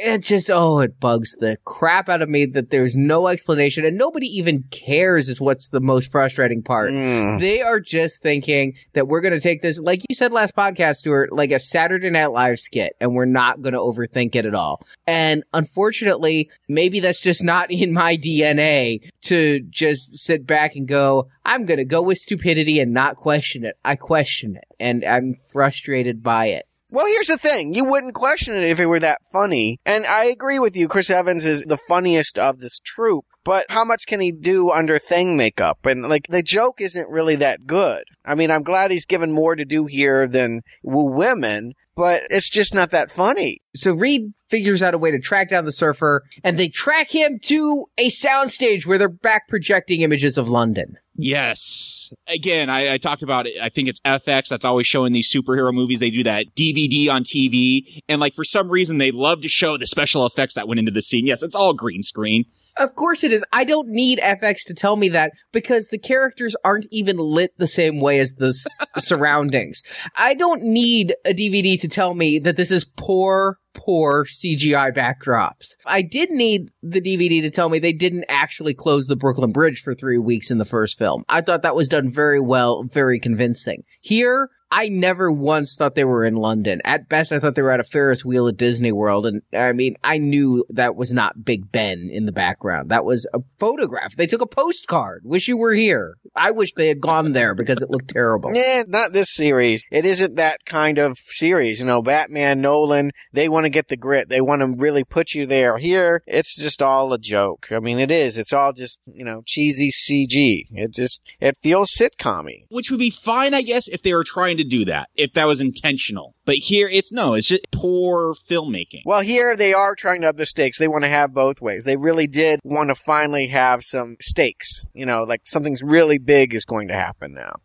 it 0.00 0.18
just 0.18 0.50
oh 0.50 0.78
it 0.78 1.00
bugs 1.00 1.32
the 1.40 1.58
crap 1.64 2.08
out 2.08 2.22
of 2.22 2.28
me 2.28 2.46
that 2.46 2.70
there's 2.70 2.94
no 2.94 3.26
explanation 3.26 3.84
and 3.84 3.98
nobody 3.98 4.26
even 4.26 4.62
cares 4.70 5.28
is 5.28 5.40
what's 5.40 5.70
the 5.70 5.80
most 5.80 6.12
frustrating 6.12 6.62
part. 6.62 6.92
Mm. 6.92 7.40
They 7.40 7.60
are 7.60 7.80
just 7.80 8.22
thinking 8.22 8.74
that 8.92 9.08
we're 9.08 9.20
going 9.20 9.34
to 9.34 9.40
take 9.40 9.62
this 9.62 9.80
like 9.80 10.00
you 10.08 10.14
said 10.14 10.32
last 10.32 10.54
podcast 10.54 10.96
Stuart 10.96 11.32
like 11.32 11.50
a 11.50 11.58
Saturday 11.58 12.08
Night 12.08 12.26
Live 12.26 12.60
skit 12.60 12.94
and 13.00 13.16
we're 13.16 13.24
not 13.24 13.62
going 13.62 13.74
to 13.74 13.80
overthink 13.80 14.36
it 14.36 14.46
at 14.46 14.54
all. 14.54 14.86
And 15.08 15.42
unfortunately, 15.52 16.50
maybe 16.68 17.00
that's 17.00 17.20
just 17.20 17.42
not 17.42 17.70
in 17.70 17.92
my 17.92 18.16
DNA 18.16 19.10
to 19.22 19.60
just 19.70 20.18
sit 20.18 20.46
back 20.46 20.76
and 20.76 20.86
go 20.86 21.28
I'm 21.44 21.64
going 21.64 21.78
to 21.78 21.84
go 21.84 22.02
with 22.02 22.18
stupidity 22.18 22.80
and 22.80 22.92
not 22.92 23.16
question 23.16 23.64
it. 23.64 23.76
I 23.84 23.96
question 23.96 24.56
it 24.56 24.64
and 24.78 25.04
I'm 25.04 25.36
frustrated 25.44 26.22
by 26.22 26.46
it. 26.46 26.66
Well, 26.96 27.04
here's 27.04 27.26
the 27.26 27.36
thing. 27.36 27.74
You 27.74 27.84
wouldn't 27.84 28.14
question 28.14 28.54
it 28.54 28.62
if 28.62 28.80
it 28.80 28.86
were 28.86 29.00
that 29.00 29.18
funny. 29.30 29.78
And 29.84 30.06
I 30.06 30.24
agree 30.24 30.58
with 30.58 30.74
you. 30.78 30.88
Chris 30.88 31.10
Evans 31.10 31.44
is 31.44 31.60
the 31.60 31.76
funniest 31.76 32.38
of 32.38 32.58
this 32.58 32.80
troupe. 32.82 33.26
But 33.44 33.66
how 33.68 33.84
much 33.84 34.06
can 34.06 34.18
he 34.18 34.32
do 34.32 34.70
under 34.70 34.98
thing 34.98 35.36
makeup? 35.36 35.84
And 35.84 36.08
like 36.08 36.26
the 36.30 36.42
joke 36.42 36.80
isn't 36.80 37.10
really 37.10 37.36
that 37.36 37.66
good. 37.66 38.04
I 38.24 38.34
mean, 38.34 38.50
I'm 38.50 38.62
glad 38.62 38.90
he's 38.90 39.04
given 39.04 39.30
more 39.30 39.54
to 39.54 39.66
do 39.66 39.84
here 39.84 40.26
than 40.26 40.62
Woo 40.82 41.12
Women, 41.12 41.74
but 41.96 42.22
it's 42.30 42.50
just 42.50 42.74
not 42.74 42.90
that 42.90 43.10
funny. 43.10 43.58
So 43.74 43.94
Reed 43.94 44.32
figures 44.50 44.82
out 44.82 44.94
a 44.94 44.98
way 44.98 45.10
to 45.10 45.18
track 45.18 45.48
down 45.48 45.64
the 45.64 45.72
surfer, 45.72 46.22
and 46.44 46.58
they 46.58 46.68
track 46.68 47.10
him 47.10 47.38
to 47.44 47.86
a 47.98 48.10
soundstage 48.10 48.86
where 48.86 48.98
they're 48.98 49.08
back 49.08 49.48
projecting 49.48 50.02
images 50.02 50.38
of 50.38 50.48
London. 50.48 50.96
Yes. 51.18 52.12
Again, 52.28 52.68
I, 52.68 52.94
I, 52.94 52.98
talked 52.98 53.22
about 53.22 53.46
it. 53.46 53.54
I 53.60 53.70
think 53.70 53.88
it's 53.88 54.00
FX 54.00 54.48
that's 54.48 54.66
always 54.66 54.86
showing 54.86 55.12
these 55.12 55.32
superhero 55.32 55.72
movies. 55.72 55.98
They 55.98 56.10
do 56.10 56.22
that 56.24 56.54
DVD 56.54 57.08
on 57.08 57.24
TV. 57.24 58.00
And 58.06 58.20
like 58.20 58.34
for 58.34 58.44
some 58.44 58.68
reason, 58.68 58.98
they 58.98 59.12
love 59.12 59.40
to 59.40 59.48
show 59.48 59.78
the 59.78 59.86
special 59.86 60.26
effects 60.26 60.54
that 60.54 60.68
went 60.68 60.78
into 60.78 60.92
the 60.92 61.00
scene. 61.00 61.26
Yes, 61.26 61.42
it's 61.42 61.54
all 61.54 61.72
green 61.72 62.02
screen. 62.02 62.44
Of 62.78 62.94
course 62.94 63.24
it 63.24 63.32
is. 63.32 63.42
I 63.52 63.64
don't 63.64 63.88
need 63.88 64.18
FX 64.18 64.64
to 64.66 64.74
tell 64.74 64.96
me 64.96 65.08
that 65.10 65.32
because 65.52 65.88
the 65.88 65.98
characters 65.98 66.54
aren't 66.64 66.86
even 66.90 67.16
lit 67.16 67.52
the 67.56 67.66
same 67.66 68.00
way 68.00 68.18
as 68.18 68.34
the 68.34 68.48
s- 68.48 68.66
surroundings. 69.04 69.82
I 70.16 70.34
don't 70.34 70.62
need 70.62 71.14
a 71.24 71.32
DVD 71.32 71.80
to 71.80 71.88
tell 71.88 72.14
me 72.14 72.38
that 72.40 72.56
this 72.56 72.70
is 72.70 72.84
poor, 72.84 73.58
poor 73.72 74.26
CGI 74.26 74.94
backdrops. 74.94 75.76
I 75.86 76.02
did 76.02 76.30
need 76.30 76.70
the 76.82 77.00
DVD 77.00 77.40
to 77.42 77.50
tell 77.50 77.70
me 77.70 77.78
they 77.78 77.92
didn't 77.94 78.26
actually 78.28 78.74
close 78.74 79.06
the 79.06 79.16
Brooklyn 79.16 79.52
Bridge 79.52 79.80
for 79.82 79.94
three 79.94 80.18
weeks 80.18 80.50
in 80.50 80.58
the 80.58 80.64
first 80.66 80.98
film. 80.98 81.24
I 81.30 81.40
thought 81.40 81.62
that 81.62 81.76
was 81.76 81.88
done 81.88 82.10
very 82.10 82.40
well, 82.40 82.82
very 82.84 83.18
convincing. 83.18 83.84
Here, 84.00 84.50
I 84.70 84.88
never 84.88 85.30
once 85.30 85.76
thought 85.76 85.94
they 85.94 86.04
were 86.04 86.24
in 86.24 86.34
London. 86.34 86.80
At 86.84 87.08
best, 87.08 87.32
I 87.32 87.38
thought 87.38 87.54
they 87.54 87.62
were 87.62 87.70
at 87.70 87.80
a 87.80 87.84
Ferris 87.84 88.24
wheel 88.24 88.48
at 88.48 88.56
Disney 88.56 88.92
World. 88.92 89.26
And 89.26 89.42
I 89.52 89.72
mean, 89.72 89.96
I 90.02 90.18
knew 90.18 90.64
that 90.70 90.96
was 90.96 91.12
not 91.12 91.44
Big 91.44 91.70
Ben 91.70 92.08
in 92.10 92.26
the 92.26 92.32
background. 92.32 92.90
That 92.90 93.04
was 93.04 93.26
a 93.32 93.40
photograph. 93.58 94.16
They 94.16 94.26
took 94.26 94.40
a 94.40 94.46
postcard. 94.46 95.22
Wish 95.24 95.48
you 95.48 95.56
were 95.56 95.72
here. 95.72 96.16
I 96.34 96.50
wish 96.50 96.72
they 96.76 96.88
had 96.88 97.00
gone 97.00 97.32
there 97.32 97.54
because 97.54 97.80
it 97.80 97.90
looked 97.90 98.08
terrible. 98.08 98.54
Yeah, 98.54 98.82
not 98.88 99.12
this 99.12 99.32
series. 99.32 99.84
It 99.90 100.04
isn't 100.04 100.36
that 100.36 100.64
kind 100.64 100.98
of 100.98 101.16
series. 101.18 101.78
You 101.78 101.86
know, 101.86 102.02
Batman, 102.02 102.60
Nolan, 102.60 103.12
they 103.32 103.48
want 103.48 103.64
to 103.64 103.70
get 103.70 103.88
the 103.88 103.96
grit. 103.96 104.28
They 104.28 104.40
want 104.40 104.62
to 104.62 104.74
really 104.76 105.04
put 105.04 105.32
you 105.32 105.46
there. 105.46 105.78
Here, 105.78 106.22
it's 106.26 106.56
just 106.56 106.82
all 106.82 107.12
a 107.12 107.18
joke. 107.18 107.68
I 107.70 107.78
mean, 107.78 107.98
it 107.98 108.10
is. 108.10 108.36
It's 108.36 108.52
all 108.52 108.72
just, 108.72 109.00
you 109.06 109.24
know, 109.24 109.42
cheesy 109.46 109.90
CG. 109.90 110.64
It 110.72 110.92
just, 110.92 111.22
it 111.40 111.56
feels 111.62 111.94
sitcom 111.96 112.48
Which 112.68 112.90
would 112.90 113.00
be 113.00 113.10
fine, 113.10 113.54
I 113.54 113.62
guess, 113.62 113.88
if 113.88 114.02
they 114.02 114.12
were 114.12 114.24
trying 114.24 114.55
to 114.56 114.64
do 114.64 114.84
that, 114.86 115.08
if 115.14 115.32
that 115.34 115.46
was 115.46 115.60
intentional. 115.60 116.34
But 116.44 116.56
here, 116.56 116.88
it's 116.88 117.12
no, 117.12 117.34
it's 117.34 117.48
just 117.48 117.70
poor 117.72 118.34
filmmaking. 118.34 119.02
Well, 119.04 119.22
here 119.22 119.56
they 119.56 119.72
are 119.72 119.94
trying 119.94 120.22
to 120.22 120.28
up 120.28 120.36
the 120.36 120.46
stakes. 120.46 120.78
They 120.78 120.88
want 120.88 121.04
to 121.04 121.08
have 121.08 121.34
both 121.34 121.60
ways. 121.60 121.84
They 121.84 121.96
really 121.96 122.26
did 122.26 122.60
want 122.64 122.88
to 122.88 122.94
finally 122.94 123.48
have 123.48 123.82
some 123.82 124.16
stakes. 124.20 124.86
You 124.94 125.06
know, 125.06 125.22
like 125.22 125.42
something's 125.44 125.82
really 125.82 126.18
big 126.18 126.54
is 126.54 126.64
going 126.64 126.88
to 126.88 126.94
happen 126.94 127.34
now. 127.34 127.56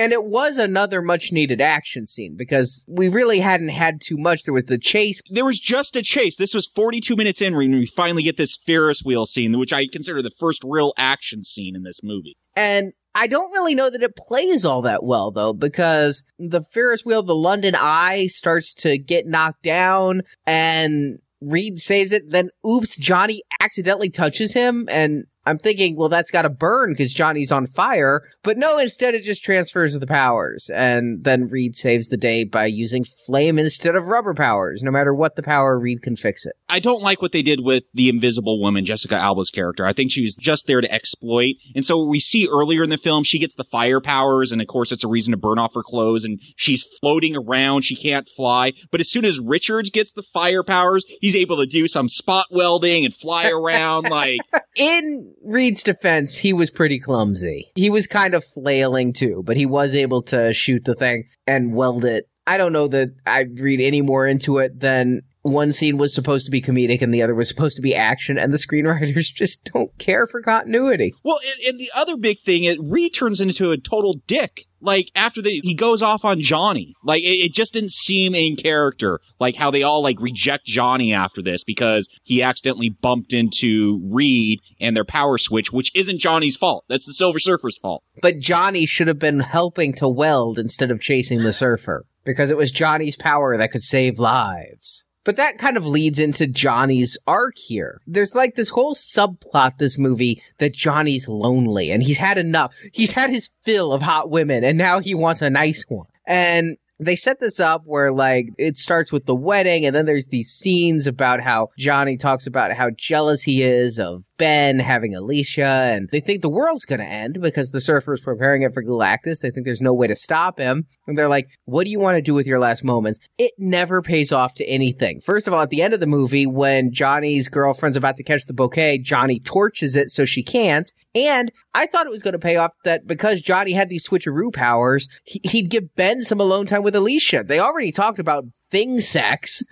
And 0.00 0.12
it 0.12 0.24
was 0.24 0.56
another 0.56 1.02
much 1.02 1.30
needed 1.30 1.60
action 1.60 2.06
scene 2.06 2.34
because 2.34 2.86
we 2.88 3.10
really 3.10 3.40
hadn't 3.40 3.68
had 3.68 4.00
too 4.00 4.16
much. 4.16 4.44
There 4.44 4.54
was 4.54 4.64
the 4.64 4.78
chase. 4.78 5.20
There 5.30 5.44
was 5.44 5.58
just 5.58 5.94
a 5.94 6.02
chase. 6.02 6.36
This 6.36 6.54
was 6.54 6.66
42 6.68 7.16
minutes 7.16 7.42
in 7.42 7.54
when 7.54 7.72
we 7.72 7.84
finally 7.84 8.22
get 8.22 8.38
this 8.38 8.56
Ferris 8.56 9.02
wheel 9.04 9.26
scene, 9.26 9.58
which 9.58 9.74
I 9.74 9.86
consider 9.86 10.22
the 10.22 10.30
first 10.30 10.62
real 10.64 10.94
action 10.96 11.42
scene 11.42 11.76
in 11.76 11.82
this 11.82 12.00
movie. 12.02 12.38
And 12.56 12.92
I 13.14 13.26
don't 13.26 13.52
really 13.52 13.74
know 13.74 13.90
that 13.90 14.02
it 14.02 14.16
plays 14.16 14.64
all 14.64 14.82
that 14.82 15.02
well 15.02 15.30
though, 15.30 15.52
because 15.52 16.22
the 16.38 16.62
Ferris 16.62 17.04
wheel, 17.04 17.22
the 17.22 17.34
London 17.34 17.74
Eye 17.76 18.28
starts 18.28 18.74
to 18.74 18.98
get 18.98 19.26
knocked 19.26 19.62
down 19.62 20.22
and 20.46 21.18
Reed 21.40 21.78
saves 21.78 22.12
it. 22.12 22.30
Then 22.30 22.50
oops, 22.66 22.96
Johnny 22.96 23.42
accidentally 23.60 24.10
touches 24.10 24.52
him 24.52 24.88
and 24.90 25.24
I'm 25.46 25.58
thinking, 25.58 25.96
well, 25.96 26.08
that's 26.08 26.30
got 26.30 26.42
to 26.42 26.50
burn 26.50 26.92
because 26.92 27.14
Johnny's 27.14 27.50
on 27.50 27.66
fire. 27.66 28.22
But 28.42 28.58
no, 28.58 28.78
instead 28.78 29.14
it 29.14 29.22
just 29.22 29.42
transfers 29.42 29.98
the 29.98 30.06
powers. 30.06 30.70
And 30.72 31.24
then 31.24 31.48
Reed 31.48 31.76
saves 31.76 32.08
the 32.08 32.16
day 32.16 32.44
by 32.44 32.66
using 32.66 33.04
flame 33.26 33.58
instead 33.58 33.96
of 33.96 34.06
rubber 34.06 34.34
powers. 34.34 34.82
No 34.82 34.90
matter 34.90 35.14
what 35.14 35.36
the 35.36 35.42
power, 35.42 35.78
Reed 35.78 36.02
can 36.02 36.16
fix 36.16 36.44
it. 36.44 36.52
I 36.68 36.78
don't 36.78 37.02
like 37.02 37.22
what 37.22 37.32
they 37.32 37.42
did 37.42 37.60
with 37.60 37.84
the 37.92 38.08
invisible 38.08 38.60
woman, 38.60 38.84
Jessica 38.84 39.16
Alba's 39.16 39.50
character. 39.50 39.86
I 39.86 39.92
think 39.92 40.10
she 40.10 40.22
was 40.22 40.34
just 40.34 40.66
there 40.66 40.80
to 40.80 40.92
exploit. 40.92 41.54
And 41.74 41.84
so 41.84 42.04
we 42.04 42.20
see 42.20 42.48
earlier 42.50 42.82
in 42.82 42.90
the 42.90 42.98
film, 42.98 43.24
she 43.24 43.38
gets 43.38 43.54
the 43.54 43.64
fire 43.64 44.00
powers. 44.00 44.52
And 44.52 44.60
of 44.60 44.68
course, 44.68 44.92
it's 44.92 45.04
a 45.04 45.08
reason 45.08 45.32
to 45.32 45.38
burn 45.38 45.58
off 45.58 45.74
her 45.74 45.82
clothes. 45.82 46.24
And 46.24 46.38
she's 46.56 46.86
floating 47.00 47.34
around. 47.36 47.82
She 47.82 47.96
can't 47.96 48.28
fly. 48.28 48.72
But 48.90 49.00
as 49.00 49.10
soon 49.10 49.24
as 49.24 49.40
Richards 49.40 49.90
gets 49.90 50.12
the 50.12 50.22
fire 50.22 50.62
powers, 50.62 51.04
he's 51.20 51.36
able 51.36 51.56
to 51.58 51.66
do 51.66 51.88
some 51.88 52.08
spot 52.08 52.46
welding 52.50 53.04
and 53.04 53.14
fly 53.14 53.48
around 53.50 54.08
like. 54.08 54.40
In 54.76 55.29
Reed's 55.42 55.82
defense, 55.82 56.36
he 56.38 56.52
was 56.52 56.70
pretty 56.70 56.98
clumsy. 56.98 57.70
He 57.74 57.90
was 57.90 58.06
kind 58.06 58.34
of 58.34 58.44
flailing 58.44 59.12
too, 59.12 59.42
but 59.44 59.56
he 59.56 59.66
was 59.66 59.94
able 59.94 60.22
to 60.24 60.52
shoot 60.52 60.84
the 60.84 60.94
thing 60.94 61.28
and 61.46 61.74
weld 61.74 62.04
it. 62.04 62.26
I 62.46 62.56
don't 62.56 62.72
know 62.72 62.88
that 62.88 63.10
I'd 63.26 63.60
read 63.60 63.80
any 63.80 64.02
more 64.02 64.26
into 64.26 64.58
it 64.58 64.80
than 64.80 65.22
one 65.42 65.72
scene 65.72 65.96
was 65.96 66.14
supposed 66.14 66.44
to 66.46 66.50
be 66.50 66.60
comedic 66.60 67.00
and 67.02 67.14
the 67.14 67.22
other 67.22 67.34
was 67.34 67.48
supposed 67.48 67.76
to 67.76 67.82
be 67.82 67.94
action, 67.94 68.38
and 68.38 68.52
the 68.52 68.58
screenwriters 68.58 69.32
just 69.34 69.70
don't 69.72 69.96
care 69.98 70.26
for 70.26 70.42
continuity. 70.42 71.14
Well, 71.24 71.38
and, 71.42 71.68
and 71.68 71.80
the 71.80 71.90
other 71.94 72.16
big 72.16 72.40
thing, 72.40 72.64
it 72.64 72.78
Reed 72.80 73.14
turns 73.14 73.40
into 73.40 73.70
a 73.70 73.78
total 73.78 74.20
dick. 74.26 74.66
Like 74.82 75.10
after 75.14 75.42
the 75.42 75.60
he 75.62 75.74
goes 75.74 76.00
off 76.00 76.24
on 76.24 76.40
Johnny, 76.40 76.94
like 77.04 77.22
it, 77.22 77.26
it, 77.26 77.52
just 77.52 77.74
didn't 77.74 77.92
seem 77.92 78.34
in 78.34 78.56
character. 78.56 79.20
Like 79.38 79.54
how 79.54 79.70
they 79.70 79.82
all 79.82 80.02
like 80.02 80.18
reject 80.22 80.64
Johnny 80.64 81.12
after 81.12 81.42
this 81.42 81.64
because 81.64 82.08
he 82.22 82.42
accidentally 82.42 82.88
bumped 82.88 83.34
into 83.34 84.00
Reed 84.02 84.60
and 84.80 84.96
their 84.96 85.04
power 85.04 85.36
switch, 85.36 85.70
which 85.70 85.94
isn't 85.94 86.18
Johnny's 86.18 86.56
fault. 86.56 86.86
That's 86.88 87.04
the 87.04 87.12
Silver 87.12 87.38
Surfer's 87.38 87.76
fault. 87.76 88.02
But 88.22 88.38
Johnny 88.38 88.86
should 88.86 89.08
have 89.08 89.18
been 89.18 89.40
helping 89.40 89.92
to 89.94 90.08
weld 90.08 90.58
instead 90.58 90.90
of 90.90 90.98
chasing 90.98 91.42
the 91.42 91.52
surfer 91.52 92.06
because 92.24 92.50
it 92.50 92.56
was 92.56 92.70
Johnny's 92.70 93.16
power 93.16 93.58
that 93.58 93.72
could 93.72 93.82
save 93.82 94.18
lives. 94.18 95.04
But 95.24 95.36
that 95.36 95.58
kind 95.58 95.76
of 95.76 95.86
leads 95.86 96.18
into 96.18 96.46
Johnny's 96.46 97.18
arc 97.26 97.56
here. 97.58 98.00
There's 98.06 98.34
like 98.34 98.54
this 98.54 98.70
whole 98.70 98.94
subplot 98.94 99.78
this 99.78 99.98
movie 99.98 100.42
that 100.58 100.72
Johnny's 100.72 101.28
lonely 101.28 101.90
and 101.90 102.02
he's 102.02 102.18
had 102.18 102.38
enough. 102.38 102.74
He's 102.92 103.12
had 103.12 103.30
his 103.30 103.50
fill 103.62 103.92
of 103.92 104.02
hot 104.02 104.30
women 104.30 104.64
and 104.64 104.78
now 104.78 105.00
he 105.00 105.14
wants 105.14 105.42
a 105.42 105.50
nice 105.50 105.84
one. 105.88 106.06
And 106.26 106.78
they 106.98 107.16
set 107.16 107.40
this 107.40 107.60
up 107.60 107.82
where 107.86 108.12
like 108.12 108.48
it 108.58 108.76
starts 108.76 109.10
with 109.10 109.26
the 109.26 109.34
wedding 109.34 109.84
and 109.84 109.96
then 109.96 110.06
there's 110.06 110.26
these 110.26 110.50
scenes 110.50 111.06
about 111.06 111.40
how 111.40 111.70
Johnny 111.78 112.16
talks 112.16 112.46
about 112.46 112.72
how 112.72 112.90
jealous 112.90 113.42
he 113.42 113.62
is 113.62 113.98
of 113.98 114.22
Ben 114.40 114.78
having 114.80 115.14
Alicia, 115.14 115.64
and 115.64 116.08
they 116.10 116.18
think 116.20 116.42
the 116.42 116.48
world's 116.48 116.84
going 116.84 116.98
to 116.98 117.06
end 117.06 117.40
because 117.40 117.70
the 117.70 117.80
Surfer 117.80 118.14
is 118.14 118.20
preparing 118.20 118.62
it 118.62 118.74
for 118.74 118.82
Galactus. 118.82 119.40
They 119.40 119.50
think 119.50 119.66
there's 119.66 119.80
no 119.80 119.94
way 119.94 120.06
to 120.08 120.16
stop 120.16 120.58
him. 120.58 120.86
And 121.06 121.16
they're 121.16 121.28
like, 121.28 121.50
what 121.66 121.84
do 121.84 121.90
you 121.90 122.00
want 122.00 122.16
to 122.16 122.22
do 122.22 122.34
with 122.34 122.46
your 122.46 122.58
last 122.58 122.82
moments? 122.82 123.18
It 123.38 123.52
never 123.58 124.02
pays 124.02 124.32
off 124.32 124.54
to 124.54 124.64
anything. 124.64 125.20
First 125.20 125.46
of 125.46 125.54
all, 125.54 125.60
at 125.60 125.70
the 125.70 125.82
end 125.82 125.94
of 125.94 126.00
the 126.00 126.06
movie, 126.06 126.46
when 126.46 126.92
Johnny's 126.92 127.48
girlfriend's 127.48 127.96
about 127.96 128.16
to 128.16 128.24
catch 128.24 128.46
the 128.46 128.52
bouquet, 128.54 128.98
Johnny 128.98 129.38
torches 129.40 129.94
it 129.94 130.10
so 130.10 130.24
she 130.24 130.42
can't. 130.42 130.90
And 131.14 131.52
I 131.74 131.86
thought 131.86 132.06
it 132.06 132.12
was 132.12 132.22
going 132.22 132.32
to 132.32 132.38
pay 132.38 132.56
off 132.56 132.72
that 132.84 133.06
because 133.06 133.40
Johnny 133.40 133.72
had 133.72 133.88
these 133.88 134.08
switcheroo 134.08 134.52
powers, 134.52 135.08
he- 135.24 135.40
he'd 135.44 135.68
give 135.70 135.94
Ben 135.96 136.22
some 136.22 136.40
alone 136.40 136.66
time 136.66 136.82
with 136.82 136.94
Alicia. 136.96 137.44
They 137.46 137.58
already 137.58 137.92
talked 137.92 138.18
about 138.18 138.44
thing 138.70 139.00
sex. 139.00 139.62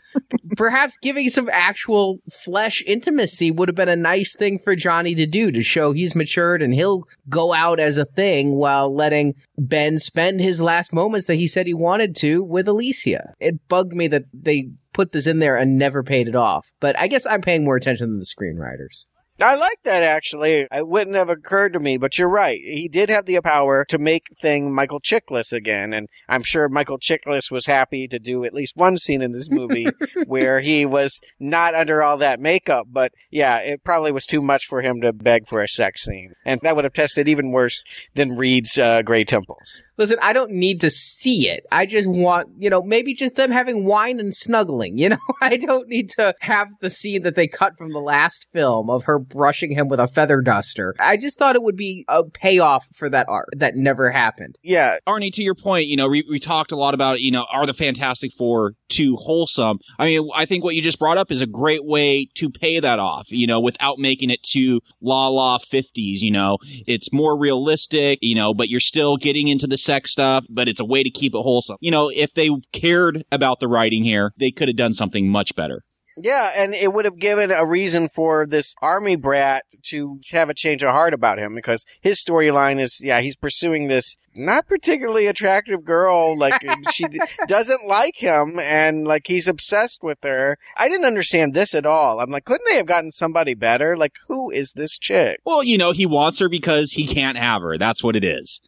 Perhaps 0.56 0.96
giving 1.00 1.28
some 1.28 1.48
actual 1.52 2.18
flesh 2.30 2.82
intimacy 2.86 3.50
would 3.50 3.68
have 3.68 3.76
been 3.76 3.88
a 3.88 3.96
nice 3.96 4.36
thing 4.36 4.58
for 4.58 4.74
Johnny 4.74 5.14
to 5.14 5.26
do 5.26 5.52
to 5.52 5.62
show 5.62 5.92
he's 5.92 6.14
matured 6.14 6.62
and 6.62 6.74
he'll 6.74 7.04
go 7.28 7.52
out 7.52 7.78
as 7.78 7.98
a 7.98 8.04
thing 8.04 8.54
while 8.54 8.92
letting 8.92 9.34
Ben 9.56 9.98
spend 9.98 10.40
his 10.40 10.60
last 10.60 10.92
moments 10.92 11.26
that 11.26 11.36
he 11.36 11.46
said 11.46 11.66
he 11.66 11.74
wanted 11.74 12.16
to 12.16 12.42
with 12.42 12.66
Alicia. 12.68 13.34
It 13.40 13.66
bugged 13.68 13.92
me 13.92 14.08
that 14.08 14.24
they 14.32 14.70
put 14.92 15.12
this 15.12 15.26
in 15.26 15.38
there 15.38 15.56
and 15.56 15.78
never 15.78 16.02
paid 16.02 16.26
it 16.26 16.34
off. 16.34 16.66
But 16.80 16.98
I 16.98 17.06
guess 17.06 17.26
I'm 17.26 17.42
paying 17.42 17.64
more 17.64 17.76
attention 17.76 18.08
than 18.10 18.18
the 18.18 18.24
screenwriters. 18.24 19.06
I 19.40 19.54
like 19.54 19.78
that 19.84 20.02
actually. 20.02 20.66
It 20.70 20.88
wouldn't 20.88 21.16
have 21.16 21.30
occurred 21.30 21.74
to 21.74 21.80
me, 21.80 21.96
but 21.96 22.18
you're 22.18 22.28
right. 22.28 22.60
He 22.60 22.88
did 22.88 23.08
have 23.08 23.26
the 23.26 23.40
power 23.40 23.84
to 23.86 23.98
make 23.98 24.24
thing 24.40 24.74
Michael 24.74 25.00
Chiklis 25.00 25.52
again, 25.52 25.92
and 25.92 26.08
I'm 26.28 26.42
sure 26.42 26.68
Michael 26.68 26.98
Chiklis 26.98 27.50
was 27.50 27.66
happy 27.66 28.08
to 28.08 28.18
do 28.18 28.44
at 28.44 28.54
least 28.54 28.76
one 28.76 28.98
scene 28.98 29.22
in 29.22 29.32
this 29.32 29.50
movie 29.50 29.86
where 30.26 30.60
he 30.60 30.86
was 30.86 31.20
not 31.38 31.74
under 31.74 32.02
all 32.02 32.18
that 32.18 32.40
makeup. 32.40 32.88
But 32.90 33.12
yeah, 33.30 33.58
it 33.58 33.84
probably 33.84 34.12
was 34.12 34.26
too 34.26 34.42
much 34.42 34.66
for 34.66 34.82
him 34.82 35.00
to 35.02 35.12
beg 35.12 35.46
for 35.46 35.62
a 35.62 35.68
sex 35.68 36.02
scene, 36.04 36.32
and 36.44 36.60
that 36.62 36.74
would 36.74 36.84
have 36.84 36.94
tested 36.94 37.28
even 37.28 37.52
worse 37.52 37.82
than 38.14 38.36
Reed's 38.36 38.76
uh, 38.76 39.02
Gray 39.02 39.24
Temples. 39.24 39.82
Listen, 39.98 40.18
I 40.22 40.32
don't 40.32 40.52
need 40.52 40.80
to 40.82 40.90
see 40.90 41.48
it. 41.48 41.66
I 41.72 41.84
just 41.84 42.08
want, 42.08 42.50
you 42.56 42.70
know, 42.70 42.82
maybe 42.82 43.14
just 43.14 43.34
them 43.34 43.50
having 43.50 43.84
wine 43.84 44.20
and 44.20 44.32
snuggling. 44.34 44.96
You 44.96 45.10
know, 45.10 45.18
I 45.42 45.56
don't 45.56 45.88
need 45.88 46.10
to 46.10 46.34
have 46.40 46.68
the 46.80 46.88
scene 46.88 47.22
that 47.22 47.34
they 47.34 47.48
cut 47.48 47.76
from 47.76 47.92
the 47.92 47.98
last 47.98 48.48
film 48.52 48.90
of 48.90 49.04
her 49.04 49.18
brushing 49.28 49.72
him 49.72 49.88
with 49.88 50.00
a 50.00 50.08
feather 50.08 50.40
duster. 50.40 50.94
I 50.98 51.16
just 51.16 51.38
thought 51.38 51.56
it 51.56 51.62
would 51.62 51.76
be 51.76 52.04
a 52.08 52.24
payoff 52.24 52.86
for 52.94 53.08
that 53.10 53.26
art 53.28 53.48
that 53.56 53.76
never 53.76 54.10
happened. 54.10 54.56
Yeah. 54.62 54.96
Arnie, 55.06 55.32
to 55.32 55.42
your 55.42 55.54
point, 55.54 55.86
you 55.86 55.96
know, 55.96 56.08
we, 56.08 56.24
we 56.28 56.38
talked 56.38 56.72
a 56.72 56.76
lot 56.76 56.94
about, 56.94 57.20
you 57.20 57.30
know, 57.30 57.46
are 57.52 57.66
the 57.66 57.74
Fantastic 57.74 58.32
Four 58.32 58.72
too 58.88 59.16
wholesome? 59.16 59.78
I 59.98 60.06
mean, 60.06 60.28
I 60.34 60.44
think 60.44 60.64
what 60.64 60.74
you 60.74 60.82
just 60.82 60.98
brought 60.98 61.18
up 61.18 61.30
is 61.30 61.42
a 61.42 61.46
great 61.46 61.84
way 61.84 62.28
to 62.36 62.50
pay 62.50 62.80
that 62.80 62.98
off, 62.98 63.30
you 63.30 63.46
know, 63.46 63.60
without 63.60 63.98
making 63.98 64.30
it 64.30 64.42
too 64.42 64.80
la 65.00 65.28
la 65.28 65.58
50s, 65.58 66.20
you 66.20 66.30
know. 66.30 66.58
It's 66.86 67.12
more 67.12 67.38
realistic, 67.38 68.18
you 68.22 68.34
know, 68.34 68.54
but 68.54 68.68
you're 68.68 68.80
still 68.80 69.16
getting 69.16 69.48
into 69.48 69.66
the 69.66 69.78
sex 69.78 70.10
stuff, 70.10 70.44
but 70.48 70.68
it's 70.68 70.80
a 70.80 70.84
way 70.84 71.02
to 71.02 71.10
keep 71.10 71.34
it 71.34 71.38
wholesome. 71.38 71.76
You 71.80 71.90
know, 71.90 72.10
if 72.14 72.34
they 72.34 72.50
cared 72.72 73.24
about 73.30 73.60
the 73.60 73.68
writing 73.68 74.04
here, 74.04 74.32
they 74.36 74.50
could 74.50 74.68
have 74.68 74.76
done 74.76 74.94
something 74.94 75.28
much 75.28 75.54
better. 75.54 75.82
Yeah, 76.20 76.52
and 76.56 76.74
it 76.74 76.92
would 76.92 77.04
have 77.04 77.18
given 77.18 77.50
a 77.50 77.64
reason 77.64 78.08
for 78.08 78.46
this 78.46 78.74
army 78.82 79.16
brat 79.16 79.64
to 79.90 80.18
have 80.30 80.50
a 80.50 80.54
change 80.54 80.82
of 80.82 80.90
heart 80.90 81.14
about 81.14 81.38
him 81.38 81.54
because 81.54 81.84
his 82.00 82.22
storyline 82.22 82.80
is, 82.80 83.00
yeah, 83.00 83.20
he's 83.20 83.36
pursuing 83.36 83.86
this 83.86 84.16
not 84.34 84.66
particularly 84.66 85.26
attractive 85.26 85.84
girl. 85.84 86.36
Like 86.36 86.62
she 86.92 87.06
doesn't 87.46 87.86
like 87.86 88.16
him 88.16 88.58
and 88.58 89.06
like 89.06 89.26
he's 89.26 89.48
obsessed 89.48 90.02
with 90.02 90.18
her. 90.22 90.58
I 90.76 90.88
didn't 90.88 91.06
understand 91.06 91.54
this 91.54 91.74
at 91.74 91.86
all. 91.86 92.20
I'm 92.20 92.30
like, 92.30 92.44
couldn't 92.44 92.66
they 92.66 92.76
have 92.76 92.86
gotten 92.86 93.12
somebody 93.12 93.54
better? 93.54 93.96
Like, 93.96 94.14
who 94.28 94.50
is 94.50 94.72
this 94.72 94.98
chick? 94.98 95.40
Well, 95.44 95.62
you 95.62 95.78
know, 95.78 95.92
he 95.92 96.06
wants 96.06 96.38
her 96.38 96.48
because 96.48 96.92
he 96.92 97.06
can't 97.06 97.38
have 97.38 97.62
her. 97.62 97.78
That's 97.78 98.02
what 98.02 98.16
it 98.16 98.24
is. 98.24 98.60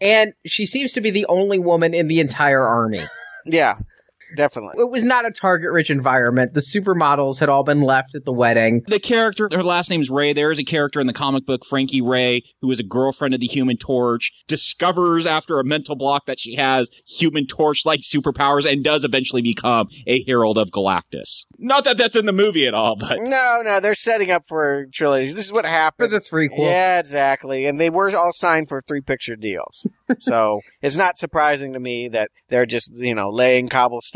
And 0.00 0.32
she 0.46 0.66
seems 0.66 0.92
to 0.92 1.00
be 1.00 1.10
the 1.10 1.26
only 1.26 1.58
woman 1.58 1.94
in 1.94 2.08
the 2.08 2.20
entire 2.20 2.62
army. 2.62 3.00
Yeah. 3.46 3.76
Definitely. 4.36 4.80
It 4.80 4.90
was 4.90 5.04
not 5.04 5.26
a 5.26 5.30
target 5.30 5.70
rich 5.72 5.90
environment. 5.90 6.54
The 6.54 6.60
supermodels 6.60 7.40
had 7.40 7.48
all 7.48 7.64
been 7.64 7.82
left 7.82 8.14
at 8.14 8.24
the 8.24 8.32
wedding. 8.32 8.82
The 8.86 9.00
character, 9.00 9.48
her 9.52 9.62
last 9.62 9.90
name's 9.90 10.10
Raye. 10.10 10.32
There 10.32 10.50
is 10.50 10.58
a 10.58 10.64
character 10.64 11.00
in 11.00 11.06
the 11.06 11.12
comic 11.12 11.46
book, 11.46 11.64
Frankie 11.64 12.02
Raye, 12.02 12.42
who 12.60 12.70
is 12.70 12.80
a 12.80 12.84
girlfriend 12.84 13.34
of 13.34 13.40
the 13.40 13.46
Human 13.46 13.76
Torch, 13.76 14.32
discovers 14.46 15.26
after 15.26 15.58
a 15.58 15.64
mental 15.64 15.96
block 15.96 16.26
that 16.26 16.38
she 16.38 16.54
has 16.54 16.90
Human 17.06 17.46
Torch 17.46 17.84
like 17.84 18.00
superpowers 18.00 18.70
and 18.70 18.84
does 18.84 19.04
eventually 19.04 19.42
become 19.42 19.88
a 20.06 20.22
Herald 20.24 20.58
of 20.58 20.70
Galactus. 20.70 21.46
Not 21.58 21.84
that 21.84 21.96
that's 21.96 22.16
in 22.16 22.26
the 22.26 22.32
movie 22.32 22.66
at 22.66 22.74
all, 22.74 22.96
but. 22.96 23.18
No, 23.18 23.62
no, 23.64 23.80
they're 23.80 23.94
setting 23.94 24.30
up 24.30 24.44
for 24.46 24.86
trilogies. 24.92 25.34
This 25.34 25.46
is 25.46 25.52
what 25.52 25.64
happened. 25.64 26.10
For 26.10 26.18
the 26.18 26.20
threequel. 26.20 26.58
Yeah, 26.58 26.98
exactly. 26.98 27.66
And 27.66 27.80
they 27.80 27.90
were 27.90 28.16
all 28.16 28.32
signed 28.32 28.68
for 28.68 28.82
three 28.82 29.00
picture 29.00 29.36
deals. 29.36 29.86
so 30.18 30.60
it's 30.82 30.96
not 30.96 31.18
surprising 31.18 31.72
to 31.74 31.80
me 31.80 32.08
that 32.08 32.30
they're 32.48 32.66
just, 32.66 32.92
you 32.94 33.14
know, 33.14 33.30
laying 33.30 33.68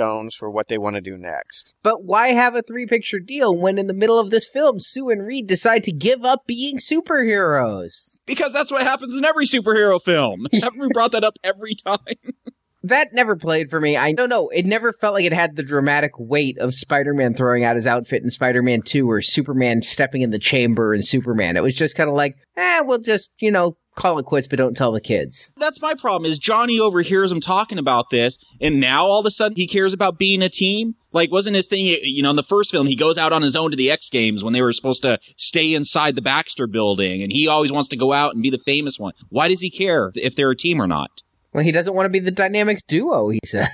cobblestones 0.04 0.34
for 0.34 0.50
what 0.50 0.68
they 0.68 0.78
want 0.78 0.94
to 0.96 1.00
do 1.00 1.16
next. 1.16 1.74
But 1.82 2.04
why 2.04 2.28
have 2.28 2.54
a 2.54 2.62
three 2.62 2.86
picture 2.86 3.18
deal 3.18 3.56
when 3.56 3.78
in 3.78 3.86
the 3.86 3.94
middle 3.94 4.18
of 4.18 4.30
this 4.30 4.48
film, 4.48 4.80
Sue 4.80 5.10
and 5.10 5.26
Reed 5.26 5.46
decide 5.46 5.84
to 5.84 5.92
give 5.92 6.24
up 6.24 6.46
being 6.46 6.78
superheroes? 6.78 8.16
Because 8.26 8.52
that's 8.52 8.70
what 8.70 8.82
happens 8.82 9.16
in 9.16 9.24
every 9.24 9.46
superhero 9.46 10.00
film. 10.00 10.46
Haven't 10.52 10.80
we 10.80 10.88
brought 10.92 11.12
that 11.12 11.24
up 11.24 11.36
every 11.42 11.74
time? 11.74 11.98
that 12.84 13.14
never 13.14 13.34
played 13.34 13.70
for 13.70 13.80
me. 13.80 13.96
I 13.96 14.12
don't 14.12 14.28
know. 14.28 14.48
It 14.50 14.66
never 14.66 14.92
felt 14.92 15.14
like 15.14 15.24
it 15.24 15.32
had 15.32 15.56
the 15.56 15.62
dramatic 15.62 16.12
weight 16.18 16.58
of 16.58 16.74
Spider-Man 16.74 17.34
throwing 17.34 17.64
out 17.64 17.76
his 17.76 17.86
outfit 17.86 18.22
in 18.22 18.28
Spider-Man 18.28 18.82
2 18.82 19.10
or 19.10 19.22
Superman 19.22 19.80
stepping 19.80 20.20
in 20.20 20.30
the 20.30 20.38
chamber 20.38 20.94
in 20.94 21.02
Superman. 21.02 21.56
It 21.56 21.62
was 21.62 21.74
just 21.74 21.96
kind 21.96 22.10
of 22.10 22.14
like, 22.14 22.36
eh, 22.58 22.80
we'll 22.82 22.98
just, 22.98 23.30
you 23.38 23.50
know, 23.50 23.78
call 23.94 24.18
it 24.18 24.26
quits, 24.26 24.46
but 24.46 24.58
don't 24.58 24.76
tell 24.76 24.92
the 24.92 25.00
kids. 25.00 25.50
That's 25.56 25.80
my 25.80 25.94
problem 25.94 26.30
is 26.30 26.38
Johnny 26.38 26.78
overhears 26.78 27.32
him 27.32 27.40
talking 27.40 27.78
about 27.78 28.10
this 28.10 28.36
and 28.60 28.80
now 28.80 29.06
all 29.06 29.20
of 29.20 29.26
a 29.26 29.30
sudden 29.30 29.56
he 29.56 29.66
cares 29.66 29.94
about 29.94 30.18
being 30.18 30.42
a 30.42 30.50
team. 30.50 30.94
Like 31.12 31.30
wasn't 31.30 31.56
his 31.56 31.68
thing, 31.68 31.86
you 32.02 32.22
know, 32.22 32.30
in 32.30 32.36
the 32.36 32.42
first 32.42 32.70
film, 32.70 32.86
he 32.86 32.96
goes 32.96 33.16
out 33.16 33.32
on 33.32 33.40
his 33.40 33.56
own 33.56 33.70
to 33.70 33.76
the 33.76 33.90
X 33.90 34.10
Games 34.10 34.44
when 34.44 34.52
they 34.52 34.62
were 34.62 34.72
supposed 34.72 35.04
to 35.04 35.18
stay 35.36 35.72
inside 35.72 36.16
the 36.16 36.22
Baxter 36.22 36.66
building 36.66 37.22
and 37.22 37.32
he 37.32 37.48
always 37.48 37.72
wants 37.72 37.88
to 37.90 37.96
go 37.96 38.12
out 38.12 38.34
and 38.34 38.42
be 38.42 38.50
the 38.50 38.58
famous 38.58 38.98
one. 38.98 39.14
Why 39.30 39.48
does 39.48 39.60
he 39.60 39.70
care 39.70 40.12
if 40.16 40.34
they're 40.36 40.50
a 40.50 40.56
team 40.56 40.82
or 40.82 40.86
not? 40.86 41.22
Well, 41.54 41.64
he 41.64 41.72
doesn't 41.72 41.94
want 41.94 42.06
to 42.06 42.10
be 42.10 42.18
the 42.18 42.32
dynamic 42.32 42.80
duo, 42.88 43.28
he 43.28 43.40
says. 43.44 43.68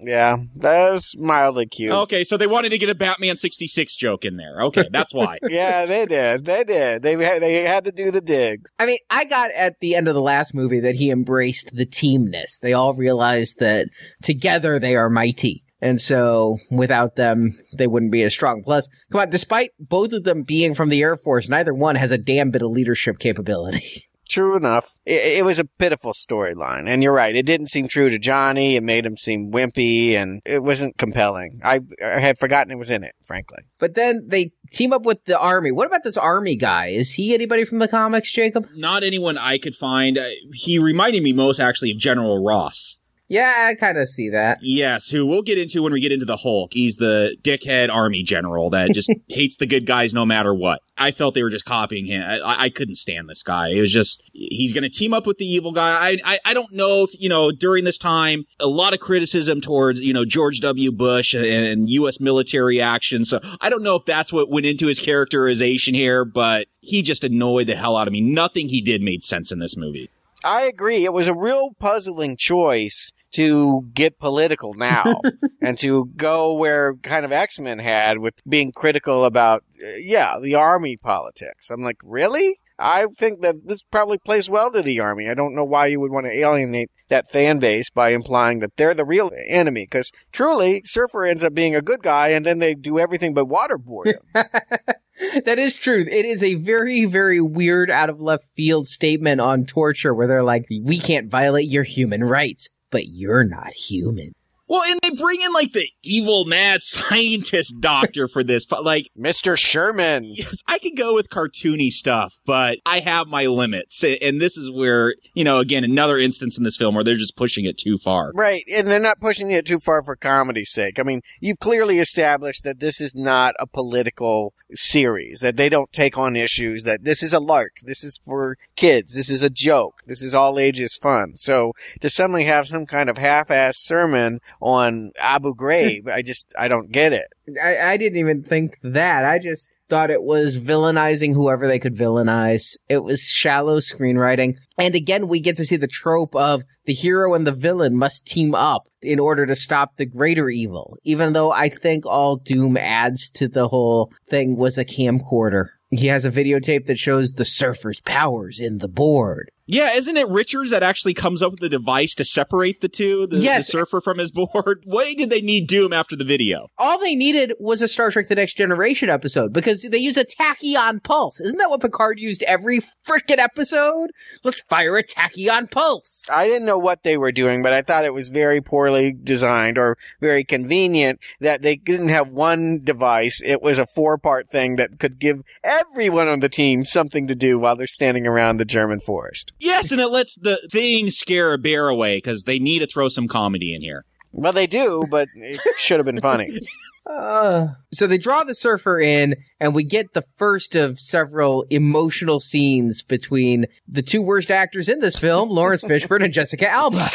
Yeah, 0.00 0.36
that 0.56 0.92
was 0.92 1.14
mildly 1.18 1.66
cute. 1.66 1.90
Okay, 1.90 2.24
so 2.24 2.36
they 2.36 2.46
wanted 2.46 2.70
to 2.70 2.78
get 2.78 2.90
a 2.90 2.94
Batman 2.94 3.36
66 3.36 3.96
joke 3.96 4.24
in 4.24 4.36
there. 4.36 4.60
Okay, 4.64 4.88
that's 4.90 5.14
why. 5.14 5.38
yeah, 5.48 5.86
they 5.86 6.04
did. 6.04 6.44
They 6.44 6.64
did. 6.64 7.02
They 7.02 7.12
had, 7.12 7.40
they 7.40 7.62
had 7.62 7.84
to 7.86 7.92
do 7.92 8.10
the 8.10 8.20
dig. 8.20 8.66
I 8.78 8.86
mean, 8.86 8.98
I 9.08 9.24
got 9.24 9.50
at 9.52 9.80
the 9.80 9.94
end 9.94 10.08
of 10.08 10.14
the 10.14 10.20
last 10.20 10.54
movie 10.54 10.80
that 10.80 10.96
he 10.96 11.10
embraced 11.10 11.74
the 11.74 11.86
teamness. 11.86 12.58
They 12.60 12.74
all 12.74 12.94
realized 12.94 13.58
that 13.60 13.88
together 14.22 14.78
they 14.78 14.96
are 14.96 15.08
mighty. 15.08 15.64
And 15.80 16.00
so 16.00 16.58
without 16.70 17.16
them, 17.16 17.58
they 17.76 17.86
wouldn't 17.86 18.12
be 18.12 18.22
as 18.22 18.32
strong. 18.32 18.62
Plus, 18.62 18.88
come 19.12 19.20
on, 19.20 19.30
despite 19.30 19.70
both 19.78 20.12
of 20.12 20.24
them 20.24 20.42
being 20.42 20.74
from 20.74 20.88
the 20.88 21.02
Air 21.02 21.16
Force, 21.16 21.48
neither 21.48 21.74
one 21.74 21.94
has 21.94 22.10
a 22.10 22.18
damn 22.18 22.50
bit 22.50 22.62
of 22.62 22.70
leadership 22.70 23.18
capability. 23.18 24.08
True 24.28 24.56
enough. 24.56 24.92
It, 25.04 25.38
it, 25.38 25.44
was 25.44 25.60
a 25.60 25.64
pitiful 25.64 26.12
storyline. 26.12 26.88
And 26.88 27.02
you're 27.02 27.14
right. 27.14 27.34
It 27.34 27.46
didn't 27.46 27.68
seem 27.68 27.86
true 27.86 28.10
to 28.10 28.18
Johnny. 28.18 28.74
It 28.74 28.82
made 28.82 29.06
him 29.06 29.16
seem 29.16 29.52
wimpy 29.52 30.12
and 30.12 30.42
it 30.44 30.62
wasn't 30.62 30.98
compelling. 30.98 31.60
I, 31.62 31.80
I 32.04 32.18
had 32.18 32.38
forgotten 32.38 32.72
it 32.72 32.78
was 32.78 32.90
in 32.90 33.04
it, 33.04 33.14
frankly. 33.22 33.58
But 33.78 33.94
then 33.94 34.26
they 34.26 34.52
team 34.72 34.92
up 34.92 35.04
with 35.04 35.24
the 35.26 35.38
army. 35.38 35.70
What 35.70 35.86
about 35.86 36.02
this 36.02 36.16
army 36.16 36.56
guy? 36.56 36.88
Is 36.88 37.14
he 37.14 37.34
anybody 37.34 37.64
from 37.64 37.78
the 37.78 37.88
comics, 37.88 38.32
Jacob? 38.32 38.66
Not 38.74 39.04
anyone 39.04 39.38
I 39.38 39.58
could 39.58 39.76
find. 39.76 40.18
Uh, 40.18 40.26
he 40.52 40.78
reminded 40.78 41.22
me 41.22 41.32
most 41.32 41.60
actually 41.60 41.92
of 41.92 41.98
General 41.98 42.42
Ross. 42.42 42.98
Yeah, 43.28 43.68
I 43.68 43.74
kind 43.74 43.98
of 43.98 44.08
see 44.08 44.28
that. 44.30 44.58
Yes, 44.62 45.08
who 45.08 45.26
we'll 45.26 45.42
get 45.42 45.58
into 45.58 45.82
when 45.82 45.92
we 45.92 46.00
get 46.00 46.12
into 46.12 46.26
the 46.26 46.36
Hulk. 46.36 46.72
He's 46.72 46.96
the 46.96 47.36
dickhead 47.42 47.90
army 47.92 48.22
general 48.22 48.70
that 48.70 48.92
just 48.92 49.12
hates 49.28 49.56
the 49.56 49.66
good 49.66 49.84
guys 49.84 50.14
no 50.14 50.24
matter 50.24 50.54
what. 50.54 50.80
I 50.96 51.10
felt 51.10 51.34
they 51.34 51.42
were 51.42 51.50
just 51.50 51.64
copying 51.64 52.06
him. 52.06 52.22
I, 52.22 52.64
I 52.64 52.70
couldn't 52.70 52.94
stand 52.94 53.28
this 53.28 53.42
guy. 53.42 53.68
It 53.68 53.80
was 53.80 53.92
just, 53.92 54.30
he's 54.32 54.72
going 54.72 54.84
to 54.84 54.88
team 54.88 55.12
up 55.12 55.26
with 55.26 55.38
the 55.38 55.44
evil 55.44 55.72
guy. 55.72 56.10
I, 56.10 56.18
I, 56.24 56.38
I, 56.46 56.54
don't 56.54 56.72
know 56.72 57.02
if, 57.02 57.20
you 57.20 57.28
know, 57.28 57.50
during 57.50 57.84
this 57.84 57.98
time, 57.98 58.44
a 58.60 58.66
lot 58.66 58.94
of 58.94 59.00
criticism 59.00 59.60
towards, 59.60 60.00
you 60.00 60.14
know, 60.14 60.24
George 60.24 60.60
W. 60.60 60.92
Bush 60.92 61.34
and, 61.34 61.44
and 61.44 61.90
U.S. 61.90 62.20
military 62.20 62.80
action. 62.80 63.24
So 63.24 63.40
I 63.60 63.68
don't 63.68 63.82
know 63.82 63.96
if 63.96 64.04
that's 64.06 64.32
what 64.32 64.48
went 64.48 64.64
into 64.64 64.86
his 64.86 64.98
characterization 64.98 65.94
here, 65.94 66.24
but 66.24 66.68
he 66.80 67.02
just 67.02 67.24
annoyed 67.24 67.66
the 67.66 67.76
hell 67.76 67.96
out 67.96 68.06
of 68.06 68.12
me. 68.12 68.20
Nothing 68.20 68.68
he 68.68 68.80
did 68.80 69.02
made 69.02 69.24
sense 69.24 69.52
in 69.52 69.58
this 69.58 69.76
movie. 69.76 70.08
I 70.44 70.62
agree. 70.62 71.04
It 71.04 71.12
was 71.12 71.28
a 71.28 71.34
real 71.34 71.70
puzzling 71.78 72.36
choice 72.36 73.12
to 73.32 73.82
get 73.92 74.18
political 74.18 74.74
now 74.74 75.20
and 75.62 75.78
to 75.78 76.06
go 76.16 76.54
where 76.54 76.94
kind 77.02 77.24
of 77.24 77.32
X-Men 77.32 77.78
had 77.78 78.18
with 78.18 78.34
being 78.48 78.72
critical 78.72 79.24
about, 79.24 79.64
yeah, 79.98 80.38
the 80.40 80.54
army 80.54 80.96
politics. 80.96 81.70
I'm 81.70 81.82
like, 81.82 81.98
really? 82.04 82.58
I 82.78 83.06
think 83.16 83.40
that 83.40 83.66
this 83.66 83.82
probably 83.82 84.18
plays 84.18 84.50
well 84.50 84.70
to 84.70 84.82
the 84.82 85.00
army. 85.00 85.28
I 85.28 85.34
don't 85.34 85.54
know 85.54 85.64
why 85.64 85.86
you 85.86 85.98
would 86.00 86.12
want 86.12 86.26
to 86.26 86.38
alienate 86.38 86.90
that 87.08 87.30
fan 87.30 87.58
base 87.58 87.88
by 87.88 88.10
implying 88.10 88.58
that 88.60 88.76
they're 88.76 88.94
the 88.94 89.04
real 89.04 89.30
enemy. 89.46 89.84
Because 89.84 90.12
truly, 90.30 90.82
Surfer 90.84 91.24
ends 91.24 91.42
up 91.42 91.54
being 91.54 91.74
a 91.74 91.80
good 91.80 92.02
guy, 92.02 92.28
and 92.28 92.44
then 92.44 92.58
they 92.58 92.74
do 92.74 92.98
everything 92.98 93.32
but 93.32 93.46
waterboard 93.48 94.06
him. 94.06 94.44
that 95.44 95.58
is 95.58 95.76
true. 95.76 96.00
It 96.00 96.24
is 96.24 96.42
a 96.42 96.54
very, 96.54 97.04
very 97.04 97.40
weird, 97.40 97.90
out 97.90 98.10
of 98.10 98.20
left 98.20 98.44
field 98.54 98.86
statement 98.86 99.40
on 99.40 99.64
torture 99.64 100.14
where 100.14 100.26
they're 100.26 100.42
like, 100.42 100.66
we 100.68 100.98
can't 100.98 101.30
violate 101.30 101.68
your 101.68 101.84
human 101.84 102.22
rights, 102.24 102.70
but 102.90 103.08
you're 103.08 103.44
not 103.44 103.72
human. 103.72 104.34
Well, 104.68 104.82
and 104.88 104.98
they 105.02 105.10
bring 105.10 105.40
in 105.40 105.52
like 105.52 105.72
the 105.72 105.88
evil 106.02 106.44
mad 106.44 106.82
scientist 106.82 107.76
doctor 107.80 108.28
for 108.28 108.42
this, 108.42 108.64
but 108.66 108.84
like 108.84 109.10
Mr. 109.18 109.56
Sherman. 109.56 110.22
Yes, 110.24 110.62
I 110.66 110.78
could 110.78 110.96
go 110.96 111.14
with 111.14 111.30
cartoony 111.30 111.90
stuff, 111.90 112.34
but 112.44 112.78
I 112.84 113.00
have 113.00 113.28
my 113.28 113.46
limits. 113.46 114.04
And 114.04 114.40
this 114.40 114.56
is 114.56 114.70
where, 114.70 115.14
you 115.34 115.44
know, 115.44 115.58
again, 115.58 115.84
another 115.84 116.18
instance 116.18 116.58
in 116.58 116.64
this 116.64 116.76
film 116.76 116.94
where 116.94 117.04
they're 117.04 117.14
just 117.14 117.36
pushing 117.36 117.64
it 117.64 117.78
too 117.78 117.98
far. 117.98 118.32
Right. 118.34 118.64
And 118.72 118.88
they're 118.88 118.98
not 118.98 119.20
pushing 119.20 119.50
it 119.50 119.66
too 119.66 119.78
far 119.78 120.02
for 120.02 120.16
comedy's 120.16 120.72
sake. 120.72 120.98
I 120.98 121.02
mean, 121.02 121.20
you've 121.40 121.58
clearly 121.58 121.98
established 121.98 122.64
that 122.64 122.80
this 122.80 123.00
is 123.00 123.14
not 123.14 123.54
a 123.60 123.66
political 123.66 124.52
series, 124.74 125.40
that 125.40 125.56
they 125.56 125.68
don't 125.68 125.92
take 125.92 126.18
on 126.18 126.36
issues, 126.36 126.82
that 126.84 127.04
this 127.04 127.22
is 127.22 127.32
a 127.32 127.40
lark. 127.40 127.72
This 127.82 128.02
is 128.02 128.20
for 128.24 128.56
kids. 128.74 129.14
This 129.14 129.30
is 129.30 129.42
a 129.42 129.50
joke. 129.50 130.02
This 130.06 130.22
is 130.22 130.34
all 130.34 130.58
ages 130.58 130.96
fun. 130.96 131.36
So 131.36 131.72
to 132.00 132.10
suddenly 132.10 132.44
have 132.44 132.66
some 132.66 132.86
kind 132.86 133.08
of 133.08 133.18
half-ass 133.18 133.78
sermon 133.78 134.40
on 134.60 135.12
Abu 135.18 135.54
Ghraib, 135.54 136.08
I 136.12 136.22
just, 136.22 136.52
I 136.58 136.68
don't 136.68 136.90
get 136.90 137.12
it. 137.12 137.26
I, 137.62 137.78
I 137.78 137.96
didn't 137.96 138.18
even 138.18 138.42
think 138.42 138.76
that. 138.82 139.24
I 139.24 139.38
just 139.38 139.68
thought 139.88 140.10
it 140.10 140.22
was 140.22 140.58
villainizing 140.58 141.32
whoever 141.34 141.66
they 141.66 141.78
could 141.78 141.94
villainize. 141.94 142.76
It 142.88 143.04
was 143.04 143.22
shallow 143.22 143.78
screenwriting. 143.78 144.56
And 144.78 144.94
again, 144.94 145.28
we 145.28 145.40
get 145.40 145.56
to 145.58 145.64
see 145.64 145.76
the 145.76 145.86
trope 145.86 146.34
of 146.34 146.62
the 146.86 146.92
hero 146.92 147.34
and 147.34 147.46
the 147.46 147.52
villain 147.52 147.96
must 147.96 148.26
team 148.26 148.54
up 148.54 148.88
in 149.02 149.20
order 149.20 149.46
to 149.46 149.54
stop 149.54 149.96
the 149.96 150.06
greater 150.06 150.48
evil. 150.48 150.96
Even 151.04 151.32
though 151.32 151.52
I 151.52 151.68
think 151.68 152.04
all 152.04 152.36
Doom 152.36 152.76
adds 152.76 153.30
to 153.30 153.48
the 153.48 153.68
whole 153.68 154.12
thing 154.28 154.56
was 154.56 154.78
a 154.78 154.84
camcorder. 154.84 155.68
He 155.90 156.08
has 156.08 156.24
a 156.24 156.32
videotape 156.32 156.86
that 156.86 156.98
shows 156.98 157.32
the 157.32 157.44
surfer's 157.44 158.00
powers 158.00 158.58
in 158.60 158.78
the 158.78 158.88
board. 158.88 159.50
Yeah, 159.68 159.94
isn't 159.94 160.16
it 160.16 160.28
Richards 160.28 160.70
that 160.70 160.84
actually 160.84 161.14
comes 161.14 161.42
up 161.42 161.50
with 161.50 161.60
the 161.60 161.68
device 161.68 162.14
to 162.16 162.24
separate 162.24 162.80
the 162.80 162.88
two, 162.88 163.26
the, 163.26 163.38
Yes. 163.38 163.66
the 163.66 163.72
surfer 163.72 164.00
from 164.00 164.18
his 164.18 164.30
board? 164.30 164.82
Why 164.84 165.12
did 165.14 165.28
they 165.28 165.40
need 165.40 165.66
Doom 165.66 165.92
after 165.92 166.14
the 166.14 166.24
video? 166.24 166.68
All 166.78 167.00
they 167.00 167.16
needed 167.16 167.52
was 167.58 167.82
a 167.82 167.88
Star 167.88 168.12
Trek 168.12 168.28
The 168.28 168.36
Next 168.36 168.54
Generation 168.56 169.10
episode 169.10 169.52
because 169.52 169.82
they 169.82 169.98
use 169.98 170.16
a 170.16 170.24
tachyon 170.24 171.02
pulse. 171.02 171.40
Isn't 171.40 171.58
that 171.58 171.68
what 171.68 171.80
Picard 171.80 172.20
used 172.20 172.44
every 172.44 172.78
frickin' 173.04 173.38
episode? 173.38 174.10
Let's 174.44 174.60
fire 174.60 174.96
a 174.96 175.02
tachyon 175.04 175.68
pulse. 175.68 176.28
I 176.32 176.46
didn't 176.46 176.66
know 176.66 176.78
what 176.78 177.02
they 177.02 177.16
were 177.16 177.32
doing, 177.32 177.64
but 177.64 177.72
I 177.72 177.82
thought 177.82 178.04
it 178.04 178.14
was 178.14 178.28
very 178.28 178.60
poorly 178.60 179.10
designed 179.12 179.78
or 179.78 179.98
very 180.20 180.44
convenient 180.44 181.18
that 181.40 181.62
they 181.62 181.74
didn't 181.74 182.10
have 182.10 182.28
one 182.28 182.82
device. 182.84 183.40
It 183.44 183.62
was 183.62 183.78
a 183.80 183.86
four 183.86 184.16
part 184.16 184.48
thing 184.48 184.76
that 184.76 185.00
could 185.00 185.18
give 185.18 185.42
everyone 185.64 186.28
on 186.28 186.38
the 186.38 186.48
team 186.48 186.84
something 186.84 187.26
to 187.26 187.34
do 187.34 187.58
while 187.58 187.74
they're 187.74 187.88
standing 187.88 188.28
around 188.28 188.58
the 188.58 188.64
German 188.64 189.00
forest. 189.00 189.52
Yes, 189.58 189.92
and 189.92 190.00
it 190.00 190.08
lets 190.08 190.34
the 190.34 190.56
thing 190.70 191.10
scare 191.10 191.52
a 191.52 191.58
bear 191.58 191.88
away 191.88 192.18
because 192.18 192.44
they 192.44 192.58
need 192.58 192.80
to 192.80 192.86
throw 192.86 193.08
some 193.08 193.28
comedy 193.28 193.74
in 193.74 193.82
here. 193.82 194.04
Well, 194.32 194.52
they 194.52 194.66
do, 194.66 195.04
but 195.10 195.28
it 195.34 195.60
should 195.78 195.98
have 195.98 196.06
been 196.06 196.20
funny. 196.20 196.60
Uh, 197.08 197.68
so 197.92 198.08
they 198.08 198.18
draw 198.18 198.42
the 198.42 198.52
surfer 198.52 198.98
in, 198.98 199.36
and 199.60 199.76
we 199.76 199.84
get 199.84 200.12
the 200.12 200.24
first 200.34 200.74
of 200.74 200.98
several 200.98 201.64
emotional 201.70 202.40
scenes 202.40 203.02
between 203.02 203.66
the 203.86 204.02
two 204.02 204.20
worst 204.20 204.50
actors 204.50 204.88
in 204.88 204.98
this 204.98 205.16
film, 205.16 205.48
Laurence 205.48 205.84
Fishburne 205.84 206.24
and 206.24 206.32
Jessica 206.32 206.68
Alba. 206.68 207.08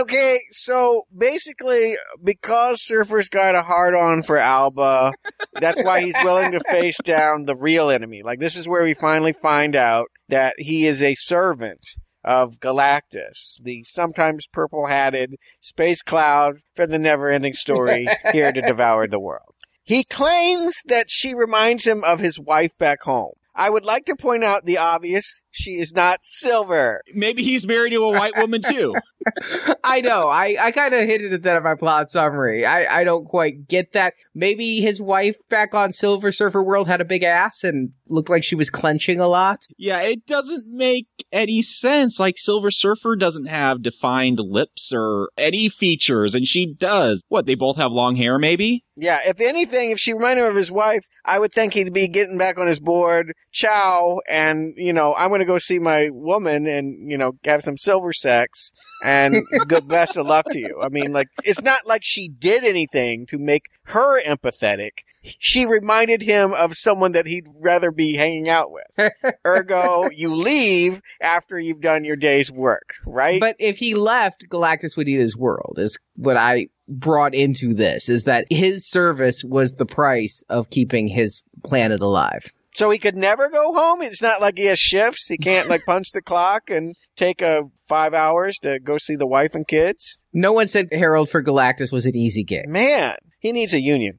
Okay, 0.00 0.40
so 0.50 1.06
basically, 1.16 1.94
because 2.22 2.82
Surfer's 2.82 3.28
got 3.28 3.54
a 3.54 3.62
hard 3.62 3.94
on 3.94 4.22
for 4.22 4.38
Alba, 4.38 5.12
that's 5.54 5.82
why 5.82 6.00
he's 6.00 6.16
willing 6.24 6.52
to 6.52 6.60
face 6.70 6.98
down 7.04 7.44
the 7.44 7.56
real 7.56 7.90
enemy. 7.90 8.22
Like, 8.22 8.38
this 8.38 8.56
is 8.56 8.66
where 8.66 8.84
we 8.84 8.94
finally 8.94 9.32
find 9.32 9.76
out 9.76 10.08
that 10.28 10.54
he 10.58 10.86
is 10.86 11.02
a 11.02 11.14
servant 11.16 11.80
of 12.24 12.60
Galactus, 12.60 13.56
the 13.62 13.82
sometimes 13.84 14.46
purple 14.52 14.86
hatted 14.86 15.36
space 15.60 16.02
cloud 16.02 16.58
from 16.74 16.90
the 16.90 16.98
never 16.98 17.28
ending 17.30 17.54
story 17.54 18.06
here 18.32 18.52
to 18.52 18.60
devour 18.60 19.06
the 19.06 19.18
world. 19.18 19.54
He 19.82 20.04
claims 20.04 20.76
that 20.86 21.10
she 21.10 21.34
reminds 21.34 21.84
him 21.84 22.04
of 22.04 22.20
his 22.20 22.38
wife 22.38 22.76
back 22.78 23.02
home. 23.02 23.32
I 23.54 23.68
would 23.68 23.84
like 23.84 24.06
to 24.06 24.16
point 24.16 24.44
out 24.44 24.64
the 24.64 24.78
obvious. 24.78 25.42
She 25.52 25.72
is 25.72 25.94
not 25.94 26.20
silver. 26.22 27.02
Maybe 27.14 27.42
he's 27.42 27.66
married 27.66 27.90
to 27.90 28.04
a 28.04 28.10
white 28.10 28.36
woman 28.36 28.62
too. 28.62 28.94
I 29.84 30.00
know. 30.00 30.28
I, 30.28 30.56
I 30.58 30.70
kind 30.72 30.94
of 30.94 31.06
hinted 31.06 31.32
at 31.32 31.42
that 31.42 31.58
in 31.58 31.62
my 31.62 31.74
plot 31.74 32.10
summary. 32.10 32.64
I, 32.64 33.00
I 33.00 33.04
don't 33.04 33.26
quite 33.26 33.68
get 33.68 33.92
that. 33.92 34.14
Maybe 34.34 34.80
his 34.80 35.00
wife 35.00 35.36
back 35.48 35.74
on 35.74 35.92
Silver 35.92 36.32
Surfer 36.32 36.62
World 36.62 36.88
had 36.88 37.00
a 37.00 37.04
big 37.04 37.22
ass 37.22 37.64
and 37.64 37.92
looked 38.08 38.30
like 38.30 38.44
she 38.44 38.54
was 38.54 38.70
clenching 38.70 39.20
a 39.20 39.28
lot. 39.28 39.66
Yeah, 39.76 40.00
it 40.00 40.26
doesn't 40.26 40.66
make 40.66 41.06
any 41.30 41.62
sense. 41.62 42.18
Like 42.18 42.38
Silver 42.38 42.70
Surfer 42.70 43.16
doesn't 43.16 43.46
have 43.46 43.82
defined 43.82 44.40
lips 44.40 44.92
or 44.94 45.30
any 45.36 45.68
features, 45.68 46.34
and 46.34 46.46
she 46.46 46.72
does. 46.72 47.22
What, 47.28 47.46
they 47.46 47.54
both 47.54 47.76
have 47.76 47.92
long 47.92 48.16
hair, 48.16 48.38
maybe? 48.38 48.84
Yeah, 48.96 49.20
if 49.24 49.40
anything, 49.40 49.90
if 49.90 49.98
she 49.98 50.12
reminded 50.12 50.42
him 50.42 50.50
of 50.50 50.56
his 50.56 50.70
wife, 50.70 51.04
I 51.24 51.38
would 51.38 51.52
think 51.52 51.72
he'd 51.72 51.92
be 51.92 52.08
getting 52.08 52.36
back 52.36 52.58
on 52.58 52.66
his 52.66 52.78
board, 52.78 53.32
chow, 53.50 54.20
and, 54.28 54.74
you 54.76 54.92
know, 54.92 55.14
I'm 55.16 55.30
gonna 55.44 55.54
go 55.54 55.58
see 55.58 55.78
my 55.78 56.10
woman 56.10 56.66
and, 56.66 57.10
you 57.10 57.16
know, 57.18 57.32
have 57.44 57.62
some 57.62 57.76
silver 57.76 58.12
sex, 58.12 58.72
and 59.02 59.42
good 59.66 59.88
best 59.88 60.16
of 60.16 60.26
luck 60.26 60.46
to 60.50 60.58
you. 60.58 60.80
I 60.82 60.88
mean, 60.88 61.12
like, 61.12 61.28
it's 61.44 61.62
not 61.62 61.86
like 61.86 62.02
she 62.04 62.28
did 62.28 62.64
anything 62.64 63.26
to 63.26 63.38
make 63.38 63.66
her 63.84 64.22
empathetic. 64.22 64.90
She 65.38 65.66
reminded 65.66 66.20
him 66.20 66.52
of 66.52 66.74
someone 66.74 67.12
that 67.12 67.26
he'd 67.26 67.46
rather 67.60 67.92
be 67.92 68.16
hanging 68.16 68.48
out 68.48 68.72
with. 68.72 69.12
Ergo, 69.46 70.08
you 70.10 70.34
leave 70.34 71.00
after 71.20 71.60
you've 71.60 71.80
done 71.80 72.04
your 72.04 72.16
day's 72.16 72.50
work, 72.50 72.94
right? 73.06 73.38
But 73.38 73.56
if 73.60 73.78
he 73.78 73.94
left, 73.94 74.48
Galactus 74.48 74.96
would 74.96 75.08
eat 75.08 75.20
his 75.20 75.36
world, 75.36 75.76
is 75.78 75.98
what 76.16 76.36
I 76.36 76.68
brought 76.88 77.34
into 77.34 77.72
this, 77.72 78.08
is 78.08 78.24
that 78.24 78.46
his 78.50 78.88
service 78.88 79.44
was 79.44 79.74
the 79.74 79.86
price 79.86 80.42
of 80.48 80.70
keeping 80.70 81.06
his 81.06 81.44
planet 81.62 82.02
alive. 82.02 82.50
So 82.74 82.90
he 82.90 82.98
could 82.98 83.16
never 83.16 83.50
go 83.50 83.74
home. 83.74 84.00
It's 84.02 84.22
not 84.22 84.40
like 84.40 84.56
he 84.56 84.66
has 84.66 84.78
shifts. 84.78 85.26
He 85.26 85.36
can't 85.36 85.68
like 85.68 85.84
punch 85.86 86.12
the 86.12 86.22
clock 86.22 86.70
and 86.70 86.94
take 87.16 87.42
a 87.42 87.64
five 87.86 88.14
hours 88.14 88.58
to 88.62 88.78
go 88.80 88.98
see 88.98 89.14
the 89.14 89.26
wife 89.26 89.54
and 89.54 89.66
kids. 89.68 90.20
No 90.32 90.52
one 90.52 90.68
said 90.68 90.88
Herald 90.90 91.28
for 91.28 91.42
Galactus 91.42 91.92
was 91.92 92.06
an 92.06 92.16
easy 92.16 92.44
gig. 92.44 92.68
Man, 92.68 93.16
he 93.40 93.52
needs 93.52 93.74
a 93.74 93.80
union. 93.80 94.18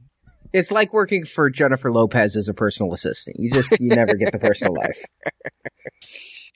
It's 0.53 0.69
like 0.69 0.93
working 0.93 1.25
for 1.25 1.49
Jennifer 1.49 1.91
Lopez 1.91 2.35
as 2.35 2.47
a 2.47 2.53
personal 2.53 2.93
assistant. 2.93 3.37
You 3.39 3.49
just 3.49 3.71
you 3.79 3.89
never 3.89 4.13
get 4.13 4.31
the 4.31 4.39
personal 4.39 4.75
life. 4.75 5.03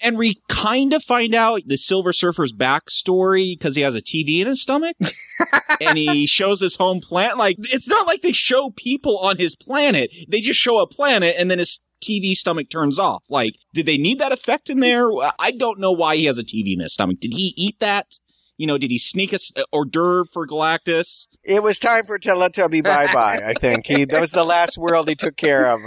And 0.02 0.18
we 0.18 0.41
kind 0.48 0.93
of 0.93 1.04
find 1.04 1.34
out 1.34 1.64
the 1.66 1.78
Silver 1.78 2.14
Surfer's 2.14 2.54
backstory 2.54 3.58
because 3.58 3.76
he 3.76 3.82
has 3.82 3.95
a 3.95 4.02
TV 4.02 4.39
in 4.39 4.48
his 4.48 4.62
stomach 4.62 4.95
and 5.82 5.98
he 5.98 6.28
shows 6.28 6.62
his 6.62 6.76
home 6.76 7.00
planet. 7.00 7.38
Like, 7.38 7.56
it's 7.60 7.88
not 7.88 8.06
like 8.06 8.22
they 8.22 8.32
show 8.32 8.70
people 8.70 9.18
on 9.18 9.38
his 9.38 9.56
planet. 9.56 10.14
They 10.28 10.39
just 10.39 10.60
show 10.60 10.80
a 10.80 10.88
planet 10.88 11.36
and 11.39 11.50
then 11.50 11.58
his 11.58 11.80
TV 12.02 12.34
stomach 12.34 12.70
turns 12.70 13.00
off. 13.00 13.24
Like, 13.30 13.56
did 13.74 13.86
they 13.86 13.98
need 13.98 14.20
that 14.20 14.32
effect 14.32 14.70
in 14.70 14.80
there? 14.80 15.10
I 15.39 15.52
don't 15.52 15.80
know 15.80 15.91
why 15.91 16.16
he 16.16 16.26
has 16.26 16.38
a 16.38 16.43
TV 16.43 16.74
in 16.74 16.80
his 16.80 16.93
stomach. 16.93 17.20
Did 17.20 17.34
he 17.34 17.54
eat 17.58 17.80
that? 17.80 18.20
You 18.58 18.66
know, 18.66 18.78
did 18.78 18.89
he 18.89 18.98
sneak 18.98 19.34
a 19.34 19.39
hors 19.72 19.86
d'oeuvre 19.86 20.26
for 20.26 20.48
Galactus? 20.48 21.28
It 21.48 21.64
was 21.64 21.80
time 21.80 22.06
for 22.06 22.20
Teletubby 22.20 22.84
bye 22.84 23.12
bye. 23.14 23.41
I 23.45 23.54
think 23.54 23.86
he 23.88 24.04
that 24.04 24.20
was 24.20 24.32
the 24.32 24.43
last 24.43 24.78
world 24.78 25.08
he 25.08 25.16
took 25.16 25.38
care 25.38 25.68
of. 25.68 25.82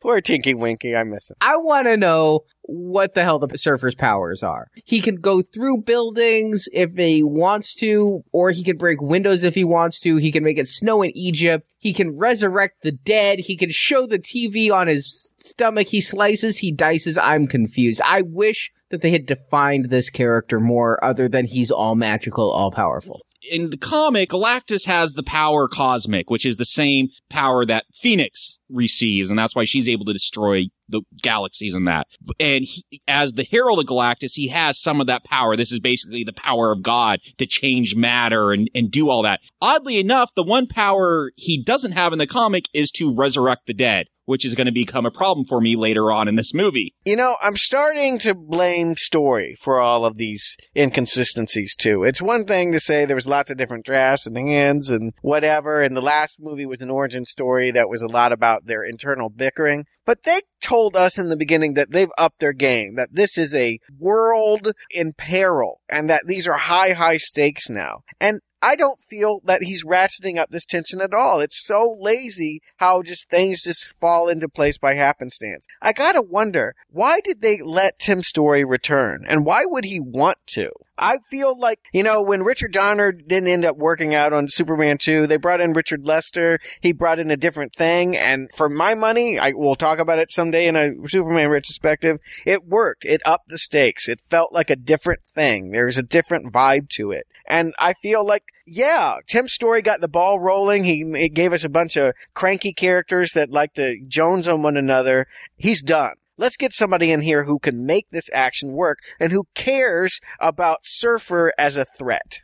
Poor 0.00 0.20
Tinky 0.20 0.54
Winky, 0.54 0.94
I 0.94 1.02
miss 1.02 1.30
him. 1.30 1.36
I 1.40 1.56
want 1.56 1.88
to 1.88 1.96
know 1.96 2.44
what 2.62 3.14
the 3.14 3.24
hell 3.24 3.40
the 3.40 3.58
surfer's 3.58 3.96
powers 3.96 4.44
are. 4.44 4.68
He 4.84 5.00
can 5.00 5.16
go 5.16 5.42
through 5.42 5.78
buildings 5.78 6.68
if 6.72 6.96
he 6.96 7.24
wants 7.24 7.74
to, 7.76 8.22
or 8.30 8.52
he 8.52 8.62
can 8.62 8.76
break 8.76 9.02
windows 9.02 9.42
if 9.42 9.56
he 9.56 9.64
wants 9.64 10.00
to. 10.02 10.16
He 10.16 10.30
can 10.30 10.44
make 10.44 10.58
it 10.58 10.68
snow 10.68 11.02
in 11.02 11.10
Egypt. 11.16 11.68
He 11.78 11.92
can 11.92 12.16
resurrect 12.16 12.82
the 12.84 12.92
dead. 12.92 13.40
He 13.40 13.56
can 13.56 13.72
show 13.72 14.06
the 14.06 14.20
TV 14.20 14.70
on 14.72 14.86
his 14.86 15.34
stomach. 15.38 15.88
He 15.88 16.00
slices, 16.00 16.58
he 16.58 16.70
dices. 16.70 17.18
I'm 17.18 17.48
confused. 17.48 18.00
I 18.04 18.22
wish 18.22 18.70
that 18.90 19.02
they 19.02 19.10
had 19.10 19.26
defined 19.26 19.86
this 19.86 20.10
character 20.10 20.60
more 20.60 21.02
other 21.02 21.28
than 21.28 21.46
he's 21.46 21.70
all 21.70 21.94
magical, 21.94 22.50
all 22.50 22.70
powerful. 22.70 23.20
in 23.50 23.70
the 23.70 23.76
comic, 23.76 24.30
Galactus 24.30 24.86
has 24.86 25.12
the 25.14 25.22
power 25.22 25.66
cosmic, 25.66 26.28
which 26.28 26.44
is 26.44 26.56
the 26.56 26.64
same 26.64 27.08
power 27.28 27.64
that 27.64 27.86
Phoenix 27.92 28.58
receives, 28.68 29.30
and 29.30 29.38
that's 29.38 29.54
why 29.54 29.64
she's 29.64 29.88
able 29.88 30.04
to 30.04 30.12
destroy 30.12 30.64
the 30.88 31.02
galaxies 31.22 31.74
and 31.74 31.86
that. 31.88 32.06
And 32.38 32.64
he, 32.64 33.00
as 33.08 33.32
the 33.32 33.46
Herald 33.50 33.78
of 33.78 33.86
Galactus, 33.86 34.32
he 34.34 34.48
has 34.48 34.80
some 34.80 35.00
of 35.00 35.06
that 35.06 35.24
power. 35.24 35.56
This 35.56 35.72
is 35.72 35.80
basically 35.80 36.24
the 36.24 36.32
power 36.32 36.72
of 36.72 36.82
God 36.82 37.20
to 37.38 37.46
change 37.46 37.94
matter 37.94 38.52
and, 38.52 38.68
and 38.74 38.90
do 38.90 39.08
all 39.08 39.22
that. 39.22 39.40
Oddly 39.62 39.98
enough, 39.98 40.34
the 40.34 40.42
one 40.42 40.66
power 40.66 41.32
he 41.36 41.62
doesn't 41.62 41.92
have 41.92 42.12
in 42.12 42.18
the 42.18 42.26
comic 42.26 42.64
is 42.74 42.90
to 42.92 43.14
resurrect 43.14 43.66
the 43.66 43.74
dead. 43.74 44.06
Which 44.30 44.44
is 44.44 44.54
going 44.54 44.66
to 44.66 44.72
become 44.72 45.04
a 45.04 45.10
problem 45.10 45.44
for 45.44 45.60
me 45.60 45.74
later 45.74 46.12
on 46.12 46.28
in 46.28 46.36
this 46.36 46.54
movie. 46.54 46.94
You 47.04 47.16
know, 47.16 47.36
I'm 47.42 47.56
starting 47.56 48.20
to 48.20 48.32
blame 48.32 48.94
story 48.96 49.56
for 49.60 49.80
all 49.80 50.04
of 50.04 50.16
these 50.16 50.56
inconsistencies 50.76 51.74
too. 51.74 52.04
It's 52.04 52.22
one 52.22 52.44
thing 52.44 52.70
to 52.70 52.78
say 52.78 53.04
there 53.04 53.16
was 53.16 53.26
lots 53.26 53.50
of 53.50 53.56
different 53.56 53.84
drafts 53.84 54.28
and 54.28 54.38
hands 54.38 54.88
and 54.88 55.12
whatever, 55.22 55.82
and 55.82 55.96
the 55.96 56.00
last 56.00 56.36
movie 56.38 56.64
was 56.64 56.80
an 56.80 56.90
origin 56.90 57.26
story 57.26 57.72
that 57.72 57.88
was 57.88 58.02
a 58.02 58.06
lot 58.06 58.30
about 58.30 58.66
their 58.66 58.84
internal 58.84 59.30
bickering. 59.30 59.84
But 60.06 60.22
they 60.22 60.40
told 60.62 60.96
us 60.96 61.18
in 61.18 61.28
the 61.28 61.36
beginning 61.36 61.74
that 61.74 61.90
they've 61.90 62.10
upped 62.16 62.38
their 62.38 62.52
game, 62.52 62.94
that 62.94 63.10
this 63.12 63.36
is 63.36 63.52
a 63.54 63.80
world 63.98 64.72
in 64.90 65.12
peril, 65.12 65.80
and 65.88 66.08
that 66.08 66.22
these 66.26 66.46
are 66.46 66.56
high, 66.56 66.92
high 66.92 67.16
stakes 67.16 67.68
now. 67.68 68.02
And 68.20 68.40
I 68.62 68.76
don't 68.76 69.02
feel 69.04 69.40
that 69.44 69.62
he's 69.62 69.84
ratcheting 69.84 70.38
up 70.38 70.50
this 70.50 70.66
tension 70.66 71.00
at 71.00 71.14
all. 71.14 71.40
It's 71.40 71.64
so 71.64 71.96
lazy 71.98 72.60
how 72.76 73.02
just 73.02 73.28
things 73.30 73.62
just 73.62 73.94
fall 74.00 74.28
into 74.28 74.48
place 74.48 74.78
by 74.78 74.94
happenstance. 74.94 75.66
I 75.80 75.92
gotta 75.92 76.22
wonder, 76.22 76.74
why 76.88 77.20
did 77.20 77.40
they 77.40 77.60
let 77.62 77.98
Tim 77.98 78.22
Story 78.22 78.64
return? 78.64 79.24
And 79.28 79.44
why 79.44 79.62
would 79.64 79.84
he 79.84 80.00
want 80.00 80.38
to? 80.48 80.70
I 81.00 81.18
feel 81.30 81.58
like, 81.58 81.80
you 81.92 82.02
know, 82.02 82.20
when 82.20 82.42
Richard 82.42 82.72
Donner 82.72 83.10
didn't 83.10 83.48
end 83.48 83.64
up 83.64 83.76
working 83.76 84.14
out 84.14 84.34
on 84.34 84.48
Superman 84.48 84.98
2, 84.98 85.26
they 85.26 85.38
brought 85.38 85.60
in 85.60 85.72
Richard 85.72 86.06
Lester. 86.06 86.58
He 86.80 86.92
brought 86.92 87.18
in 87.18 87.30
a 87.30 87.36
different 87.36 87.74
thing. 87.74 88.16
And 88.16 88.50
for 88.54 88.68
my 88.68 88.94
money, 88.94 89.38
I 89.38 89.52
will 89.52 89.76
talk 89.76 89.98
about 89.98 90.18
it 90.18 90.30
someday 90.30 90.66
in 90.66 90.76
a 90.76 90.92
Superman 91.08 91.48
retrospective. 91.48 92.18
It 92.44 92.66
worked. 92.66 93.04
It 93.06 93.22
upped 93.24 93.48
the 93.48 93.58
stakes. 93.58 94.08
It 94.08 94.20
felt 94.28 94.52
like 94.52 94.68
a 94.68 94.76
different 94.76 95.20
thing. 95.34 95.70
There's 95.70 95.98
a 95.98 96.02
different 96.02 96.52
vibe 96.52 96.90
to 96.90 97.12
it. 97.12 97.26
And 97.48 97.74
I 97.78 97.94
feel 97.94 98.24
like 98.24 98.44
yeah, 98.66 99.16
Tim 99.26 99.48
Story 99.48 99.82
got 99.82 100.00
the 100.00 100.06
ball 100.06 100.38
rolling. 100.38 100.84
He, 100.84 101.04
he, 101.16 101.28
gave 101.28 101.52
us 101.52 101.64
a 101.64 101.68
bunch 101.68 101.96
of 101.96 102.14
cranky 102.34 102.72
characters 102.72 103.32
that 103.32 103.50
like 103.50 103.74
to 103.74 103.96
jones 104.06 104.46
on 104.46 104.62
one 104.62 104.76
another. 104.76 105.26
He's 105.56 105.82
done. 105.82 106.12
Let's 106.40 106.56
get 106.56 106.72
somebody 106.72 107.10
in 107.10 107.20
here 107.20 107.44
who 107.44 107.58
can 107.58 107.84
make 107.84 108.06
this 108.10 108.30
action 108.32 108.72
work 108.72 109.00
and 109.20 109.30
who 109.30 109.44
cares 109.54 110.22
about 110.40 110.78
Surfer 110.84 111.52
as 111.58 111.76
a 111.76 111.84
threat. 111.84 112.40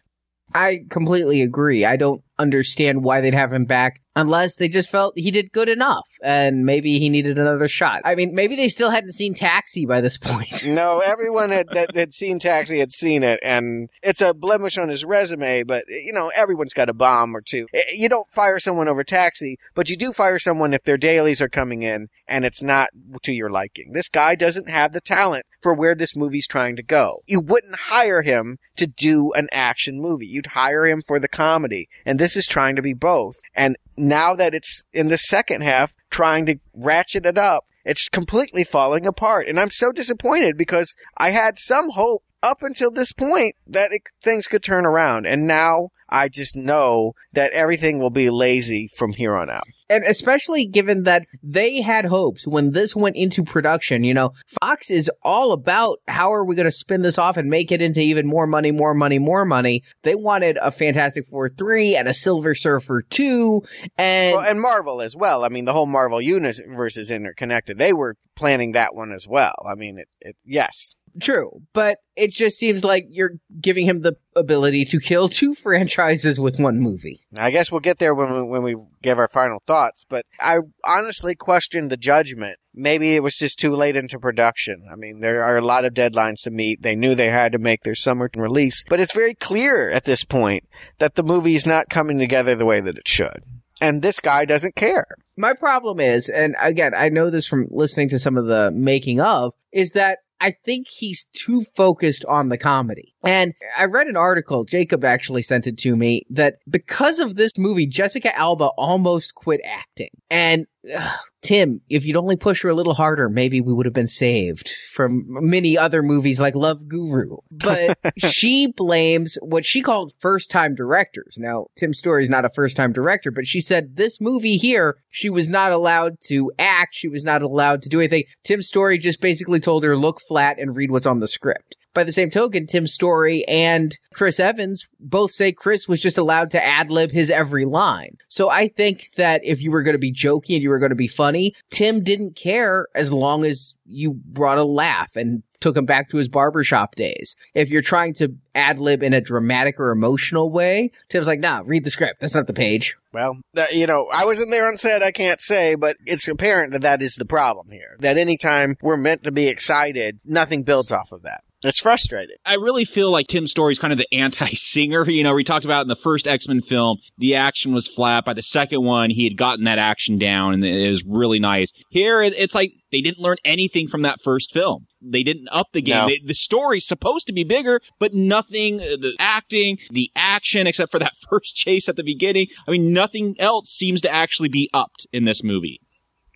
I 0.54 0.80
completely 0.90 1.40
agree. 1.40 1.86
I 1.86 1.96
don't 1.96 2.22
understand 2.38 3.02
why 3.02 3.22
they'd 3.22 3.32
have 3.32 3.54
him 3.54 3.64
back 3.64 4.02
unless 4.16 4.56
they 4.56 4.68
just 4.68 4.90
felt 4.90 5.16
he 5.16 5.30
did 5.30 5.52
good 5.52 5.68
enough 5.68 6.08
and 6.22 6.64
maybe 6.64 6.98
he 6.98 7.08
needed 7.10 7.38
another 7.38 7.68
shot. 7.68 8.00
I 8.04 8.14
mean, 8.14 8.34
maybe 8.34 8.56
they 8.56 8.70
still 8.70 8.90
hadn't 8.90 9.12
seen 9.12 9.34
Taxi 9.34 9.84
by 9.84 10.00
this 10.00 10.16
point. 10.16 10.64
no, 10.66 10.98
everyone 11.04 11.50
had, 11.50 11.68
that 11.72 11.94
had 11.94 12.14
seen 12.14 12.38
Taxi 12.38 12.78
had 12.78 12.90
seen 12.90 13.22
it 13.22 13.38
and 13.42 13.90
it's 14.02 14.22
a 14.22 14.34
blemish 14.34 14.78
on 14.78 14.88
his 14.88 15.04
resume, 15.04 15.62
but 15.62 15.84
you 15.88 16.12
know, 16.12 16.32
everyone's 16.34 16.72
got 16.72 16.88
a 16.88 16.94
bomb 16.94 17.36
or 17.36 17.42
two. 17.42 17.66
Eh, 17.74 17.82
you 17.92 18.08
don't 18.08 18.30
fire 18.32 18.58
someone 18.58 18.88
over 18.88 19.04
Taxi, 19.04 19.58
but 19.74 19.90
you 19.90 19.96
do 19.96 20.12
fire 20.12 20.38
someone 20.38 20.72
if 20.72 20.82
their 20.84 20.96
dailies 20.96 21.42
are 21.42 21.48
coming 21.48 21.82
in 21.82 22.08
and 22.26 22.44
it's 22.44 22.62
not 22.62 22.88
to 23.22 23.32
your 23.32 23.50
liking. 23.50 23.92
This 23.92 24.08
guy 24.08 24.34
doesn't 24.34 24.70
have 24.70 24.92
the 24.92 25.00
talent 25.00 25.44
for 25.66 25.74
where 25.74 25.96
this 25.96 26.14
movie's 26.14 26.46
trying 26.46 26.76
to 26.76 26.82
go. 26.84 27.24
You 27.26 27.40
wouldn't 27.40 27.74
hire 27.74 28.22
him 28.22 28.60
to 28.76 28.86
do 28.86 29.32
an 29.32 29.48
action 29.50 30.00
movie. 30.00 30.28
You'd 30.28 30.46
hire 30.46 30.86
him 30.86 31.02
for 31.04 31.18
the 31.18 31.26
comedy. 31.26 31.88
And 32.04 32.20
this 32.20 32.36
is 32.36 32.46
trying 32.46 32.76
to 32.76 32.82
be 32.82 32.92
both. 32.92 33.34
And 33.52 33.76
now 33.96 34.36
that 34.36 34.54
it's 34.54 34.84
in 34.92 35.08
the 35.08 35.18
second 35.18 35.62
half 35.62 35.92
trying 36.08 36.46
to 36.46 36.60
ratchet 36.72 37.26
it 37.26 37.36
up, 37.36 37.66
it's 37.84 38.08
completely 38.08 38.62
falling 38.62 39.08
apart. 39.08 39.48
And 39.48 39.58
I'm 39.58 39.72
so 39.72 39.90
disappointed 39.90 40.56
because 40.56 40.94
I 41.18 41.30
had 41.30 41.58
some 41.58 41.90
hope 41.90 42.22
up 42.44 42.58
until 42.62 42.92
this 42.92 43.10
point 43.10 43.56
that 43.66 43.90
it, 43.90 44.02
things 44.22 44.46
could 44.46 44.62
turn 44.62 44.86
around. 44.86 45.26
And 45.26 45.48
now 45.48 45.88
I 46.08 46.28
just 46.28 46.56
know 46.56 47.12
that 47.32 47.52
everything 47.52 47.98
will 47.98 48.10
be 48.10 48.30
lazy 48.30 48.88
from 48.96 49.12
here 49.12 49.36
on 49.36 49.50
out. 49.50 49.64
And 49.88 50.02
especially 50.04 50.66
given 50.66 51.04
that 51.04 51.26
they 51.42 51.80
had 51.80 52.06
hopes 52.06 52.46
when 52.46 52.72
this 52.72 52.96
went 52.96 53.14
into 53.14 53.44
production, 53.44 54.02
you 54.02 54.14
know, 54.14 54.32
Fox 54.60 54.90
is 54.90 55.10
all 55.22 55.52
about 55.52 56.00
how 56.08 56.32
are 56.32 56.44
we 56.44 56.56
going 56.56 56.64
to 56.64 56.72
spin 56.72 57.02
this 57.02 57.18
off 57.18 57.36
and 57.36 57.48
make 57.48 57.70
it 57.70 57.80
into 57.80 58.00
even 58.00 58.26
more 58.26 58.48
money, 58.48 58.72
more 58.72 58.94
money, 58.94 59.20
more 59.20 59.44
money. 59.44 59.84
They 60.02 60.16
wanted 60.16 60.58
a 60.60 60.72
Fantastic 60.72 61.26
Four 61.26 61.50
3 61.50 61.96
and 61.96 62.08
a 62.08 62.14
Silver 62.14 62.54
Surfer 62.54 63.02
2 63.02 63.62
and 63.96 64.34
well, 64.34 64.44
and 64.44 64.60
Marvel 64.60 65.00
as 65.00 65.14
well. 65.14 65.44
I 65.44 65.50
mean, 65.50 65.66
the 65.66 65.72
whole 65.72 65.86
Marvel 65.86 66.20
universe 66.20 66.96
is 66.96 67.10
interconnected. 67.10 67.78
They 67.78 67.92
were 67.92 68.16
planning 68.34 68.72
that 68.72 68.94
one 68.94 69.12
as 69.12 69.28
well. 69.28 69.54
I 69.64 69.76
mean, 69.76 69.98
it, 69.98 70.08
it 70.20 70.36
yes. 70.44 70.95
True, 71.20 71.62
but 71.72 71.98
it 72.14 72.30
just 72.30 72.58
seems 72.58 72.84
like 72.84 73.06
you're 73.10 73.34
giving 73.60 73.86
him 73.86 74.02
the 74.02 74.16
ability 74.34 74.84
to 74.86 75.00
kill 75.00 75.28
two 75.28 75.54
franchises 75.62 76.38
with 76.38 76.58
one 76.58 76.78
movie. 76.78 77.22
I 77.34 77.50
guess 77.50 77.70
we'll 77.70 77.80
get 77.80 77.98
there 77.98 78.14
when 78.14 78.32
we, 78.32 78.42
when 78.42 78.62
we 78.62 78.76
give 79.02 79.18
our 79.18 79.28
final 79.28 79.62
thoughts, 79.66 80.04
but 80.08 80.26
I 80.40 80.58
honestly 80.84 81.34
question 81.34 81.88
the 81.88 81.96
judgment. 81.96 82.58
Maybe 82.74 83.14
it 83.14 83.22
was 83.22 83.36
just 83.36 83.58
too 83.58 83.72
late 83.72 83.96
into 83.96 84.18
production. 84.18 84.86
I 84.92 84.96
mean, 84.96 85.20
there 85.20 85.42
are 85.42 85.56
a 85.56 85.64
lot 85.64 85.86
of 85.86 85.94
deadlines 85.94 86.42
to 86.42 86.50
meet. 86.50 86.82
They 86.82 86.94
knew 86.94 87.14
they 87.14 87.30
had 87.30 87.52
to 87.52 87.58
make 87.58 87.82
their 87.82 87.94
summer 87.94 88.30
release, 88.34 88.84
but 88.86 89.00
it's 89.00 89.14
very 89.14 89.34
clear 89.34 89.90
at 89.90 90.04
this 90.04 90.24
point 90.24 90.64
that 90.98 91.14
the 91.14 91.22
movie 91.22 91.54
is 91.54 91.64
not 91.64 91.88
coming 91.88 92.18
together 92.18 92.54
the 92.54 92.66
way 92.66 92.80
that 92.80 92.98
it 92.98 93.08
should. 93.08 93.42
And 93.80 94.02
this 94.02 94.20
guy 94.20 94.44
doesn't 94.44 94.74
care. 94.74 95.06
My 95.36 95.52
problem 95.52 96.00
is, 96.00 96.28
and 96.28 96.56
again, 96.60 96.92
I 96.96 97.10
know 97.10 97.28
this 97.28 97.46
from 97.46 97.68
listening 97.70 98.08
to 98.08 98.18
some 98.18 98.38
of 98.38 98.46
the 98.46 98.70
making 98.70 99.20
of, 99.20 99.52
is 99.70 99.90
that 99.90 100.20
I 100.40 100.54
think 100.64 100.86
he's 100.88 101.26
too 101.32 101.62
focused 101.76 102.24
on 102.26 102.48
the 102.48 102.58
comedy. 102.58 103.14
And 103.24 103.54
I 103.78 103.86
read 103.86 104.06
an 104.06 104.16
article, 104.16 104.64
Jacob 104.64 105.04
actually 105.04 105.42
sent 105.42 105.66
it 105.66 105.78
to 105.78 105.96
me, 105.96 106.22
that 106.30 106.56
because 106.68 107.18
of 107.18 107.36
this 107.36 107.52
movie, 107.56 107.86
Jessica 107.86 108.36
Alba 108.36 108.66
almost 108.76 109.34
quit 109.34 109.60
acting. 109.64 110.10
And 110.30 110.66
Tim, 111.42 111.80
if 111.88 112.04
you'd 112.04 112.16
only 112.16 112.36
push 112.36 112.62
her 112.62 112.68
a 112.68 112.74
little 112.74 112.94
harder, 112.94 113.28
maybe 113.28 113.60
we 113.60 113.72
would 113.72 113.86
have 113.86 113.92
been 113.92 114.06
saved 114.06 114.74
from 114.90 115.24
many 115.28 115.78
other 115.78 116.02
movies 116.02 116.40
like 116.40 116.54
Love 116.54 116.88
Guru. 116.88 117.36
But 117.50 117.98
she 118.18 118.72
blames 118.72 119.38
what 119.42 119.64
she 119.64 119.80
called 119.80 120.12
first 120.18 120.50
time 120.50 120.74
directors. 120.74 121.36
Now, 121.38 121.66
Tim 121.76 121.92
Story's 121.92 122.30
not 122.30 122.44
a 122.44 122.50
first 122.50 122.76
time 122.76 122.92
director, 122.92 123.30
but 123.30 123.46
she 123.46 123.60
said 123.60 123.96
this 123.96 124.20
movie 124.20 124.56
here, 124.56 124.96
she 125.10 125.30
was 125.30 125.48
not 125.48 125.72
allowed 125.72 126.20
to 126.22 126.50
act. 126.58 126.94
She 126.94 127.08
was 127.08 127.22
not 127.22 127.42
allowed 127.42 127.82
to 127.82 127.88
do 127.88 128.00
anything. 128.00 128.24
Tim 128.42 128.62
Story 128.62 128.98
just 128.98 129.20
basically 129.20 129.60
told 129.60 129.84
her, 129.84 129.96
look 129.96 130.20
flat 130.20 130.58
and 130.58 130.74
read 130.74 130.90
what's 130.90 131.06
on 131.06 131.20
the 131.20 131.28
script. 131.28 131.75
By 131.96 132.04
the 132.04 132.12
same 132.12 132.28
token, 132.28 132.66
Tim 132.66 132.86
Story 132.86 133.42
and 133.48 133.96
Chris 134.12 134.38
Evans 134.38 134.86
both 135.00 135.30
say 135.30 135.50
Chris 135.50 135.88
was 135.88 135.98
just 135.98 136.18
allowed 136.18 136.50
to 136.50 136.62
ad 136.62 136.90
lib 136.90 137.10
his 137.10 137.30
every 137.30 137.64
line. 137.64 138.18
So 138.28 138.50
I 138.50 138.68
think 138.68 139.12
that 139.16 139.42
if 139.42 139.62
you 139.62 139.70
were 139.70 139.82
going 139.82 139.94
to 139.94 139.98
be 139.98 140.12
jokey 140.12 140.52
and 140.52 140.62
you 140.62 140.68
were 140.68 140.78
going 140.78 140.90
to 140.90 140.94
be 140.94 141.08
funny, 141.08 141.54
Tim 141.70 142.04
didn't 142.04 142.36
care 142.36 142.86
as 142.94 143.14
long 143.14 143.46
as 143.46 143.74
you 143.86 144.12
brought 144.12 144.58
a 144.58 144.64
laugh 144.64 145.16
and 145.16 145.42
took 145.60 145.74
him 145.74 145.86
back 145.86 146.10
to 146.10 146.18
his 146.18 146.28
barbershop 146.28 146.96
days. 146.96 147.34
If 147.54 147.70
you're 147.70 147.80
trying 147.80 148.12
to 148.14 148.34
ad 148.54 148.78
lib 148.78 149.02
in 149.02 149.14
a 149.14 149.22
dramatic 149.22 149.80
or 149.80 149.90
emotional 149.90 150.50
way, 150.50 150.90
Tim's 151.08 151.26
like, 151.26 151.40
nah, 151.40 151.62
read 151.64 151.84
the 151.84 151.90
script. 151.90 152.20
That's 152.20 152.34
not 152.34 152.46
the 152.46 152.52
page. 152.52 152.94
Well, 153.14 153.38
that, 153.54 153.72
you 153.72 153.86
know, 153.86 154.06
I 154.12 154.26
wasn't 154.26 154.50
there 154.50 154.68
on 154.68 154.76
set. 154.76 155.02
I 155.02 155.12
can't 155.12 155.40
say, 155.40 155.76
but 155.76 155.96
it's 156.04 156.28
apparent 156.28 156.72
that 156.72 156.82
that 156.82 157.00
is 157.00 157.14
the 157.14 157.24
problem 157.24 157.70
here. 157.70 157.96
That 158.00 158.18
anytime 158.18 158.76
we're 158.82 158.98
meant 158.98 159.24
to 159.24 159.32
be 159.32 159.48
excited, 159.48 160.20
nothing 160.26 160.62
builds 160.62 160.92
off 160.92 161.10
of 161.10 161.22
that. 161.22 161.42
It's 161.66 161.80
frustrating. 161.80 162.36
I 162.44 162.54
really 162.54 162.84
feel 162.84 163.10
like 163.10 163.26
Tim 163.26 163.46
Story's 163.46 163.78
kind 163.78 163.92
of 163.92 163.98
the 163.98 164.12
anti-Singer. 164.14 165.04
You 165.16 165.24
know, 165.24 165.34
we 165.34 165.44
talked 165.44 165.64
about 165.64 165.82
in 165.82 165.88
the 165.88 165.96
first 165.96 166.28
X-Men 166.28 166.60
film, 166.60 166.98
the 167.16 167.34
action 167.34 167.72
was 167.72 167.88
flat. 167.88 168.24
By 168.24 168.34
the 168.34 168.42
second 168.42 168.84
one, 168.84 169.08
he 169.08 169.24
had 169.24 169.36
gotten 169.36 169.64
that 169.64 169.78
action 169.78 170.18
down 170.18 170.52
and 170.52 170.64
it 170.64 170.90
was 170.90 171.04
really 171.06 171.38
nice. 171.38 171.70
Here, 171.88 172.20
it's 172.20 172.54
like 172.54 172.72
they 172.92 173.00
didn't 173.00 173.18
learn 173.18 173.36
anything 173.44 173.88
from 173.88 174.02
that 174.02 174.20
first 174.20 174.52
film. 174.52 174.86
They 175.00 175.22
didn't 175.22 175.48
up 175.52 175.68
the 175.72 175.82
game. 175.82 176.02
No. 176.02 176.08
They, 176.08 176.20
the 176.24 176.34
story's 176.34 176.86
supposed 176.86 177.26
to 177.28 177.32
be 177.32 177.44
bigger, 177.44 177.80
but 177.98 178.12
nothing, 178.12 178.80
uh, 178.80 178.96
the 179.00 179.16
acting, 179.18 179.78
the 179.90 180.10
action, 180.14 180.66
except 180.66 180.92
for 180.92 180.98
that 180.98 181.14
first 181.30 181.56
chase 181.56 181.88
at 181.88 181.96
the 181.96 182.04
beginning. 182.04 182.48
I 182.68 182.72
mean, 182.72 182.92
nothing 182.92 183.36
else 183.38 183.70
seems 183.70 184.02
to 184.02 184.10
actually 184.10 184.48
be 184.48 184.68
upped 184.74 185.06
in 185.12 185.24
this 185.24 185.42
movie. 185.42 185.80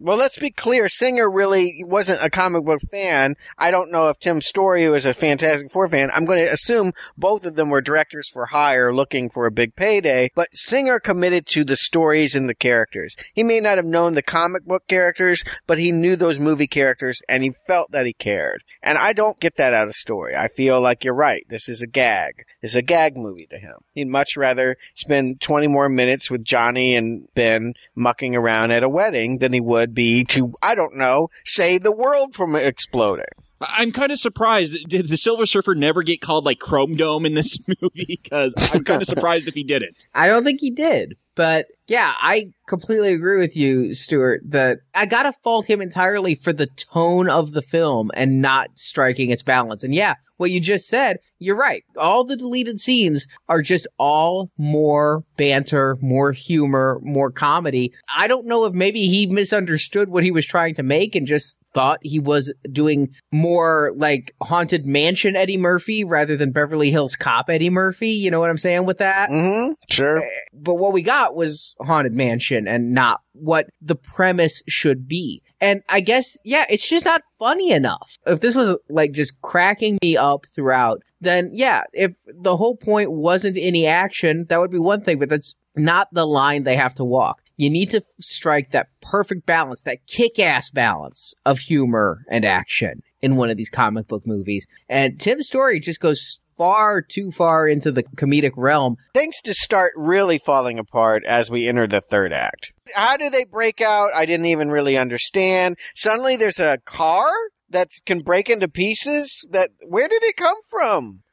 Well, 0.03 0.17
let's 0.17 0.39
be 0.39 0.51
clear. 0.51 0.89
Singer 0.89 1.31
really 1.31 1.85
wasn't 1.85 2.25
a 2.25 2.31
comic 2.31 2.65
book 2.65 2.81
fan. 2.91 3.35
I 3.59 3.71
don't 3.71 3.93
know 3.93 4.09
if 4.09 4.19
Tim 4.19 4.41
Story 4.41 4.89
was 4.89 5.05
a 5.05 5.13
Fantastic 5.13 5.71
Four 5.71 5.91
fan. 5.91 6.11
I'm 6.15 6.25
going 6.25 6.43
to 6.43 6.51
assume 6.51 6.95
both 7.19 7.45
of 7.45 7.55
them 7.55 7.69
were 7.69 7.83
directors 7.83 8.27
for 8.27 8.47
hire 8.47 8.95
looking 8.95 9.29
for 9.29 9.45
a 9.45 9.51
big 9.51 9.77
payday, 9.77 10.31
but 10.35 10.49
Singer 10.55 11.01
committed 11.01 11.47
to 11.49 11.65
the 11.65 11.77
stories 11.77 12.35
and 12.35 12.49
the 12.49 12.55
characters. 12.55 13.15
He 13.35 13.43
may 13.43 13.61
not 13.61 13.77
have 13.77 13.85
known 13.85 14.15
the 14.15 14.23
comic 14.23 14.65
book 14.65 14.89
characters, 14.89 15.45
but 15.67 15.79
he 15.79 15.93
knew 15.93 16.17
those 16.17 16.39
movie 16.39 16.67
characters 16.67 17.21
and 17.29 17.43
he 17.43 17.53
felt 17.67 17.91
that 17.91 18.07
he 18.07 18.15
cared. 18.15 18.65
And 18.83 18.97
I 18.97 19.13
don't 19.13 19.39
get 19.39 19.59
that 19.59 19.75
out 19.75 19.89
of 19.89 19.95
Story. 19.95 20.35
I 20.35 20.49
feel 20.49 20.81
like 20.81 21.05
you're 21.05 21.15
right. 21.15 21.45
This 21.51 21.69
is 21.69 21.83
a 21.83 21.87
gag. 21.87 22.47
It's 22.63 22.75
a 22.75 22.81
gag 22.81 23.19
movie 23.19 23.49
to 23.51 23.59
him. 23.59 23.77
He'd 23.95 24.09
much 24.09 24.35
rather 24.35 24.79
spend 24.95 25.43
20 25.43 25.67
more 25.67 25.91
minutes 25.91 26.31
with 26.31 26.43
Johnny 26.43 26.97
and 26.97 27.29
Ben 27.35 27.75
mucking 27.95 28.35
around 28.35 28.71
at 28.71 28.83
a 28.83 28.89
wedding 28.89 29.39
than 29.39 29.53
he 29.53 29.61
would 29.61 29.90
be 29.95 30.25
to, 30.25 30.55
I 30.63 30.75
don't 30.75 30.97
know, 30.97 31.29
save 31.45 31.83
the 31.83 31.93
world 31.93 32.35
from 32.35 32.57
exploding. 32.57 33.25
I'm 33.61 33.93
kind 33.93 34.11
of 34.11 34.19
surprised. 34.19 34.89
Did 34.89 35.09
the 35.09 35.17
Silver 35.17 35.47
Surfer 35.47 35.75
never 35.75 36.03
get 36.03 36.21
called 36.21 36.45
like 36.45 36.59
Chrome 36.59 36.97
Dome 36.97 37.27
in 37.27 37.35
this 37.35 37.59
movie? 37.83 38.19
Because 38.23 38.55
I'm 38.57 38.85
kind 38.85 39.03
of 39.03 39.09
surprised 39.09 39.49
if 39.49 39.55
he 39.55 39.65
didn't. 39.65 40.07
I 40.15 40.29
don't 40.29 40.45
think 40.45 40.61
he 40.61 40.71
did. 40.71 41.17
But 41.35 41.67
yeah, 41.87 42.15
I 42.19 42.53
completely 42.67 43.13
agree 43.13 43.39
with 43.39 43.57
you, 43.57 43.95
Stuart, 43.95 44.43
that 44.47 44.81
I 44.95 45.07
gotta 45.07 45.33
fault 45.43 45.67
him 45.67 45.81
entirely 45.81 46.35
for 46.35 46.53
the 46.53 46.67
tone 46.67 47.31
of 47.31 47.53
the 47.53 47.63
film 47.63 48.11
and 48.15 48.43
not 48.43 48.69
striking 48.75 49.31
its 49.31 49.43
balance. 49.43 49.83
And 49.83 49.95
yeah, 49.95 50.15
what 50.37 50.51
you 50.51 50.61
just 50.61 50.89
said, 50.89 51.19
you're 51.39 51.57
right. 51.57 51.85
All 51.97 52.25
the 52.25 52.37
deleted 52.37 52.81
scenes 52.81 53.27
are 53.49 53.63
just 53.63 53.87
all 53.99 54.51
more 54.59 55.23
banter, 55.37 55.97
more 56.01 56.33
humor, 56.33 56.99
more 57.03 57.31
comedy. 57.31 57.93
I 58.15 58.27
don't 58.27 58.47
know 58.47 58.65
if 58.65 58.75
maybe 58.75 59.07
he 59.07 59.27
misunderstood 59.27 60.09
what 60.09 60.25
he 60.25 60.31
was 60.31 60.47
trying 60.47 60.75
to 60.75 60.83
make 60.83 61.15
and 61.15 61.27
just 61.27 61.59
thought 61.73 61.99
he 62.03 62.19
was 62.19 62.53
doing 62.71 63.15
more 63.33 63.93
like 63.97 64.35
haunted 64.43 64.87
mansion 64.87 65.37
Eddie 65.37 65.57
Murphy 65.57 66.05
rather 66.05 66.37
than 66.37 66.53
Beverly 66.53 66.91
Hills 66.91 67.17
Cop 67.17 67.49
Eddie 67.49 67.71
Murphy. 67.71 68.11
You 68.11 68.31
know 68.31 68.41
what 68.41 68.51
I'm 68.51 68.59
saying 68.59 68.87
with 68.87 68.99
that? 68.99 69.31
Mm-hmm. 69.31 69.73
Sure. 69.91 70.23
But 70.53 70.75
what 70.75 70.93
we 70.93 71.03
got 71.03 71.35
was 71.35 71.75
haunted 71.81 72.15
mansion 72.15 72.67
and 72.67 72.93
not 72.93 73.21
what 73.33 73.69
the 73.81 73.97
premise 73.97 74.63
should 74.69 75.07
be. 75.09 75.43
And 75.61 75.83
I 75.89 76.01
guess, 76.01 76.37
yeah, 76.45 76.65
it's 76.71 76.89
just 76.89 77.05
not 77.05 77.23
funny 77.39 77.71
enough. 77.71 78.17
If 78.27 78.41
this 78.41 78.55
was 78.55 78.79
like 78.89 79.13
just 79.13 79.41
cracking 79.43 79.99
me 80.03 80.17
up 80.17 80.47
throughout, 80.55 81.03
then 81.21 81.51
yeah, 81.53 81.83
if 81.93 82.13
the 82.27 82.57
whole 82.57 82.77
point 82.77 83.13
wasn't 83.13 83.57
any 83.59 83.87
action, 83.87 84.47
that 84.49 84.59
would 84.59 84.71
be 84.71 84.79
one 84.79 85.03
thing, 85.03 85.19
but 85.19 85.29
that's 85.29 85.55
not 85.77 86.09
the 86.13 86.27
line 86.27 86.65
they 86.65 86.77
have 86.77 86.95
to 86.95 87.05
walk. 87.05 87.43
You 87.61 87.69
need 87.69 87.91
to 87.91 88.01
strike 88.19 88.71
that 88.71 88.89
perfect 89.03 89.45
balance, 89.45 89.83
that 89.83 90.07
kick-ass 90.07 90.71
balance 90.71 91.35
of 91.45 91.59
humor 91.59 92.25
and 92.31 92.43
action 92.43 93.03
in 93.21 93.37
one 93.37 93.51
of 93.51 93.59
these 93.59 93.69
comic 93.69 94.09
book 94.09 94.23
movies. 94.27 94.67
And 94.89 95.21
Tim's 95.21 95.49
story 95.49 95.79
just 95.79 96.01
goes 96.01 96.39
far 96.57 97.03
too 97.03 97.31
far 97.31 97.69
into 97.69 97.93
the 97.93 98.03
comedic 98.17 98.53
realm. 98.57 98.97
Things 99.13 99.43
to 99.45 99.53
start 99.53 99.93
really 99.95 100.39
falling 100.39 100.79
apart 100.79 101.23
as 101.27 101.51
we 101.51 101.69
enter 101.69 101.87
the 101.87 102.01
third 102.01 102.33
act. 102.33 102.73
How 102.95 103.19
do 103.19 103.29
they 103.29 103.45
break 103.45 103.83
out? 103.83 104.09
I 104.15 104.25
didn't 104.25 104.47
even 104.47 104.71
really 104.71 104.97
understand. 104.97 105.77
Suddenly 105.95 106.37
there's 106.37 106.61
a 106.61 106.79
car 106.87 107.31
that 107.69 107.91
can 108.07 108.21
break 108.21 108.49
into 108.49 108.69
pieces. 108.69 109.47
That 109.51 109.69
where 109.87 110.09
did 110.09 110.23
it 110.23 110.37
come 110.39 110.57
from? 110.71 111.25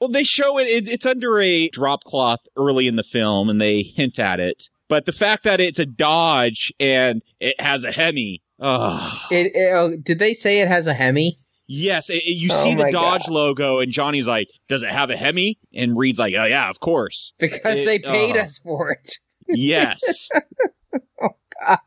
Well, 0.00 0.10
they 0.10 0.22
show 0.22 0.58
it, 0.58 0.68
it, 0.68 0.88
it's 0.88 1.06
under 1.06 1.40
a 1.40 1.68
drop 1.70 2.04
cloth 2.04 2.40
early 2.56 2.86
in 2.86 2.94
the 2.94 3.02
film 3.02 3.48
and 3.48 3.60
they 3.60 3.82
hint 3.82 4.20
at 4.20 4.38
it. 4.38 4.68
But 4.92 5.06
the 5.06 5.12
fact 5.12 5.44
that 5.44 5.58
it's 5.58 5.78
a 5.78 5.86
Dodge 5.86 6.70
and 6.78 7.22
it 7.40 7.58
has 7.58 7.82
a 7.82 7.90
Hemi. 7.90 8.42
Oh. 8.60 9.26
It, 9.30 9.56
it, 9.56 9.72
oh, 9.72 9.96
did 9.96 10.18
they 10.18 10.34
say 10.34 10.60
it 10.60 10.68
has 10.68 10.86
a 10.86 10.92
Hemi? 10.92 11.38
Yes, 11.66 12.10
it, 12.10 12.22
you 12.26 12.50
oh 12.52 12.54
see 12.54 12.74
the 12.74 12.90
Dodge 12.92 13.24
God. 13.24 13.32
logo, 13.32 13.78
and 13.78 13.90
Johnny's 13.90 14.26
like, 14.26 14.48
"Does 14.68 14.82
it 14.82 14.90
have 14.90 15.08
a 15.08 15.16
Hemi?" 15.16 15.58
And 15.72 15.96
Reed's 15.96 16.18
like, 16.18 16.34
"Oh 16.36 16.44
yeah, 16.44 16.68
of 16.68 16.80
course." 16.80 17.32
Because 17.38 17.78
they 17.86 18.02
uh, 18.02 18.12
paid 18.12 18.36
us 18.36 18.58
for 18.58 18.90
it. 18.90 19.16
Yes. 19.48 20.28
oh 21.22 21.28
God. 21.64 21.78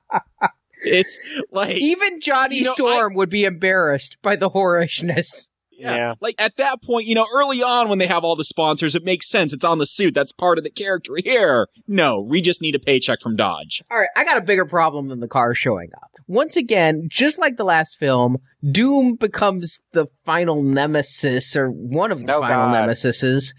It's 0.83 1.19
like 1.51 1.75
even 1.75 2.21
Johnny 2.21 2.57
you 2.57 2.63
know, 2.63 2.73
Storm 2.73 3.13
I, 3.13 3.15
would 3.17 3.29
be 3.29 3.45
embarrassed 3.45 4.17
by 4.23 4.35
the 4.35 4.49
whorishness. 4.55 5.51
Yeah. 5.77 5.95
yeah. 5.95 6.13
Like 6.21 6.35
at 6.39 6.55
that 6.57 6.81
point, 6.81 7.07
you 7.07 7.15
know, 7.15 7.25
early 7.33 7.61
on 7.61 7.89
when 7.89 7.99
they 7.99 8.07
have 8.07 8.23
all 8.23 8.35
the 8.35 8.45
sponsors, 8.45 8.95
it 8.95 9.03
makes 9.03 9.29
sense. 9.29 9.53
It's 9.53 9.65
on 9.65 9.77
the 9.77 9.85
suit. 9.85 10.13
That's 10.13 10.31
part 10.31 10.57
of 10.57 10.63
the 10.63 10.69
character 10.69 11.13
here. 11.23 11.67
No, 11.87 12.21
we 12.21 12.41
just 12.41 12.61
need 12.61 12.75
a 12.75 12.79
paycheck 12.79 13.21
from 13.21 13.35
Dodge. 13.35 13.81
All 13.91 13.97
right. 13.97 14.09
I 14.15 14.23
got 14.23 14.37
a 14.37 14.41
bigger 14.41 14.65
problem 14.65 15.09
than 15.09 15.19
the 15.19 15.27
car 15.27 15.53
showing 15.53 15.89
up. 15.95 16.11
Once 16.27 16.57
again, 16.57 17.07
just 17.09 17.39
like 17.39 17.57
the 17.57 17.63
last 17.63 17.97
film, 17.97 18.37
Doom 18.71 19.15
becomes 19.15 19.81
the 19.91 20.07
final 20.23 20.63
nemesis 20.63 21.55
or 21.55 21.69
one 21.69 22.11
of 22.11 22.25
the 22.25 22.33
oh, 22.33 22.41
final 22.41 22.71
God. 22.71 22.89
nemesises 22.89 23.53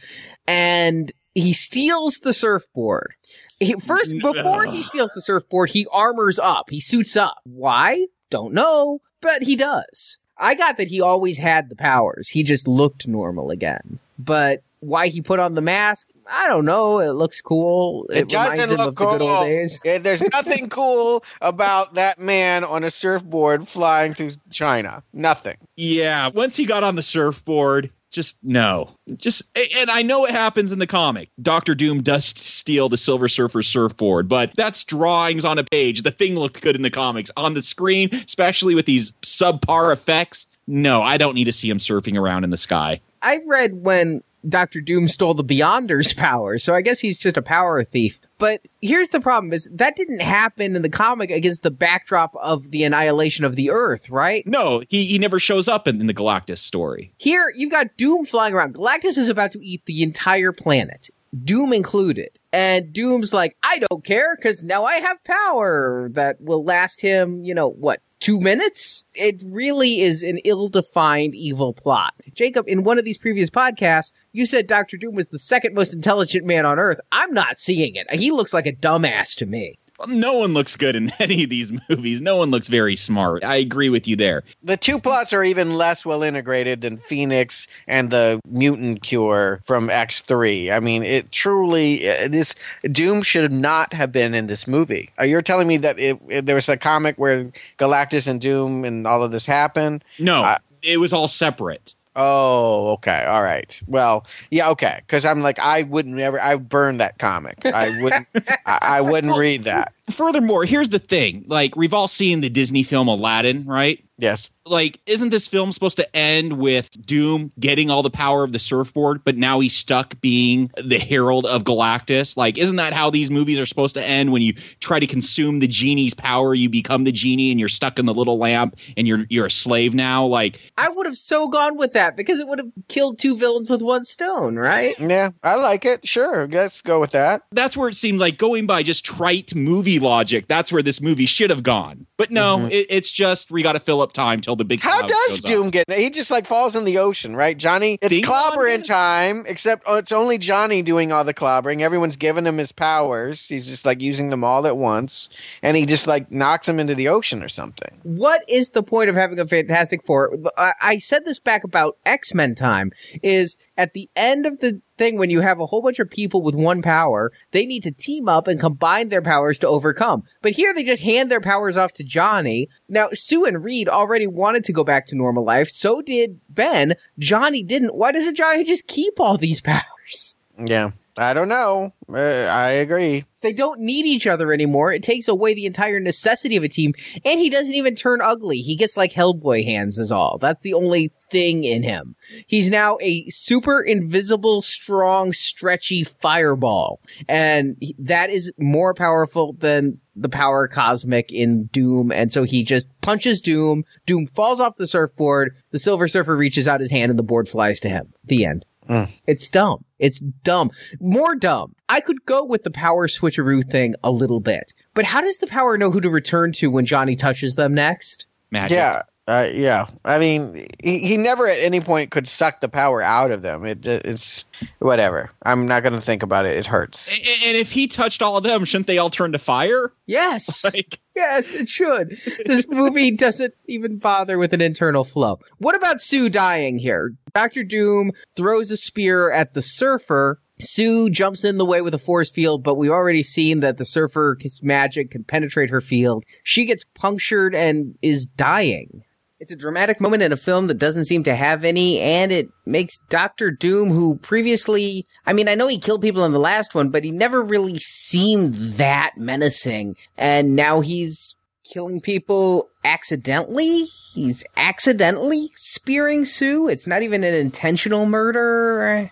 and 0.48 1.12
he 1.34 1.52
steals 1.52 2.20
the 2.22 2.32
surfboard. 2.32 3.14
He, 3.60 3.74
first, 3.74 4.12
before 4.22 4.64
he 4.64 4.82
steals 4.82 5.12
the 5.14 5.20
surfboard, 5.20 5.70
he 5.70 5.86
armors 5.92 6.38
up. 6.38 6.70
He 6.70 6.80
suits 6.80 7.16
up. 7.16 7.36
Why? 7.44 8.06
Don't 8.30 8.52
know, 8.52 9.00
but 9.20 9.42
he 9.42 9.54
does. 9.54 10.18
I 10.38 10.54
got 10.54 10.78
that 10.78 10.88
he 10.88 11.00
always 11.00 11.38
had 11.38 11.68
the 11.68 11.76
powers. 11.76 12.28
He 12.28 12.42
just 12.42 12.68
looked 12.68 13.08
normal 13.08 13.50
again. 13.50 13.98
But 14.18 14.62
why 14.80 15.08
he 15.08 15.20
put 15.20 15.38
on 15.38 15.54
the 15.54 15.62
mask, 15.62 16.08
I 16.30 16.46
don't 16.48 16.64
know. 16.64 16.98
It 16.98 17.12
looks 17.12 17.40
cool. 17.40 18.06
It, 18.10 18.18
it 18.18 18.32
reminds 18.32 18.70
him 18.70 18.80
of 18.80 18.94
cool. 18.94 19.12
the 19.12 19.18
good 19.18 19.22
old 19.22 19.46
days. 19.46 19.80
There's 19.84 20.22
nothing 20.32 20.68
cool 20.70 21.24
about 21.40 21.94
that 21.94 22.18
man 22.18 22.64
on 22.64 22.84
a 22.84 22.90
surfboard 22.90 23.68
flying 23.68 24.14
through 24.14 24.32
China. 24.50 25.02
Nothing. 25.12 25.56
Yeah. 25.76 26.28
Once 26.28 26.56
he 26.56 26.66
got 26.66 26.84
on 26.84 26.96
the 26.96 27.02
surfboard, 27.02 27.90
just 28.10 28.42
no. 28.42 28.90
Just 29.16 29.42
and 29.78 29.90
I 29.90 30.02
know 30.02 30.24
it 30.24 30.30
happens 30.30 30.72
in 30.72 30.78
the 30.78 30.86
comic. 30.86 31.28
Doctor 31.40 31.74
Doom 31.74 32.02
does 32.02 32.24
steal 32.24 32.88
the 32.88 32.98
Silver 32.98 33.28
surfer's 33.28 33.66
surfboard, 33.66 34.28
but 34.28 34.52
that's 34.56 34.84
drawings 34.84 35.44
on 35.44 35.58
a 35.58 35.64
page. 35.64 36.02
The 36.02 36.10
thing 36.10 36.34
looked 36.36 36.60
good 36.60 36.76
in 36.76 36.82
the 36.82 36.90
comics. 36.90 37.30
On 37.36 37.54
the 37.54 37.62
screen, 37.62 38.10
especially 38.12 38.74
with 38.74 38.86
these 38.86 39.12
subpar 39.22 39.92
effects, 39.92 40.46
no, 40.66 41.02
I 41.02 41.16
don't 41.16 41.34
need 41.34 41.44
to 41.44 41.52
see 41.52 41.70
him 41.70 41.78
surfing 41.78 42.18
around 42.18 42.44
in 42.44 42.50
the 42.50 42.56
sky. 42.56 43.00
I 43.22 43.40
read 43.46 43.84
when 43.84 44.22
Doctor 44.48 44.80
Doom 44.80 45.08
stole 45.08 45.34
the 45.34 45.44
Beyonder's 45.44 46.12
power, 46.12 46.58
so 46.58 46.74
I 46.74 46.80
guess 46.80 47.00
he's 47.00 47.18
just 47.18 47.36
a 47.36 47.42
power 47.42 47.82
thief. 47.82 48.18
But 48.38 48.62
here's 48.82 49.08
the 49.10 49.20
problem 49.20 49.52
is 49.52 49.68
that 49.72 49.96
didn't 49.96 50.20
happen 50.20 50.76
in 50.76 50.82
the 50.82 50.90
comic 50.90 51.30
against 51.30 51.62
the 51.62 51.70
backdrop 51.70 52.34
of 52.40 52.70
the 52.70 52.84
annihilation 52.84 53.44
of 53.44 53.56
the 53.56 53.70
Earth, 53.70 54.10
right? 54.10 54.46
No, 54.46 54.82
he, 54.88 55.06
he 55.06 55.18
never 55.18 55.38
shows 55.38 55.68
up 55.68 55.88
in, 55.88 56.00
in 56.00 56.06
the 56.06 56.14
Galactus 56.14 56.58
story. 56.58 57.12
Here, 57.18 57.52
you've 57.54 57.70
got 57.70 57.96
Doom 57.96 58.26
flying 58.26 58.54
around. 58.54 58.74
Galactus 58.74 59.16
is 59.18 59.28
about 59.28 59.52
to 59.52 59.64
eat 59.64 59.84
the 59.86 60.02
entire 60.02 60.52
planet. 60.52 61.10
Doom 61.44 61.72
included. 61.72 62.38
And 62.52 62.92
Doom's 62.92 63.34
like, 63.34 63.56
I 63.62 63.80
don't 63.90 64.04
care 64.04 64.36
because 64.36 64.62
now 64.62 64.84
I 64.84 64.96
have 64.96 65.22
power 65.24 66.08
that 66.12 66.40
will 66.40 66.64
last 66.64 67.00
him, 67.00 67.42
you 67.42 67.54
know, 67.54 67.70
what, 67.70 68.00
two 68.20 68.40
minutes? 68.40 69.04
It 69.14 69.42
really 69.46 70.00
is 70.00 70.22
an 70.22 70.38
ill-defined 70.38 71.34
evil 71.34 71.72
plot. 71.72 72.14
Jacob, 72.34 72.66
in 72.68 72.84
one 72.84 72.98
of 72.98 73.04
these 73.04 73.18
previous 73.18 73.50
podcasts, 73.50 74.12
you 74.32 74.46
said 74.46 74.66
Doctor 74.66 74.96
Doom 74.96 75.14
was 75.14 75.28
the 75.28 75.38
second 75.38 75.74
most 75.74 75.92
intelligent 75.92 76.44
man 76.44 76.66
on 76.66 76.78
Earth. 76.78 77.00
I'm 77.12 77.32
not 77.32 77.58
seeing 77.58 77.94
it. 77.96 78.10
He 78.12 78.30
looks 78.30 78.52
like 78.52 78.66
a 78.66 78.72
dumbass 78.72 79.36
to 79.36 79.46
me 79.46 79.78
no 80.08 80.34
one 80.34 80.54
looks 80.54 80.76
good 80.76 80.96
in 80.96 81.10
any 81.18 81.44
of 81.44 81.50
these 81.50 81.72
movies. 81.88 82.20
No 82.20 82.36
one 82.36 82.50
looks 82.50 82.68
very 82.68 82.96
smart. 82.96 83.44
I 83.44 83.56
agree 83.56 83.88
with 83.88 84.06
you 84.06 84.16
there. 84.16 84.42
The 84.62 84.76
two 84.76 84.98
plots 84.98 85.32
are 85.32 85.44
even 85.44 85.74
less 85.74 86.04
well 86.04 86.22
integrated 86.22 86.80
than 86.80 86.98
Phoenix 86.98 87.66
and 87.86 88.10
the 88.10 88.40
mutant 88.48 89.02
cure 89.02 89.60
from 89.66 89.88
X3. 89.88 90.70
I 90.72 90.80
mean, 90.80 91.02
it 91.02 91.32
truly 91.32 91.98
this 92.28 92.54
Doom 92.92 93.22
should 93.22 93.52
not 93.52 93.92
have 93.92 94.12
been 94.12 94.34
in 94.34 94.46
this 94.46 94.66
movie. 94.66 95.10
You're 95.22 95.42
telling 95.42 95.68
me 95.68 95.76
that 95.78 95.98
it, 95.98 96.18
it, 96.28 96.46
there 96.46 96.54
was 96.54 96.68
a 96.68 96.76
comic 96.76 97.16
where 97.16 97.50
Galactus 97.78 98.26
and 98.26 98.40
Doom 98.40 98.84
and 98.84 99.06
all 99.06 99.22
of 99.22 99.32
this 99.32 99.46
happened? 99.46 100.04
No. 100.18 100.42
Uh, 100.42 100.58
it 100.82 100.98
was 100.98 101.12
all 101.12 101.28
separate. 101.28 101.94
Oh, 102.16 102.92
okay. 102.92 103.24
All 103.24 103.42
right. 103.42 103.80
Well, 103.86 104.26
yeah, 104.50 104.70
okay. 104.70 105.00
Because 105.06 105.26
I'm 105.26 105.42
like, 105.42 105.58
I 105.58 105.82
wouldn't 105.82 106.18
ever. 106.18 106.40
I 106.40 106.56
burned 106.56 106.98
that 107.00 107.18
comic. 107.18 107.64
I 107.66 108.02
wouldn't. 108.02 108.26
I, 108.64 108.78
I, 108.80 109.00
wouldn't 109.02 109.36
read 109.38 109.64
that. 109.64 109.92
Furthermore, 110.08 110.64
here's 110.64 110.88
the 110.88 110.98
thing. 110.98 111.44
Like, 111.46 111.76
we've 111.76 111.92
all 111.92 112.08
seen 112.08 112.40
the 112.40 112.48
Disney 112.48 112.82
film 112.82 113.06
Aladdin, 113.06 113.66
right? 113.66 114.02
Yes. 114.18 114.50
Like, 114.64 114.98
isn't 115.06 115.28
this 115.28 115.46
film 115.46 115.70
supposed 115.72 115.96
to 115.98 116.16
end 116.16 116.54
with 116.54 116.90
Doom 117.06 117.52
getting 117.60 117.90
all 117.90 118.02
the 118.02 118.10
power 118.10 118.42
of 118.42 118.52
the 118.52 118.58
surfboard, 118.58 119.22
but 119.24 119.36
now 119.36 119.60
he's 119.60 119.76
stuck 119.76 120.20
being 120.20 120.70
the 120.82 120.98
herald 120.98 121.46
of 121.46 121.62
Galactus? 121.62 122.36
Like, 122.36 122.58
isn't 122.58 122.76
that 122.76 122.92
how 122.92 123.10
these 123.10 123.30
movies 123.30 123.60
are 123.60 123.66
supposed 123.66 123.94
to 123.94 124.04
end? 124.04 124.32
When 124.32 124.42
you 124.42 124.54
try 124.80 124.98
to 124.98 125.06
consume 125.06 125.60
the 125.60 125.68
genie's 125.68 126.14
power, 126.14 126.54
you 126.54 126.68
become 126.68 127.04
the 127.04 127.12
genie 127.12 127.50
and 127.50 127.60
you're 127.60 127.68
stuck 127.68 127.98
in 127.98 128.06
the 128.06 128.14
little 128.14 128.38
lamp 128.38 128.76
and 128.96 129.06
you're 129.06 129.26
you're 129.28 129.46
a 129.46 129.50
slave 129.50 129.94
now. 129.94 130.26
Like, 130.26 130.60
I 130.78 130.88
would 130.88 131.06
have 131.06 131.16
so 131.16 131.48
gone 131.48 131.76
with 131.76 131.92
that 131.92 132.16
because 132.16 132.40
it 132.40 132.48
would 132.48 132.58
have 132.58 132.72
killed 132.88 133.18
two 133.18 133.36
villains 133.36 133.70
with 133.70 133.82
one 133.82 134.02
stone, 134.02 134.56
right? 134.56 134.98
Yeah, 134.98 135.30
I 135.42 135.56
like 135.56 135.84
it. 135.84 136.06
Sure, 136.08 136.48
let's 136.48 136.82
go 136.82 136.98
with 137.00 137.12
that. 137.12 137.42
That's 137.52 137.76
where 137.76 137.88
it 137.88 137.96
seemed 137.96 138.18
like 138.18 138.38
going 138.38 138.66
by 138.66 138.82
just 138.82 139.04
trite 139.04 139.54
movie 139.54 140.00
logic. 140.00 140.48
That's 140.48 140.72
where 140.72 140.82
this 140.82 141.00
movie 141.00 141.26
should 141.26 141.50
have 141.50 141.62
gone. 141.62 142.06
But 142.16 142.30
no, 142.30 142.58
mm-hmm. 142.58 142.70
it, 142.70 142.86
it's 142.88 143.12
just 143.12 143.50
we 143.50 143.62
got 143.62 143.74
to 143.74 143.80
fill 143.80 144.00
up 144.00 144.05
time 144.12 144.40
till 144.40 144.56
the 144.56 144.64
big. 144.64 144.80
How 144.80 145.02
does 145.02 145.40
Doom 145.40 145.68
up. 145.68 145.72
get? 145.72 145.92
He 145.92 146.10
just 146.10 146.30
like 146.30 146.46
falls 146.46 146.76
in 146.76 146.84
the 146.84 146.98
ocean, 146.98 147.36
right, 147.36 147.56
Johnny? 147.56 147.98
It's 148.02 148.26
clobbering 148.26 148.84
time, 148.84 149.44
except 149.46 149.82
oh, 149.86 149.96
it's 149.96 150.12
only 150.12 150.38
Johnny 150.38 150.82
doing 150.82 151.12
all 151.12 151.24
the 151.24 151.34
clobbering. 151.34 151.82
Everyone's 151.82 152.16
giving 152.16 152.46
him 152.46 152.58
his 152.58 152.72
powers. 152.72 153.46
He's 153.46 153.66
just 153.66 153.84
like 153.84 154.00
using 154.00 154.30
them 154.30 154.44
all 154.44 154.66
at 154.66 154.76
once, 154.76 155.28
and 155.62 155.76
he 155.76 155.86
just 155.86 156.06
like 156.06 156.30
knocks 156.30 156.68
him 156.68 156.78
into 156.78 156.94
the 156.94 157.08
ocean 157.08 157.42
or 157.42 157.48
something. 157.48 157.90
What 158.02 158.42
is 158.48 158.70
the 158.70 158.82
point 158.82 159.08
of 159.10 159.16
having 159.16 159.38
a 159.38 159.46
Fantastic 159.46 160.04
Four? 160.04 160.36
I, 160.56 160.72
I 160.80 160.98
said 160.98 161.24
this 161.24 161.38
back 161.38 161.64
about 161.64 161.98
X 162.06 162.34
Men 162.34 162.54
time. 162.54 162.92
Is 163.22 163.56
at 163.76 163.92
the 163.92 164.08
end 164.16 164.46
of 164.46 164.60
the 164.60 164.80
thing 164.96 165.18
when 165.18 165.30
you 165.30 165.40
have 165.40 165.60
a 165.60 165.66
whole 165.66 165.82
bunch 165.82 165.98
of 165.98 166.10
people 166.10 166.42
with 166.42 166.54
one 166.54 166.82
power, 166.82 167.32
they 167.52 167.66
need 167.66 167.82
to 167.84 167.90
team 167.92 168.28
up 168.28 168.48
and 168.48 168.60
combine 168.60 169.08
their 169.08 169.22
powers 169.22 169.58
to 169.60 169.68
overcome. 169.68 170.22
But 170.42 170.52
here 170.52 170.72
they 170.74 170.84
just 170.84 171.02
hand 171.02 171.30
their 171.30 171.40
powers 171.40 171.76
off 171.76 171.92
to 171.94 172.04
Johnny. 172.04 172.68
Now, 172.88 173.08
Sue 173.12 173.44
and 173.44 173.62
Reed 173.62 173.88
already 173.88 174.26
wanted 174.26 174.64
to 174.64 174.72
go 174.72 174.84
back 174.84 175.06
to 175.06 175.16
normal 175.16 175.44
life. 175.44 175.68
So 175.68 176.02
did 176.02 176.40
Ben. 176.48 176.94
Johnny 177.18 177.62
didn't. 177.62 177.94
Why 177.94 178.12
doesn't 178.12 178.36
Johnny 178.36 178.64
just 178.64 178.86
keep 178.86 179.20
all 179.20 179.36
these 179.36 179.60
powers? 179.62 180.34
Yeah. 180.64 180.90
I 181.18 181.32
don't 181.32 181.48
know. 181.48 181.94
Uh, 182.12 182.18
I 182.18 182.68
agree. 182.70 183.24
They 183.40 183.52
don't 183.52 183.80
need 183.80 184.04
each 184.06 184.26
other 184.26 184.52
anymore. 184.52 184.92
It 184.92 185.02
takes 185.02 185.28
away 185.28 185.54
the 185.54 185.66
entire 185.66 185.98
necessity 185.98 186.56
of 186.56 186.64
a 186.64 186.68
team, 186.68 186.92
and 187.24 187.40
he 187.40 187.48
doesn't 187.48 187.72
even 187.72 187.94
turn 187.94 188.20
ugly. 188.20 188.58
He 188.58 188.76
gets 188.76 188.96
like 188.96 189.12
Hellboy 189.12 189.64
hands, 189.64 189.98
is 189.98 190.12
all. 190.12 190.36
That's 190.38 190.60
the 190.60 190.74
only 190.74 191.12
thing 191.30 191.64
in 191.64 191.82
him. 191.82 192.16
He's 192.46 192.68
now 192.68 192.98
a 193.00 193.24
super 193.30 193.80
invisible, 193.80 194.60
strong, 194.60 195.32
stretchy 195.32 196.04
fireball, 196.04 197.00
and 197.28 197.80
that 197.98 198.28
is 198.30 198.52
more 198.58 198.92
powerful 198.92 199.54
than 199.54 199.98
the 200.16 200.28
power 200.28 200.68
cosmic 200.68 201.32
in 201.32 201.66
Doom, 201.66 202.12
and 202.12 202.30
so 202.30 202.42
he 202.42 202.62
just 202.62 202.88
punches 203.00 203.40
Doom. 203.40 203.84
Doom 204.04 204.26
falls 204.26 204.60
off 204.60 204.76
the 204.76 204.86
surfboard. 204.86 205.56
The 205.70 205.78
Silver 205.78 206.08
Surfer 206.08 206.36
reaches 206.36 206.68
out 206.68 206.80
his 206.80 206.90
hand, 206.90 207.10
and 207.10 207.18
the 207.18 207.22
board 207.22 207.48
flies 207.48 207.80
to 207.80 207.88
him. 207.88 208.12
The 208.24 208.44
end. 208.44 208.66
Mm. 208.88 209.10
It's 209.26 209.48
dumb. 209.48 209.84
It's 209.98 210.20
dumb. 210.20 210.70
More 211.00 211.34
dumb. 211.34 211.74
I 211.88 212.00
could 212.00 212.24
go 212.26 212.44
with 212.44 212.62
the 212.62 212.70
power 212.70 213.08
switcheroo 213.08 213.64
thing 213.64 213.94
a 214.02 214.10
little 214.10 214.40
bit, 214.40 214.72
but 214.94 215.04
how 215.04 215.20
does 215.20 215.38
the 215.38 215.46
power 215.46 215.78
know 215.78 215.90
who 215.90 216.00
to 216.00 216.10
return 216.10 216.52
to 216.52 216.70
when 216.70 216.86
Johnny 216.86 217.16
touches 217.16 217.54
them 217.54 217.74
next? 217.74 218.26
Magic. 218.50 218.76
Yeah. 218.76 219.02
Uh, 219.26 219.48
yeah, 219.52 219.88
I 220.04 220.20
mean, 220.20 220.68
he, 220.82 221.00
he 221.00 221.16
never 221.16 221.48
at 221.48 221.58
any 221.58 221.80
point 221.80 222.12
could 222.12 222.28
suck 222.28 222.60
the 222.60 222.68
power 222.68 223.02
out 223.02 223.32
of 223.32 223.42
them. 223.42 223.64
It, 223.66 223.84
it's 223.84 224.44
whatever. 224.78 225.30
I'm 225.44 225.66
not 225.66 225.82
going 225.82 225.94
to 225.94 226.00
think 226.00 226.22
about 226.22 226.46
it. 226.46 226.56
It 226.56 226.66
hurts. 226.66 227.08
And, 227.08 227.48
and 227.48 227.56
if 227.56 227.72
he 227.72 227.88
touched 227.88 228.22
all 228.22 228.36
of 228.36 228.44
them, 228.44 228.64
shouldn't 228.64 228.86
they 228.86 228.98
all 228.98 229.10
turn 229.10 229.32
to 229.32 229.38
fire? 229.38 229.92
Yes. 230.06 230.64
Like, 230.76 231.00
Yes, 231.16 231.54
it 231.54 231.66
should. 231.66 232.18
This 232.44 232.68
movie 232.68 233.10
doesn't 233.16 233.54
even 233.66 233.96
bother 233.96 234.36
with 234.36 234.52
an 234.52 234.60
internal 234.60 235.02
flow. 235.02 235.40
What 235.58 235.74
about 235.74 236.02
Sue 236.02 236.28
dying 236.28 236.78
here? 236.78 237.14
Dr. 237.34 237.64
Doom 237.64 238.12
throws 238.36 238.70
a 238.70 238.76
spear 238.76 239.30
at 239.30 239.54
the 239.54 239.62
surfer. 239.62 240.38
Sue 240.60 241.08
jumps 241.08 241.42
in 241.42 241.56
the 241.56 241.64
way 241.64 241.80
with 241.80 241.94
a 241.94 241.98
force 241.98 242.30
field, 242.30 242.62
but 242.62 242.74
we've 242.74 242.90
already 242.90 243.22
seen 243.22 243.60
that 243.60 243.78
the 243.78 243.86
surfer's 243.86 244.62
magic 244.62 245.10
can 245.10 245.24
penetrate 245.24 245.70
her 245.70 245.80
field. 245.80 246.24
She 246.44 246.66
gets 246.66 246.84
punctured 246.94 247.54
and 247.54 247.94
is 248.02 248.26
dying. 248.26 249.02
It's 249.38 249.52
a 249.52 249.56
dramatic 249.56 250.00
moment 250.00 250.22
in 250.22 250.32
a 250.32 250.36
film 250.36 250.66
that 250.68 250.78
doesn't 250.78 251.04
seem 251.04 251.22
to 251.24 251.34
have 251.34 251.62
any, 251.62 252.00
and 252.00 252.32
it 252.32 252.48
makes 252.64 252.96
Doctor 253.10 253.50
Doom, 253.50 253.90
who 253.90 254.16
previously, 254.16 255.06
I 255.26 255.34
mean, 255.34 255.46
I 255.46 255.54
know 255.54 255.68
he 255.68 255.78
killed 255.78 256.00
people 256.00 256.24
in 256.24 256.32
the 256.32 256.38
last 256.38 256.74
one, 256.74 256.88
but 256.88 257.04
he 257.04 257.10
never 257.10 257.42
really 257.42 257.78
seemed 257.78 258.54
that 258.54 259.12
menacing. 259.18 259.96
And 260.16 260.56
now 260.56 260.80
he's 260.80 261.34
killing 261.64 262.00
people 262.00 262.70
accidentally. 262.82 263.84
He's 264.14 264.42
accidentally 264.56 265.50
spearing 265.56 266.24
Sue. 266.24 266.68
It's 266.68 266.86
not 266.86 267.02
even 267.02 267.22
an 267.22 267.34
intentional 267.34 268.06
murder. 268.06 269.10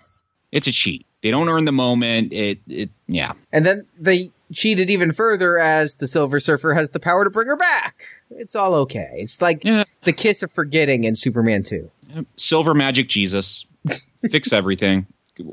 it's 0.53 0.67
a 0.67 0.73
cheat. 0.73 1.07
They 1.23 1.31
don't 1.31 1.49
earn 1.49 1.65
the 1.65 1.73
moment. 1.73 2.33
It, 2.33 2.61
it, 2.67 2.91
yeah. 3.09 3.33
And 3.53 3.67
then 3.67 3.87
they 3.99 4.31
cheated 4.53 4.91
even 4.91 5.13
further 5.13 5.59
as 5.59 5.97
the 5.97 6.07
Silver 6.07 6.39
Surfer 6.39 6.75
has 6.75 6.91
the 6.91 7.01
power 7.01 7.25
to 7.25 7.31
bring 7.31 7.49
her 7.49 7.57
back. 7.57 8.05
It's 8.37 8.55
all 8.55 8.75
okay. 8.75 9.11
It's 9.15 9.41
like 9.43 9.65
Yeah. 9.65 9.85
the 10.05 10.13
kiss 10.13 10.43
of 10.43 10.53
forgetting 10.53 11.05
in 11.05 11.15
Superman 11.15 11.63
2. 11.63 11.91
Silver 12.37 12.75
magic 12.75 13.09
Jesus. 13.09 13.67
Fix 14.31 14.53
everything. 14.53 15.07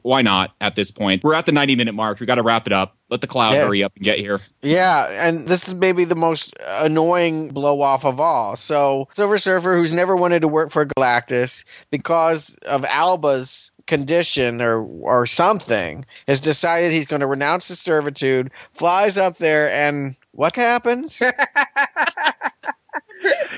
Why 0.03 0.21
not 0.21 0.53
at 0.61 0.75
this 0.75 0.91
point? 0.91 1.23
We're 1.23 1.33
at 1.33 1.47
the 1.47 1.51
90 1.51 1.75
minute 1.75 1.93
mark. 1.93 2.19
We 2.19 2.27
got 2.27 2.35
to 2.35 2.43
wrap 2.43 2.67
it 2.67 2.73
up. 2.73 2.95
Let 3.09 3.21
the 3.21 3.27
cloud 3.27 3.53
Yeah. 3.53 3.65
hurry 3.65 3.83
up 3.83 3.93
and 3.95 4.03
get 4.03 4.19
here. 4.19 4.39
Yeah, 4.61 5.07
and 5.09 5.47
this 5.47 5.67
is 5.67 5.73
maybe 5.73 6.03
the 6.05 6.15
most 6.15 6.53
annoying 6.67 7.49
blow 7.49 7.81
off 7.81 8.05
of 8.05 8.19
all. 8.19 8.55
So, 8.55 9.07
Silver 9.15 9.39
Surfer, 9.39 9.75
who's 9.75 9.91
never 9.91 10.15
wanted 10.15 10.41
to 10.41 10.47
work 10.47 10.69
for 10.71 10.85
Galactus 10.85 11.63
because 11.89 12.55
of 12.67 12.85
Alba's 12.85 13.71
condition 13.87 14.61
or 14.61 14.83
or 14.83 15.25
something, 15.25 16.05
has 16.27 16.39
decided 16.39 16.91
he's 16.91 17.07
going 17.07 17.21
to 17.21 17.27
renounce 17.27 17.67
his 17.67 17.79
servitude. 17.79 18.51
Flies 18.75 19.17
up 19.17 19.37
there, 19.37 19.69
and 19.71 20.15
what 20.33 20.55
happens? 20.55 21.19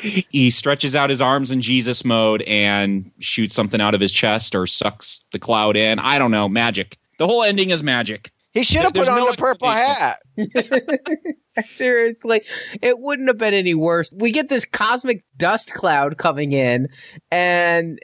He 0.02 0.50
stretches 0.50 0.96
out 0.96 1.10
his 1.10 1.22
arms 1.22 1.50
in 1.52 1.62
Jesus 1.62 2.04
mode 2.04 2.42
and 2.42 3.10
shoots 3.20 3.54
something 3.54 3.80
out 3.80 3.96
of 3.96 4.02
his 4.02 4.12
chest 4.12 4.54
or 4.56 4.68
sucks 4.68 5.24
the 5.32 5.40
cloud 5.40 5.78
in. 5.78 6.00
I 6.00 6.20
don't 6.20 6.32
know. 6.32 6.50
Magic. 6.50 6.98
The 7.20 7.28
whole 7.28 7.44
ending 7.44 7.70
is 7.70 7.84
magic. 7.84 8.32
He 8.54 8.64
should 8.64 8.82
have 8.82 8.94
There's 8.94 9.08
put 9.08 9.14
on 9.14 9.20
no 9.20 9.32
the 9.32 9.38
purple 9.38 9.70
hat. 9.70 10.20
Seriously, 11.76 12.42
it 12.82 13.00
wouldn't 13.00 13.28
have 13.28 13.38
been 13.38 13.54
any 13.54 13.74
worse. 13.74 14.12
We 14.14 14.32
get 14.32 14.50
this 14.50 14.66
cosmic 14.66 15.24
dust 15.38 15.74
cloud 15.74 16.18
coming 16.18 16.52
in, 16.52 16.90
and 17.32 18.00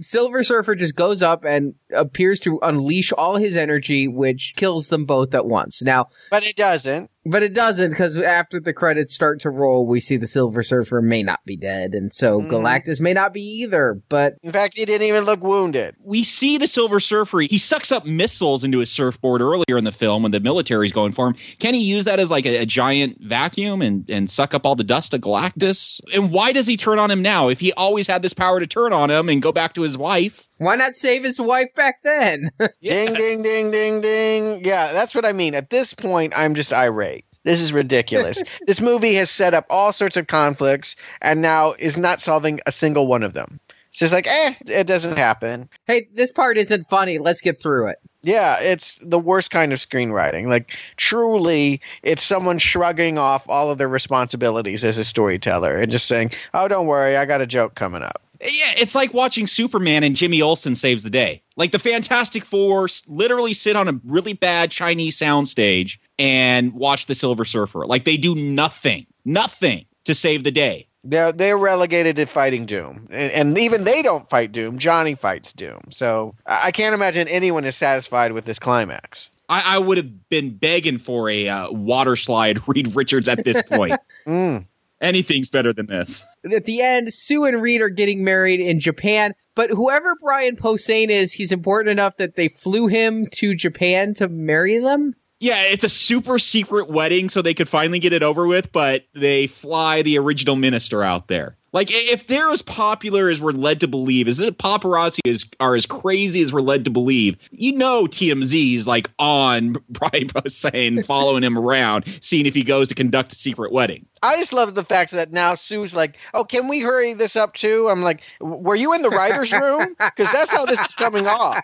Silver 0.00 0.44
Surfer 0.44 0.74
just 0.74 0.94
goes 0.94 1.22
up 1.22 1.44
and 1.44 1.74
appears 1.94 2.40
to 2.40 2.58
unleash 2.62 3.12
all 3.12 3.36
his 3.36 3.56
energy, 3.56 4.08
which 4.08 4.54
kills 4.56 4.88
them 4.88 5.04
both 5.04 5.34
at 5.34 5.46
once. 5.46 5.82
Now, 5.82 6.08
But 6.30 6.44
it 6.46 6.56
doesn't. 6.56 7.10
but 7.24 7.42
it 7.42 7.52
doesn't 7.54 7.90
because 7.90 8.16
after 8.16 8.58
the 8.60 8.72
credits 8.72 9.14
start 9.14 9.40
to 9.40 9.50
roll, 9.50 9.86
we 9.86 10.00
see 10.00 10.16
the 10.16 10.26
Silver 10.26 10.62
Surfer 10.62 11.02
may 11.02 11.22
not 11.22 11.40
be 11.44 11.56
dead, 11.56 11.94
and 11.94 12.12
so 12.12 12.40
Mhm. 12.40 12.50
Galactus 12.50 13.00
may 13.00 13.12
not 13.12 13.32
be 13.34 13.42
either. 13.42 14.00
But 14.08 14.36
In 14.42 14.52
fact, 14.52 14.74
he 14.76 14.84
didn't 14.84 15.06
even 15.06 15.24
look 15.24 15.42
wounded. 15.42 15.94
We 16.02 16.22
see 16.24 16.56
the 16.58 16.66
Silver 16.66 17.00
Surfer. 17.00 17.40
He 17.40 17.58
sucks 17.58 17.92
up 17.92 18.06
missiles 18.06 18.64
into 18.64 18.78
his 18.78 18.90
surfboard 18.90 19.40
earlier 19.40 19.76
in 19.76 19.84
the 19.84 19.92
film 19.92 20.22
when 20.22 20.32
the 20.32 20.40
military's 20.40 20.92
going 20.92 21.12
for 21.12 21.28
him. 21.28 21.34
Can 21.58 21.74
he 21.74 21.80
use 21.82 22.04
that 22.04 22.18
as 22.20 22.30
like 22.30 22.46
a, 22.46 22.58
a 22.58 22.66
giant 22.66 23.18
vacuum 23.22 23.82
and, 23.82 24.08
and 24.08 24.30
suck 24.30 24.54
up 24.54 24.64
all 24.64 24.74
the 24.76 24.84
dust 24.84 25.12
of 25.14 25.20
Galactus? 25.20 26.00
And 26.14 26.30
why 26.30 26.52
does 26.52 26.66
he 26.66 26.76
turn 26.76 26.98
on 26.98 27.10
him 27.10 27.22
now 27.22 27.48
if 27.48 27.60
he 27.60 27.72
always 27.74 28.06
had 28.06 28.22
this 28.22 28.34
power 28.34 28.60
to 28.60 28.66
turn 28.66 28.92
on 28.92 29.10
him 29.10 29.28
and 29.28 29.42
go 29.42 29.52
back 29.52 29.74
to 29.74 29.82
his 29.82 29.98
wife? 29.98 30.47
Why 30.58 30.76
not 30.76 30.94
save 30.94 31.24
his 31.24 31.40
wife 31.40 31.74
back 31.74 32.02
then? 32.02 32.50
Ding, 32.82 33.14
ding, 33.14 33.42
ding, 33.42 33.70
ding, 33.70 34.00
ding. 34.00 34.64
Yeah, 34.64 34.92
that's 34.92 35.14
what 35.14 35.24
I 35.24 35.32
mean. 35.32 35.54
At 35.54 35.70
this 35.70 35.94
point, 35.94 36.32
I'm 36.36 36.54
just 36.54 36.72
irate. 36.72 37.24
This 37.44 37.60
is 37.60 37.72
ridiculous. 37.72 38.42
this 38.66 38.80
movie 38.80 39.14
has 39.14 39.30
set 39.30 39.54
up 39.54 39.66
all 39.70 39.92
sorts 39.92 40.16
of 40.16 40.26
conflicts 40.26 40.96
and 41.22 41.40
now 41.40 41.74
is 41.78 41.96
not 41.96 42.20
solving 42.20 42.60
a 42.66 42.72
single 42.72 43.06
one 43.06 43.22
of 43.22 43.32
them. 43.32 43.60
It's 43.90 44.00
just 44.00 44.12
like, 44.12 44.26
eh, 44.26 44.54
it 44.66 44.86
doesn't 44.86 45.16
happen. 45.16 45.68
hey, 45.86 46.08
this 46.12 46.30
part 46.30 46.58
isn't 46.58 46.88
funny. 46.90 47.18
Let's 47.18 47.40
get 47.40 47.62
through 47.62 47.88
it. 47.88 47.98
Yeah, 48.22 48.60
it's 48.60 48.96
the 48.96 49.18
worst 49.18 49.50
kind 49.50 49.72
of 49.72 49.78
screenwriting. 49.78 50.48
Like, 50.48 50.76
truly, 50.96 51.80
it's 52.02 52.22
someone 52.22 52.58
shrugging 52.58 53.16
off 53.16 53.48
all 53.48 53.70
of 53.70 53.78
their 53.78 53.88
responsibilities 53.88 54.84
as 54.84 54.98
a 54.98 55.04
storyteller 55.04 55.76
and 55.76 55.90
just 55.90 56.06
saying, 56.06 56.32
oh, 56.52 56.68
don't 56.68 56.86
worry, 56.86 57.16
I 57.16 57.24
got 57.24 57.40
a 57.40 57.46
joke 57.46 57.76
coming 57.76 58.02
up. 58.02 58.20
Yeah, 58.40 58.72
it's 58.76 58.94
like 58.94 59.12
watching 59.12 59.46
Superman 59.46 60.04
and 60.04 60.14
Jimmy 60.14 60.40
Olsen 60.40 60.74
saves 60.74 61.02
the 61.02 61.10
day. 61.10 61.42
Like 61.56 61.72
the 61.72 61.78
Fantastic 61.78 62.44
Four 62.44 62.88
literally 63.08 63.52
sit 63.52 63.74
on 63.74 63.88
a 63.88 64.00
really 64.04 64.32
bad 64.32 64.70
Chinese 64.70 65.18
soundstage 65.18 65.98
and 66.18 66.72
watch 66.72 67.06
the 67.06 67.14
Silver 67.14 67.44
Surfer. 67.44 67.86
Like 67.86 68.04
they 68.04 68.16
do 68.16 68.34
nothing, 68.34 69.06
nothing 69.24 69.86
to 70.04 70.14
save 70.14 70.44
the 70.44 70.52
day. 70.52 70.86
They're, 71.04 71.32
they're 71.32 71.58
relegated 71.58 72.16
to 72.16 72.26
fighting 72.26 72.66
Doom. 72.66 73.08
And, 73.10 73.32
and 73.32 73.58
even 73.58 73.84
they 73.84 74.02
don't 74.02 74.28
fight 74.28 74.52
Doom. 74.52 74.78
Johnny 74.78 75.14
fights 75.14 75.52
Doom. 75.52 75.80
So 75.90 76.34
I 76.46 76.70
can't 76.70 76.94
imagine 76.94 77.28
anyone 77.28 77.64
is 77.64 77.76
satisfied 77.76 78.32
with 78.32 78.44
this 78.44 78.58
climax. 78.58 79.30
I, 79.48 79.76
I 79.76 79.78
would 79.78 79.96
have 79.96 80.28
been 80.28 80.50
begging 80.50 80.98
for 80.98 81.30
a 81.30 81.48
uh, 81.48 81.70
water 81.70 82.16
slide 82.16 82.62
Reed 82.68 82.94
Richards 82.94 83.28
at 83.28 83.44
this 83.44 83.62
point. 83.62 83.98
Mm. 84.26 84.66
Anything's 85.00 85.50
better 85.50 85.72
than 85.72 85.86
this. 85.86 86.24
at 86.52 86.64
the 86.64 86.82
end, 86.82 87.12
Sue 87.12 87.44
and 87.44 87.62
Reed 87.62 87.80
are 87.80 87.88
getting 87.88 88.24
married 88.24 88.60
in 88.60 88.80
Japan. 88.80 89.34
But 89.54 89.70
whoever 89.70 90.14
Brian 90.20 90.56
Posehn 90.56 91.08
is, 91.08 91.32
he's 91.32 91.52
important 91.52 91.90
enough 91.90 92.16
that 92.16 92.36
they 92.36 92.48
flew 92.48 92.86
him 92.86 93.26
to 93.32 93.54
Japan 93.54 94.14
to 94.14 94.28
marry 94.28 94.78
them. 94.78 95.14
Yeah, 95.40 95.62
it's 95.62 95.84
a 95.84 95.88
super 95.88 96.38
secret 96.38 96.90
wedding 96.90 97.28
so 97.28 97.42
they 97.42 97.54
could 97.54 97.68
finally 97.68 98.00
get 98.00 98.12
it 98.12 98.24
over 98.24 98.46
with, 98.46 98.72
but 98.72 99.04
they 99.14 99.46
fly 99.46 100.02
the 100.02 100.18
original 100.18 100.56
minister 100.56 101.04
out 101.04 101.28
there. 101.28 101.56
Like, 101.72 101.88
if 101.90 102.26
they're 102.26 102.50
as 102.50 102.62
popular 102.62 103.28
as 103.28 103.40
we're 103.40 103.52
led 103.52 103.80
to 103.80 103.88
believe, 103.88 104.26
as 104.26 104.38
it 104.38 104.58
paparazzi 104.58 105.20
is, 105.24 105.44
are 105.60 105.74
as 105.74 105.84
crazy 105.84 106.40
as 106.40 106.52
we're 106.52 106.62
led 106.62 106.84
to 106.86 106.90
believe, 106.90 107.36
you 107.50 107.72
know 107.72 108.06
TMZ's 108.06 108.86
like 108.86 109.10
on 109.18 109.72
Brian 109.90 110.28
Posehn, 110.28 111.04
following 111.04 111.42
him 111.42 111.58
around, 111.58 112.04
seeing 112.20 112.46
if 112.46 112.54
he 112.54 112.62
goes 112.62 112.88
to 112.88 112.94
conduct 112.94 113.32
a 113.32 113.36
secret 113.36 113.72
wedding. 113.72 114.06
I 114.22 114.36
just 114.36 114.52
love 114.52 114.74
the 114.74 114.84
fact 114.84 115.12
that 115.12 115.32
now 115.32 115.54
Sue's 115.54 115.94
like, 115.94 116.16
"Oh, 116.34 116.44
can 116.44 116.68
we 116.68 116.80
hurry 116.80 117.12
this 117.12 117.36
up 117.36 117.54
too?" 117.54 117.88
I'm 117.88 118.02
like, 118.02 118.22
"Were 118.40 118.74
you 118.74 118.92
in 118.92 119.02
the 119.02 119.10
writers' 119.10 119.52
room?" 119.52 119.94
Because 119.98 120.32
that's 120.32 120.50
how 120.50 120.64
this 120.64 120.80
is 120.80 120.94
coming 120.94 121.26
off. 121.26 121.62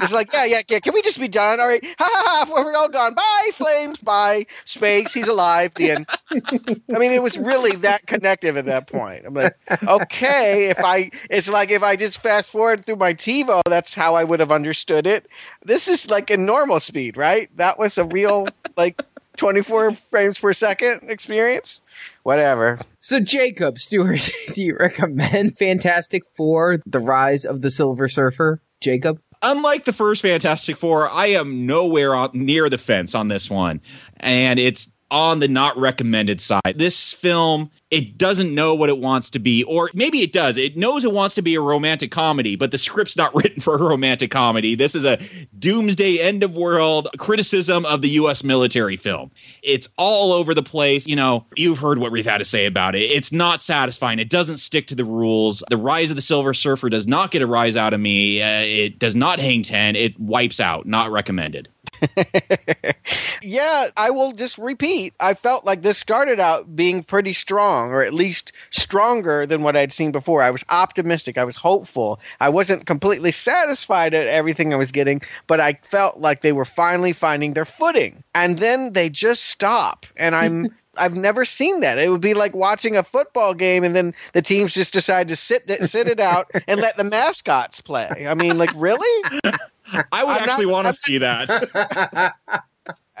It's 0.00 0.12
like, 0.12 0.32
"Yeah, 0.32 0.44
yeah, 0.44 0.62
yeah. 0.68 0.80
Can 0.80 0.92
we 0.92 1.00
just 1.00 1.18
be 1.18 1.28
done? 1.28 1.60
All 1.60 1.68
right, 1.68 1.82
ha 1.98 2.10
ha 2.12 2.44
ha. 2.46 2.52
We're 2.52 2.74
all 2.74 2.88
gone. 2.88 3.14
Bye, 3.14 3.50
flames. 3.54 3.98
Bye, 3.98 4.46
space. 4.64 5.14
He's 5.14 5.28
alive. 5.28 5.72
The 5.76 5.92
end." 5.92 6.06
I 6.94 6.98
mean, 6.98 7.12
it 7.12 7.22
was 7.22 7.38
really 7.38 7.76
that 7.76 8.06
connective 8.06 8.56
at 8.56 8.66
that 8.66 8.79
point. 8.86 9.24
I'm 9.26 9.34
like, 9.34 9.56
okay, 9.86 10.70
if 10.70 10.78
I, 10.78 11.10
it's 11.28 11.48
like 11.48 11.70
if 11.70 11.82
I 11.82 11.96
just 11.96 12.18
fast 12.18 12.50
forward 12.50 12.86
through 12.86 12.96
my 12.96 13.14
TiVo, 13.14 13.62
that's 13.66 13.94
how 13.94 14.14
I 14.14 14.24
would 14.24 14.40
have 14.40 14.52
understood 14.52 15.06
it. 15.06 15.26
This 15.64 15.88
is 15.88 16.08
like 16.10 16.30
in 16.30 16.46
normal 16.46 16.80
speed, 16.80 17.16
right? 17.16 17.48
That 17.56 17.78
was 17.78 17.98
a 17.98 18.04
real 18.06 18.48
like 18.76 19.02
24 19.36 19.96
frames 20.10 20.38
per 20.38 20.52
second 20.52 21.10
experience. 21.10 21.80
Whatever. 22.22 22.78
So, 22.98 23.20
Jacob 23.20 23.78
Stewart, 23.78 24.30
do 24.54 24.62
you 24.62 24.76
recommend 24.78 25.56
Fantastic 25.58 26.24
Four: 26.36 26.82
The 26.86 27.00
Rise 27.00 27.44
of 27.44 27.62
the 27.62 27.70
Silver 27.70 28.08
Surfer? 28.08 28.60
Jacob, 28.80 29.20
unlike 29.42 29.84
the 29.84 29.92
first 29.92 30.22
Fantastic 30.22 30.76
Four, 30.76 31.08
I 31.08 31.28
am 31.28 31.66
nowhere 31.66 32.14
on, 32.14 32.30
near 32.34 32.68
the 32.68 32.78
fence 32.78 33.14
on 33.14 33.28
this 33.28 33.50
one. 33.50 33.80
And 34.18 34.58
it's 34.58 34.92
on 35.10 35.40
the 35.40 35.48
not 35.48 35.76
recommended 35.76 36.40
side. 36.40 36.74
This 36.76 37.12
film, 37.12 37.70
it 37.90 38.16
doesn't 38.16 38.54
know 38.54 38.74
what 38.74 38.88
it 38.88 38.98
wants 38.98 39.30
to 39.30 39.38
be, 39.38 39.64
or 39.64 39.90
maybe 39.94 40.22
it 40.22 40.32
does. 40.32 40.56
It 40.56 40.76
knows 40.76 41.04
it 41.04 41.12
wants 41.12 41.34
to 41.34 41.42
be 41.42 41.54
a 41.54 41.60
romantic 41.60 42.10
comedy, 42.10 42.56
but 42.56 42.70
the 42.70 42.78
script's 42.78 43.16
not 43.16 43.34
written 43.34 43.60
for 43.60 43.74
a 43.74 43.82
romantic 43.82 44.30
comedy. 44.30 44.74
This 44.74 44.94
is 44.94 45.04
a 45.04 45.18
doomsday 45.58 46.20
end 46.20 46.42
of 46.42 46.56
world 46.56 47.08
criticism 47.18 47.84
of 47.86 48.02
the 48.02 48.10
U.S. 48.10 48.44
military 48.44 48.96
film. 48.96 49.30
It's 49.62 49.88
all 49.96 50.32
over 50.32 50.54
the 50.54 50.62
place. 50.62 51.06
You 51.06 51.16
know, 51.16 51.46
you've 51.56 51.78
heard 51.78 51.98
what 51.98 52.12
we've 52.12 52.24
had 52.24 52.38
to 52.38 52.44
say 52.44 52.66
about 52.66 52.94
it. 52.94 53.02
It's 53.02 53.32
not 53.32 53.62
satisfying. 53.62 54.18
It 54.18 54.30
doesn't 54.30 54.58
stick 54.58 54.86
to 54.88 54.94
the 54.94 55.04
rules. 55.04 55.62
The 55.68 55.76
Rise 55.76 56.10
of 56.10 56.16
the 56.16 56.22
Silver 56.22 56.54
Surfer 56.54 56.88
does 56.88 57.06
not 57.06 57.30
get 57.30 57.42
a 57.42 57.46
rise 57.46 57.76
out 57.76 57.94
of 57.94 58.00
me. 58.00 58.42
Uh, 58.42 58.60
it 58.60 58.98
does 58.98 59.14
not 59.14 59.40
hang 59.40 59.62
10. 59.62 59.96
It 59.96 60.18
wipes 60.18 60.60
out. 60.60 60.86
Not 60.86 61.10
recommended. 61.10 61.68
yeah, 63.42 63.88
I 63.96 64.10
will 64.10 64.32
just 64.32 64.58
repeat. 64.58 65.14
I 65.20 65.34
felt 65.34 65.64
like 65.64 65.82
this 65.82 65.98
started 65.98 66.40
out 66.40 66.74
being 66.74 67.02
pretty 67.02 67.32
strong, 67.32 67.90
or 67.90 68.02
at 68.02 68.14
least 68.14 68.52
stronger 68.70 69.46
than 69.46 69.62
what 69.62 69.76
I'd 69.76 69.92
seen 69.92 70.12
before. 70.12 70.42
I 70.42 70.50
was 70.50 70.64
optimistic. 70.68 71.38
I 71.38 71.44
was 71.44 71.56
hopeful. 71.56 72.20
I 72.40 72.48
wasn't 72.48 72.86
completely 72.86 73.32
satisfied 73.32 74.14
at 74.14 74.26
everything 74.26 74.72
I 74.72 74.76
was 74.76 74.92
getting, 74.92 75.22
but 75.46 75.60
I 75.60 75.78
felt 75.90 76.18
like 76.18 76.42
they 76.42 76.52
were 76.52 76.64
finally 76.64 77.12
finding 77.12 77.54
their 77.54 77.64
footing. 77.64 78.22
And 78.34 78.58
then 78.58 78.92
they 78.92 79.08
just 79.08 79.44
stop. 79.44 80.06
And 80.16 80.34
I'm. 80.34 80.68
I've 80.96 81.14
never 81.14 81.44
seen 81.44 81.80
that. 81.80 81.98
It 81.98 82.10
would 82.10 82.20
be 82.20 82.34
like 82.34 82.54
watching 82.54 82.96
a 82.96 83.02
football 83.02 83.54
game, 83.54 83.84
and 83.84 83.94
then 83.94 84.14
the 84.32 84.42
teams 84.42 84.74
just 84.74 84.92
decide 84.92 85.28
to 85.28 85.36
sit 85.36 85.68
sit 85.88 86.08
it 86.08 86.20
out 86.20 86.50
and 86.66 86.80
let 86.80 86.96
the 86.96 87.04
mascots 87.04 87.80
play. 87.80 88.26
I 88.28 88.34
mean, 88.34 88.58
like 88.58 88.72
really? 88.74 89.30
I 90.12 90.24
would 90.24 90.36
I'm 90.36 90.48
actually 90.48 90.66
want 90.66 90.86
to 90.86 90.92
see 90.92 91.18
that. 91.18 92.34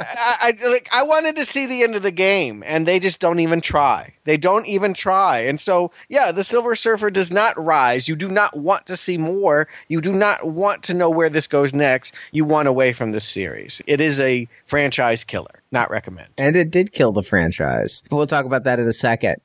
I, 0.00 0.54
I, 0.62 0.68
like 0.68 0.88
I 0.92 1.02
wanted 1.02 1.36
to 1.36 1.44
see 1.44 1.66
the 1.66 1.82
end 1.82 1.94
of 1.94 2.02
the 2.02 2.10
game, 2.10 2.62
and 2.66 2.86
they 2.86 2.98
just 2.98 3.20
don't 3.20 3.40
even 3.40 3.60
try. 3.60 4.14
They 4.24 4.36
don't 4.36 4.66
even 4.66 4.94
try, 4.94 5.40
and 5.40 5.60
so 5.60 5.90
yeah, 6.08 6.32
the 6.32 6.44
Silver 6.44 6.74
Surfer 6.74 7.10
does 7.10 7.30
not 7.30 7.62
rise. 7.62 8.08
You 8.08 8.16
do 8.16 8.28
not 8.28 8.56
want 8.58 8.86
to 8.86 8.96
see 8.96 9.18
more. 9.18 9.68
You 9.88 10.00
do 10.00 10.12
not 10.12 10.46
want 10.46 10.82
to 10.84 10.94
know 10.94 11.10
where 11.10 11.28
this 11.28 11.46
goes 11.46 11.74
next. 11.74 12.14
You 12.32 12.44
want 12.44 12.68
away 12.68 12.92
from 12.92 13.12
this 13.12 13.26
series. 13.26 13.82
It 13.86 14.00
is 14.00 14.18
a 14.20 14.48
franchise 14.66 15.22
killer. 15.22 15.59
Not 15.72 15.90
recommend. 15.90 16.28
And 16.36 16.56
it 16.56 16.70
did 16.70 16.92
kill 16.92 17.12
the 17.12 17.22
franchise. 17.22 18.02
We'll 18.10 18.26
talk 18.26 18.44
about 18.44 18.64
that 18.64 18.78
in 18.80 18.88
a 18.88 18.92
second. 18.92 19.36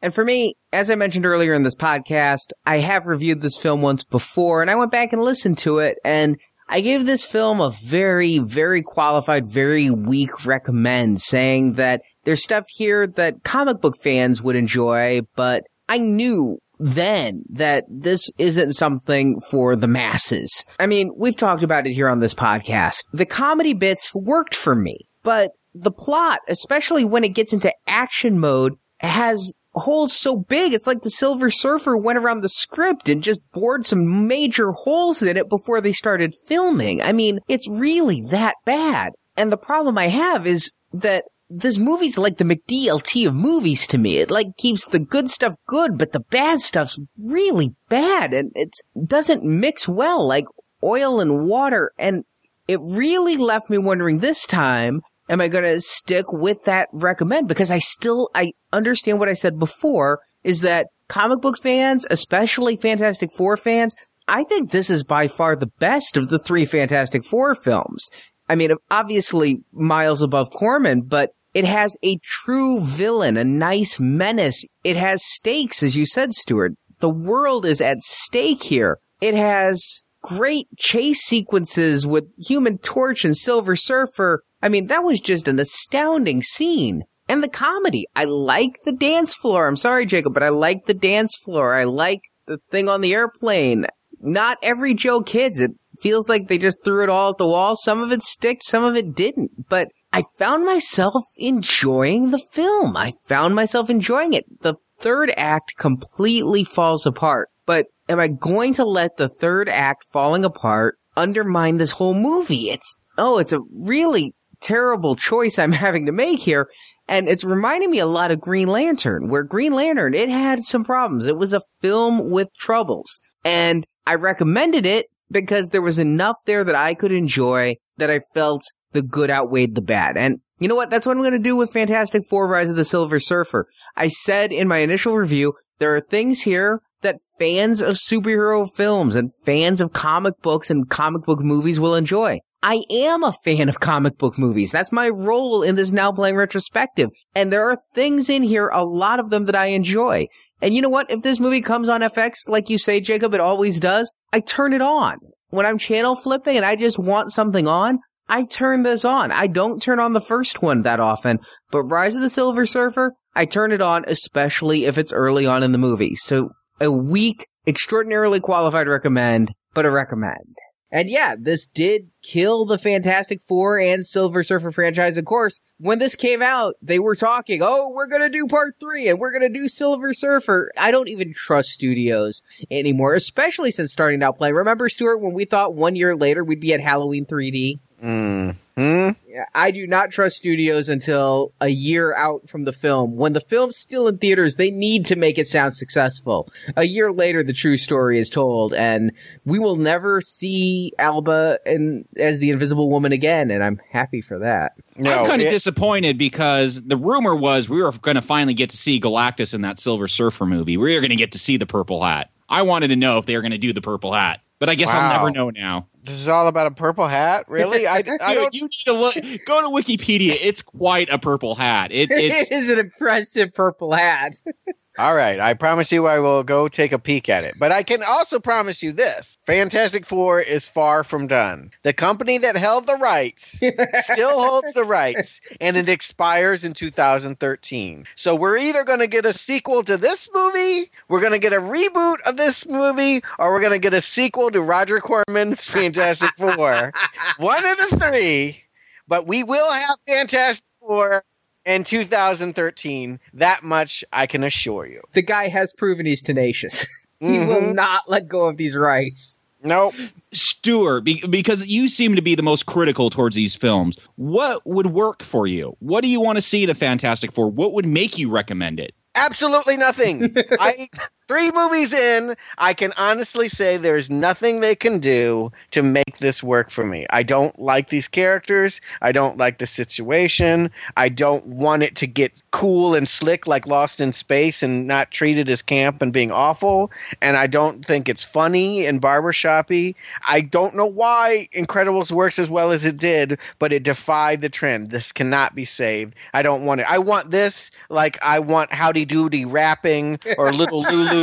And 0.00 0.14
for 0.14 0.24
me, 0.24 0.54
as 0.72 0.90
I 0.90 0.94
mentioned 0.94 1.26
earlier 1.26 1.54
in 1.54 1.64
this 1.64 1.74
podcast, 1.74 2.52
I 2.66 2.78
have 2.78 3.06
reviewed 3.06 3.40
this 3.40 3.56
film 3.56 3.82
once 3.82 4.04
before, 4.04 4.62
and 4.62 4.70
I 4.70 4.76
went 4.76 4.92
back 4.92 5.12
and 5.12 5.22
listened 5.22 5.58
to 5.58 5.78
it, 5.78 5.98
and 6.04 6.38
I 6.68 6.80
gave 6.80 7.06
this 7.06 7.24
film 7.24 7.60
a 7.60 7.72
very, 7.84 8.38
very 8.38 8.82
qualified, 8.82 9.46
very 9.46 9.90
weak 9.90 10.46
recommend, 10.46 11.20
saying 11.20 11.74
that 11.74 12.02
there's 12.24 12.44
stuff 12.44 12.64
here 12.68 13.06
that 13.06 13.42
comic 13.42 13.80
book 13.80 13.96
fans 14.00 14.42
would 14.42 14.54
enjoy, 14.54 15.22
but 15.34 15.64
I 15.88 15.98
knew 15.98 16.58
then 16.78 17.42
that 17.48 17.84
this 17.88 18.30
isn't 18.38 18.74
something 18.74 19.40
for 19.50 19.74
the 19.74 19.88
masses. 19.88 20.64
I 20.78 20.86
mean, 20.86 21.10
we've 21.16 21.36
talked 21.36 21.62
about 21.62 21.86
it 21.86 21.92
here 21.92 22.08
on 22.08 22.20
this 22.20 22.34
podcast. 22.34 23.04
The 23.12 23.26
comedy 23.26 23.74
bits 23.74 24.14
worked 24.14 24.54
for 24.54 24.76
me, 24.76 24.98
but 25.24 25.50
the 25.82 25.90
plot, 25.90 26.40
especially 26.48 27.04
when 27.04 27.24
it 27.24 27.34
gets 27.34 27.52
into 27.52 27.72
action 27.86 28.38
mode, 28.38 28.74
has 29.00 29.54
holes 29.74 30.12
so 30.12 30.36
big. 30.36 30.72
It's 30.72 30.86
like 30.86 31.02
the 31.02 31.10
Silver 31.10 31.50
Surfer 31.50 31.96
went 31.96 32.18
around 32.18 32.40
the 32.40 32.48
script 32.48 33.08
and 33.08 33.22
just 33.22 33.40
bored 33.52 33.86
some 33.86 34.26
major 34.26 34.72
holes 34.72 35.22
in 35.22 35.36
it 35.36 35.48
before 35.48 35.80
they 35.80 35.92
started 35.92 36.34
filming. 36.46 37.00
I 37.02 37.12
mean, 37.12 37.40
it's 37.48 37.68
really 37.68 38.20
that 38.22 38.54
bad. 38.64 39.12
And 39.36 39.52
the 39.52 39.56
problem 39.56 39.98
I 39.98 40.08
have 40.08 40.46
is 40.46 40.72
that 40.92 41.24
this 41.50 41.78
movie's 41.78 42.18
like 42.18 42.36
the 42.36 42.44
McDLT 42.44 43.26
of 43.26 43.34
movies 43.34 43.86
to 43.88 43.98
me. 43.98 44.18
It 44.18 44.30
like 44.30 44.56
keeps 44.58 44.86
the 44.86 44.98
good 44.98 45.30
stuff 45.30 45.54
good, 45.66 45.96
but 45.96 46.12
the 46.12 46.20
bad 46.20 46.60
stuff's 46.60 47.00
really 47.18 47.74
bad 47.88 48.34
and 48.34 48.52
it 48.54 48.70
doesn't 49.06 49.44
mix 49.44 49.88
well 49.88 50.26
like 50.26 50.44
oil 50.82 51.20
and 51.20 51.46
water. 51.46 51.92
And 51.98 52.24
it 52.66 52.80
really 52.82 53.36
left 53.36 53.70
me 53.70 53.78
wondering 53.78 54.18
this 54.18 54.46
time 54.46 55.00
am 55.28 55.40
I 55.40 55.48
going 55.48 55.64
to 55.64 55.80
stick 55.80 56.32
with 56.32 56.64
that 56.64 56.88
recommend? 56.92 57.48
Because 57.48 57.70
I 57.70 57.78
still, 57.78 58.30
I 58.34 58.52
understand 58.72 59.18
what 59.18 59.28
I 59.28 59.34
said 59.34 59.58
before 59.58 60.20
is 60.44 60.60
that 60.60 60.88
comic 61.08 61.40
book 61.40 61.58
fans, 61.58 62.06
especially 62.10 62.76
Fantastic 62.76 63.30
Four 63.32 63.56
fans, 63.56 63.94
I 64.26 64.44
think 64.44 64.70
this 64.70 64.90
is 64.90 65.04
by 65.04 65.28
far 65.28 65.56
the 65.56 65.70
best 65.78 66.16
of 66.16 66.28
the 66.28 66.38
three 66.38 66.64
Fantastic 66.64 67.24
Four 67.24 67.54
films. 67.54 68.08
I 68.48 68.54
mean, 68.54 68.72
obviously 68.90 69.62
miles 69.72 70.22
above 70.22 70.50
Corman, 70.50 71.02
but 71.02 71.30
it 71.54 71.64
has 71.64 71.96
a 72.02 72.18
true 72.22 72.80
villain, 72.80 73.36
a 73.36 73.44
nice 73.44 73.98
menace. 73.98 74.64
It 74.84 74.96
has 74.96 75.24
stakes, 75.24 75.82
as 75.82 75.96
you 75.96 76.06
said, 76.06 76.34
Stuart. 76.34 76.74
The 77.00 77.08
world 77.08 77.64
is 77.64 77.80
at 77.80 78.00
stake 78.00 78.64
here. 78.64 78.98
It 79.20 79.34
has 79.34 80.04
great 80.22 80.66
chase 80.76 81.22
sequences 81.22 82.06
with 82.06 82.24
Human 82.36 82.78
Torch 82.78 83.24
and 83.24 83.36
Silver 83.36 83.76
Surfer 83.76 84.42
I 84.62 84.68
mean, 84.68 84.88
that 84.88 85.04
was 85.04 85.20
just 85.20 85.48
an 85.48 85.60
astounding 85.60 86.42
scene. 86.42 87.04
And 87.28 87.42
the 87.42 87.48
comedy. 87.48 88.06
I 88.16 88.24
like 88.24 88.82
the 88.84 88.92
dance 88.92 89.34
floor. 89.34 89.66
I'm 89.66 89.76
sorry, 89.76 90.06
Jacob, 90.06 90.34
but 90.34 90.42
I 90.42 90.48
like 90.48 90.86
the 90.86 90.94
dance 90.94 91.36
floor. 91.36 91.74
I 91.74 91.84
like 91.84 92.22
the 92.46 92.58
thing 92.70 92.88
on 92.88 93.02
the 93.02 93.14
airplane. 93.14 93.86
Not 94.20 94.58
every 94.62 94.94
joke 94.94 95.28
hits. 95.28 95.60
It 95.60 95.72
feels 96.00 96.28
like 96.28 96.48
they 96.48 96.58
just 96.58 96.82
threw 96.82 97.04
it 97.04 97.10
all 97.10 97.30
at 97.30 97.38
the 97.38 97.46
wall. 97.46 97.76
Some 97.76 98.02
of 98.02 98.12
it 98.12 98.22
sticked, 98.22 98.64
some 98.64 98.82
of 98.82 98.96
it 98.96 99.14
didn't. 99.14 99.68
But 99.68 99.90
I 100.10 100.22
found 100.38 100.64
myself 100.64 101.22
enjoying 101.36 102.30
the 102.30 102.42
film. 102.52 102.96
I 102.96 103.12
found 103.26 103.54
myself 103.54 103.90
enjoying 103.90 104.32
it. 104.32 104.46
The 104.62 104.76
third 104.98 105.30
act 105.36 105.74
completely 105.78 106.64
falls 106.64 107.04
apart. 107.04 107.50
But 107.66 107.86
am 108.08 108.20
I 108.20 108.28
going 108.28 108.74
to 108.74 108.84
let 108.84 109.16
the 109.16 109.28
third 109.28 109.68
act 109.68 110.04
falling 110.12 110.44
apart 110.44 110.96
undermine 111.16 111.76
this 111.76 111.92
whole 111.92 112.14
movie? 112.14 112.70
It's, 112.70 112.96
oh, 113.16 113.38
it's 113.38 113.52
a 113.52 113.60
really 113.72 114.34
terrible 114.60 115.16
choice 115.16 115.58
I'm 115.58 115.72
having 115.86 116.06
to 116.06 116.12
make 116.12 116.40
here. 116.40 116.68
And 117.08 117.28
it's 117.28 117.44
reminding 117.44 117.90
me 117.90 117.98
a 118.00 118.06
lot 118.06 118.30
of 118.30 118.40
Green 118.40 118.68
Lantern, 118.68 119.28
where 119.28 119.42
Green 119.42 119.72
Lantern, 119.72 120.14
it 120.14 120.28
had 120.28 120.62
some 120.62 120.84
problems. 120.84 121.24
It 121.24 121.38
was 121.38 121.52
a 121.52 121.62
film 121.80 122.30
with 122.30 122.48
troubles. 122.58 123.22
And 123.44 123.86
I 124.06 124.16
recommended 124.16 124.84
it 124.84 125.06
because 125.30 125.68
there 125.68 125.82
was 125.82 125.98
enough 125.98 126.36
there 126.46 126.64
that 126.64 126.74
I 126.74 126.94
could 126.94 127.12
enjoy 127.12 127.76
that 127.96 128.10
I 128.10 128.20
felt 128.34 128.62
the 128.92 129.02
good 129.02 129.30
outweighed 129.30 129.74
the 129.74 129.82
bad. 129.82 130.16
And 130.16 130.40
you 130.58 130.68
know 130.68 130.74
what? 130.74 130.90
That's 130.90 131.06
what 131.06 131.16
I'm 131.16 131.22
going 131.22 131.32
to 131.32 131.38
do 131.38 131.56
with 131.56 131.72
Fantastic 131.72 132.24
Four 132.28 132.48
Rise 132.48 132.68
of 132.68 132.76
the 132.76 132.84
Silver 132.84 133.20
Surfer. 133.20 133.66
I 133.96 134.08
said 134.08 134.52
in 134.52 134.68
my 134.68 134.78
initial 134.78 135.16
review, 135.16 135.54
there 135.78 135.94
are 135.94 136.00
things 136.00 136.42
here 136.42 136.80
that 137.02 137.20
fans 137.38 137.80
of 137.80 137.94
superhero 137.94 138.68
films 138.76 139.14
and 139.14 139.32
fans 139.44 139.80
of 139.80 139.92
comic 139.92 140.34
books 140.42 140.70
and 140.70 140.88
comic 140.88 141.22
book 141.24 141.40
movies 141.40 141.78
will 141.78 141.94
enjoy. 141.94 142.40
I 142.62 142.82
am 142.90 143.22
a 143.22 143.32
fan 143.44 143.68
of 143.68 143.78
comic 143.78 144.18
book 144.18 144.36
movies. 144.36 144.72
That's 144.72 144.90
my 144.90 145.08
role 145.08 145.62
in 145.62 145.76
this 145.76 145.92
now 145.92 146.10
playing 146.10 146.34
retrospective. 146.34 147.10
And 147.34 147.52
there 147.52 147.70
are 147.70 147.78
things 147.94 148.28
in 148.28 148.42
here, 148.42 148.68
a 148.68 148.84
lot 148.84 149.20
of 149.20 149.30
them 149.30 149.44
that 149.44 149.54
I 149.54 149.66
enjoy. 149.66 150.26
And 150.60 150.74
you 150.74 150.82
know 150.82 150.88
what? 150.88 151.08
If 151.10 151.22
this 151.22 151.38
movie 151.38 151.60
comes 151.60 151.88
on 151.88 152.00
FX, 152.00 152.48
like 152.48 152.68
you 152.68 152.78
say, 152.78 153.00
Jacob, 153.00 153.32
it 153.32 153.40
always 153.40 153.78
does, 153.78 154.12
I 154.32 154.40
turn 154.40 154.72
it 154.72 154.82
on. 154.82 155.18
When 155.50 155.66
I'm 155.66 155.78
channel 155.78 156.16
flipping 156.16 156.56
and 156.56 156.66
I 156.66 156.74
just 156.74 156.98
want 156.98 157.32
something 157.32 157.68
on, 157.68 158.00
I 158.28 158.44
turn 158.44 158.82
this 158.82 159.04
on. 159.04 159.30
I 159.30 159.46
don't 159.46 159.80
turn 159.80 160.00
on 160.00 160.12
the 160.12 160.20
first 160.20 160.60
one 160.60 160.82
that 160.82 161.00
often, 161.00 161.38
but 161.70 161.84
Rise 161.84 162.16
of 162.16 162.22
the 162.22 162.28
Silver 162.28 162.66
Surfer, 162.66 163.14
I 163.34 163.46
turn 163.46 163.72
it 163.72 163.80
on, 163.80 164.04
especially 164.06 164.84
if 164.84 164.98
it's 164.98 165.12
early 165.12 165.46
on 165.46 165.62
in 165.62 165.72
the 165.72 165.78
movie. 165.78 166.16
So 166.16 166.50
a 166.80 166.90
weak, 166.90 167.48
extraordinarily 167.66 168.40
qualified 168.40 168.88
recommend, 168.88 169.52
but 169.74 169.86
a 169.86 169.90
recommend. 169.90 170.58
And 170.90 171.10
yeah, 171.10 171.34
this 171.38 171.66
did 171.66 172.08
kill 172.22 172.64
the 172.64 172.78
Fantastic 172.78 173.42
Four 173.42 173.78
and 173.78 174.04
Silver 174.04 174.42
Surfer 174.42 174.72
franchise. 174.72 175.18
Of 175.18 175.26
course, 175.26 175.60
when 175.78 175.98
this 175.98 176.14
came 176.14 176.40
out, 176.40 176.76
they 176.80 176.98
were 176.98 177.14
talking, 177.14 177.60
oh, 177.62 177.92
we're 177.94 178.06
going 178.06 178.22
to 178.22 178.30
do 178.30 178.46
part 178.46 178.76
three 178.80 179.06
and 179.06 179.18
we're 179.18 179.32
going 179.32 179.52
to 179.52 179.58
do 179.58 179.68
Silver 179.68 180.14
Surfer. 180.14 180.72
I 180.78 180.90
don't 180.90 181.08
even 181.08 181.34
trust 181.34 181.70
studios 181.70 182.42
anymore, 182.70 183.14
especially 183.14 183.70
since 183.70 183.92
starting 183.92 184.22
out 184.22 184.38
playing. 184.38 184.54
Remember, 184.54 184.88
Stuart, 184.88 185.18
when 185.18 185.34
we 185.34 185.44
thought 185.44 185.74
one 185.74 185.94
year 185.94 186.16
later 186.16 186.42
we'd 186.42 186.60
be 186.60 186.72
at 186.72 186.80
Halloween 186.80 187.26
3D? 187.26 187.80
Mm. 188.02 188.56
Hmm? 188.78 189.10
I 189.54 189.72
do 189.72 189.86
not 189.86 190.12
trust 190.12 190.36
studios 190.36 190.88
until 190.88 191.52
a 191.60 191.68
year 191.68 192.14
out 192.14 192.48
from 192.48 192.64
the 192.64 192.72
film. 192.72 193.16
When 193.16 193.32
the 193.32 193.40
film's 193.40 193.76
still 193.76 194.06
in 194.06 194.18
theaters, 194.18 194.54
they 194.54 194.70
need 194.70 195.06
to 195.06 195.16
make 195.16 195.36
it 195.36 195.48
sound 195.48 195.74
successful. 195.74 196.48
A 196.76 196.84
year 196.84 197.10
later, 197.12 197.42
the 197.42 197.52
true 197.52 197.76
story 197.76 198.18
is 198.18 198.30
told, 198.30 198.72
and 198.74 199.10
we 199.44 199.58
will 199.58 199.74
never 199.76 200.20
see 200.20 200.92
Alba 200.98 201.58
and 201.66 202.04
as 202.16 202.38
the 202.38 202.50
Invisible 202.50 202.88
Woman 202.88 203.10
again, 203.12 203.50
and 203.50 203.64
I'm 203.64 203.80
happy 203.90 204.20
for 204.20 204.38
that. 204.38 204.72
No, 204.96 205.12
I'm 205.12 205.26
kind 205.26 205.42
of 205.42 205.50
disappointed 205.50 206.16
because 206.16 206.82
the 206.84 206.96
rumor 206.96 207.34
was 207.34 207.68
we 207.68 207.82
were 207.82 207.90
going 207.92 208.14
to 208.14 208.22
finally 208.22 208.54
get 208.54 208.70
to 208.70 208.76
see 208.76 209.00
Galactus 209.00 209.54
in 209.54 209.62
that 209.62 209.78
Silver 209.78 210.06
Surfer 210.08 210.46
movie. 210.46 210.76
We 210.76 210.94
were 210.94 211.00
going 211.00 211.10
to 211.10 211.16
get 211.16 211.32
to 211.32 211.38
see 211.38 211.56
the 211.56 211.66
Purple 211.66 212.02
Hat. 212.04 212.30
I 212.48 212.62
wanted 212.62 212.88
to 212.88 212.96
know 212.96 213.18
if 213.18 213.26
they 213.26 213.34
were 213.34 213.42
going 213.42 213.50
to 213.52 213.58
do 213.58 213.72
the 213.72 213.80
Purple 213.82 214.12
Hat. 214.12 214.40
but 214.60 214.68
I 214.68 214.74
guess 214.74 214.88
Wow. 214.88 215.00
I'll 215.00 215.12
never 215.18 215.30
know 215.30 215.50
now. 215.50 215.86
This 216.08 216.20
is 216.20 216.28
all 216.28 216.48
about 216.48 216.66
a 216.66 216.70
purple 216.70 217.06
hat, 217.06 217.44
really? 217.48 217.86
I, 217.86 217.96
I 218.22 218.34
don't. 218.34 218.54
you 218.54 218.62
need 218.62 218.70
to 218.86 218.92
look. 218.94 219.14
Go 219.44 219.60
to 219.60 219.68
Wikipedia. 219.68 220.36
It's 220.40 220.62
quite 220.62 221.10
a 221.10 221.18
purple 221.18 221.54
hat. 221.54 221.92
It, 221.92 222.10
it's 222.10 222.50
it 222.50 222.54
is 222.54 222.70
an 222.70 222.78
impressive 222.78 223.52
purple 223.52 223.92
hat. 223.92 224.40
All 224.98 225.14
right, 225.14 225.38
I 225.38 225.54
promise 225.54 225.92
you 225.92 226.06
I 226.06 226.18
will 226.18 226.42
go 226.42 226.66
take 226.66 226.90
a 226.90 226.98
peek 226.98 227.28
at 227.28 227.44
it. 227.44 227.54
But 227.56 227.70
I 227.70 227.84
can 227.84 228.02
also 228.02 228.40
promise 228.40 228.82
you 228.82 228.90
this 228.90 229.38
Fantastic 229.46 230.04
Four 230.04 230.40
is 230.40 230.68
far 230.68 231.04
from 231.04 231.28
done. 231.28 231.70
The 231.84 231.92
company 231.92 232.36
that 232.38 232.56
held 232.56 232.88
the 232.88 232.96
rights 232.96 233.60
still 234.00 234.40
holds 234.40 234.72
the 234.72 234.84
rights, 234.84 235.40
and 235.60 235.76
it 235.76 235.88
expires 235.88 236.64
in 236.64 236.72
2013. 236.72 238.06
So 238.16 238.34
we're 238.34 238.58
either 238.58 238.82
going 238.82 238.98
to 238.98 239.06
get 239.06 239.24
a 239.24 239.32
sequel 239.32 239.84
to 239.84 239.96
this 239.96 240.28
movie, 240.34 240.90
we're 241.08 241.20
going 241.20 241.30
to 241.30 241.38
get 241.38 241.52
a 241.52 241.60
reboot 241.60 242.16
of 242.26 242.36
this 242.36 242.66
movie, 242.66 243.22
or 243.38 243.52
we're 243.52 243.60
going 243.60 243.70
to 243.70 243.78
get 243.78 243.94
a 243.94 244.00
sequel 244.00 244.50
to 244.50 244.60
Roger 244.60 244.98
Corman's 244.98 245.64
Fantastic 245.64 246.30
Four. 246.36 246.92
One 247.38 247.64
of 247.64 247.78
the 247.78 248.00
three, 248.00 248.64
but 249.06 249.28
we 249.28 249.44
will 249.44 249.72
have 249.72 249.96
Fantastic 250.08 250.64
Four 250.80 251.22
in 251.68 251.84
2013. 251.84 253.20
That 253.34 253.62
much 253.62 254.04
I 254.12 254.26
can 254.26 254.42
assure 254.44 254.86
you. 254.86 255.00
The 255.12 255.22
guy 255.22 255.48
has 255.48 255.72
proven 255.72 256.06
he's 256.06 256.22
tenacious. 256.22 256.86
he 257.20 257.38
will 257.40 257.60
Mhm. 257.60 257.74
not 257.74 258.08
let 258.08 258.28
go 258.28 258.46
of 258.46 258.56
these 258.56 258.76
rights. 258.76 259.40
Nope. 259.64 259.94
Stuart, 260.32 261.02
be- 261.02 261.24
because 261.28 261.66
you 261.66 261.88
seem 261.88 262.14
to 262.14 262.22
be 262.22 262.34
the 262.36 262.42
most 262.44 262.66
critical 262.66 263.10
towards 263.10 263.34
these 263.34 263.56
films. 263.56 263.96
What 264.16 264.62
would 264.64 264.86
work 264.86 265.22
for 265.22 265.46
you? 265.48 265.76
What 265.80 266.02
do 266.02 266.08
you 266.08 266.20
want 266.20 266.36
to 266.36 266.42
see 266.42 266.62
in 266.62 266.70
a 266.70 266.74
Fantastic 266.74 267.32
Four? 267.32 267.50
What 267.50 267.72
would 267.72 267.86
make 267.86 268.18
you 268.18 268.30
recommend 268.30 268.78
it? 268.78 268.94
Absolutely 269.16 269.76
nothing. 269.76 270.32
I 270.60 270.88
three 271.28 271.50
movies 271.52 271.92
in, 271.92 272.34
I 272.56 272.72
can 272.72 272.92
honestly 272.96 273.48
say 273.50 273.76
there's 273.76 274.10
nothing 274.10 274.60
they 274.60 274.74
can 274.74 274.98
do 274.98 275.52
to 275.72 275.82
make 275.82 276.18
this 276.18 276.42
work 276.42 276.70
for 276.70 276.84
me. 276.84 277.06
I 277.10 277.22
don't 277.22 277.56
like 277.60 277.90
these 277.90 278.08
characters. 278.08 278.80
I 279.02 279.12
don't 279.12 279.36
like 279.36 279.58
the 279.58 279.66
situation. 279.66 280.70
I 280.96 281.10
don't 281.10 281.46
want 281.46 281.82
it 281.82 281.94
to 281.96 282.06
get 282.06 282.32
cool 282.50 282.94
and 282.94 283.08
slick 283.08 283.46
like 283.46 283.66
Lost 283.66 284.00
in 284.00 284.14
Space 284.14 284.62
and 284.62 284.86
not 284.86 285.10
treated 285.10 285.50
as 285.50 285.60
camp 285.60 286.00
and 286.00 286.12
being 286.12 286.32
awful. 286.32 286.90
And 287.20 287.36
I 287.36 287.46
don't 287.46 287.84
think 287.84 288.08
it's 288.08 288.24
funny 288.24 288.86
and 288.86 289.02
barbershoppy. 289.02 289.94
I 290.26 290.40
don't 290.40 290.74
know 290.74 290.86
why 290.86 291.48
Incredibles 291.54 292.10
works 292.10 292.38
as 292.38 292.48
well 292.48 292.72
as 292.72 292.86
it 292.86 292.96
did, 292.96 293.38
but 293.58 293.72
it 293.72 293.82
defied 293.82 294.40
the 294.40 294.48
trend. 294.48 294.90
This 294.90 295.12
cannot 295.12 295.54
be 295.54 295.66
saved. 295.66 296.14
I 296.32 296.40
don't 296.40 296.64
want 296.64 296.80
it. 296.80 296.90
I 296.90 296.98
want 296.98 297.30
this 297.30 297.70
like 297.90 298.18
I 298.22 298.38
want 298.38 298.72
Howdy 298.72 299.04
Doody 299.04 299.44
rapping 299.44 300.18
or 300.38 300.52
Little 300.58 300.80
Lulu 300.82 301.17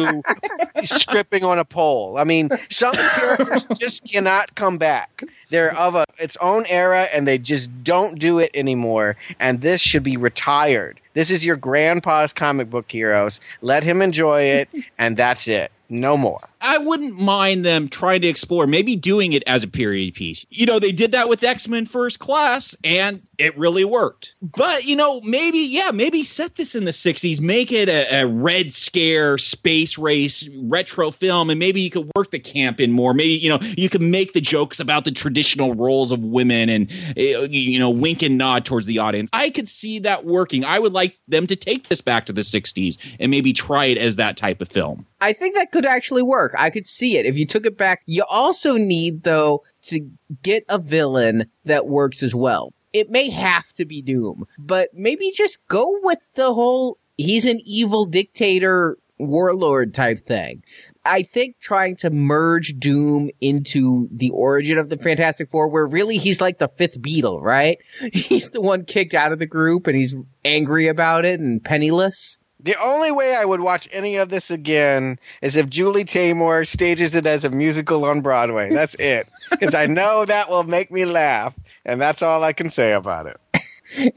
stripping 0.83 1.43
on 1.43 1.59
a 1.59 1.65
pole. 1.65 2.17
I 2.17 2.23
mean, 2.23 2.49
some 2.69 2.93
characters 2.93 3.65
just 3.79 4.09
cannot 4.09 4.55
come 4.55 4.77
back. 4.77 5.23
They're 5.49 5.75
of 5.75 5.95
a, 5.95 6.05
its 6.17 6.37
own 6.41 6.65
era 6.67 7.07
and 7.13 7.27
they 7.27 7.37
just 7.37 7.69
don't 7.83 8.19
do 8.19 8.39
it 8.39 8.51
anymore. 8.53 9.15
And 9.39 9.61
this 9.61 9.81
should 9.81 10.03
be 10.03 10.17
retired. 10.17 10.99
This 11.13 11.31
is 11.31 11.45
your 11.45 11.55
grandpa's 11.55 12.33
comic 12.33 12.69
book 12.69 12.91
heroes. 12.91 13.39
Let 13.61 13.83
him 13.83 14.01
enjoy 14.01 14.43
it, 14.43 14.69
and 14.97 15.15
that's 15.15 15.47
it. 15.47 15.71
No 15.87 16.17
more. 16.17 16.41
I 16.65 16.79
wouldn't 16.79 17.19
mind 17.19 17.63
them 17.65 17.87
trying 17.87 18.21
to 18.21 18.27
explore, 18.27 18.67
maybe 18.67 18.95
doing 18.95 19.33
it 19.33 19.43
as 19.45 19.63
a 19.63 19.67
period 19.67 20.13
piece. 20.15 20.45
You 20.49 20.65
know, 20.65 20.79
they 20.79 20.91
did 20.91 21.11
that 21.11 21.29
with 21.29 21.43
X 21.43 21.67
Men 21.67 21.85
First 21.85 22.19
Class, 22.19 22.75
and 22.83 23.21
it 23.37 23.57
really 23.57 23.85
worked. 23.85 24.35
But, 24.41 24.85
you 24.85 24.95
know, 24.95 25.21
maybe, 25.21 25.59
yeah, 25.59 25.91
maybe 25.93 26.23
set 26.23 26.55
this 26.55 26.75
in 26.75 26.85
the 26.85 26.91
60s, 26.91 27.41
make 27.41 27.71
it 27.71 27.89
a, 27.89 28.21
a 28.21 28.27
Red 28.27 28.73
Scare 28.73 29.37
space 29.37 29.97
race 29.97 30.47
retro 30.57 31.11
film, 31.11 31.49
and 31.49 31.59
maybe 31.59 31.81
you 31.81 31.89
could 31.89 32.09
work 32.15 32.31
the 32.31 32.39
camp 32.39 32.79
in 32.79 32.91
more. 32.91 33.13
Maybe, 33.13 33.33
you 33.33 33.49
know, 33.49 33.59
you 33.77 33.89
could 33.89 34.01
make 34.01 34.33
the 34.33 34.41
jokes 34.41 34.79
about 34.79 35.05
the 35.05 35.11
traditional 35.11 35.73
roles 35.75 36.11
of 36.11 36.19
women 36.23 36.69
and, 36.69 36.91
eh, 37.17 37.47
you 37.49 37.79
know, 37.79 37.89
wink 37.89 38.21
and 38.21 38.37
nod 38.37 38.65
towards 38.65 38.87
the 38.87 38.99
audience. 38.99 39.29
I 39.33 39.49
could 39.49 39.67
see 39.67 39.99
that 39.99 40.25
working. 40.25 40.65
I 40.65 40.79
would 40.79 40.93
like 40.93 41.17
them 41.27 41.47
to 41.47 41.55
take 41.55 41.89
this 41.89 42.01
back 42.01 42.25
to 42.27 42.33
the 42.33 42.41
60s 42.41 42.97
and 43.19 43.29
maybe 43.29 43.53
try 43.53 43.85
it 43.85 43.97
as 43.97 44.15
that 44.15 44.37
type 44.37 44.61
of 44.61 44.69
film. 44.69 45.05
I 45.21 45.33
think 45.33 45.55
that 45.55 45.71
could 45.71 45.85
actually 45.85 46.21
work. 46.21 46.53
I 46.57 46.69
could 46.69 46.85
see 46.85 47.17
it 47.17 47.25
if 47.25 47.37
you 47.37 47.45
took 47.45 47.65
it 47.65 47.77
back. 47.77 48.01
You 48.05 48.23
also 48.29 48.77
need 48.77 49.23
though 49.23 49.63
to 49.83 50.09
get 50.41 50.65
a 50.69 50.79
villain 50.79 51.45
that 51.65 51.87
works 51.87 52.23
as 52.23 52.35
well. 52.35 52.73
It 52.93 53.09
may 53.09 53.29
have 53.29 53.73
to 53.73 53.85
be 53.85 54.01
Doom, 54.01 54.45
but 54.57 54.89
maybe 54.93 55.31
just 55.35 55.67
go 55.67 55.99
with 56.01 56.19
the 56.35 56.53
whole 56.53 56.97
he's 57.17 57.45
an 57.45 57.59
evil 57.65 58.05
dictator 58.05 58.97
warlord 59.17 59.93
type 59.93 60.19
thing. 60.19 60.63
I 61.05 61.21
think 61.21 61.59
trying 61.59 61.95
to 61.97 62.09
merge 62.09 62.75
Doom 62.79 63.29
into 63.39 64.09
the 64.11 64.31
origin 64.31 64.77
of 64.77 64.89
the 64.89 64.97
Fantastic 64.97 65.49
Four, 65.49 65.67
where 65.67 65.85
really 65.85 66.17
he's 66.17 66.41
like 66.41 66.57
the 66.57 66.67
fifth 66.67 66.99
Beatle, 66.99 67.41
right? 67.41 67.77
He's 68.13 68.49
the 68.49 68.61
one 68.61 68.85
kicked 68.85 69.13
out 69.13 69.31
of 69.31 69.39
the 69.39 69.45
group 69.45 69.87
and 69.87 69.95
he's 69.95 70.15
angry 70.43 70.87
about 70.87 71.23
it 71.23 71.39
and 71.39 71.63
penniless. 71.63 72.39
The 72.65 72.75
only 72.83 73.11
way 73.11 73.35
I 73.35 73.45
would 73.45 73.61
watch 73.61 73.87
any 73.91 74.15
of 74.15 74.29
this 74.29 74.49
again 74.49 75.19
is 75.43 75.55
if 75.55 75.69
Julie 75.69 76.03
Taymor 76.03 76.67
stages 76.67 77.13
it 77.13 77.27
as 77.27 77.43
a 77.45 77.51
musical 77.51 78.03
on 78.05 78.21
Broadway. 78.21 78.71
That's 78.73 78.95
it. 78.95 79.27
Because 79.51 79.75
I 79.75 79.85
know 79.85 80.25
that 80.25 80.49
will 80.49 80.63
make 80.63 80.89
me 80.91 81.05
laugh. 81.05 81.53
And 81.85 82.01
that's 82.01 82.23
all 82.23 82.43
I 82.43 82.51
can 82.51 82.71
say 82.71 82.93
about 82.93 83.27
it. 83.27 83.37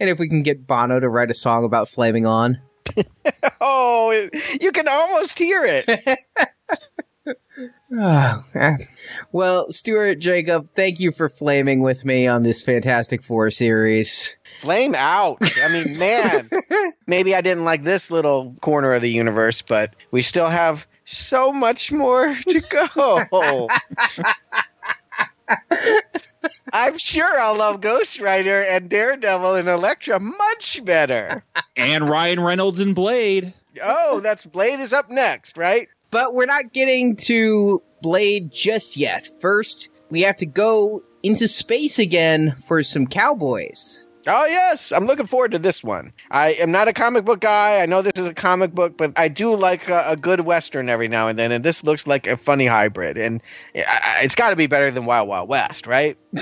And 0.01 0.09
if 0.09 0.19
we 0.19 0.31
can 0.31 0.43
get 0.43 0.67
Bono 0.67 0.99
to 0.99 1.11
write 1.11 1.31
a 1.31 1.35
song 1.35 1.63
about 1.65 1.91
flaming 1.91 2.25
on. 2.27 2.59
Oh, 3.61 4.29
you 4.61 4.73
can 4.73 4.89
almost 4.89 5.39
hear 5.39 5.63
it. 5.65 6.19
Ah. 7.97 8.45
well, 9.33 9.71
Stuart 9.71 10.17
Jacob, 10.17 10.69
thank 10.75 11.01
you 11.01 11.11
for 11.11 11.29
flaming 11.29 11.81
with 11.81 12.05
me 12.05 12.27
on 12.27 12.43
this 12.43 12.63
Fantastic 12.63 13.23
Four 13.23 13.51
series. 13.51 14.37
Flame 14.61 14.95
out. 14.95 15.39
I 15.63 15.69
mean, 15.69 15.99
man, 15.99 16.51
maybe 17.07 17.35
I 17.35 17.41
didn't 17.41 17.65
like 17.65 17.85
this 17.85 18.11
little 18.11 18.55
corner 18.61 18.93
of 18.93 19.03
the 19.03 19.11
universe, 19.11 19.63
but 19.63 19.95
we 20.11 20.21
still 20.23 20.49
have 20.49 20.87
so 21.05 21.53
much 21.53 21.91
more 21.91 22.35
to 22.35 22.61
go. 22.71 23.69
I'm 26.73 26.99
sure 26.99 27.41
I'll 27.41 27.57
love 27.57 27.81
Ghost 27.81 28.21
Rider 28.21 28.63
and 28.63 28.91
Daredevil 28.91 29.55
and 29.55 29.69
Elektra 29.69 30.21
much 30.21 30.85
better. 30.85 31.43
And 31.77 32.09
Ryan 32.09 32.41
Reynolds 32.41 32.81
and 32.81 32.95
Blade. 32.95 33.55
Oh, 33.83 34.21
that's 34.21 34.45
Blade 34.45 34.81
is 34.81 34.93
up 34.93 35.09
next, 35.09 35.57
right? 35.57 35.89
But 36.11 36.35
we're 36.35 36.47
not 36.47 36.73
getting 36.73 37.17
to 37.17 37.83
Blade 38.01 38.51
just 38.51 38.97
yet. 38.97 39.29
First, 39.41 39.89
we 40.11 40.23
have 40.23 40.37
to 40.37 40.47
go 40.47 41.03
into 41.23 41.49
space 41.49 41.99
again 41.99 42.55
for 42.67 42.83
some 42.83 43.07
cowboys. 43.07 44.05
Oh 44.31 44.45
yes, 44.47 44.93
I'm 44.93 45.07
looking 45.07 45.27
forward 45.27 45.53
to 45.53 45.59
this 45.59 45.83
one. 45.83 46.13
I 46.31 46.51
am 46.55 46.71
not 46.71 46.87
a 46.87 46.93
comic 46.93 47.25
book 47.25 47.41
guy. 47.41 47.81
I 47.81 47.87
know 47.87 48.03
this 48.03 48.13
is 48.17 48.27
a 48.27 48.35
comic 48.35 48.73
book, 48.75 48.99
but 48.99 49.13
I 49.17 49.29
do 49.29 49.55
like 49.55 49.89
a, 49.89 50.05
a 50.09 50.17
good 50.17 50.41
western 50.41 50.91
every 50.91 51.09
now 51.09 51.29
and 51.29 51.39
then, 51.39 51.51
and 51.51 51.65
this 51.65 51.83
looks 51.83 52.07
like 52.07 52.27
a 52.27 52.37
funny 52.37 52.67
hybrid. 52.67 53.17
And 53.17 53.41
it's 53.75 54.35
got 54.35 54.51
to 54.51 54.57
be 54.57 54.67
better 54.67 54.91
than 54.91 55.07
Wild 55.07 55.29
Wild 55.29 55.49
West, 55.49 55.87
right? 55.87 56.19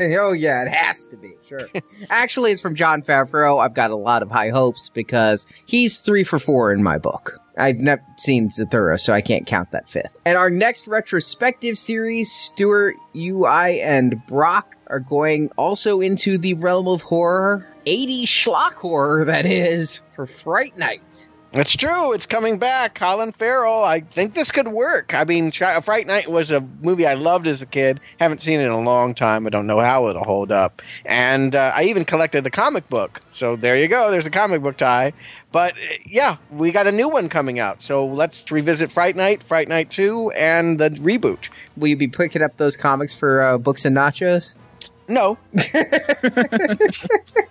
oh 0.00 0.32
yeah, 0.32 0.62
it 0.62 0.68
has 0.68 1.08
to 1.08 1.16
be. 1.16 1.32
Sure. 1.48 1.68
Actually, 2.10 2.52
it's 2.52 2.62
from 2.62 2.76
Jon 2.76 3.02
Favreau. 3.02 3.60
I've 3.60 3.74
got 3.74 3.90
a 3.90 3.96
lot 3.96 4.22
of 4.22 4.30
high 4.30 4.50
hopes 4.50 4.90
because 4.94 5.48
he's 5.66 5.98
three 5.98 6.22
for 6.22 6.38
four 6.38 6.72
in 6.72 6.82
my 6.82 6.96
book. 6.96 7.40
I've 7.56 7.80
never 7.80 8.02
seen 8.16 8.48
Zathura, 8.48 8.98
so 9.00 9.12
I 9.12 9.20
can't 9.20 9.46
count 9.46 9.70
that 9.70 9.88
fifth. 9.88 10.16
And 10.24 10.36
our 10.36 10.50
next 10.50 10.86
retrospective 10.86 11.78
series, 11.78 12.30
Stuart, 12.30 12.96
you, 13.12 13.46
I, 13.46 13.70
and 13.70 14.24
Brock 14.26 14.76
are 14.88 15.00
going 15.00 15.50
also 15.56 16.00
into 16.00 16.38
the 16.38 16.54
realm 16.54 16.86
of 16.86 17.02
horror. 17.02 17.66
80 17.86 18.26
schlock 18.26 18.74
horror, 18.74 19.24
that 19.24 19.46
is, 19.46 20.02
for 20.14 20.26
Fright 20.26 20.76
Night. 20.76 21.28
It's 21.58 21.74
true. 21.74 22.12
It's 22.12 22.26
coming 22.26 22.58
back. 22.58 22.96
Colin 22.96 23.32
Farrell. 23.32 23.82
I 23.82 24.00
think 24.00 24.34
this 24.34 24.52
could 24.52 24.68
work. 24.68 25.14
I 25.14 25.24
mean, 25.24 25.50
Fright 25.50 26.06
Night 26.06 26.28
was 26.28 26.50
a 26.50 26.60
movie 26.82 27.06
I 27.06 27.14
loved 27.14 27.46
as 27.46 27.62
a 27.62 27.66
kid. 27.66 27.98
Haven't 28.20 28.42
seen 28.42 28.60
it 28.60 28.64
in 28.64 28.72
a 28.72 28.80
long 28.80 29.14
time. 29.14 29.46
I 29.46 29.50
don't 29.50 29.66
know 29.66 29.80
how 29.80 30.06
it'll 30.08 30.24
hold 30.24 30.52
up. 30.52 30.82
And 31.06 31.54
uh, 31.54 31.72
I 31.74 31.84
even 31.84 32.04
collected 32.04 32.44
the 32.44 32.50
comic 32.50 32.86
book. 32.90 33.22
So 33.32 33.56
there 33.56 33.74
you 33.74 33.88
go. 33.88 34.10
There's 34.10 34.26
a 34.26 34.30
comic 34.30 34.60
book 34.60 34.76
tie. 34.76 35.14
But 35.50 35.72
uh, 35.74 35.94
yeah, 36.04 36.36
we 36.50 36.72
got 36.72 36.86
a 36.86 36.92
new 36.92 37.08
one 37.08 37.30
coming 37.30 37.58
out. 37.58 37.82
So 37.82 38.04
let's 38.04 38.50
revisit 38.50 38.92
Fright 38.92 39.16
Night, 39.16 39.42
Fright 39.42 39.68
Night 39.68 39.90
2, 39.90 40.32
and 40.32 40.78
the 40.78 40.90
reboot. 40.90 41.48
Will 41.78 41.88
you 41.88 41.96
be 41.96 42.08
picking 42.08 42.42
up 42.42 42.54
those 42.58 42.76
comics 42.76 43.14
for 43.14 43.40
uh, 43.40 43.56
books 43.56 43.86
and 43.86 43.96
nachos? 43.96 44.56
No. 45.08 45.38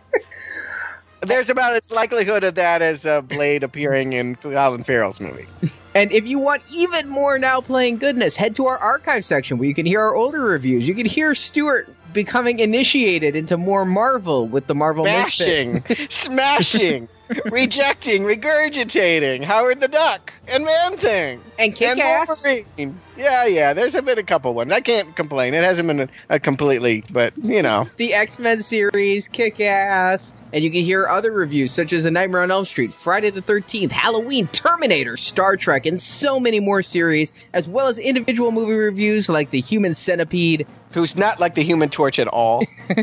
There's 1.27 1.49
about 1.49 1.75
as 1.75 1.91
likelihood 1.91 2.43
of 2.43 2.55
that 2.55 2.81
as 2.81 3.05
uh, 3.05 3.21
Blade 3.21 3.63
appearing 3.63 4.13
in 4.13 4.35
Colin 4.35 4.83
Farrell's 4.83 5.19
movie. 5.19 5.47
And 5.93 6.11
if 6.11 6.27
you 6.27 6.39
want 6.39 6.61
even 6.73 7.07
more 7.07 7.39
now 7.39 7.61
playing 7.61 7.97
goodness, 7.97 8.35
head 8.35 8.55
to 8.55 8.65
our 8.65 8.77
archive 8.77 9.23
section 9.23 9.57
where 9.57 9.67
you 9.67 9.73
can 9.73 9.85
hear 9.85 10.01
our 10.01 10.15
older 10.15 10.41
reviews. 10.41 10.87
You 10.87 10.93
can 10.93 11.05
hear 11.05 11.33
Stuart 11.33 11.89
becoming 12.13 12.59
initiated 12.59 13.35
into 13.35 13.57
more 13.57 13.85
Marvel 13.85 14.47
with 14.47 14.67
the 14.67 14.75
Marvel 14.75 15.05
Smashing, 15.05 15.83
smashing. 16.09 17.09
Rejecting, 17.45 18.23
regurgitating 18.23 19.43
Howard 19.43 19.81
the 19.81 19.87
Duck 19.87 20.33
and 20.47 20.65
Man 20.65 20.97
Thing 20.97 21.41
and 21.57 21.75
Kick 21.75 21.97
Ass. 21.97 22.45
Yeah, 23.17 23.45
yeah. 23.45 23.73
There's 23.73 23.99
been 23.99 24.19
a 24.19 24.23
couple 24.23 24.53
ones. 24.53 24.71
I 24.71 24.81
can't 24.81 25.15
complain. 25.15 25.53
It 25.53 25.63
hasn't 25.63 25.87
been 25.87 26.01
a, 26.01 26.09
a 26.29 26.39
completely, 26.39 27.03
but 27.09 27.33
you 27.37 27.61
know, 27.61 27.85
the 27.97 28.13
X 28.13 28.39
Men 28.39 28.61
series, 28.61 29.27
Kick 29.27 29.59
Ass, 29.59 30.35
and 30.53 30.63
you 30.63 30.69
can 30.69 30.83
hear 30.83 31.07
other 31.07 31.31
reviews 31.31 31.71
such 31.71 31.93
as 31.93 32.05
A 32.05 32.11
Nightmare 32.11 32.41
on 32.41 32.51
Elm 32.51 32.65
Street, 32.65 32.93
Friday 32.93 33.29
the 33.29 33.41
Thirteenth, 33.41 33.91
Halloween, 33.91 34.47
Terminator, 34.47 35.17
Star 35.17 35.55
Trek, 35.55 35.85
and 35.85 36.01
so 36.01 36.39
many 36.39 36.59
more 36.59 36.83
series, 36.83 37.31
as 37.53 37.69
well 37.69 37.87
as 37.87 37.99
individual 37.99 38.51
movie 38.51 38.73
reviews 38.73 39.29
like 39.29 39.51
The 39.51 39.61
Human 39.61 39.95
Centipede, 39.95 40.67
who's 40.91 41.15
not 41.15 41.39
like 41.39 41.55
the 41.55 41.63
Human 41.63 41.89
Torch 41.89 42.19
at 42.19 42.27
all. 42.27 42.65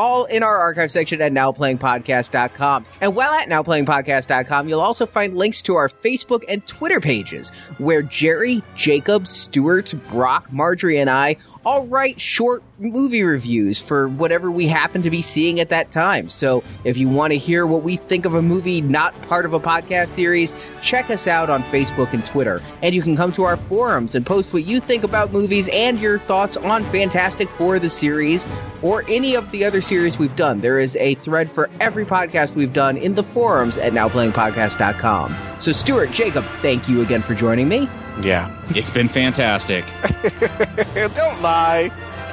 all 0.00 0.24
in 0.24 0.42
our 0.42 0.56
archive 0.56 0.90
section 0.90 1.20
at 1.20 1.30
nowplayingpodcast.com. 1.30 2.86
And 3.02 3.14
while 3.14 3.32
at 3.32 3.48
nowplayingpodcast.com, 3.48 4.66
you'll 4.66 4.80
also 4.80 5.04
find 5.04 5.36
links 5.36 5.60
to 5.62 5.74
our 5.76 5.90
Facebook 5.90 6.42
and 6.48 6.64
Twitter 6.66 7.00
pages 7.00 7.50
where 7.76 8.00
Jerry, 8.00 8.62
Jacob, 8.74 9.26
Stuart, 9.26 9.92
Brock, 10.08 10.50
Marjorie, 10.50 10.98
and 10.98 11.10
I 11.10 11.36
all 11.64 11.86
write 11.86 12.20
short 12.20 12.62
movie 12.78 13.22
reviews 13.22 13.80
for 13.80 14.08
whatever 14.08 14.50
we 14.50 14.66
happen 14.66 15.02
to 15.02 15.10
be 15.10 15.20
seeing 15.20 15.60
at 15.60 15.68
that 15.68 15.90
time. 15.90 16.28
So 16.28 16.64
if 16.84 16.96
you 16.96 17.08
want 17.08 17.32
to 17.32 17.38
hear 17.38 17.66
what 17.66 17.82
we 17.82 17.96
think 17.96 18.24
of 18.24 18.34
a 18.34 18.42
movie 18.42 18.80
not 18.80 19.14
part 19.22 19.44
of 19.44 19.52
a 19.52 19.60
podcast 19.60 20.08
series, 20.08 20.54
check 20.82 21.10
us 21.10 21.26
out 21.26 21.50
on 21.50 21.62
Facebook 21.64 22.12
and 22.12 22.24
Twitter. 22.24 22.62
And 22.82 22.94
you 22.94 23.02
can 23.02 23.16
come 23.16 23.32
to 23.32 23.44
our 23.44 23.56
forums 23.56 24.14
and 24.14 24.24
post 24.24 24.52
what 24.52 24.64
you 24.64 24.80
think 24.80 25.04
about 25.04 25.32
movies 25.32 25.68
and 25.72 25.98
your 25.98 26.18
thoughts 26.18 26.56
on 26.56 26.82
Fantastic 26.84 27.48
Four, 27.50 27.78
the 27.78 27.90
series, 27.90 28.46
or 28.82 29.04
any 29.08 29.34
of 29.34 29.50
the 29.50 29.64
other 29.64 29.80
series 29.80 30.18
we've 30.18 30.36
done. 30.36 30.60
There 30.60 30.78
is 30.78 30.96
a 30.96 31.14
thread 31.16 31.50
for 31.50 31.68
every 31.80 32.06
podcast 32.06 32.54
we've 32.54 32.72
done 32.72 32.96
in 32.96 33.14
the 33.14 33.22
forums 33.22 33.76
at 33.76 33.92
nowplayingpodcast.com. 33.92 35.36
So, 35.58 35.72
Stuart, 35.72 36.10
Jacob, 36.10 36.44
thank 36.62 36.88
you 36.88 37.02
again 37.02 37.20
for 37.20 37.34
joining 37.34 37.68
me. 37.68 37.88
Yeah. 38.22 38.54
It's 38.70 38.90
been 38.90 39.08
fantastic. 39.08 39.84
Don't 40.94 41.40
lie. 41.40 41.90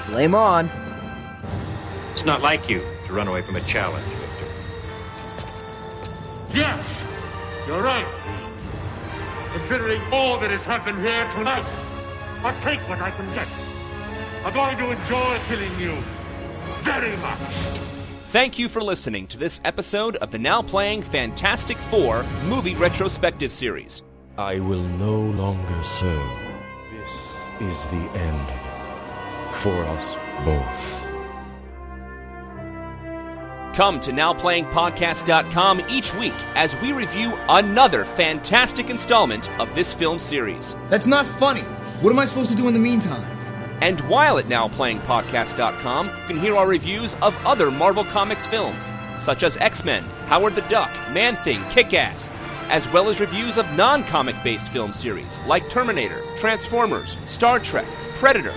Blame 0.09 0.35
on. 0.35 0.69
It's 2.11 2.25
not 2.25 2.41
like 2.41 2.69
you 2.69 2.83
to 3.05 3.13
run 3.13 3.27
away 3.27 3.41
from 3.41 3.55
a 3.55 3.61
challenge, 3.61 4.05
Victor. 4.05 4.47
Yes, 6.53 7.03
you're 7.67 7.81
right. 7.81 8.05
Considering 9.53 10.01
all 10.11 10.39
that 10.39 10.51
has 10.51 10.65
happened 10.65 10.99
here 10.99 11.29
tonight, 11.35 11.65
I'll 12.43 12.59
take 12.61 12.79
what 12.89 12.99
I 12.99 13.11
can 13.11 13.27
get. 13.33 13.47
I'm 14.43 14.53
going 14.53 14.77
to 14.77 14.91
enjoy 14.99 15.39
killing 15.47 15.79
you 15.79 16.01
very 16.83 17.15
much. 17.17 17.39
Thank 18.29 18.59
you 18.59 18.67
for 18.69 18.81
listening 18.81 19.27
to 19.27 19.37
this 19.37 19.59
episode 19.63 20.17
of 20.17 20.31
the 20.31 20.37
now 20.37 20.61
playing 20.61 21.01
Fantastic 21.03 21.77
Four 21.77 22.23
movie 22.45 22.75
retrospective 22.75 23.51
series. 23.51 24.03
I 24.37 24.59
will 24.59 24.83
no 24.83 25.19
longer 25.19 25.83
serve. 25.83 26.37
This 26.91 27.47
is 27.59 27.85
the 27.87 27.95
end 27.95 28.47
for 29.51 29.83
us 29.85 30.15
both. 30.45 31.03
Come 33.75 33.99
to 33.99 34.11
NowPlayingPodcast.com 34.11 35.81
each 35.89 36.13
week 36.13 36.35
as 36.53 36.75
we 36.81 36.91
review 36.91 37.35
another 37.49 38.05
fantastic 38.05 38.91
installment 38.91 39.49
of 39.59 39.73
this 39.73 39.91
film 39.91 40.19
series. 40.19 40.75
That's 40.87 41.07
not 41.07 41.25
funny. 41.25 41.61
What 42.01 42.11
am 42.11 42.19
I 42.19 42.25
supposed 42.25 42.51
to 42.51 42.55
do 42.55 42.67
in 42.67 42.75
the 42.75 42.79
meantime? 42.79 43.23
And 43.81 43.99
while 44.01 44.37
at 44.37 44.45
NowPlayingPodcast.com, 44.45 46.07
you 46.09 46.27
can 46.27 46.39
hear 46.39 46.55
our 46.55 46.67
reviews 46.67 47.15
of 47.23 47.35
other 47.43 47.71
Marvel 47.71 48.03
Comics 48.03 48.45
films, 48.45 48.91
such 49.17 49.41
as 49.41 49.57
X 49.57 49.83
Men, 49.83 50.03
Howard 50.27 50.53
the 50.53 50.61
Duck, 50.61 50.91
Man 51.11 51.35
Thing, 51.37 51.63
Kick 51.71 51.95
Ass, 51.95 52.29
as 52.69 52.87
well 52.91 53.09
as 53.09 53.19
reviews 53.19 53.57
of 53.57 53.71
non 53.77 54.03
comic 54.03 54.35
based 54.43 54.67
film 54.69 54.93
series 54.93 55.39
like 55.47 55.69
Terminator, 55.69 56.23
Transformers, 56.37 57.17
Star 57.27 57.59
Trek, 57.59 57.87
Predator, 58.15 58.53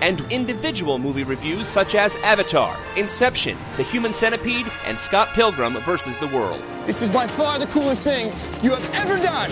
and 0.00 0.20
individual 0.32 0.98
movie 0.98 1.24
reviews 1.24 1.68
such 1.68 1.94
as 1.94 2.16
Avatar, 2.16 2.76
Inception, 2.96 3.56
The 3.76 3.82
Human 3.84 4.14
Centipede, 4.14 4.66
and 4.86 4.98
Scott 4.98 5.28
Pilgrim 5.28 5.74
vs. 5.80 6.16
the 6.18 6.28
World. 6.28 6.62
This 6.86 7.02
is 7.02 7.10
by 7.10 7.26
far 7.26 7.58
the 7.58 7.66
coolest 7.66 8.04
thing 8.04 8.32
you 8.62 8.70
have 8.70 8.94
ever 8.94 9.18
done! 9.18 9.50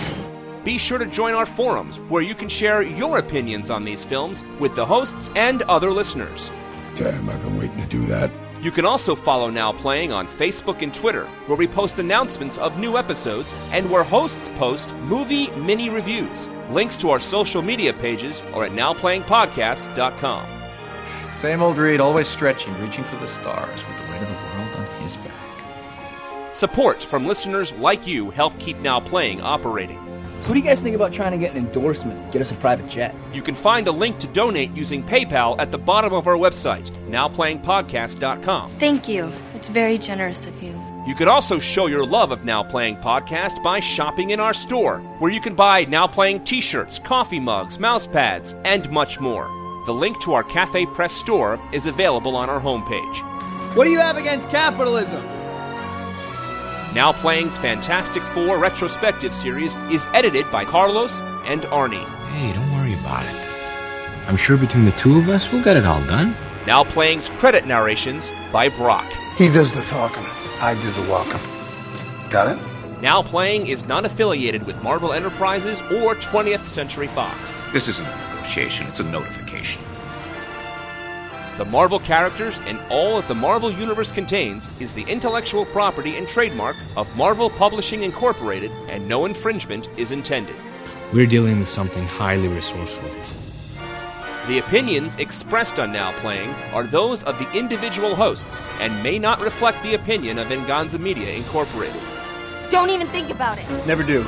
Be 0.63 0.77
sure 0.77 0.97
to 0.97 1.05
join 1.05 1.33
our 1.33 1.45
forums 1.45 1.99
where 2.09 2.21
you 2.21 2.35
can 2.35 2.49
share 2.49 2.81
your 2.81 3.17
opinions 3.17 3.69
on 3.69 3.83
these 3.83 4.03
films 4.03 4.43
with 4.59 4.75
the 4.75 4.85
hosts 4.85 5.31
and 5.35 5.61
other 5.63 5.91
listeners. 5.91 6.51
Damn, 6.95 7.29
I've 7.29 7.41
been 7.41 7.57
waiting 7.57 7.77
to 7.77 7.87
do 7.87 8.05
that. 8.07 8.29
You 8.61 8.71
can 8.71 8.85
also 8.85 9.15
follow 9.15 9.49
Now 9.49 9.71
Playing 9.71 10.11
on 10.11 10.27
Facebook 10.27 10.81
and 10.81 10.93
Twitter, 10.93 11.25
where 11.47 11.57
we 11.57 11.65
post 11.65 11.97
announcements 11.97 12.57
of 12.57 12.77
new 12.77 12.97
episodes 12.97 13.53
and 13.71 13.89
where 13.89 14.03
hosts 14.03 14.49
post 14.57 14.93
movie 14.95 15.49
mini 15.51 15.89
reviews. 15.89 16.49
Links 16.69 16.97
to 16.97 17.09
our 17.09 17.21
social 17.21 17.61
media 17.61 17.93
pages 17.93 18.41
are 18.53 18.65
at 18.65 18.73
nowplayingpodcast.com. 18.73 20.45
Same 21.33 21.61
old 21.61 21.77
Reed, 21.77 22.01
always 22.01 22.27
stretching, 22.27 22.77
reaching 22.81 23.05
for 23.05 23.15
the 23.15 23.27
stars 23.27 23.85
with 23.87 23.97
the 23.97 24.11
weight 24.11 24.21
of 24.21 24.27
the 24.27 24.33
world 24.33 24.75
on 24.75 25.01
his 25.03 25.15
back. 25.15 26.53
Support 26.53 27.05
from 27.05 27.25
listeners 27.25 27.71
like 27.73 28.05
you 28.05 28.29
help 28.31 28.59
keep 28.59 28.77
Now 28.79 28.99
Playing 28.99 29.39
operating. 29.39 30.08
What 30.45 30.55
do 30.55 30.59
you 30.59 30.65
guys 30.65 30.81
think 30.81 30.95
about 30.95 31.13
trying 31.13 31.31
to 31.31 31.37
get 31.37 31.51
an 31.51 31.57
endorsement, 31.57 32.31
get 32.31 32.41
us 32.41 32.51
a 32.51 32.55
private 32.55 32.89
jet? 32.89 33.13
You 33.33 33.41
can 33.43 33.53
find 33.53 33.87
a 33.87 33.91
link 33.91 34.17
to 34.19 34.27
donate 34.27 34.71
using 34.71 35.03
PayPal 35.03 35.59
at 35.59 35.69
the 35.71 35.77
bottom 35.77 36.11
of 36.11 36.27
our 36.27 36.35
website, 36.35 36.89
nowplayingpodcast.com. 37.07 38.71
Thank 38.71 39.07
you. 39.07 39.31
It's 39.53 39.67
very 39.67 39.99
generous 39.99 40.47
of 40.47 40.63
you. 40.63 40.73
You 41.05 41.13
could 41.13 41.27
also 41.27 41.59
show 41.59 41.85
your 41.85 42.05
love 42.05 42.31
of 42.31 42.45
Now 42.45 42.63
Playing 42.63 42.97
Podcast 42.97 43.61
by 43.61 43.79
shopping 43.79 44.31
in 44.31 44.39
our 44.39 44.53
store, 44.53 44.99
where 45.19 45.31
you 45.31 45.39
can 45.39 45.55
buy 45.55 45.85
Now 45.85 46.07
Playing 46.07 46.43
t 46.43 46.61
shirts, 46.61 46.99
coffee 46.99 47.39
mugs, 47.39 47.77
mouse 47.77 48.07
pads, 48.07 48.55
and 48.65 48.89
much 48.91 49.19
more. 49.19 49.47
The 49.85 49.93
link 49.93 50.19
to 50.21 50.33
our 50.33 50.43
Cafe 50.43 50.85
Press 50.87 51.13
store 51.13 51.59
is 51.71 51.85
available 51.85 52.35
on 52.35 52.49
our 52.49 52.59
homepage. 52.59 53.75
What 53.75 53.85
do 53.85 53.91
you 53.91 53.99
have 53.99 54.17
against 54.17 54.49
capitalism? 54.49 55.23
Now 56.93 57.13
Playing's 57.13 57.55
Fantastic 57.59 58.23
Four 58.23 58.57
retrospective 58.57 59.31
series 59.31 59.75
is 59.91 60.07
edited 60.07 60.49
by 60.49 60.65
Carlos 60.65 61.19
and 61.45 61.61
Arnie. 61.63 62.03
Hey, 62.29 62.51
don't 62.51 62.71
worry 62.71 62.93
about 62.95 63.23
it. 63.25 64.27
I'm 64.27 64.35
sure 64.35 64.57
between 64.57 64.85
the 64.85 64.91
two 64.93 65.19
of 65.19 65.29
us, 65.29 65.51
we'll 65.51 65.63
get 65.63 65.77
it 65.77 65.85
all 65.85 66.03
done. 66.07 66.35
Now 66.65 66.83
Playing's 66.83 67.29
credit 67.29 67.67
narrations 67.67 68.31
by 68.51 68.69
Brock. 68.69 69.11
He 69.37 69.49
does 69.49 69.71
the 69.71 69.83
talking. 69.83 70.23
I 70.61 70.73
do 70.81 70.89
the 70.89 71.09
walking. 71.11 71.39
Got 72.31 72.57
it? 72.57 73.01
Now 73.03 73.21
Playing 73.21 73.67
is 73.67 73.85
not 73.85 74.03
affiliated 74.03 74.65
with 74.65 74.81
Marvel 74.81 75.13
Enterprises 75.13 75.79
or 75.81 76.15
20th 76.15 76.65
Century 76.65 77.07
Fox. 77.07 77.61
This 77.71 77.87
isn't 77.87 78.05
a 78.05 78.29
negotiation, 78.33 78.87
it's 78.87 78.99
a 78.99 79.03
notification. 79.03 79.83
The 81.59 81.65
Marvel 81.65 81.99
characters 81.99 82.57
and 82.67 82.79
all 82.89 83.17
that 83.17 83.27
the 83.27 83.35
Marvel 83.35 83.69
Universe 83.69 84.13
contains 84.13 84.69
is 84.79 84.93
the 84.93 85.03
intellectual 85.03 85.65
property 85.65 86.15
and 86.15 86.25
trademark 86.25 86.77
of 86.95 87.13
Marvel 87.17 87.49
Publishing 87.49 88.03
Incorporated, 88.03 88.71
and 88.87 89.05
no 89.09 89.25
infringement 89.25 89.89
is 89.97 90.11
intended. 90.11 90.55
We're 91.11 91.25
dealing 91.25 91.59
with 91.59 91.67
something 91.67 92.05
highly 92.05 92.47
resourceful. 92.47 93.09
The 94.47 94.59
opinions 94.59 95.17
expressed 95.17 95.79
on 95.79 95.91
Now 95.91 96.13
Playing 96.21 96.49
are 96.71 96.85
those 96.85 97.25
of 97.25 97.37
the 97.37 97.51
individual 97.51 98.15
hosts 98.15 98.61
and 98.79 99.03
may 99.03 99.19
not 99.19 99.41
reflect 99.41 99.83
the 99.83 99.95
opinion 99.95 100.39
of 100.39 100.47
Venganza 100.47 100.97
Media 100.97 101.33
Incorporated. 101.33 102.01
Don't 102.69 102.89
even 102.89 103.07
think 103.09 103.31
about 103.31 103.57
it. 103.57 103.85
Never 103.85 104.03
do. 104.03 104.23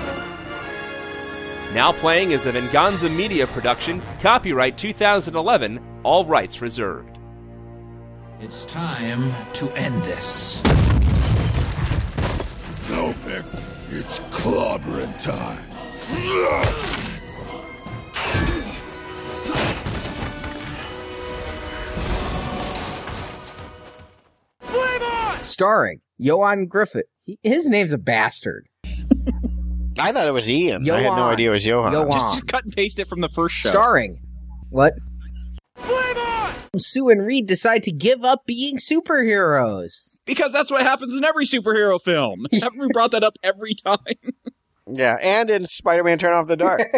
Now 1.74 1.94
Playing 1.94 2.32
is 2.32 2.46
a 2.46 2.52
Venganza 2.52 3.08
Media 3.08 3.48
production, 3.48 4.02
copyright 4.20 4.78
2011, 4.78 5.80
all 6.04 6.26
rights 6.26 6.62
reserved. 6.62 7.20
It's 8.44 8.66
time 8.66 9.32
to 9.54 9.70
end 9.74 10.02
this. 10.02 10.64
No, 12.90 13.14
Vic. 13.18 13.46
It's 13.92 14.20
clobbering 14.32 15.16
time. 15.22 15.60
Starring 25.44 26.02
Ioan 26.20 26.68
Gruffudd. 26.68 27.04
He, 27.26 27.38
his 27.44 27.70
name's 27.70 27.94
a 27.94 28.00
bastard. 28.00 28.68
I 30.00 30.12
thought 30.12 30.28
it 30.28 30.34
was 30.34 30.50
Ian. 30.50 30.90
I 30.90 31.02
had 31.02 31.16
no 31.16 31.26
idea 31.26 31.52
it 31.52 31.54
was 31.54 31.66
Johan. 31.66 31.94
Johan. 31.94 32.12
Just, 32.12 32.30
just 32.30 32.48
cut 32.48 32.64
and 32.64 32.74
paste 32.74 32.98
it 32.98 33.08
from 33.08 33.22
the 33.22 33.30
first 33.30 33.54
show. 33.54 33.70
Starring. 33.70 34.20
What? 34.72 34.96
Sue 36.78 37.10
and 37.10 37.26
Reed 37.26 37.48
decide 37.48 37.84
to 37.84 37.92
give 37.92 38.24
up 38.24 38.46
being 38.46 38.78
superheroes. 38.78 40.16
Because 40.26 40.54
that's 40.54 40.72
what 40.72 40.84
happens 40.84 41.14
in 41.14 41.26
every 41.26 41.46
superhero 41.46 42.02
film. 42.02 42.46
Haven't 42.54 42.80
we 42.80 42.88
brought 42.94 43.12
that 43.12 43.24
up 43.24 43.38
every 43.44 43.74
time? 43.74 43.98
Yeah, 44.94 45.18
and 45.22 45.50
in 45.50 45.68
Spider-Man: 45.68 46.18
Turn 46.18 46.34
Off 46.34 46.48
the 46.48 46.58
Dark. 46.58 46.82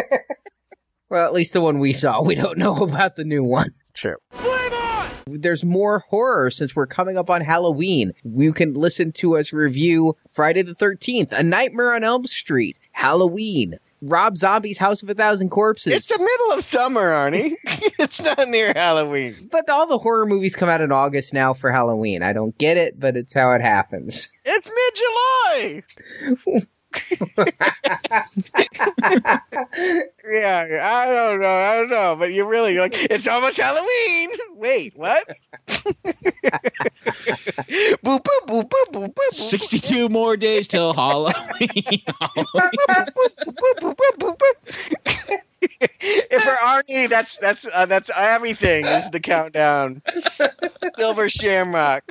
Well, 1.10 1.24
at 1.24 1.34
least 1.34 1.52
the 1.52 1.60
one 1.60 1.78
we 1.78 1.92
saw. 1.92 2.22
We 2.22 2.34
don't 2.34 2.58
know 2.58 2.76
about 2.78 3.14
the 3.14 3.24
new 3.24 3.44
one. 3.44 3.72
True. 3.92 4.16
There's 5.26 5.64
more 5.64 6.02
horror 6.08 6.50
since 6.50 6.74
we're 6.74 6.86
coming 6.86 7.16
up 7.16 7.30
on 7.30 7.42
Halloween. 7.42 8.12
You 8.24 8.52
can 8.52 8.74
listen 8.74 9.12
to 9.12 9.36
us 9.36 9.52
review 9.52 10.16
Friday 10.32 10.62
the 10.62 10.74
13th, 10.74 11.30
A 11.30 11.42
Nightmare 11.44 11.94
on 11.94 12.02
Elm 12.02 12.26
Street, 12.26 12.80
Halloween, 12.92 13.76
Rob 14.06 14.36
Zombie's 14.36 14.78
House 14.78 15.02
of 15.02 15.08
a 15.08 15.14
Thousand 15.14 15.48
Corpses. 15.50 15.94
It's 15.94 16.08
the 16.08 16.18
middle 16.18 16.58
of 16.58 16.64
summer, 16.64 17.10
Arnie. 17.10 17.54
it's 17.98 18.20
not 18.20 18.48
near 18.48 18.72
Halloween. 18.74 19.48
But 19.50 19.68
all 19.70 19.86
the 19.86 19.98
horror 19.98 20.26
movies 20.26 20.54
come 20.54 20.68
out 20.68 20.80
in 20.80 20.92
August 20.92 21.32
now 21.32 21.54
for 21.54 21.70
Halloween. 21.70 22.22
I 22.22 22.32
don't 22.32 22.56
get 22.58 22.76
it, 22.76 23.00
but 23.00 23.16
it's 23.16 23.32
how 23.32 23.52
it 23.52 23.60
happens. 23.60 24.30
It's 24.44 24.68
mid 24.68 26.54
July. 26.54 26.62
yeah, 30.28 30.80
I 30.82 31.06
don't 31.06 31.40
know, 31.40 31.48
I 31.48 31.76
don't 31.76 31.90
know, 31.90 32.16
but 32.18 32.32
you 32.32 32.46
really 32.46 32.78
like 32.78 32.92
it's 32.94 33.26
almost 33.26 33.56
Halloween. 33.56 34.30
Wait, 34.54 34.96
what? 34.96 35.26
boop 35.68 35.84
boop 38.02 38.46
boop 38.46 38.68
boop 38.68 38.86
boop 38.92 39.14
boop. 39.14 39.32
62 39.32 40.08
more 40.08 40.36
days 40.36 40.68
till 40.68 40.92
Halloween. 40.92 41.32
if 45.60 46.42
for 46.42 46.54
Arnie, 46.64 47.08
that's 47.08 47.36
that's 47.38 47.66
uh, 47.72 47.86
that's 47.86 48.10
everything. 48.16 48.86
Is 48.86 49.10
the 49.10 49.20
countdown? 49.20 50.02
Silver 50.96 51.28
Shamrock. 51.28 52.04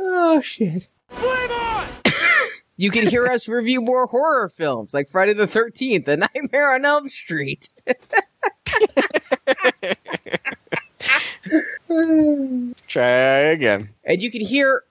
Oh 0.00 0.40
shit. 0.42 0.88
You 2.76 2.90
can 2.90 3.06
hear 3.06 3.26
us 3.26 3.48
review 3.48 3.80
more 3.80 4.06
horror 4.06 4.48
films 4.48 4.92
like 4.92 5.08
Friday 5.08 5.34
the 5.34 5.46
13th, 5.46 6.04
The 6.04 6.16
Nightmare 6.16 6.74
on 6.74 6.84
Elm 6.84 7.08
Street. 7.08 7.68
Try 12.88 13.06
again. 13.06 13.90
And 14.04 14.22
you 14.22 14.30
can 14.30 14.40
hear 14.40 14.84